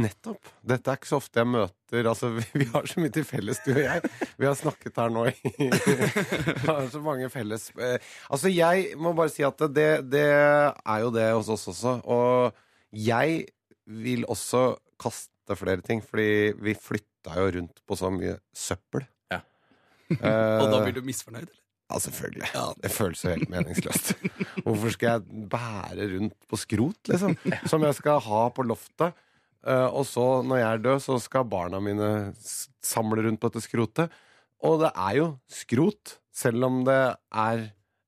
Nettopp. 0.01 0.47
Dette 0.65 0.89
er 0.89 0.97
ikke 0.97 1.09
så 1.11 1.19
ofte 1.19 1.41
jeg 1.43 1.49
møter 1.51 2.07
Altså, 2.09 2.31
vi, 2.57 2.65
har 2.71 2.87
så 2.89 3.01
mye 3.03 3.13
til 3.13 3.25
felles, 3.27 3.59
du 3.65 3.71
og 3.75 3.81
jeg. 3.83 4.11
Vi 4.41 4.47
har 4.47 4.57
snakket 4.57 4.97
her 4.97 5.13
nå 5.13 5.27
i 5.29 5.69
har 6.69 6.87
så 6.89 7.01
mange 7.05 7.29
felles 7.33 7.67
eh, 7.77 7.99
Altså, 8.31 8.49
jeg 8.49 8.95
må 8.97 9.13
bare 9.17 9.29
si 9.33 9.45
at 9.45 9.61
det, 9.75 9.89
det 10.09 10.25
er 10.25 11.05
jo 11.05 11.13
det 11.13 11.27
hos 11.35 11.51
oss 11.53 11.67
også. 11.73 11.99
Og 12.09 12.57
jeg 12.97 13.43
vil 13.85 14.25
også 14.29 14.63
kaste 15.01 15.57
flere 15.57 15.81
ting, 15.85 16.01
fordi 16.05 16.53
vi 16.61 16.73
flytta 16.77 17.37
jo 17.37 17.47
rundt 17.59 17.79
på 17.85 17.97
så 17.97 18.09
mye 18.13 18.35
søppel. 18.53 19.05
Ja. 19.31 19.41
Og 20.09 20.65
da 20.69 20.77
Eh, 20.79 20.83
blir 20.87 20.97
du 20.97 21.05
misfornøyd? 21.05 21.45
eller? 21.45 21.55
Ja, 21.89 21.97
selvfølgelig. 22.03 22.49
Det 22.83 22.91
føles 22.93 23.23
jo 23.23 23.31
helt 23.33 23.49
meningsløst. 23.49 24.11
Hvorfor 24.61 24.93
skal 24.93 25.15
jeg 25.15 25.47
bære 25.49 26.05
rundt 26.11 26.35
på 26.49 26.59
skrot, 26.61 26.99
liksom? 27.09 27.33
Som 27.65 27.85
jeg 27.87 27.97
skal 27.97 28.21
ha 28.27 28.43
på 28.53 28.65
loftet. 28.65 29.17
Eh, 29.67 29.87
og 29.91 30.05
så, 30.07 30.27
når 30.45 30.61
jeg 30.61 30.69
er 30.77 30.83
død, 30.85 31.01
så 31.03 31.17
skal 31.23 31.47
barna 31.51 31.81
mine 31.83 32.09
samle 32.85 33.25
rundt 33.25 33.41
på 33.41 33.49
dette 33.51 33.65
skrotet. 33.65 34.13
Og 34.63 34.79
det 34.83 34.93
er 34.95 35.17
jo 35.19 35.27
skrot, 35.51 36.17
selv 36.35 36.63
om 36.67 36.81
det 36.87 36.99
er 37.35 37.65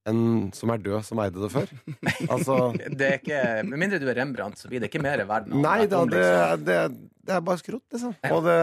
en 0.10 0.50
som 0.58 0.72
er 0.74 0.80
død, 0.82 1.04
som 1.06 1.20
eide 1.22 1.38
det 1.44 1.52
før. 1.54 1.70
Altså 2.34 2.56
Det 2.80 3.06
er 3.06 3.20
ikke, 3.20 3.42
Med 3.70 3.78
mindre 3.84 4.00
du 4.02 4.08
er 4.10 4.18
Rembrandt, 4.18 4.58
så 4.58 4.72
blir 4.72 4.82
det 4.82 4.90
ikke 4.90 5.04
mer 5.04 5.22
verden. 5.30 5.60
Nei 5.62 5.84
da, 5.92 6.02
det, 6.10 6.24
det, 6.66 6.80
det 7.28 7.36
er 7.38 7.44
bare 7.46 7.62
skrot, 7.62 7.84
liksom. 7.94 8.16
Og 8.32 8.42
det, 8.48 8.58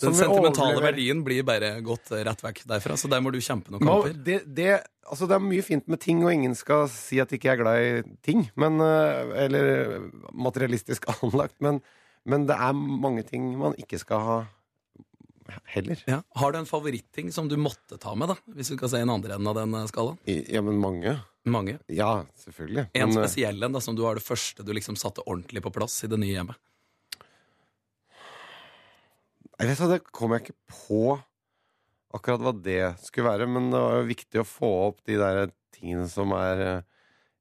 Den 0.00 0.16
sentimentale 0.16 0.72
overlever- 0.78 0.86
verdien 0.88 1.20
blir 1.26 1.44
bare 1.44 1.74
gått 1.84 2.08
rett 2.16 2.40
vekk 2.46 2.62
derfra, 2.70 2.96
så 2.96 3.10
der 3.12 3.20
må 3.20 3.34
du 3.34 3.38
kjempe 3.44 3.74
noen 3.74 3.84
kamper. 3.84 4.14
det, 4.24 4.38
det, 4.56 4.70
altså 5.04 5.28
det 5.28 5.36
er 5.36 5.44
mye 5.50 5.66
fint 5.66 5.84
med 5.92 6.00
ting, 6.00 6.24
og 6.24 6.32
ingen 6.32 6.56
skal 6.56 6.86
si 6.94 7.20
at 7.20 7.34
ikke 7.36 7.50
jeg 7.50 7.58
er 7.58 7.62
glad 7.62 7.84
i 7.84 8.16
ting. 8.24 8.46
Men, 8.56 8.80
øh, 8.80 9.34
eller 9.44 10.08
materialistisk 10.32 11.10
anlagt. 11.20 11.58
Men, 11.60 11.82
men 12.28 12.46
det 12.48 12.56
er 12.56 12.76
mange 12.76 13.24
ting 13.26 13.52
man 13.58 13.76
ikke 13.80 14.00
skal 14.00 14.24
ha 14.26 14.38
heller. 15.72 16.02
Ja. 16.06 16.20
Har 16.40 16.52
du 16.52 16.58
en 16.58 16.68
favoritting 16.68 17.32
som 17.32 17.48
du 17.48 17.56
måtte 17.60 17.98
ta 18.00 18.14
med, 18.14 18.30
da? 18.32 18.36
Hvis 18.54 18.72
du 18.72 18.76
skal 18.76 18.92
se 18.92 19.02
en 19.02 19.12
andre 19.12 19.36
enden 19.36 19.50
av 19.50 19.58
den 19.58 19.74
eh, 19.74 19.86
skalaen? 19.90 20.18
Ja, 20.26 20.62
men 20.64 20.80
mange. 20.82 21.16
Mange. 21.48 21.78
Ja, 21.88 22.24
selvfølgelig. 22.42 22.90
En 22.92 23.08
Men, 23.08 23.16
øh, 23.18 23.24
spesiell 23.24 23.62
en 23.64 23.76
da, 23.76 23.80
som 23.80 23.96
du 23.96 24.04
har 24.06 24.18
det 24.18 24.24
første 24.26 24.66
du 24.66 24.74
liksom 24.76 24.98
satte 25.00 25.24
ordentlig 25.26 25.62
på 25.64 25.72
plass 25.74 26.02
i 26.04 26.10
det 26.10 26.20
nye 26.20 26.34
hjemmet. 26.36 26.60
Jeg 29.60 29.68
vet 29.68 29.90
Det 29.90 30.00
kom 30.16 30.32
jeg 30.32 30.46
ikke 30.46 30.60
på 30.72 31.02
akkurat 32.16 32.42
hva 32.42 32.52
det 32.56 32.80
skulle 33.04 33.28
være, 33.28 33.48
men 33.48 33.68
det 33.70 33.80
var 33.80 33.98
jo 34.00 34.08
viktig 34.08 34.40
å 34.40 34.48
få 34.48 34.70
opp 34.88 35.02
de 35.06 35.18
der 35.20 35.50
tingene 35.76 36.08
som 36.10 36.32
er 36.36 36.64
eh, 36.66 36.86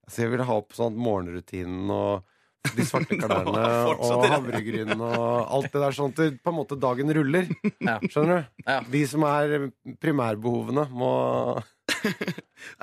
Altså, 0.09 0.23
jeg 0.23 0.31
ville 0.31 0.45
ha 0.47 0.53
opp 0.57 0.73
sånn 0.73 0.95
morgenrutinen 0.97 1.91
og 1.93 2.23
de 2.75 2.83
svarte 2.85 3.15
klærne 3.21 3.63
og 3.95 4.23
havregryn 4.29 4.91
og 4.97 5.17
alt 5.57 5.69
det 5.73 5.81
der, 5.81 5.95
sånn 5.95 6.11
at 6.13 6.19
det, 6.19 6.27
på 6.43 6.51
en 6.51 6.57
måte 6.59 6.77
dagen 6.79 7.11
ruller. 7.15 7.47
Ja. 7.79 7.97
Skjønner 8.03 8.43
du? 8.43 8.71
De 8.93 9.03
som 9.09 9.23
er 9.29 9.69
primærbehovene, 10.03 10.87
må 10.91 11.11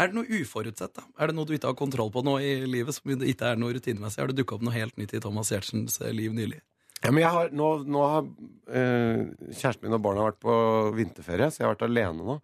Er 0.00 0.08
det 0.10 0.16
noe 0.16 0.40
uforutsett? 0.40 0.94
da? 0.96 1.04
Er 1.20 1.30
det 1.30 1.36
noe 1.36 1.46
du 1.48 1.52
ikke 1.56 1.70
har 1.70 1.76
kontroll 1.78 2.10
på 2.14 2.22
nå 2.26 2.38
i 2.42 2.54
livet? 2.68 2.96
som 2.96 3.12
ikke 3.14 3.52
er 3.52 3.60
noe 3.60 3.74
rutinemessig? 3.76 4.20
Har 4.22 4.32
det 4.32 4.38
dukka 4.40 4.56
opp 4.58 4.64
noe 4.66 4.74
helt 4.74 4.96
nytt 5.00 5.14
i 5.16 5.20
Thomas 5.22 5.52
Giertsens 5.52 6.00
eh, 6.02 6.12
liv 6.16 6.34
nylig? 6.36 6.58
Ja, 7.04 7.12
men 7.12 7.20
jeg 7.22 7.30
har, 7.36 7.52
nå, 7.54 7.68
nå 7.86 8.02
har 8.08 8.26
eh, 8.72 9.22
kjæresten 9.52 9.84
min 9.86 9.94
og 9.98 10.02
barna 10.04 10.24
vært 10.30 10.40
på 10.42 10.54
vinterferie, 10.96 11.50
så 11.52 11.60
jeg 11.62 11.68
har 11.68 11.74
vært 11.76 11.86
alene 11.86 12.24
nå. 12.26 12.38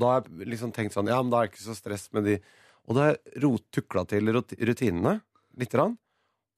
Da 0.00 0.14
har 0.16 0.24
jeg 0.26 0.48
liksom 0.54 0.70
tenkt 0.74 0.94
sånn 0.94 1.08
Ja, 1.10 1.16
men 1.22 1.32
da 1.32 1.40
er 1.42 1.48
det 1.48 1.54
ikke 1.56 1.64
så 1.66 1.74
stress 1.74 2.04
med 2.14 2.22
de 2.28 2.36
Og 2.86 2.94
da 2.94 3.08
har 3.08 3.16
jeg 3.34 3.58
tukla 3.74 4.04
til 4.06 4.30
rut- 4.36 4.54
rutinene 4.54 5.16
lite 5.58 5.74
grann. 5.76 5.96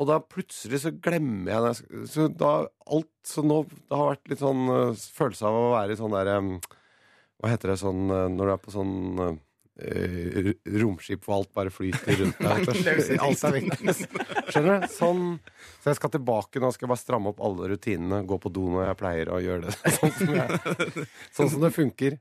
Og 0.03 0.09
da 0.11 0.19
plutselig 0.19 0.83
så 0.83 0.91
glemmer 1.05 1.53
jeg 1.53 1.65
det. 1.65 2.03
Så 2.11 2.27
da 2.35 2.53
alt 2.91 3.11
Så 3.29 3.45
nå 3.47 3.63
Det 3.71 3.95
har 3.95 4.09
vært 4.17 4.33
litt 4.33 4.43
sånn 4.43 4.67
eh, 4.75 5.05
følelse 5.15 5.47
av 5.47 5.59
å 5.59 5.73
være 5.77 5.95
i 5.95 6.01
sånn 6.01 6.17
derre 6.17 6.37
Hva 6.43 7.53
heter 7.53 7.73
det 7.73 7.81
sånn 7.83 8.11
eh, 8.11 8.29
når 8.35 8.51
du 8.51 8.55
er 8.57 8.63
på 8.65 8.75
sånn 8.75 8.97
eh, 9.23 9.37
romskip 10.83 11.25
hvor 11.27 11.41
alt 11.41 11.53
bare 11.57 11.73
flyter 11.75 12.17
rundt 12.21 12.39
deg. 12.43 13.19
Alt 13.23 13.45
er. 13.49 13.59
Skjønner 14.53 14.83
du? 14.83 14.87
Sånn. 14.93 15.25
Så 15.83 15.91
jeg 15.91 15.99
skal 15.99 16.13
tilbake 16.15 16.61
nå 16.63 16.69
skal 16.75 16.87
jeg 16.87 16.91
bare 16.93 17.01
stramme 17.01 17.31
opp 17.33 17.41
alle 17.43 17.69
rutinene. 17.73 18.21
Gå 18.29 18.37
på 18.43 18.51
do 18.55 18.69
når 18.71 18.85
jeg 18.91 18.99
pleier 19.01 19.31
å 19.35 19.41
gjøre 19.43 19.67
det. 19.67 19.75
Sånn 19.99 20.13
som, 20.15 20.33
jeg, 20.37 21.07
sånn 21.35 21.51
som 21.57 21.65
det 21.65 21.73
funker. 21.75 22.19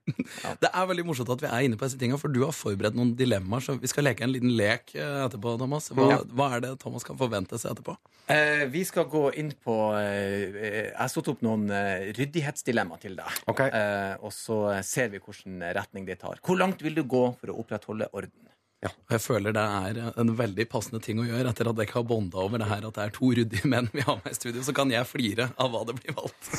Det 0.61 0.69
er 0.71 0.87
veldig 0.89 1.05
morsomt 1.07 1.29
at 1.35 1.43
vi 1.43 1.49
er 1.51 1.67
inne 1.67 1.77
på 1.77 1.85
disse 1.85 1.99
tingene, 2.01 2.17
for 2.21 2.33
du 2.33 2.41
har 2.45 2.55
forberedt 2.55 2.97
noen 2.97 3.13
dilemmaer. 3.19 3.61
Så 3.65 3.75
vi 3.81 3.89
skal 3.91 4.07
leke 4.09 4.25
en 4.25 4.33
liten 4.33 4.53
lek 4.57 4.95
eh, 4.97 5.19
etterpå, 5.27 5.53
Thomas. 5.61 5.91
Hva, 5.93 6.07
Ja. 6.15 6.17
hva 6.37 6.47
er 6.57 6.65
det 6.65 6.71
Thomas 6.81 7.05
kan 7.07 7.19
forvente 7.19 7.59
seg 7.61 7.75
etterpå? 7.75 7.95
Eh, 8.31 8.63
vi 8.71 8.81
skal 8.87 9.05
gå 9.11 9.23
inn 9.41 9.49
på 9.65 9.75
eh, 9.97 10.57
Jeg 10.57 10.95
har 10.95 11.09
satt 11.11 11.29
opp 11.33 11.41
noen 11.45 11.65
eh, 11.73 12.09
ryddighetsdilemmaer 12.17 13.01
til 13.03 13.17
deg. 13.19 13.39
Okay. 13.51 13.69
Eh, 13.75 14.15
og 14.25 14.33
så 14.35 14.57
ser 14.87 15.11
vi 15.13 15.21
hvilken 15.21 15.61
retning 15.77 16.07
det 16.09 16.17
tar. 16.23 16.41
Hvor 16.45 16.57
langt 16.59 16.81
vil 16.85 16.95
du 16.97 17.03
gå 17.05 17.23
for 17.41 17.50
å 17.51 17.59
opprettholde 17.63 18.09
orden? 18.11 18.51
Og 18.81 19.13
Jeg 19.13 19.21
føler 19.21 19.53
det 19.53 19.61
er 19.61 19.97
en 20.17 20.31
veldig 20.39 20.65
passende 20.71 21.01
ting 21.05 21.19
å 21.21 21.25
gjøre 21.27 21.51
etter 21.51 21.69
at 21.69 21.77
dere 21.77 21.93
har 21.93 22.05
bonda 22.09 22.39
over 22.41 22.57
det 22.57 22.69
her 22.69 22.87
at 22.87 22.95
det 22.97 23.03
er 23.03 23.11
to 23.13 23.29
ryddige 23.37 23.69
menn 23.69 23.91
vi 23.93 24.01
har 24.07 24.17
med 24.23 24.31
i 24.33 24.37
studio. 24.39 24.63
Så 24.65 24.73
kan 24.73 24.89
jeg 24.93 25.05
flire 25.09 25.51
av 25.61 25.69
hva 25.73 25.83
det 25.85 25.99
blir 25.99 26.15
valgt. 26.17 26.49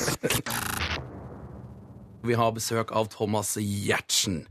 Vi 2.23 2.37
har 2.39 2.53
besøk 2.55 2.93
av 2.95 3.09
Thomas 3.11 3.57
Giertsen. 3.59 4.45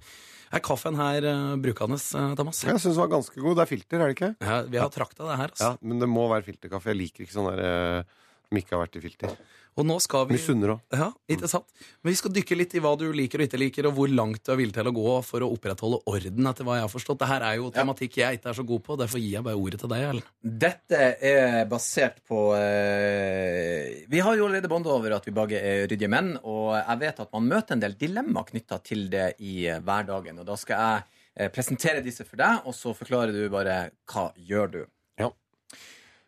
Er 0.52 0.60
kaffen 0.60 0.98
her 1.00 1.24
uh, 1.24 1.54
brukende, 1.56 1.96
eh, 1.96 2.32
Thomas? 2.36 2.60
Jeg 2.60 2.76
syns 2.76 2.92
den 2.92 3.00
var 3.00 3.08
ganske 3.14 3.40
god. 3.40 3.56
Det 3.56 3.64
er 3.64 3.70
filter, 3.70 4.02
er 4.02 4.10
det 4.10 4.16
ikke? 4.18 4.34
Ja, 4.44 4.58
vi 4.68 4.80
har 4.82 4.92
trakta 4.92 5.24
det 5.30 5.38
her. 5.40 5.54
Ja, 5.56 5.70
Altså. 5.72 5.88
Men 5.88 6.02
det 6.02 6.10
må 6.12 6.26
være 6.28 6.44
filterkaffe. 6.50 6.92
Jeg 6.92 7.00
liker 7.00 7.24
ikke 7.24 7.36
sånn 7.38 7.48
der 7.54 7.62
uh, 8.02 8.18
som 8.50 8.60
ikke 8.60 8.76
har 8.76 8.82
vært 8.84 8.98
i 9.00 9.04
filter. 9.06 9.32
Og 9.80 9.86
nå 9.88 9.94
skal 10.04 10.26
vi 10.28 10.36
Misunner 10.36 10.74
òg. 10.74 10.80
Ja, 10.92 11.06
ikke 11.32 11.48
sant? 11.48 11.70
Men 12.02 12.12
vi 12.12 12.18
skal 12.20 12.32
dykke 12.36 12.56
litt 12.58 12.74
i 12.76 12.82
hva 12.84 12.92
du 13.00 13.06
liker 13.16 13.40
og 13.40 13.46
ikke 13.46 13.60
liker, 13.60 13.88
og 13.88 13.96
hvor 13.96 14.10
langt 14.12 14.42
du 14.44 14.52
er 14.52 14.58
villig 14.60 14.74
til 14.76 14.90
å 14.90 14.92
gå 14.96 15.14
for 15.24 15.46
å 15.46 15.48
opprettholde 15.54 16.02
orden, 16.12 16.50
etter 16.50 16.68
hva 16.68 16.76
jeg 16.76 16.84
har 16.84 16.92
forstått. 16.92 17.22
Dette 17.22 17.38
er 17.48 17.56
jo 17.56 17.70
tematikk 17.72 18.18
jeg 18.20 18.38
ikke 18.38 18.52
er 18.52 18.58
så 18.58 18.66
god 18.68 18.84
på, 18.84 18.98
derfor 19.00 19.22
gir 19.22 19.38
jeg 19.38 19.46
bare 19.48 19.62
ordet 19.62 19.80
til 19.80 19.92
deg. 19.94 20.04
Ellen. 20.12 20.28
Dette 20.66 21.08
er 21.32 21.58
basert 21.70 22.20
på 22.28 22.42
eh, 22.58 24.04
Vi 24.12 24.20
har 24.20 24.36
jo 24.36 24.48
allerede 24.48 24.70
bonda 24.72 24.92
over 24.92 25.16
at 25.16 25.28
vi 25.28 25.36
begge 25.40 25.60
er 25.62 25.86
ryddige 25.86 26.12
menn, 26.12 26.34
og 26.42 26.74
jeg 26.76 27.02
vet 27.06 27.24
at 27.24 27.32
man 27.32 27.50
møter 27.54 27.78
en 27.78 27.84
del 27.86 27.96
dilemmaer 27.96 28.52
knytta 28.52 28.82
til 28.84 29.06
det 29.12 29.30
i 29.40 29.62
hverdagen. 29.80 30.42
Og 30.42 30.48
da 30.52 30.58
skal 30.60 30.84
jeg 30.84 31.06
eh, 31.32 31.52
presentere 31.54 32.04
disse 32.04 32.28
for 32.28 32.40
deg, 32.44 32.66
og 32.68 32.76
så 32.76 32.92
forklarer 32.96 33.32
du 33.32 33.46
bare 33.52 33.86
hva 34.12 34.28
gjør 34.36 34.76
du. 34.76 34.82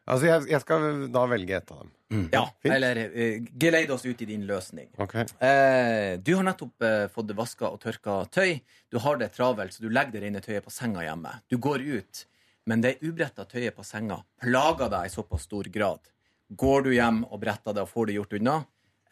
Altså, 0.05 0.27
jeg, 0.29 0.49
jeg 0.53 0.61
skal 0.61 1.07
da 1.13 1.23
velge 1.31 1.57
et 1.57 1.71
av 1.73 1.81
dem. 1.81 1.93
Ja, 2.31 2.45
Fint. 2.63 2.75
eller 2.77 2.99
uh, 3.11 3.47
geleid 3.61 3.91
oss 3.91 4.05
ut 4.05 4.21
i 4.23 4.29
din 4.29 4.45
løsning. 4.47 4.91
Ok. 5.01 5.17
Eh, 5.43 6.21
du 6.21 6.35
har 6.37 6.45
nettopp 6.47 6.85
eh, 6.85 7.07
fått 7.11 7.33
vaska 7.35 7.71
og 7.73 7.81
tørka 7.83 8.19
tøy. 8.31 8.59
Du 8.93 9.01
har 9.03 9.19
det 9.19 9.33
travelt, 9.35 9.75
så 9.75 9.83
du 9.83 9.89
legger 9.91 10.19
det 10.19 10.27
rene 10.27 10.43
tøyet 10.45 10.67
på 10.67 10.73
senga 10.75 11.03
hjemme. 11.07 11.33
Du 11.51 11.57
går 11.59 11.83
ut, 11.83 12.27
men 12.71 12.85
det 12.85 12.99
ubretta 13.03 13.49
tøyet 13.49 13.75
på 13.77 13.87
senga 13.87 14.21
plager 14.45 14.93
deg 14.93 15.09
i 15.09 15.15
såpass 15.15 15.49
stor 15.49 15.73
grad. 15.73 16.13
Går 16.53 16.87
du 16.87 16.93
hjem 16.95 17.25
og 17.25 17.41
bretter 17.41 17.75
det 17.75 17.87
og 17.87 17.91
får 17.91 18.11
det 18.11 18.19
gjort 18.19 18.37
unna, 18.39 18.59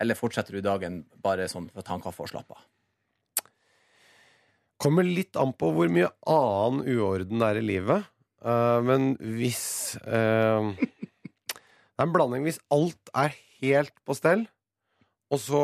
eller 0.03 0.18
fortsetter 0.18 0.59
du 0.59 0.62
dagen 0.62 1.03
bare 1.24 1.49
sånn 1.51 1.70
for 1.72 1.80
å 1.80 1.86
ta 1.88 1.97
en 1.97 2.05
kaffe 2.05 2.26
og 2.26 2.30
slappe 2.30 2.59
av? 2.59 2.68
Kommer 4.82 5.07
litt 5.07 5.38
an 5.38 5.55
på 5.55 5.70
hvor 5.72 5.90
mye 5.95 6.11
annen 6.28 6.84
uorden 6.90 7.40
det 7.40 7.49
er 7.49 7.61
i 7.61 7.66
livet. 7.66 8.09
Eh, 8.43 8.80
men 8.82 9.12
hvis 9.38 9.62
uh, 10.03 10.72
Det 10.74 12.01
er 12.01 12.07
en 12.09 12.12
blanding. 12.14 12.45
Hvis 12.49 12.61
alt 12.74 13.12
er 13.14 13.34
helt 13.62 13.95
på 14.07 14.16
stell, 14.18 14.47
og 15.32 15.38
så 15.40 15.62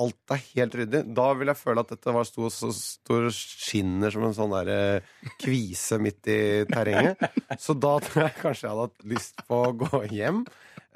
alt 0.00 0.32
er 0.32 0.40
helt 0.54 0.74
ryddig, 0.80 1.00
da 1.16 1.26
vil 1.36 1.50
jeg 1.50 1.58
føle 1.60 1.82
at 1.84 1.90
dette 1.92 2.12
var 2.16 2.24
stor, 2.24 2.48
stor 2.52 3.26
skinner 3.36 4.12
som 4.14 4.22
en 4.24 4.32
sånn 4.36 4.52
der 4.54 4.70
eh, 4.72 5.08
kvise 5.42 5.98
midt 6.00 6.24
i 6.32 6.38
terrenget. 6.70 7.20
Så 7.60 7.74
da 7.76 7.98
tror 8.00 8.24
jeg 8.24 8.36
kanskje 8.38 8.64
jeg 8.64 8.72
hadde 8.72 8.86
hatt 8.86 9.04
lyst 9.12 9.42
på 9.48 9.58
å 9.66 9.74
gå 9.82 10.00
hjem. 10.16 10.38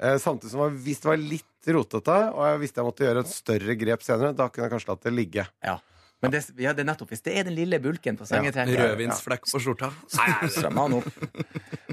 Eh, 0.01 0.17
samtidig 0.21 0.51
som 0.55 0.63
jeg- 0.65 0.79
hvis 0.87 1.03
det 1.03 1.11
var 1.11 1.21
litt 1.21 1.69
rotete, 1.77 2.15
og 2.33 2.41
jeg 2.49 2.61
visste 2.63 2.81
jeg 2.81 2.87
måtte 2.89 3.05
gjøre 3.05 3.21
et 3.25 3.33
større 3.35 3.75
grep 3.83 4.01
senere, 4.05 4.33
da 4.37 4.49
kunne 4.49 4.65
jeg 4.65 4.73
kanskje 4.73 4.89
latt 4.95 5.05
det 5.05 5.13
ligge. 5.13 5.45
Ja. 5.69 5.77
Men 6.23 6.31
det, 6.33 6.41
ja, 6.61 6.71
det 6.73 6.85
er 6.85 6.87
nettopp 6.89 7.11
hvis 7.11 7.25
det 7.25 7.33
er 7.37 7.47
den 7.47 7.57
lille 7.57 7.79
bulken 7.83 8.17
på 8.17 8.27
sengetrekket. 8.29 8.79
Rødvinsflekk 8.79 9.49
på 9.51 9.61
skjorta. 9.61 9.91
Strøm 10.53 10.79
han 10.81 10.97
opp. 11.01 11.09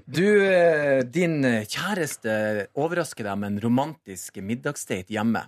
Du, 0.06 0.26
eh, 0.44 1.02
din 1.08 1.40
kjæreste 1.42 2.68
overrasker 2.78 3.28
deg 3.28 3.42
med 3.42 3.54
en 3.54 3.62
romantisk 3.66 4.38
middagsdate 4.44 5.14
hjemme. 5.14 5.46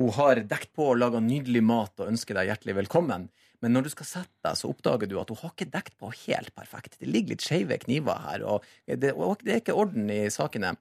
Hun 0.00 0.12
har 0.16 0.42
dekt 0.44 0.74
på 0.76 0.90
og 0.92 1.00
laga 1.00 1.22
nydelig 1.24 1.62
mat 1.64 2.02
og 2.02 2.10
ønsker 2.10 2.36
deg 2.36 2.50
hjertelig 2.50 2.76
velkommen. 2.82 3.30
Men 3.64 3.72
når 3.72 3.86
du 3.86 3.92
skal 3.94 4.08
sette 4.08 4.44
deg, 4.44 4.58
så 4.58 4.68
oppdager 4.68 5.08
du 5.08 5.16
at 5.20 5.30
hun 5.32 5.40
har 5.40 5.54
ikke 5.54 5.70
dekt 5.72 5.94
på 6.00 6.10
helt 6.26 6.52
perfekt. 6.56 6.98
Det 7.00 7.08
ligger 7.08 7.34
litt 7.34 7.44
skeive 7.46 7.78
kniver 7.82 8.20
her, 8.26 8.44
og 8.44 8.66
det, 8.84 9.14
og 9.16 9.40
det 9.44 9.54
er 9.54 9.62
ikke 9.62 9.78
orden 9.80 10.10
i 10.12 10.26
sakene. 10.32 10.74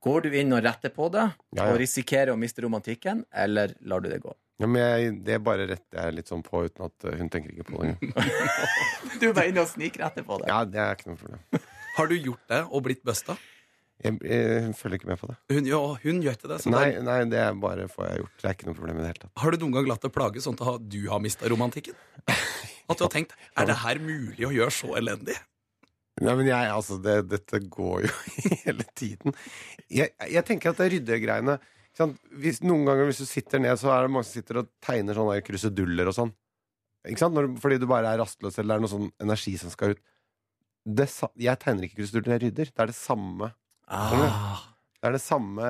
Går 0.00 0.24
du 0.24 0.36
inn 0.40 0.52
og 0.56 0.62
retter 0.64 0.92
på 0.94 1.10
det 1.12 1.26
Ja, 1.28 1.64
ja. 1.66 1.66
og 1.72 1.80
risikerer 1.80 2.32
å 2.32 2.38
miste 2.40 2.64
romantikken, 2.64 3.24
eller 3.32 3.74
lar 3.84 4.00
du 4.00 4.08
det 4.08 4.22
gå? 4.24 4.32
Ja, 4.60 4.68
men 4.68 4.80
jeg, 4.82 5.12
det 5.24 5.38
bare 5.44 5.66
retter 5.68 6.02
jeg 6.04 6.16
litt 6.18 6.28
sånn 6.28 6.42
på 6.44 6.66
uten 6.66 6.84
at 6.84 7.06
uh, 7.08 7.14
hun 7.16 7.30
tenker 7.32 7.52
ikke 7.54 7.68
på 7.70 7.80
det 7.80 7.94
engang. 7.94 8.28
Du 9.20 9.30
er 9.30 9.32
bare 9.36 9.48
inne 9.52 9.64
og 9.64 9.70
snikretter 9.70 10.24
på 10.24 10.36
det. 10.40 10.50
Ja, 10.52 10.60
det 10.68 10.80
er 10.80 10.96
ikke 10.96 11.12
noe 11.12 11.20
problem. 11.20 11.64
Har 11.96 12.10
du 12.10 12.14
gjort 12.16 12.52
det 12.52 12.60
og 12.68 12.84
blitt 12.84 13.02
busta? 13.04 13.36
Jeg, 14.00 14.16
jeg, 14.24 14.60
hun 14.64 14.72
følger 14.76 15.00
ikke 15.00 15.10
med 15.10 15.20
på 15.20 15.28
det. 15.28 15.36
Hun, 15.52 15.66
ja, 15.68 15.80
hun 16.04 16.20
gjør 16.24 16.36
ikke 16.38 16.50
det. 16.54 16.58
Så 16.64 16.72
Nei, 16.72 16.86
er... 16.94 17.02
nei, 17.04 17.18
det 17.28 17.40
er 17.42 17.56
bare 17.60 17.84
får 17.92 18.06
jeg 18.06 18.22
gjort. 18.22 18.36
Det 18.40 18.48
er 18.48 18.56
ikke 18.56 18.68
noe 18.70 18.78
problem 18.78 19.00
i 19.00 19.02
det 19.02 19.10
hele 19.10 19.22
tatt. 19.26 19.32
har 19.42 19.52
du 19.52 19.64
noen 19.64 19.74
gang 19.76 19.90
latt 19.90 20.06
det 20.06 20.12
plage 20.14 20.44
sånn 20.44 20.56
at 20.56 20.86
du 20.92 21.00
har 21.12 21.20
mista 21.24 21.52
romantikken? 21.52 21.96
At 22.90 22.98
du 22.98 23.04
har 23.04 23.12
tenkt 23.12 23.36
er 23.54 23.68
det 23.68 23.76
her 23.84 24.00
mulig 24.02 24.42
å 24.48 24.50
gjøre 24.50 24.72
så 24.74 24.96
elendig? 24.98 25.36
Nei, 26.20 26.34
men 26.36 26.48
jeg, 26.50 26.70
altså, 26.74 26.98
det, 27.00 27.14
dette 27.30 27.60
går 27.72 28.02
jo 28.06 28.10
hele 28.66 28.84
tiden. 28.98 29.32
Jeg, 29.88 30.12
jeg 30.28 30.44
tenker 30.48 30.74
at 30.74 30.80
det 30.82 30.90
ryddegreiene 30.96 31.58
hvis, 32.40 32.60
Noen 32.64 32.84
ganger 32.86 33.08
hvis 33.08 33.18
du 33.20 33.26
sitter 33.28 33.60
ned, 33.60 33.74
så 33.80 33.90
er 33.92 34.06
det 34.06 34.12
mange 34.14 34.24
som 34.28 34.36
sitter 34.38 34.60
og 34.62 34.68
tegner 34.84 35.16
sånne 35.16 35.40
kruseduller 35.44 36.08
og 36.08 36.14
sånn. 36.16 36.30
Ikke 37.08 37.20
sant? 37.24 37.34
Når, 37.36 37.48
fordi 37.60 37.78
du 37.82 37.86
bare 37.90 38.12
er 38.14 38.20
rastløs, 38.20 38.56
eller 38.60 38.74
det 38.74 38.78
er 38.78 38.84
noe 38.84 38.92
sånn 38.92 39.08
energi 39.24 39.54
som 39.60 39.72
skal 39.72 39.94
ut. 39.96 40.00
Det, 40.86 41.06
jeg 41.40 41.60
tegner 41.60 41.84
ikke 41.88 41.98
kruseduller 42.02 42.36
jeg 42.38 42.44
rydder. 42.46 42.70
Det 42.72 42.84
er 42.84 42.92
det 42.92 42.96
samme. 42.96 43.50
Ah, 43.90 44.62
Det 45.00 45.08
er 45.08 45.14
det 45.16 45.20
samme 45.24 45.64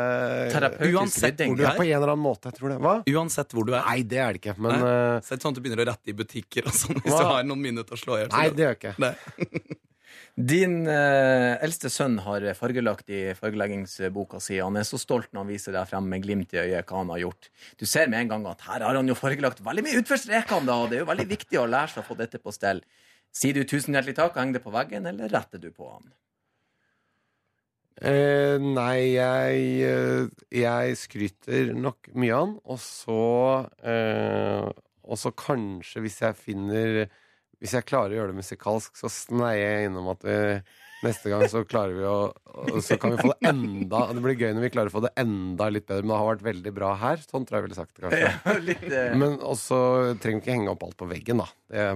Uansett 0.90 1.38
hvor 1.40 1.56
du 1.56 1.62
er 1.64 1.76
på 1.78 1.84
en 1.86 1.92
eller 1.96 2.10
annen 2.12 2.22
måte, 2.24 2.50
jeg 2.50 2.58
tror 2.58 2.72
det. 2.74 2.78
Hva? 2.84 2.94
Uansett 3.14 3.54
hvor 3.56 3.66
du 3.66 3.72
er. 3.78 3.84
Nei, 3.86 4.00
det 4.10 4.18
er 4.22 4.34
det 4.36 4.42
ikke. 4.42 4.56
Men 4.60 4.74
Nei. 4.76 4.90
eh, 4.90 5.20
Så 5.24 5.32
er 5.34 5.38
det 5.40 5.44
sånn 5.46 5.54
at 5.54 5.58
du 5.60 5.62
begynner 5.64 5.82
å 5.84 5.88
rette 5.92 6.10
i 6.12 6.16
butikker 6.18 6.66
og 6.70 6.74
sånn 6.76 6.98
hvis 7.00 7.14
Hva? 7.14 7.20
du 7.22 7.30
har 7.32 7.46
noen 7.48 7.62
minutter 7.64 7.94
å 7.96 8.00
slå 8.02 8.18
i 8.18 8.24
hjel. 8.24 8.32
Nei, 8.36 8.44
det 8.58 8.66
gjør 8.66 8.74
jeg 8.76 8.80
ikke. 8.82 9.78
Din 10.36 10.86
eh, 10.88 11.56
eldste 11.64 11.90
sønn 11.92 12.18
har 12.24 12.44
fargelagt 12.56 13.10
i 13.12 13.22
fargeleggingsboka 13.36 14.40
si. 14.40 14.60
Han 14.62 14.78
er 14.78 14.86
så 14.88 15.00
stolt 15.00 15.28
når 15.32 15.42
han 15.42 15.50
viser 15.50 15.74
deg 15.76 15.90
frem 15.90 16.06
med 16.08 16.24
glimt 16.24 16.54
i 16.54 16.62
øyet 16.62 16.86
hva 16.86 17.02
han 17.02 17.12
har 17.14 17.24
gjort. 17.24 17.50
Du 17.80 17.84
ser 17.88 18.08
med 18.12 18.22
en 18.22 18.32
gang 18.32 18.48
at 18.52 18.64
her 18.68 18.86
har 18.86 18.98
han 19.00 19.10
jo 19.10 19.18
fargelagt 19.18 19.62
veldig 19.66 19.84
mye 19.86 20.00
utfor 20.00 20.22
strekene, 20.22 20.68
da. 20.70 20.78
og 20.78 20.90
Det 20.90 21.00
er 21.00 21.04
jo 21.04 21.10
veldig 21.10 21.28
viktig 21.34 21.60
å 21.60 21.68
lære 21.68 21.94
seg 21.94 22.04
å 22.04 22.08
få 22.08 22.18
dette 22.20 22.40
på 22.40 22.54
stell. 22.54 22.82
Sier 23.34 23.54
du 23.54 23.62
tusen 23.68 23.94
hjertelig 23.94 24.16
takk 24.18 24.34
og 24.34 24.42
henger 24.42 24.58
det 24.58 24.64
på 24.64 24.74
veggen, 24.74 25.06
eller 25.10 25.30
retter 25.30 25.62
du 25.62 25.70
på 25.74 25.90
han? 25.90 26.08
Eh, 28.00 28.56
nei, 28.62 29.12
jeg, 29.12 29.64
eh, 29.84 30.28
jeg 30.56 30.96
skryter 30.96 31.74
nok 31.76 32.08
mye 32.16 32.32
av 32.32 32.46
han, 32.46 32.54
og 32.64 32.78
så 32.80 33.24
eh, 33.84 34.70
Og 35.04 35.18
så 35.18 35.32
kanskje, 35.34 36.00
hvis 36.04 36.20
jeg 36.22 36.38
finner 36.38 37.00
Hvis 37.60 37.74
jeg 37.76 37.88
klarer 37.88 38.14
å 38.14 38.20
gjøre 38.22 38.32
det 38.32 38.40
musikalsk, 38.40 38.94
så 38.96 39.10
sneier 39.12 39.60
jeg 39.60 39.90
innom 39.90 40.08
at 40.14 40.24
vi 40.24 40.38
neste 41.04 41.30
gang 41.32 41.44
så 41.48 41.62
klarer 41.64 41.94
vi 41.96 42.04
å 42.08 42.80
Så 42.84 42.98
kan 43.00 43.14
vi 43.14 43.20
få 43.22 43.30
det 43.32 43.48
enda 43.48 44.02
Det 44.12 44.22
blir 44.24 44.36
gøy 44.36 44.52
når 44.56 44.66
vi 44.66 44.72
klarer 44.74 44.90
å 44.90 44.94
få 44.94 45.02
det 45.04 45.12
enda 45.20 45.68
litt 45.72 45.86
bedre, 45.88 46.04
men 46.04 46.12
det 46.12 46.20
har 46.20 46.28
vært 46.30 46.44
veldig 46.44 46.72
bra 46.76 46.90
her. 47.00 47.22
Sånn 47.24 47.46
tror 47.48 47.58
jeg 47.58 47.66
ville 47.68 47.78
sagt 47.78 47.94
det, 47.96 48.04
kanskje. 48.04 48.56
Litt, 48.66 48.84
eh, 48.88 49.16
Men 49.20 49.38
også 49.38 49.80
trenger 50.20 50.40
vi 50.40 50.44
ikke 50.44 50.56
henge 50.56 50.74
opp 50.74 50.84
alt 50.88 50.98
på 51.00 51.08
veggen, 51.10 51.40
da. 51.40 51.48
Det 51.70 51.86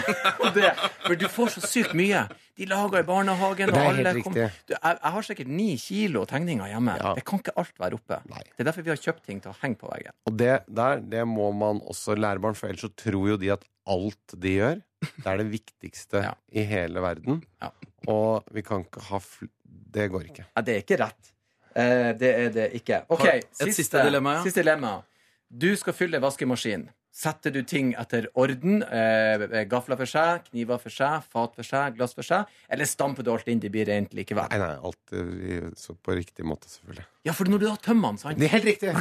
det, 0.56 0.72
for 1.06 1.20
du 1.20 1.26
får 1.30 1.54
så 1.56 1.64
sykt 1.64 1.96
mye. 1.96 2.26
De 2.56 2.66
lager 2.66 2.98
i 3.00 3.02
barnehagen, 3.08 3.70
og 3.70 3.76
alle 3.78 4.12
kom- 4.22 4.34
Du, 4.34 4.40
jeg, 4.40 4.78
jeg 4.82 5.12
har 5.14 5.22
sikkert 5.22 5.46
ni 5.48 5.76
kilo 5.78 6.24
tegninger 6.26 6.66
hjemme. 6.68 6.96
Ja. 7.00 7.14
Det 7.14 7.24
kan 7.24 7.38
ikke 7.38 7.54
alt 7.56 7.78
være 7.78 7.94
oppe. 7.94 8.18
Nei. 8.28 8.42
Det 8.56 8.60
er 8.60 8.68
derfor 8.70 8.82
vi 8.84 8.90
har 8.90 8.96
kjøpt 9.00 9.22
ting 9.24 9.40
til 9.40 9.50
å 9.52 9.56
henge 9.62 9.78
på 9.80 9.88
veggen. 9.88 10.12
Og 10.26 10.36
det 10.36 10.64
der, 10.68 11.00
det 11.00 11.24
må 11.26 11.52
man 11.56 11.80
også 11.80 12.16
lære 12.18 12.40
barn, 12.40 12.54
for 12.58 12.68
ellers 12.68 12.80
så 12.84 12.90
tror 12.94 13.28
jo 13.32 13.36
de 13.40 13.50
at 13.54 13.64
alt 13.86 14.34
de 14.38 14.56
gjør, 14.58 14.82
det 15.00 15.26
er 15.26 15.36
det 15.40 15.48
viktigste 15.50 16.22
Ja. 16.26 16.34
i 16.52 16.62
hele 16.68 17.00
verden. 17.00 17.42
Ja. 17.62 17.70
Og 18.08 18.44
vi 18.52 18.62
kan 18.62 18.84
ikke 18.84 19.00
ha 19.10 19.18
fl 19.18 19.46
Det 19.90 20.10
går 20.10 20.22
ikke. 20.28 20.44
Nei, 20.54 20.62
det 20.62 20.74
er 20.76 20.82
ikke 20.84 20.98
rett. 21.00 21.32
Eh, 21.74 22.12
det 22.18 22.28
er 22.34 22.50
det 22.54 22.72
ikke. 22.78 23.04
OK, 23.10 23.20
Har- 23.24 23.40
et 23.40 23.74
siste 23.74 24.02
dilemma, 24.04 24.34
ja. 24.34 24.42
Siste 24.44 24.62
dilemma. 24.62 25.02
Du 25.50 25.74
skal 25.76 25.92
fylle 25.92 26.20
vaskemaskin. 26.22 26.88
Setter 27.10 27.50
du 27.50 27.64
ting 27.66 27.88
etter 27.98 28.28
orden, 28.38 28.84
eh, 28.86 29.64
gafler 29.66 29.98
for 29.98 30.06
seg, 30.06 30.44
kniver 30.46 30.78
for 30.78 30.94
seg, 30.94 31.24
fat 31.26 31.56
for 31.58 31.66
seg, 31.66 31.96
glass 31.96 32.14
for 32.14 32.22
seg, 32.22 32.46
eller 32.70 32.86
stamper 32.86 33.26
du 33.26 33.32
alt 33.34 33.48
inn, 33.50 33.58
det 33.58 33.72
blir 33.74 33.88
rent 33.90 34.12
likevel? 34.14 34.46
Nei, 34.52 34.58
nei, 34.62 34.76
alt 34.78 35.14
eh, 35.18 35.66
så 35.76 35.96
på 35.98 36.14
riktig 36.14 36.46
måte, 36.46 36.70
selvfølgelig. 36.70 37.06
Ja, 37.26 37.34
for 37.36 37.50
når 37.50 37.58
du 37.60 37.64
da 37.66 37.74
tømmer 37.82 38.14
den, 38.14 38.20
sant? 38.22 38.38
Det 38.38 38.46
er 38.46 38.54
helt 38.54 38.68
riktig. 38.70 38.92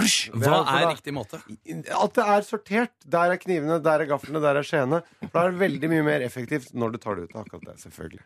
Hva 0.42 0.58
er 0.74 0.88
riktig 0.90 1.14
måte? 1.16 1.38
At 1.40 2.18
det 2.18 2.26
er 2.34 2.48
sortert. 2.48 2.96
Der 3.06 3.36
er 3.36 3.40
knivene, 3.40 3.78
der 3.86 4.04
er 4.04 4.10
gaflene, 4.10 4.42
der 4.44 4.58
er 4.60 4.66
skjeene. 4.68 5.04
For 5.22 5.30
Da 5.38 5.46
er 5.46 5.54
det 5.54 5.62
veldig 5.62 5.92
mye 5.94 6.08
mer 6.10 6.26
effektivt 6.26 6.74
når 6.74 6.98
du 6.98 7.00
tar 7.06 7.16
det 7.16 7.30
ut 7.30 7.38
av 7.38 7.46
akkurat 7.46 7.70
det. 7.70 7.78
Selvfølgelig. 7.86 8.26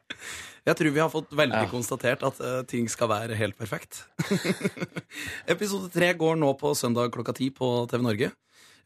Jeg 0.72 0.80
tror 0.80 0.96
vi 0.96 1.04
har 1.04 1.12
fått 1.14 1.36
veldig 1.44 1.60
Ja. 1.68 1.70
konstatert 1.70 2.24
at 2.26 2.40
uh, 2.42 2.64
ting 2.64 2.88
skal 2.90 3.12
være 3.12 3.36
helt 3.38 3.60
perfekt. 3.60 4.06
Episode 5.54 5.92
tre 5.94 6.14
går 6.18 6.40
nå 6.42 6.54
på 6.60 6.72
søndag 6.78 7.12
klokka 7.14 7.36
ti 7.38 7.52
på 7.54 7.70
TV 7.92 8.02
Norge. 8.08 8.32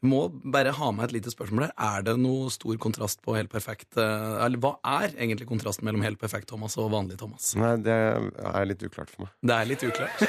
Må 0.06 0.28
bare 0.30 0.70
ha 0.76 0.88
med 0.94 1.08
et 1.08 1.12
lite 1.16 1.30
spørsmål 1.32 1.64
der. 1.66 1.72
Er 1.82 2.04
det 2.06 2.12
noe 2.22 2.50
stor 2.54 2.76
kontrast 2.78 3.18
på 3.24 3.34
helt 3.34 3.50
perfekt 3.50 3.96
eh, 3.98 4.44
Eller 4.44 4.60
hva 4.62 4.76
er 4.86 5.08
egentlig 5.16 5.48
kontrasten 5.50 5.82
mellom 5.88 6.04
helt 6.06 6.20
perfekt 6.22 6.46
Thomas 6.52 6.76
og 6.78 6.92
vanlig 6.92 7.16
Thomas? 7.18 7.48
Nei, 7.58 7.72
det 7.82 7.96
er 7.98 8.68
litt 8.70 8.84
uklart 8.86 9.10
for 9.10 9.24
meg. 9.26 9.32
Det 9.42 9.56
er 9.56 9.66
litt 9.72 9.82
uklart. 9.88 10.22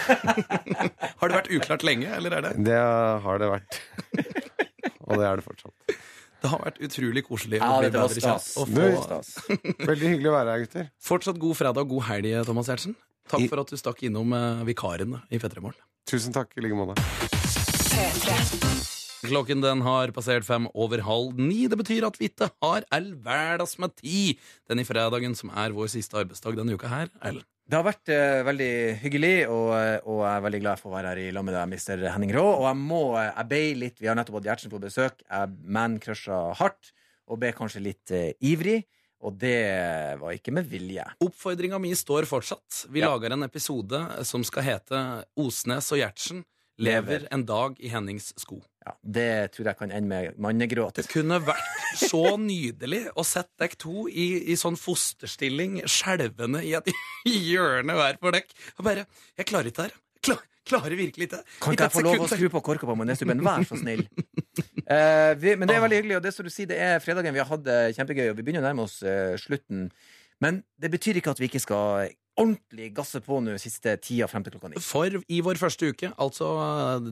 har 1.21 1.29
det 1.29 1.37
vært 1.37 1.51
uklart 1.59 1.85
lenge, 1.85 2.09
eller 2.17 2.33
er 2.39 2.47
det 2.47 2.53
Det 2.65 2.79
har 3.27 3.43
det 3.43 3.51
vært. 3.53 3.79
Og 5.05 5.17
det 5.21 5.25
er 5.29 5.37
det 5.37 5.45
fortsatt. 5.45 5.95
Det 6.39 6.49
har 6.53 6.61
vært 6.63 6.77
utrolig 6.89 7.23
koselig 7.27 7.59
Ja, 7.59 7.69
å 7.75 7.79
bli 7.83 7.89
det 7.91 7.99
var 7.99 8.09
bedre 8.09 8.21
kjent. 8.25 8.41
stas. 8.41 8.53
Få 8.55 9.03
Stas. 9.05 9.31
Veldig 9.91 10.11
hyggelig 10.15 10.29
å 10.31 10.35
være 10.37 10.53
her, 10.55 10.59
gutter. 10.65 10.85
fortsatt 11.03 11.41
god 11.41 11.57
fredag 11.59 11.83
og 11.85 11.93
god 11.97 12.07
helg, 12.09 12.31
Thomas 12.47 12.71
Giertsen. 12.71 12.95
Takk 13.29 13.43
I- 13.45 13.49
for 13.51 13.61
at 13.61 13.69
du 13.69 13.77
stakk 13.77 14.01
innom 14.07 14.33
vikarene 14.65 15.19
vikaren 15.21 15.35
i 15.35 15.37
P3 15.41 15.61
Morgen. 15.61 15.83
Tusen 16.09 16.33
takk 16.33 16.55
i 16.57 16.63
like 16.65 16.73
måte. 16.79 16.97
Klokken 19.19 19.61
den 19.63 19.81
har 19.83 20.11
passert 20.15 20.45
fem 20.47 20.67
over 20.73 21.01
halv 21.03 21.37
ni. 21.39 21.65
Det 21.67 21.77
betyr 21.79 22.05
at 22.07 22.17
vi 22.19 22.29
ikke 22.31 22.47
har 22.63 22.85
all 22.95 23.09
verdens 23.25 23.77
med 23.81 23.95
tid 23.99 24.37
den 24.69 24.79
i 24.79 24.85
fredagen, 24.87 25.35
som 25.35 25.51
er 25.51 25.73
vår 25.75 25.89
siste 25.91 26.15
arbeidsdag 26.21 26.55
denne 26.59 26.75
uka 26.77 26.87
her. 26.91 27.09
Ellen. 27.21 27.43
Det 27.69 27.77
har 27.77 27.83
vært 27.85 28.09
eh, 28.09 28.39
veldig 28.47 28.69
hyggelig, 29.03 29.33
og, 29.53 29.67
og 30.09 30.21
jeg 30.25 30.31
er 30.39 30.45
veldig 30.47 30.61
glad 30.63 30.79
for 30.81 30.89
å 30.89 30.95
være 30.95 31.11
her 31.11 31.19
i 31.21 31.31
lag 31.35 31.43
med 31.45 31.53
deg, 31.53 31.67
Mr. 31.69 32.05
Henning 32.15 32.31
Rå. 32.33 32.45
Og 32.57 32.63
jeg 32.65 32.79
må 32.81 33.01
eh, 33.19 33.27
Jeg 33.35 33.49
be 33.51 33.59
litt 33.83 33.99
Vi 34.01 34.07
har 34.09 34.17
nettopp 34.17 34.39
hatt 34.39 34.47
Gjertsen 34.49 34.71
på 34.73 34.79
besøk. 34.81 35.21
Jeg 35.27 35.51
mancrusha 35.77 36.39
hardt, 36.57 36.89
og 37.29 37.37
ble 37.43 37.51
kanskje 37.53 37.83
litt 37.85 38.15
eh, 38.15 38.31
ivrig. 38.41 38.79
Og 39.21 39.35
det 39.35 39.59
var 40.21 40.31
ikke 40.33 40.53
med 40.55 40.65
vilje. 40.71 41.03
Oppfordringa 41.21 41.77
mi 41.83 41.91
står 41.99 42.23
fortsatt. 42.25 42.85
Vi 42.89 43.01
Ja. 43.03 43.11
lager 43.11 43.35
en 43.35 43.43
episode 43.43 43.99
som 44.25 44.45
skal 44.47 44.63
hete 44.63 45.01
Osnes 45.37 45.91
og 45.91 45.99
Gjertsen 45.99 46.45
lever 46.79 47.27
en 47.29 47.43
dag 47.45 47.75
i 47.83 47.89
Hennings 47.91 48.31
sko. 48.39 48.61
Ja, 48.89 48.95
det 49.03 49.51
tror 49.53 49.67
jeg 49.69 49.77
kan 49.77 49.91
ende 49.93 50.09
med 50.09 50.37
mannegråt. 50.41 50.97
Det 50.97 51.11
kunne 51.11 51.37
vært 51.45 51.97
så 51.99 52.23
nydelig 52.41 53.03
å 53.13 53.25
sette 53.27 53.61
dere 53.61 53.77
to 53.77 54.07
i, 54.09 54.49
i 54.49 54.55
sånn 54.57 54.79
fosterstilling, 54.79 55.83
skjelvende 55.85 56.63
i 56.65 56.73
et 56.79 56.89
hjørne 57.49 57.93
hver 57.99 58.17
for 58.21 58.33
dere. 58.33 58.61
Og 58.79 58.87
bare 58.87 59.05
Jeg 59.37 59.49
klarer 59.51 59.69
ikke 59.69 59.83
det 59.83 59.91
her. 59.91 59.99
Klar, 60.25 60.41
klarer 60.71 60.97
virkelig 60.97 61.29
ikke. 61.29 61.41
Kan 61.61 61.77
ikke 61.77 61.85
jeg 61.85 61.95
få 61.99 62.05
lov 62.07 62.25
å 62.25 62.29
skru 62.31 62.49
på 62.55 62.63
korka 62.65 62.89
på 62.89 62.95
Majonesstubben? 62.97 63.43
Vær 63.45 63.67
så 63.69 63.77
snill. 63.77 64.07
Uh, 64.89 65.37
vi, 65.37 65.53
men 65.53 65.69
det 65.69 65.75
er 65.77 65.83
veldig 65.85 65.99
hyggelig, 66.01 66.17
og 66.17 66.25
det 66.25 66.33
som 66.33 66.47
du 66.47 66.53
sier, 66.53 66.71
det 66.71 66.79
er 66.81 66.97
fredagen. 67.03 67.35
Vi 67.35 67.43
har 67.43 67.49
hatt 67.51 67.67
det 67.67 67.77
kjempegøy, 67.99 68.31
og 68.31 68.39
vi 68.39 68.47
begynner 68.47 68.65
å 68.65 68.71
nærme 68.71 68.87
oss 68.89 68.97
uh, 69.05 69.37
slutten. 69.37 69.85
Men 70.41 70.63
det 70.81 70.89
betyr 70.95 71.19
ikke 71.21 71.35
at 71.35 71.43
vi 71.43 71.51
ikke 71.51 71.61
skal 71.61 72.09
ordentlig 72.39 72.89
gasse 72.97 73.21
på 73.25 73.39
nå 73.43 73.55
siste 73.61 73.95
tida 74.03 74.27
frem 74.31 74.45
til 74.45 74.55
klokka 74.55 74.71
ni. 74.73 74.81
For 74.83 75.19
i 75.27 75.39
vår 75.45 75.59
første 75.61 75.91
uke, 75.91 76.11
altså 76.17 76.49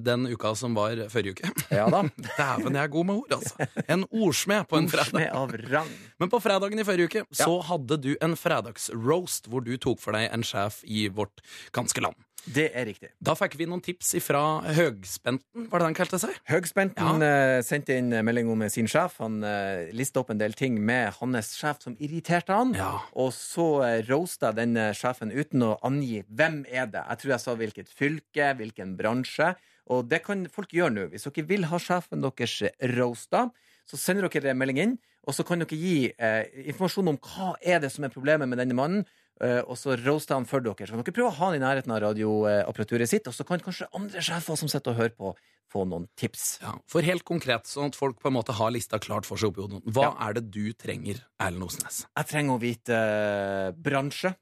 den 0.03 0.27
uka 0.31 0.53
som 0.57 0.77
var 0.77 1.03
forrige 1.13 1.37
uke 1.37 1.51
Ja 1.79 1.87
da. 1.93 2.03
Dæven, 2.17 2.77
jeg 2.77 2.83
er 2.83 2.93
god 2.93 3.09
med 3.09 3.21
ord, 3.23 3.37
altså. 3.39 3.67
En 3.87 4.05
ordsmed 4.09 4.67
på 4.71 4.79
en 4.81 4.89
fredag. 4.91 5.11
Ordsmed 5.11 5.35
av 5.41 5.57
rang. 5.73 5.91
Men 6.21 6.31
på 6.33 6.41
fredagen 6.43 6.81
i 6.81 6.87
forrige 6.87 7.11
uke 7.11 7.25
så 7.43 7.59
hadde 7.69 7.99
du 8.03 8.13
en 8.23 8.37
fredagsroast 8.39 9.51
hvor 9.51 9.65
du 9.65 9.75
tok 9.81 10.01
for 10.03 10.17
deg 10.17 10.31
en 10.31 10.45
sjef 10.47 10.81
i 10.87 11.07
vårt 11.13 11.43
ganske 11.75 12.03
land. 12.03 12.17
Det 12.45 12.67
er 12.71 12.85
riktig. 12.87 13.09
Da 13.19 13.33
fikk 13.35 13.57
vi 13.59 13.65
noen 13.67 13.81
tips 13.83 14.13
fra 14.23 14.41
Høgspenten, 14.77 15.67
var 15.71 15.81
det 15.81 15.89
den 15.89 15.97
kalte 15.97 16.19
seg? 16.21 16.35
Høgspenten 16.47 17.25
eh, 17.25 17.59
sendte 17.65 17.97
inn 17.99 18.13
melding 18.23 18.51
om 18.53 18.63
sin 18.71 18.87
sjef. 18.87 19.17
Han 19.23 19.41
uh, 19.43 19.89
lista 19.95 20.21
opp 20.21 20.31
en 20.31 20.39
del 20.39 20.55
ting 20.57 20.77
med 20.79 21.17
hans 21.19 21.51
sjef 21.57 21.81
som 21.83 21.97
irriterte 21.99 22.55
han. 22.55 22.71
Ja. 22.77 22.93
Og 23.19 23.33
så 23.35 23.67
uh, 23.83 23.89
roasta 24.07 24.53
den 24.55 24.77
sjefen 24.95 25.33
uten 25.33 25.65
å 25.67 25.73
angi 25.87 26.21
hvem 26.29 26.61
er 26.69 26.87
det. 26.93 27.03
Jeg 27.03 27.23
tror 27.23 27.35
jeg 27.35 27.43
sa 27.43 27.57
hvilket 27.59 27.91
fylke, 27.91 28.53
hvilken 28.61 28.95
bransje. 28.99 29.51
Og 29.93 30.07
det 30.11 30.21
kan 30.25 30.45
folk 30.51 30.73
gjøre 30.75 30.93
nå. 30.93 31.05
Hvis 31.11 31.27
dere 31.27 31.47
vil 31.47 31.67
ha 31.71 31.79
sjefen 31.81 32.23
deres 32.23 32.59
roasta, 32.95 33.47
så 33.87 33.99
sender 33.99 34.27
dere 34.27 34.55
melding 34.57 34.81
inn, 34.83 34.97
og 35.27 35.35
så 35.35 35.45
kan 35.47 35.63
dere 35.63 35.79
gi 35.79 36.09
eh, 36.11 36.43
informasjon 36.71 37.13
om 37.13 37.19
hva 37.23 37.53
er 37.59 37.81
det 37.83 37.91
som 37.93 38.05
er 38.07 38.13
problemet 38.13 38.49
med 38.49 38.59
denne 38.61 38.75
mannen. 38.77 39.07
Eh, 39.43 39.59
og 39.63 39.77
så 39.79 39.95
roaster 39.99 40.37
han 40.37 40.47
for 40.49 40.63
dere. 40.63 40.87
Så 40.87 40.95
kan 40.95 41.03
dere 41.03 41.15
prøve 41.15 41.29
å 41.31 41.37
ha 41.37 41.49
han 41.49 41.57
i 41.57 41.61
nærheten 41.63 41.93
av 41.93 42.01
radioapparaturet 42.05 43.09
sitt, 43.09 43.29
og 43.29 43.35
så 43.35 43.45
kan 43.47 43.63
kanskje 43.63 43.89
andre 43.97 44.23
sjefer 44.23 44.59
som 44.59 44.71
sitter 44.71 44.93
og 44.93 45.01
hører 45.01 45.15
på, 45.17 45.33
få 45.71 45.83
noen 45.89 46.07
tips. 46.19 46.45
Ja, 46.63 46.73
For 46.89 47.05
helt 47.05 47.25
konkret, 47.27 47.67
sånn 47.69 47.91
at 47.91 47.99
folk 47.99 48.21
på 48.23 48.31
en 48.31 48.37
måte 48.37 48.55
har 48.57 48.71
lista 48.73 48.99
klart 49.03 49.27
for 49.27 49.39
seg 49.39 49.51
oppi 49.51 49.65
hodet. 49.65 49.83
Hva 49.93 50.13
er 50.27 50.37
det 50.39 50.47
du 50.53 50.71
trenger, 50.79 51.21
Erlend 51.43 51.67
Osnes? 51.67 52.05
Jeg 52.07 52.31
trenger 52.31 52.55
å 52.55 52.61
vite 52.63 52.97
eh, 52.97 53.69
bransje. 53.75 54.33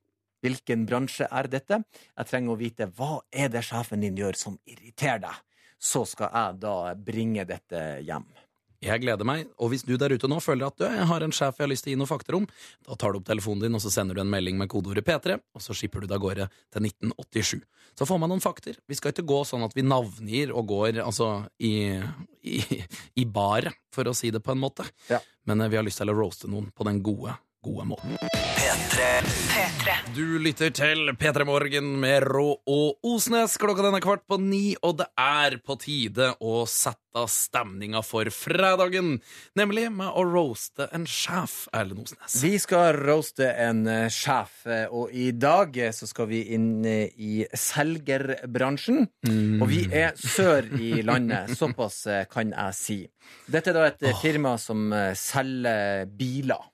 Hvilken 0.45 0.85
bransje 0.85 1.25
er 1.33 1.49
dette? 1.49 1.81
Jeg 2.13 2.29
trenger 2.29 2.53
å 2.53 2.59
vite 2.59 2.85
hva 2.93 3.15
er 3.33 3.49
det 3.49 3.63
sjefen 3.65 4.03
din 4.05 4.17
gjør 4.19 4.37
som 4.37 4.59
irriterer 4.69 5.23
deg. 5.23 5.43
Så 5.81 6.05
skal 6.07 6.29
jeg 6.31 6.59
da 6.61 6.75
bringe 6.97 7.43
dette 7.49 7.81
hjem. 8.05 8.27
Jeg 8.83 9.01
gleder 9.03 9.27
meg, 9.27 9.47
og 9.61 9.71
hvis 9.71 9.85
du 9.87 9.95
der 9.99 10.13
ute 10.13 10.29
nå 10.29 10.41
føler 10.43 10.67
at 10.67 10.77
du, 10.79 10.85
jeg 10.89 11.07
har 11.09 11.23
en 11.25 11.33
sjef 11.33 11.59
jeg 11.59 11.65
har 11.65 11.71
lyst 11.71 11.85
til 11.85 11.93
å 11.93 11.95
gi 11.95 11.99
noe 12.01 12.09
fakter 12.09 12.37
om, 12.37 12.47
da 12.85 12.97
tar 12.99 13.13
du 13.13 13.21
opp 13.21 13.27
telefonen 13.27 13.65
din, 13.65 13.77
og 13.77 13.83
så 13.83 13.91
sender 13.93 14.17
du 14.17 14.21
en 14.23 14.31
melding 14.31 14.59
med 14.59 14.69
kodeordet 14.71 15.05
P3, 15.07 15.37
og 15.55 15.63
så 15.63 15.75
skipper 15.77 16.03
du 16.03 16.09
det 16.09 16.17
av 16.17 16.23
gårde 16.23 16.49
til 16.75 16.89
1987. 16.89 17.63
Så 17.95 18.07
får 18.09 18.19
man 18.19 18.33
noen 18.33 18.43
fakter. 18.43 18.75
Vi 18.89 18.97
skal 18.99 19.13
ikke 19.13 19.27
gå 19.29 19.39
sånn 19.47 19.63
at 19.65 19.75
vi 19.77 19.85
navngir 19.87 20.51
og 20.51 20.67
går 20.73 20.99
altså 21.05 21.29
i, 21.63 21.95
i, 22.43 22.59
i 23.21 23.25
baret, 23.25 23.77
for 23.95 24.11
å 24.11 24.15
si 24.17 24.33
det 24.35 24.43
på 24.43 24.51
en 24.51 24.59
måte. 24.59 24.83
Ja. 25.07 25.21
Men 25.47 25.63
eh, 25.63 25.71
vi 25.71 25.79
har 25.79 25.85
lyst 25.87 26.01
til 26.01 26.11
å 26.11 26.17
roaste 26.17 26.51
noen 26.51 26.67
på 26.75 26.87
den 26.87 26.99
gode, 27.05 27.37
gode 27.65 27.87
måten. 27.89 28.17
P3. 28.65 29.05
P3. 29.51 29.93
Du 30.15 30.37
lytter 30.39 30.69
til 30.73 31.09
P3 31.17 31.45
Morgen 31.47 31.95
med 32.01 32.23
Rå 32.29 32.47
og 32.61 33.05
Osnes. 33.05 33.57
Klokka 33.61 33.85
den 33.85 33.97
er 33.97 34.03
kvart 34.03 34.25
på 34.29 34.37
ni, 34.41 34.75
og 34.85 34.99
det 35.01 35.07
er 35.19 35.57
på 35.65 35.77
tide 35.81 36.31
å 36.41 36.63
sette 36.69 37.25
stemninga 37.31 38.01
for 38.05 38.29
fredagen. 38.33 39.15
Nemlig 39.57 39.87
med 39.95 40.11
å 40.11 40.25
roaste 40.27 40.89
en 40.95 41.07
sjef, 41.09 41.65
Erlend 41.73 42.03
Osnes. 42.03 42.37
Vi 42.43 42.53
skal 42.61 42.99
roaste 42.99 43.49
en 43.49 43.85
eh, 43.91 44.09
sjef, 44.13 44.61
eh, 44.69 44.85
og 44.91 45.13
i 45.15 45.29
dag 45.31 45.77
eh, 45.79 45.93
så 45.95 46.09
skal 46.09 46.29
vi 46.29 46.43
inn 46.57 46.85
i 46.85 47.33
selgerbransjen. 47.49 49.07
Mm. 49.29 49.57
Og 49.63 49.67
vi 49.71 49.81
er 49.89 50.13
sør 50.19 50.69
i 50.77 51.01
landet, 51.07 51.55
såpass 51.57 52.03
kan 52.31 52.53
jeg 52.53 52.77
si. 52.77 53.01
Dette 53.49 53.73
er 53.73 53.79
da 53.79 53.89
et 53.89 54.07
oh. 54.11 54.21
firma 54.21 54.55
som 54.61 54.89
selger 55.17 56.05
biler. 56.13 56.71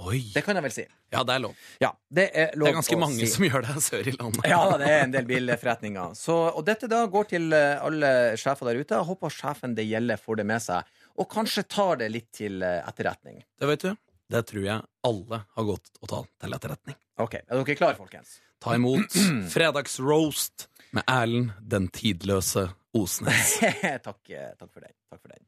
Oi. 0.00 0.20
Det 0.34 0.42
kan 0.46 0.56
jeg 0.56 0.64
vel 0.64 0.72
si. 0.74 0.84
Ja, 1.12 1.22
det 1.26 1.34
er 1.36 1.42
lov. 1.44 1.56
Ja, 1.82 1.90
det 2.08 2.24
er 2.32 2.54
lov 2.56 2.66
Det 2.68 2.72
er 2.72 2.76
ganske 2.78 2.98
mange 3.00 3.18
si. 3.20 3.28
som 3.34 3.44
gjør 3.44 3.66
det 3.66 3.82
sør 3.84 4.08
i 4.08 4.14
landet. 4.16 4.46
Ja, 4.48 4.60
det 4.80 4.88
er 4.88 5.02
en 5.04 5.14
del 5.14 5.26
bilforretninger. 5.28 6.14
Så, 6.16 6.36
og 6.56 6.62
dette 6.68 6.88
da 6.90 7.02
går 7.10 7.28
til 7.34 7.52
eh, 7.56 7.76
alle 7.84 8.12
sjefer 8.40 8.70
der 8.70 8.80
ute. 8.80 8.96
Jeg 8.96 9.08
håper 9.10 9.34
sjefen 9.34 9.74
det 9.76 9.84
gjelder 9.90 10.20
får 10.22 10.40
det 10.40 10.46
med 10.52 10.64
seg, 10.64 10.94
og 11.20 11.28
kanskje 11.32 11.66
tar 11.68 12.00
det 12.00 12.08
litt 12.14 12.30
til 12.36 12.62
eh, 12.64 12.78
etterretning. 12.88 13.42
Det 13.60 13.68
vet 13.74 13.84
du. 13.88 13.90
Det 14.30 14.44
tror 14.46 14.66
jeg 14.68 14.86
alle 15.10 15.40
har 15.56 15.66
gått 15.66 15.90
og 16.00 16.12
tatt 16.14 16.30
til 16.44 16.54
etterretning. 16.56 16.96
Ok, 17.20 17.40
Er 17.42 17.58
dere 17.58 17.76
klare, 17.76 17.98
folkens? 17.98 18.38
Ta 18.62 18.76
imot 18.78 19.16
fredagsroast 19.54 20.68
med 20.96 21.04
Erlend 21.10 21.52
den 21.60 21.88
tidløse 21.92 22.68
Osnes. 22.96 23.58
takk, 24.06 24.22
eh, 24.30 24.52
takk 24.58 24.70
for 24.70 24.80
den. 24.80 24.94
Takk 25.10 25.20
for 25.20 25.28
den. 25.34 25.42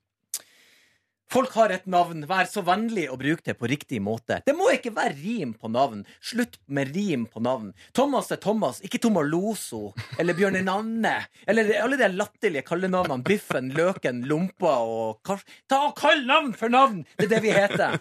Folk 1.33 1.55
har 1.57 1.73
et 1.73 1.87
navn. 1.89 2.27
Vær 2.29 2.45
så 2.45 2.61
vennlig 2.67 3.07
å 3.09 3.17
bruke 3.17 3.41
det 3.47 3.55
på 3.57 3.69
riktig 3.71 4.03
måte. 4.05 4.43
Det 4.45 4.53
må 4.53 4.67
ikke 4.75 4.93
være 4.93 5.15
rim 5.17 5.55
på 5.57 5.71
navn. 5.73 6.03
Slutt 6.21 6.59
med 6.69 6.93
rim 6.93 7.25
på 7.25 7.41
navn. 7.41 7.71
Thomas 7.97 8.29
er 8.35 8.41
Thomas, 8.43 8.83
ikke 8.85 9.01
Tomaloso 9.01 9.95
eller 10.21 10.37
Bjørn 10.37 10.61
Nanne. 10.67 11.15
Eller 11.49 11.73
alle 11.81 11.97
de 11.97 12.11
latterlige 12.13 12.67
kallenavnene. 12.69 13.25
Biffen, 13.25 13.73
Løken, 13.73 14.27
Lompa 14.29 14.75
og 14.85 15.23
Kars... 15.25 15.47
Ta 15.73 15.87
og 15.89 15.97
kall 15.97 16.27
navn 16.29 16.53
for 16.59 16.73
navn! 16.73 17.01
Det 17.17 17.31
er 17.31 17.35
det 17.39 17.43
vi 17.47 17.57
heter. 17.57 17.97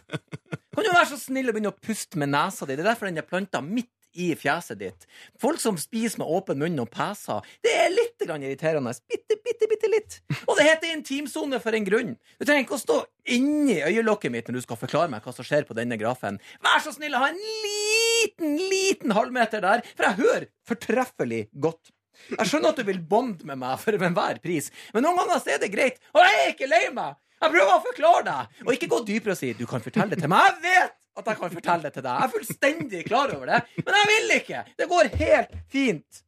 Kan 0.76 0.84
du 0.84 0.92
være 0.92 1.08
så 1.14 1.22
snill 1.24 1.48
å 1.48 1.56
begynne 1.56 1.72
å 1.72 1.80
puste 1.88 2.20
med 2.20 2.34
nesa 2.36 2.68
di? 2.68 2.76
Det 2.76 2.84
er 2.84 2.92
derfor 2.92 3.08
den 3.08 3.24
er 3.24 3.32
planta 3.32 3.64
midt 3.64 3.94
i 4.14 4.32
fjeset 4.36 4.80
ditt. 4.80 5.08
Folk 5.42 5.62
som 5.62 5.78
spiser 5.80 6.22
med 6.22 6.32
åpen 6.32 6.60
munn 6.62 6.80
og 6.84 6.90
peser, 6.94 7.46
det 7.64 7.74
er 7.84 7.94
litt 7.94 8.26
grann 8.26 8.44
irriterende. 8.46 8.94
Bitte, 9.10 9.38
bitte, 9.44 9.70
bitte 9.72 9.92
litt. 9.92 10.20
Og 10.46 10.58
det 10.60 10.68
heter 10.68 10.94
intimsone 10.96 11.62
for 11.64 11.78
en 11.78 11.88
grunn. 11.88 12.12
Du 12.40 12.46
trenger 12.46 12.66
ikke 12.66 12.78
å 12.78 12.84
stå 12.84 13.00
inni 13.32 13.80
øyelokket 13.86 14.34
mitt 14.34 14.50
når 14.50 14.60
du 14.60 14.66
skal 14.66 14.80
forklare 14.82 15.12
meg 15.14 15.26
hva 15.26 15.34
som 15.36 15.48
skjer 15.48 15.66
på 15.70 15.78
denne 15.78 15.98
grafen. 16.02 16.42
Vær 16.64 16.84
så 16.84 16.94
snill 16.96 17.16
å 17.18 17.24
ha 17.24 17.32
en 17.32 17.42
liten, 17.42 18.56
liten 18.60 19.16
halvmeter 19.16 19.64
der, 19.64 19.84
for 19.96 20.10
jeg 20.10 20.20
hører 20.22 20.48
fortreffelig 20.68 21.48
godt. 21.64 21.94
Jeg 22.30 22.48
skjønner 22.50 22.74
at 22.74 22.80
du 22.82 22.86
vil 22.86 23.02
bonde 23.02 23.48
med 23.48 23.60
meg 23.64 23.80
for 23.82 23.98
enhver 23.98 24.40
pris, 24.44 24.70
men 24.94 25.06
noen 25.06 25.18
ganger 25.24 25.54
er 25.56 25.62
det 25.64 25.72
greit. 25.74 26.02
Og 26.14 26.22
jeg 26.22 26.42
er 26.42 26.56
ikke 26.56 26.70
lei 26.70 26.88
meg! 26.94 27.18
Jeg 27.42 27.50
prøver 27.56 27.74
å 27.74 27.82
forklare 27.82 28.24
deg, 28.28 28.58
og 28.68 28.76
ikke 28.76 28.88
gå 28.92 28.98
dypere 29.08 29.34
og 29.34 29.40
si 29.40 29.48
du 29.58 29.64
kan 29.70 29.82
fortelle 29.82 30.14
det 30.14 30.22
til 30.22 30.30
meg. 30.30 30.52
Jeg 30.52 30.62
vet 30.62 31.01
at 31.18 31.28
jeg 31.28 31.40
kan 31.42 31.54
fortelle 31.54 31.88
det 31.88 31.94
til 31.98 32.06
deg. 32.08 32.18
Jeg 32.18 32.28
er 32.28 32.36
fullstendig 32.38 33.06
klar 33.08 33.36
over 33.36 33.54
det, 33.54 33.62
men 33.84 33.96
jeg 34.00 34.12
vil 34.12 34.36
ikke. 34.40 34.66
Det 34.80 34.92
går 34.92 35.16
helt 35.22 35.56
fint. 35.72 36.22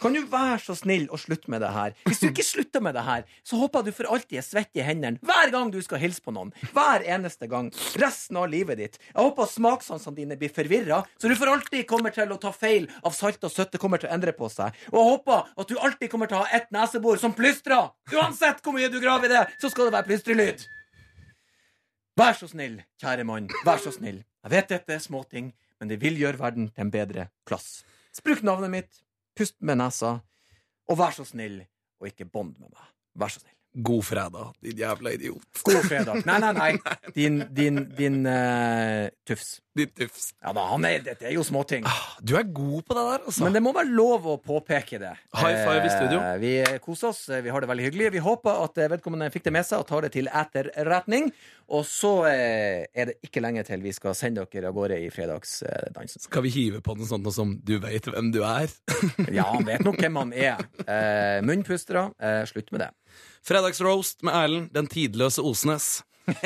Kan 0.00 0.14
du 0.16 0.22
være 0.32 0.56
så 0.64 0.72
snill 0.78 1.02
å 1.12 1.18
slutte 1.20 1.50
med 1.52 1.60
det 1.60 1.70
her? 1.74 1.92
Hvis 2.08 2.22
du 2.22 2.30
ikke 2.30 2.44
slutter 2.46 2.80
med 2.80 2.96
det 2.96 3.02
her, 3.04 3.26
så 3.44 3.58
håper 3.60 3.82
jeg 3.82 3.92
du 3.92 3.96
for 3.98 4.08
alltid 4.14 4.38
er 4.40 4.46
svett 4.46 4.80
i 4.80 4.84
hendene 4.84 5.20
hver 5.28 5.52
gang 5.52 5.68
du 5.72 5.76
skal 5.84 6.00
hilse 6.00 6.24
på 6.24 6.32
noen. 6.32 6.54
Hver 6.72 7.04
eneste 7.04 7.50
gang. 7.50 7.68
Resten 8.00 8.38
av 8.40 8.48
livet 8.48 8.80
ditt. 8.80 8.96
Jeg 9.10 9.20
håper 9.20 9.50
smakssansene 9.52 10.16
dine 10.16 10.40
blir 10.40 10.52
forvirra, 10.56 11.02
så 11.20 11.28
du 11.28 11.36
for 11.36 11.52
alltid 11.52 11.84
kommer 11.90 12.16
til 12.16 12.32
å 12.32 12.40
ta 12.40 12.54
feil 12.56 12.88
av 13.04 13.12
salt 13.16 13.44
og 13.44 13.52
søtt. 13.52 13.74
Det 13.76 13.82
kommer 13.82 14.00
til 14.00 14.08
å 14.08 14.14
endre 14.16 14.32
på 14.36 14.48
seg. 14.48 14.72
Og 14.88 15.02
jeg 15.02 15.12
håper 15.12 15.54
at 15.60 15.68
du 15.68 15.76
alltid 15.76 16.14
kommer 16.14 16.32
til 16.32 16.40
å 16.40 16.44
ha 16.46 16.56
ett 16.56 16.72
nesebor 16.72 17.20
som 17.20 17.36
plystrer. 17.36 17.92
Uansett 18.16 18.64
hvor 18.64 18.80
mye 18.80 18.88
du 18.88 19.02
graver 19.04 19.28
i 19.28 19.36
det, 19.36 19.46
så 19.60 19.68
skal 19.68 19.90
det 19.90 19.98
være 19.98 20.08
plystrelyd. 20.08 20.70
Vær 22.20 22.34
så 22.36 22.50
snill, 22.50 22.74
kjære 23.00 23.24
mann. 23.24 23.46
Vær 23.64 23.78
så 23.80 23.94
snill. 23.94 24.18
Jeg 24.44 24.52
vet 24.52 24.66
dette 24.68 24.92
er 24.92 25.00
småting, 25.00 25.46
men 25.80 25.88
det 25.88 25.96
vil 26.02 26.18
gjøre 26.20 26.36
verden 26.36 26.66
til 26.68 26.84
en 26.84 26.90
bedre 26.92 27.30
plass. 27.48 27.80
Bruk 28.20 28.42
navnet 28.44 28.72
mitt, 28.74 28.98
pust 29.38 29.56
med 29.64 29.78
nesa, 29.80 30.18
og 30.84 30.98
vær 31.00 31.16
så 31.16 31.24
snill 31.24 31.62
og 31.96 32.10
ikke 32.10 32.28
bond 32.28 32.58
med 32.60 32.68
meg. 32.68 32.90
Vær 33.16 33.32
så 33.32 33.40
snill. 33.40 33.59
God 33.72 34.02
fredag, 34.04 34.52
din 34.64 34.78
jævla 34.82 35.12
idiot. 35.14 35.44
God 35.62 35.84
fredag. 35.86 36.24
Nei, 36.26 36.38
nei, 36.42 36.52
nei. 36.56 36.70
Din, 37.14 37.36
din, 37.54 37.84
din 37.94 38.16
uh, 38.26 39.06
tufs. 39.28 39.60
Din 39.78 39.92
tufs. 39.94 40.32
Ja 40.42 40.50
da, 40.56 40.64
han 40.72 40.82
er, 40.88 41.04
dette 41.06 41.28
er 41.28 41.36
jo 41.36 41.44
småting. 41.46 41.86
Du 42.26 42.34
er 42.34 42.48
god 42.50 42.82
på 42.88 42.96
det 42.98 43.04
der, 43.06 43.22
altså. 43.30 43.44
Men 43.46 43.54
det 43.54 43.62
må 43.62 43.70
være 43.76 43.92
lov 43.94 44.26
å 44.26 44.34
påpeke 44.42 44.98
det. 44.98 45.12
High 45.38 45.60
five 45.62 45.86
i 45.86 45.92
studio. 45.94 46.18
Eh, 46.18 46.40
Vi 46.42 46.52
koser 46.82 47.12
oss, 47.12 47.22
vi 47.30 47.52
har 47.54 47.62
det 47.62 47.70
veldig 47.70 47.86
hyggelig. 47.86 48.10
Vi 48.16 48.24
håper 48.26 48.64
at 48.66 48.82
eh, 48.82 48.90
vedkommende 48.96 49.30
fikk 49.30 49.46
det 49.46 49.54
med 49.54 49.68
seg 49.68 49.84
og 49.84 49.88
tar 49.92 50.08
det 50.08 50.12
til 50.18 50.26
etterretning. 50.26 51.30
Og 51.70 51.86
så 51.86 52.12
eh, 52.26 52.88
er 52.90 53.12
det 53.12 53.16
ikke 53.22 53.44
lenge 53.44 53.62
til 53.70 53.86
vi 53.86 53.94
skal 53.94 54.18
sende 54.18 54.42
dere 54.50 54.72
av 54.72 54.76
gårde 54.80 54.98
i 54.98 55.08
fredagsdansen. 55.14 56.26
Skal 56.26 56.42
vi 56.48 56.50
hive 56.58 56.82
på 56.82 56.98
noe 56.98 57.06
sånt 57.06 57.22
noe 57.22 57.34
som 57.38 57.54
'du 57.62 57.76
veit 57.86 58.10
hvem 58.10 58.32
du 58.34 58.42
er'? 58.42 58.74
Ja, 59.30 59.46
han 59.54 59.62
vet 59.68 59.86
nok 59.86 60.02
hvem 60.02 60.18
han 60.24 60.34
er. 60.34 60.58
Eh, 60.90 61.38
munnpustere, 61.46 62.08
eh, 62.18 62.42
slutt 62.50 62.72
med 62.74 62.82
det. 62.82 62.88
Fredagsroast 63.46 64.22
med 64.26 64.36
Erlend, 64.36 64.70
den 64.76 64.86
tidløse 64.90 65.42
Osnes. 65.42 66.02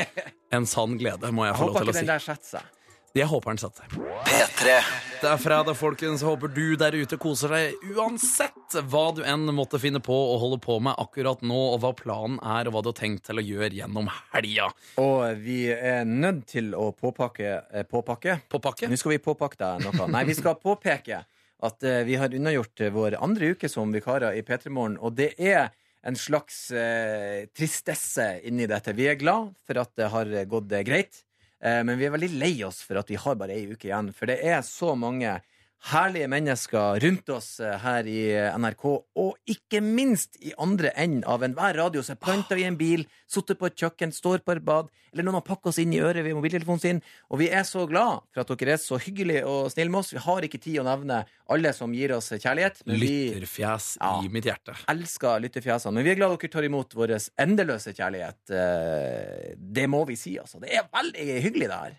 En 0.55 0.67
sann 0.71 0.95
glede, 1.01 1.33
må 1.35 1.49
jeg 1.49 1.57
få 1.59 1.67
lov 1.67 1.81
til 1.81 1.89
å 1.89 1.91
ikke 1.91 1.97
si. 1.97 2.03
den 2.05 2.11
der 2.13 2.23
setter 2.23 2.51
seg. 2.53 2.75
Jeg 3.15 3.27
håper 3.31 3.55
den 3.55 3.59
setter 3.63 3.89
seg. 3.91 4.05
P3. 4.27 4.77
Det 5.19 5.29
er 5.31 5.41
fredag, 5.43 5.75
folkens. 5.79 6.23
Håper 6.27 6.51
du 6.55 6.77
der 6.79 6.95
ute 6.95 7.19
koser 7.19 7.51
deg 7.55 7.91
uansett 7.95 8.77
hva 8.91 9.03
du 9.15 9.21
enn 9.27 9.51
måtte 9.55 9.79
finne 9.83 9.99
på 10.03 10.15
å 10.15 10.37
holde 10.43 10.61
på 10.63 10.81
med 10.83 10.95
akkurat 10.99 11.43
nå, 11.47 11.59
og 11.75 11.83
hva 11.83 11.93
planen 11.99 12.39
er, 12.39 12.71
og 12.71 12.75
hva 12.77 12.83
du 12.87 12.91
har 12.93 12.99
tenkt 12.99 13.27
til 13.27 13.43
å 13.43 13.47
gjøre 13.47 13.71
gjennom 13.81 14.11
helga. 14.33 14.71
Og 15.03 15.43
vi 15.43 15.61
er 15.75 16.07
nødt 16.07 16.47
til 16.55 16.75
å 16.79 16.93
påpakke, 16.95 17.55
eh, 17.71 17.87
påpakke. 17.87 18.41
Påpakke? 18.51 18.91
Nå 18.91 18.99
skal 18.99 19.17
vi 19.17 19.23
påpakke 19.27 19.59
deg 19.63 19.87
noe. 19.87 20.11
Nei, 20.15 20.25
vi 20.31 20.39
skal 20.39 20.59
påpeke 20.63 21.25
at 21.65 21.87
eh, 21.87 22.03
vi 22.07 22.19
har 22.19 22.35
unnagjort 22.35 22.83
eh, 22.83 22.95
vår 22.95 23.19
andre 23.23 23.55
uke 23.55 23.71
som 23.71 23.95
vikarer 23.95 24.39
i 24.39 24.43
P3 24.47 24.71
Morgen, 24.75 24.99
og 25.03 25.15
det 25.19 25.33
er 25.39 25.71
en 26.05 26.17
slags 26.17 26.71
eh, 26.71 27.47
tristesse 27.57 28.27
inni 28.45 28.69
dette. 28.69 28.93
Vi 28.97 29.09
er 29.09 29.21
glad 29.21 29.55
for 29.65 29.81
at 29.81 29.93
det 29.97 30.11
har 30.13 30.31
gått 30.51 30.73
eh, 30.73 30.85
greit, 30.87 31.23
eh, 31.65 31.81
men 31.87 31.97
vi 32.01 32.09
er 32.09 32.15
veldig 32.15 32.33
lei 32.37 32.55
oss 32.67 32.83
for 32.85 33.01
at 33.01 33.11
vi 33.11 33.21
har 33.21 33.39
bare 33.41 33.57
ei 33.57 33.71
uke 33.73 33.89
igjen. 33.89 34.13
For 34.17 34.29
det 34.31 34.41
er 34.45 34.61
så 34.67 34.93
mange 34.99 35.39
herlige 35.85 36.29
mennesker 36.33 37.01
rundt 37.05 37.29
oss 37.35 37.61
eh, 37.61 37.75
her 37.83 38.07
i 38.09 38.20
NRK, 38.57 38.85
og 39.20 39.35
ikke 39.51 39.83
minst 39.85 40.39
i 40.41 40.53
andre 40.59 40.93
enden 40.97 41.25
av 41.29 41.43
enhver 41.45 41.77
radio 41.77 42.01
er 42.01 42.16
planta 42.16 42.57
i 42.57 42.64
en 42.64 42.79
bil, 42.81 43.05
sittet 43.29 43.59
på 43.61 43.66
et 43.68 43.77
kjøkken, 43.77 44.12
står 44.14 44.41
på 44.47 44.55
et 44.57 44.64
bad, 44.64 44.89
eller 45.12 45.27
noen 45.27 45.37
har 45.39 45.45
pakka 45.47 45.68
oss 45.68 45.79
inn 45.83 45.93
i 45.95 46.01
øret 46.01 46.25
ved 46.25 46.35
mobiltelefonen 46.35 46.81
sin. 46.81 47.03
Og 47.31 47.39
vi 47.43 47.51
er 47.53 47.62
så 47.68 47.85
glad 47.87 48.25
for 48.33 48.41
at 48.43 48.55
dere 48.59 48.72
er 48.75 48.81
så 48.83 48.97
hyggelige 48.99 49.45
og 49.47 49.68
snille 49.75 49.93
med 49.93 50.01
oss. 50.01 50.12
Vi 50.16 50.18
har 50.25 50.43
ikke 50.49 50.59
tid 50.64 50.81
å 50.81 50.87
nevne 50.89 51.20
alle 51.53 51.72
som 51.77 51.93
gir 51.95 52.16
oss 52.16 52.33
kjærlighet, 52.33 52.81
men 52.89 52.99
vi 52.99 53.12
Lytterfjes 53.35 53.91
Ja. 54.01 54.14
i 54.25 54.29
mitt 54.33 54.45
hjerte. 54.49 54.75
elsker 54.89 55.41
lytterfjesene. 55.45 55.93
Men 55.95 56.05
vi 56.05 56.11
er 56.11 56.16
glad 56.18 56.35
dere 56.39 56.51
tar 56.51 56.64
imot 56.66 56.95
vår 56.97 57.14
endeløse 57.39 57.93
kjærlighet. 57.95 58.41
Eh, 58.51 59.55
Det 59.59 59.87
må 59.91 60.05
vi 60.09 60.16
si, 60.16 60.39
altså. 60.39 60.59
Det 60.61 60.70
er 60.72 60.89
veldig 60.93 61.43
hyggelig, 61.45 61.68
det 61.68 61.79
her. 61.79 61.99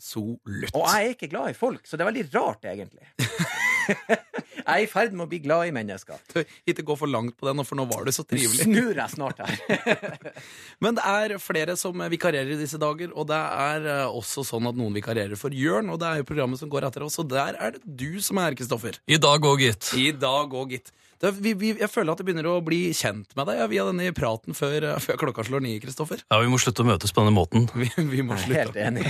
Absolutt. 0.00 0.72
Og 0.72 0.86
jeg 0.88 1.04
er 1.04 1.14
ikke 1.14 1.28
glad 1.28 1.52
i 1.52 1.56
folk, 1.56 1.84
så 1.84 1.98
det 1.98 2.04
er 2.04 2.08
veldig 2.08 2.26
rart, 2.32 2.64
egentlig. 2.70 3.04
jeg 3.90 4.64
er 4.64 4.80
i 4.80 4.86
ferd 4.88 5.12
med 5.12 5.26
å 5.26 5.28
bli 5.28 5.40
glad 5.44 5.68
i 5.68 5.74
mennesker. 5.76 6.22
Ikke 6.68 6.84
gå 6.88 6.96
for 6.96 7.10
langt 7.10 7.36
på 7.36 7.48
den, 7.48 7.60
for 7.68 7.76
nå 7.76 7.84
var 7.90 8.06
det 8.08 8.14
så 8.16 8.24
trivelig. 8.24 8.64
snur 8.64 8.96
jeg 8.96 9.12
snart 9.12 9.42
her. 9.44 10.16
Men 10.82 10.96
det 10.96 11.04
er 11.04 11.36
flere 11.42 11.76
som 11.80 12.00
vikarierer 12.14 12.54
i 12.54 12.60
disse 12.62 12.80
dager, 12.80 13.12
og 13.12 13.28
det 13.28 13.40
er 13.66 13.90
eh, 13.92 14.06
også 14.08 14.46
sånn 14.48 14.70
at 14.70 14.78
noen 14.80 14.96
vikarierer 14.96 15.36
for 15.40 15.52
Jørn, 15.52 15.92
og 15.92 16.00
det 16.00 16.08
er 16.08 16.22
jo 16.22 16.30
programmet 16.32 16.62
som 16.62 16.72
går 16.72 16.88
etter 16.88 17.04
oss, 17.04 17.20
og 17.20 17.28
der 17.34 17.60
er 17.60 17.76
det 17.76 17.84
du 17.84 18.22
som 18.24 18.40
er, 18.40 18.56
Kristoffer. 18.56 18.96
I 19.04 19.20
dag 19.20 19.44
òg, 19.52 19.66
gitt. 19.66 19.92
I 20.00 20.10
dag 20.16 20.56
òg, 20.56 20.78
gitt. 20.78 20.94
Det, 21.20 21.34
vi, 21.36 21.52
vi, 21.52 21.70
jeg 21.76 21.90
føler 21.92 22.14
at 22.14 22.20
jeg 22.22 22.30
begynner 22.30 22.46
å 22.48 22.58
bli 22.64 22.78
kjent 22.96 23.34
med 23.36 23.50
deg 23.50 23.58
ja, 23.60 23.66
via 23.68 23.82
denne 23.90 24.12
praten 24.16 24.56
før, 24.56 24.86
eh, 24.88 25.00
før 25.04 25.18
klokka 25.20 25.44
slår 25.44 25.60
ni, 25.66 25.74
Kristoffer. 25.82 26.22
Ja, 26.32 26.38
Vi 26.40 26.48
må 26.48 26.60
slutte 26.62 26.80
å 26.80 26.88
møtes 26.88 27.12
på 27.12 27.20
denne 27.20 27.36
måten. 27.36 27.66
Vi, 27.76 27.90
vi 27.96 28.24
må 28.24 28.38
slutte. 28.40 28.56
helt 28.56 28.78
enig. 28.80 29.04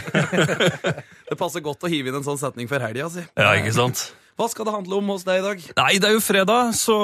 Det 1.31 1.39
passer 1.39 1.63
godt 1.63 1.87
å 1.87 1.91
hive 1.93 2.11
inn 2.11 2.19
en 2.19 2.27
sånn 2.27 2.41
setning 2.41 2.67
før 2.71 2.89
helga, 2.89 3.07
si. 3.15 3.23
Ja, 3.39 3.53
ikke 3.61 3.77
sant? 3.77 4.09
Hva 4.41 4.47
skal 4.49 4.65
det 4.65 4.73
handle 4.73 4.97
om 4.97 5.11
hos 5.13 5.23
deg 5.27 5.39
i 5.39 5.45
dag? 5.45 5.63
Nei, 5.77 5.91
det 6.01 6.09
er 6.09 6.15
jo 6.15 6.23
fredag, 6.25 6.71
så 6.79 6.95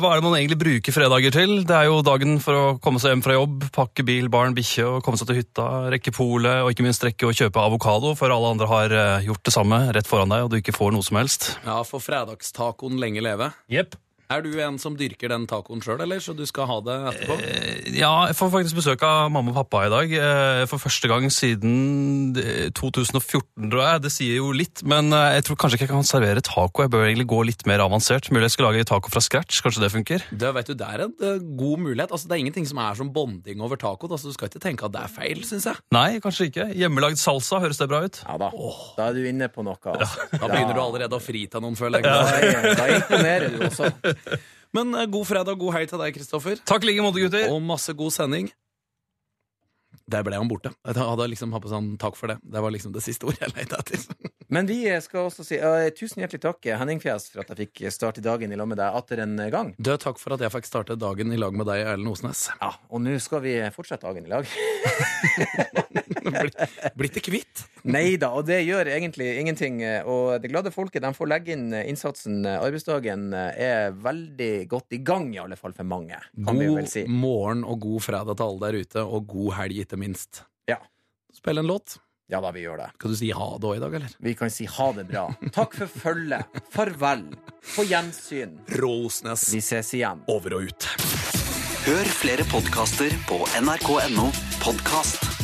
hva 0.00 0.14
er 0.14 0.18
det 0.18 0.24
man 0.24 0.36
egentlig 0.38 0.58
bruker 0.62 0.94
fredager 0.96 1.34
til? 1.34 1.52
Det 1.68 1.76
er 1.76 1.90
jo 1.90 1.98
dagen 2.06 2.38
for 2.40 2.56
å 2.56 2.66
komme 2.80 3.02
seg 3.02 3.12
hjem 3.12 3.24
fra 3.26 3.36
jobb, 3.36 3.66
pakke 3.74 4.06
bil, 4.08 4.30
barn, 4.32 4.56
bikkje 4.56 4.86
og 4.88 5.02
komme 5.04 5.20
seg 5.20 5.28
til 5.28 5.42
hytta, 5.42 5.66
rekke 5.92 6.14
polet 6.16 6.64
og 6.64 6.72
ikke 6.72 6.86
minst 6.86 7.04
rekke 7.04 7.28
å 7.28 7.34
kjøpe 7.36 7.60
avokado, 7.60 8.14
for 8.16 8.32
alle 8.32 8.54
andre 8.56 8.70
har 8.70 8.96
eh, 8.96 9.26
gjort 9.28 9.44
det 9.44 9.54
samme 9.54 9.82
rett 9.92 10.08
foran 10.08 10.32
deg, 10.32 10.46
og 10.46 10.54
du 10.54 10.62
ikke 10.62 10.74
får 10.74 10.96
noe 10.96 11.04
som 11.04 11.20
helst. 11.20 11.50
Ja, 11.68 11.82
for 11.84 12.00
fredagstacoen 12.00 12.96
lenge 13.02 13.28
leve. 13.28 13.52
Jepp. 13.68 14.00
Er 14.30 14.44
du 14.46 14.52
en 14.62 14.76
som 14.78 14.94
dyrker 14.94 15.32
den 15.32 15.42
tacoen 15.50 15.80
sjøl, 15.82 15.98
eller 16.04 16.20
så 16.22 16.30
du 16.38 16.44
skal 16.46 16.68
ha 16.70 16.76
det 16.86 16.94
etterpå? 17.10 17.36
Eh, 17.42 17.88
Ja, 17.98 18.10
jeg 18.30 18.36
får 18.38 18.50
faktisk 18.52 18.76
besøk 18.78 19.02
av 19.02 19.30
mamma 19.34 19.50
og 19.50 19.56
pappa 19.58 19.80
i 19.88 19.90
dag. 19.90 20.12
eh, 20.14 20.66
For 20.70 20.78
første 20.78 21.08
gang 21.10 21.26
siden 21.34 22.36
eh, 22.38 22.68
2014, 22.70 23.66
tror 23.72 23.82
jeg. 23.82 24.02
Det 24.04 24.12
sier 24.14 24.36
jo 24.38 24.52
litt, 24.54 24.84
men 24.86 25.10
eh, 25.12 25.34
jeg 25.40 25.48
tror 25.48 25.58
kanskje 25.58 25.80
ikke 25.80 25.88
jeg 25.88 25.92
kan 25.96 26.06
servere 26.06 26.44
taco. 26.46 26.84
Jeg 26.86 26.92
bør 26.94 27.08
egentlig 27.08 27.26
gå 27.32 27.40
litt 27.48 27.66
mer 27.66 27.82
avansert. 27.82 28.30
Mulig 28.30 28.46
jeg 28.46 28.54
skal 28.54 28.68
lage 28.70 28.86
taco 28.86 29.10
fra 29.10 29.20
scratch. 29.24 29.58
Kanskje 29.66 29.82
det 29.82 29.90
funker? 29.96 30.22
Det, 30.30 30.52
vet 30.54 30.70
du, 30.70 30.74
det 30.78 30.86
er 30.86 31.04
en 31.08 31.14
eh, 31.26 31.42
god 31.58 31.82
mulighet. 31.88 32.14
Altså, 32.14 32.30
det 32.30 32.38
er 32.38 32.44
ingenting 32.44 32.70
som 32.70 32.78
er 32.86 32.94
som 33.02 33.10
bonding 33.10 33.60
over 33.66 33.76
taco. 33.82 34.06
Altså, 34.06 34.30
du 34.30 34.38
skal 34.38 34.46
ikke 34.52 34.62
tenke 34.62 34.86
at 34.86 34.94
det 34.94 35.02
er 35.08 35.12
feil, 35.16 35.42
syns 35.48 35.66
jeg. 35.72 35.82
Nei, 35.98 36.20
kanskje 36.22 36.46
ikke. 36.52 36.68
Hjemmelagd 36.78 37.18
salsa, 37.18 37.58
høres 37.66 37.82
det 37.82 37.90
bra 37.90 38.04
ut? 38.06 38.22
Ja 38.30 38.38
da. 38.46 38.52
Da 38.94 39.10
er 39.10 39.18
du 39.18 39.26
inne 39.26 39.50
på 39.50 39.66
noe. 39.66 39.74
Altså. 39.90 40.30
Da 40.38 40.46
begynner 40.46 40.78
du 40.78 40.84
allerede 40.86 41.18
å 41.18 41.22
frita 41.26 41.58
noen, 41.58 41.74
føler 41.78 42.06
Da, 42.06 42.14
jeg. 42.38 42.76
da 42.78 42.88
imponerer 42.94 43.50
du 43.58 43.66
også. 43.66 43.90
Men 44.76 44.94
eh, 44.94 45.08
god 45.10 45.26
fredag, 45.28 45.58
god 45.60 45.76
helg 45.76 45.92
til 45.92 46.02
deg, 46.02 46.14
Kristoffer. 46.16 46.60
Takk 46.68 46.86
i 46.86 46.92
like 46.92 47.04
måte, 47.04 47.22
gutter. 47.22 47.48
Og 47.52 47.62
masse 47.64 47.94
god 47.98 48.14
sending. 48.14 48.50
Der 50.10 50.24
ble 50.26 50.38
han 50.38 50.50
borte. 50.50 50.72
Jeg 50.86 50.98
hadde 50.98 51.30
liksom 51.30 51.54
hatt 51.54 51.64
på 51.64 51.70
sånn 51.70 51.92
takk 52.00 52.18
for 52.18 52.32
det. 52.32 52.38
Det 52.42 52.62
var 52.62 52.74
liksom 52.74 52.94
det 52.94 53.02
siste 53.04 53.28
ordet 53.30 53.46
jeg 53.46 53.56
leita 53.56 53.82
etter. 53.82 54.06
Men 54.50 54.66
vi 54.66 54.80
skal 55.04 55.28
også 55.28 55.44
si 55.46 55.58
uh, 55.62 55.86
tusen 55.94 56.24
hjertelig 56.24 56.40
takk, 56.42 56.66
Henning 56.80 56.98
Fjes, 57.02 57.28
for 57.30 57.44
at 57.44 57.52
jeg 57.54 57.68
fikk 57.68 57.84
starte 57.94 58.22
dagen 58.24 58.50
i 58.50 58.58
lag 58.58 58.66
med 58.70 58.80
deg 58.80 58.96
atter 58.98 59.22
en 59.22 59.36
gang. 59.52 59.70
Du, 59.78 59.92
takk 60.00 60.18
for 60.18 60.34
at 60.34 60.42
jeg 60.42 60.50
fikk 60.56 60.66
starte 60.66 60.96
dagen 60.98 61.30
i 61.30 61.38
lag 61.38 61.54
med 61.54 61.68
deg, 61.70 61.84
Erlend 61.86 62.10
Osnes. 62.10 62.48
Ja, 62.58 62.72
Og 62.90 62.98
nå 63.04 63.14
skal 63.22 63.44
vi 63.46 63.54
fortsette 63.74 64.08
dagen 64.08 64.26
i 64.26 64.32
lag. 64.32 64.48
Blitt 66.98 67.14
det 67.16 67.22
kvitt? 67.24 67.62
Nei 67.88 68.16
da, 68.20 68.32
og 68.36 68.44
det 68.50 68.58
gjør 68.66 68.90
egentlig 68.92 69.28
ingenting. 69.40 69.78
Og 70.10 70.34
det 70.42 70.50
glade 70.52 70.72
folket 70.74 71.02
de 71.04 71.12
får 71.16 71.30
legge 71.30 71.54
inn 71.54 71.70
innsatsen. 71.78 72.42
Arbeidsdagen 72.50 73.30
er 73.34 73.94
veldig 73.96 74.52
godt 74.70 74.98
i 74.98 75.00
gang, 75.06 75.30
i 75.34 75.40
alle 75.42 75.56
fall 75.60 75.74
for 75.76 75.86
mange. 75.88 76.18
Kan 76.36 76.60
vi 76.60 76.68
vel 76.68 76.82
God 76.84 76.92
si. 76.92 77.06
morgen 77.08 77.64
og 77.64 77.80
god 77.86 78.00
fredag 78.10 78.34
til 78.36 78.46
alle 78.50 78.60
der 78.66 78.74
ute, 78.84 79.00
og 79.06 79.26
god 79.30 79.50
helg, 79.62 79.74
ikke 79.86 80.00
minst. 80.00 80.42
Ja. 80.70 80.78
Spill 81.34 81.62
en 81.62 81.70
låt. 81.70 81.88
Ja 82.30 82.38
da, 82.40 82.52
vi 82.54 82.62
gjør 82.62 82.78
det. 82.78 82.88
Kan 83.02 83.10
du 83.10 83.16
si 83.18 83.32
ha 83.34 83.48
det 83.58 83.66
òg 83.66 83.80
i 83.80 83.82
dag, 83.82 83.94
eller? 83.98 84.12
Vi 84.22 84.34
kan 84.38 84.52
si 84.54 84.66
ha 84.70 84.86
det 84.94 85.06
bra. 85.10 85.24
Takk 85.56 85.74
for 85.80 85.90
følget. 85.90 86.60
Farvel. 86.70 87.24
På 87.74 87.82
gjensyn. 87.90 88.54
Rosnes. 88.78 89.48
Vi 89.54 89.62
ses 89.64 89.90
igjen. 89.98 90.22
Over 90.30 90.60
og 90.60 90.70
ut. 90.70 90.88
Hør 91.88 92.14
flere 92.20 92.46
podkaster 92.52 93.14
på 93.26 93.42
nrk.no 93.64 94.30
podkast. 94.62 95.39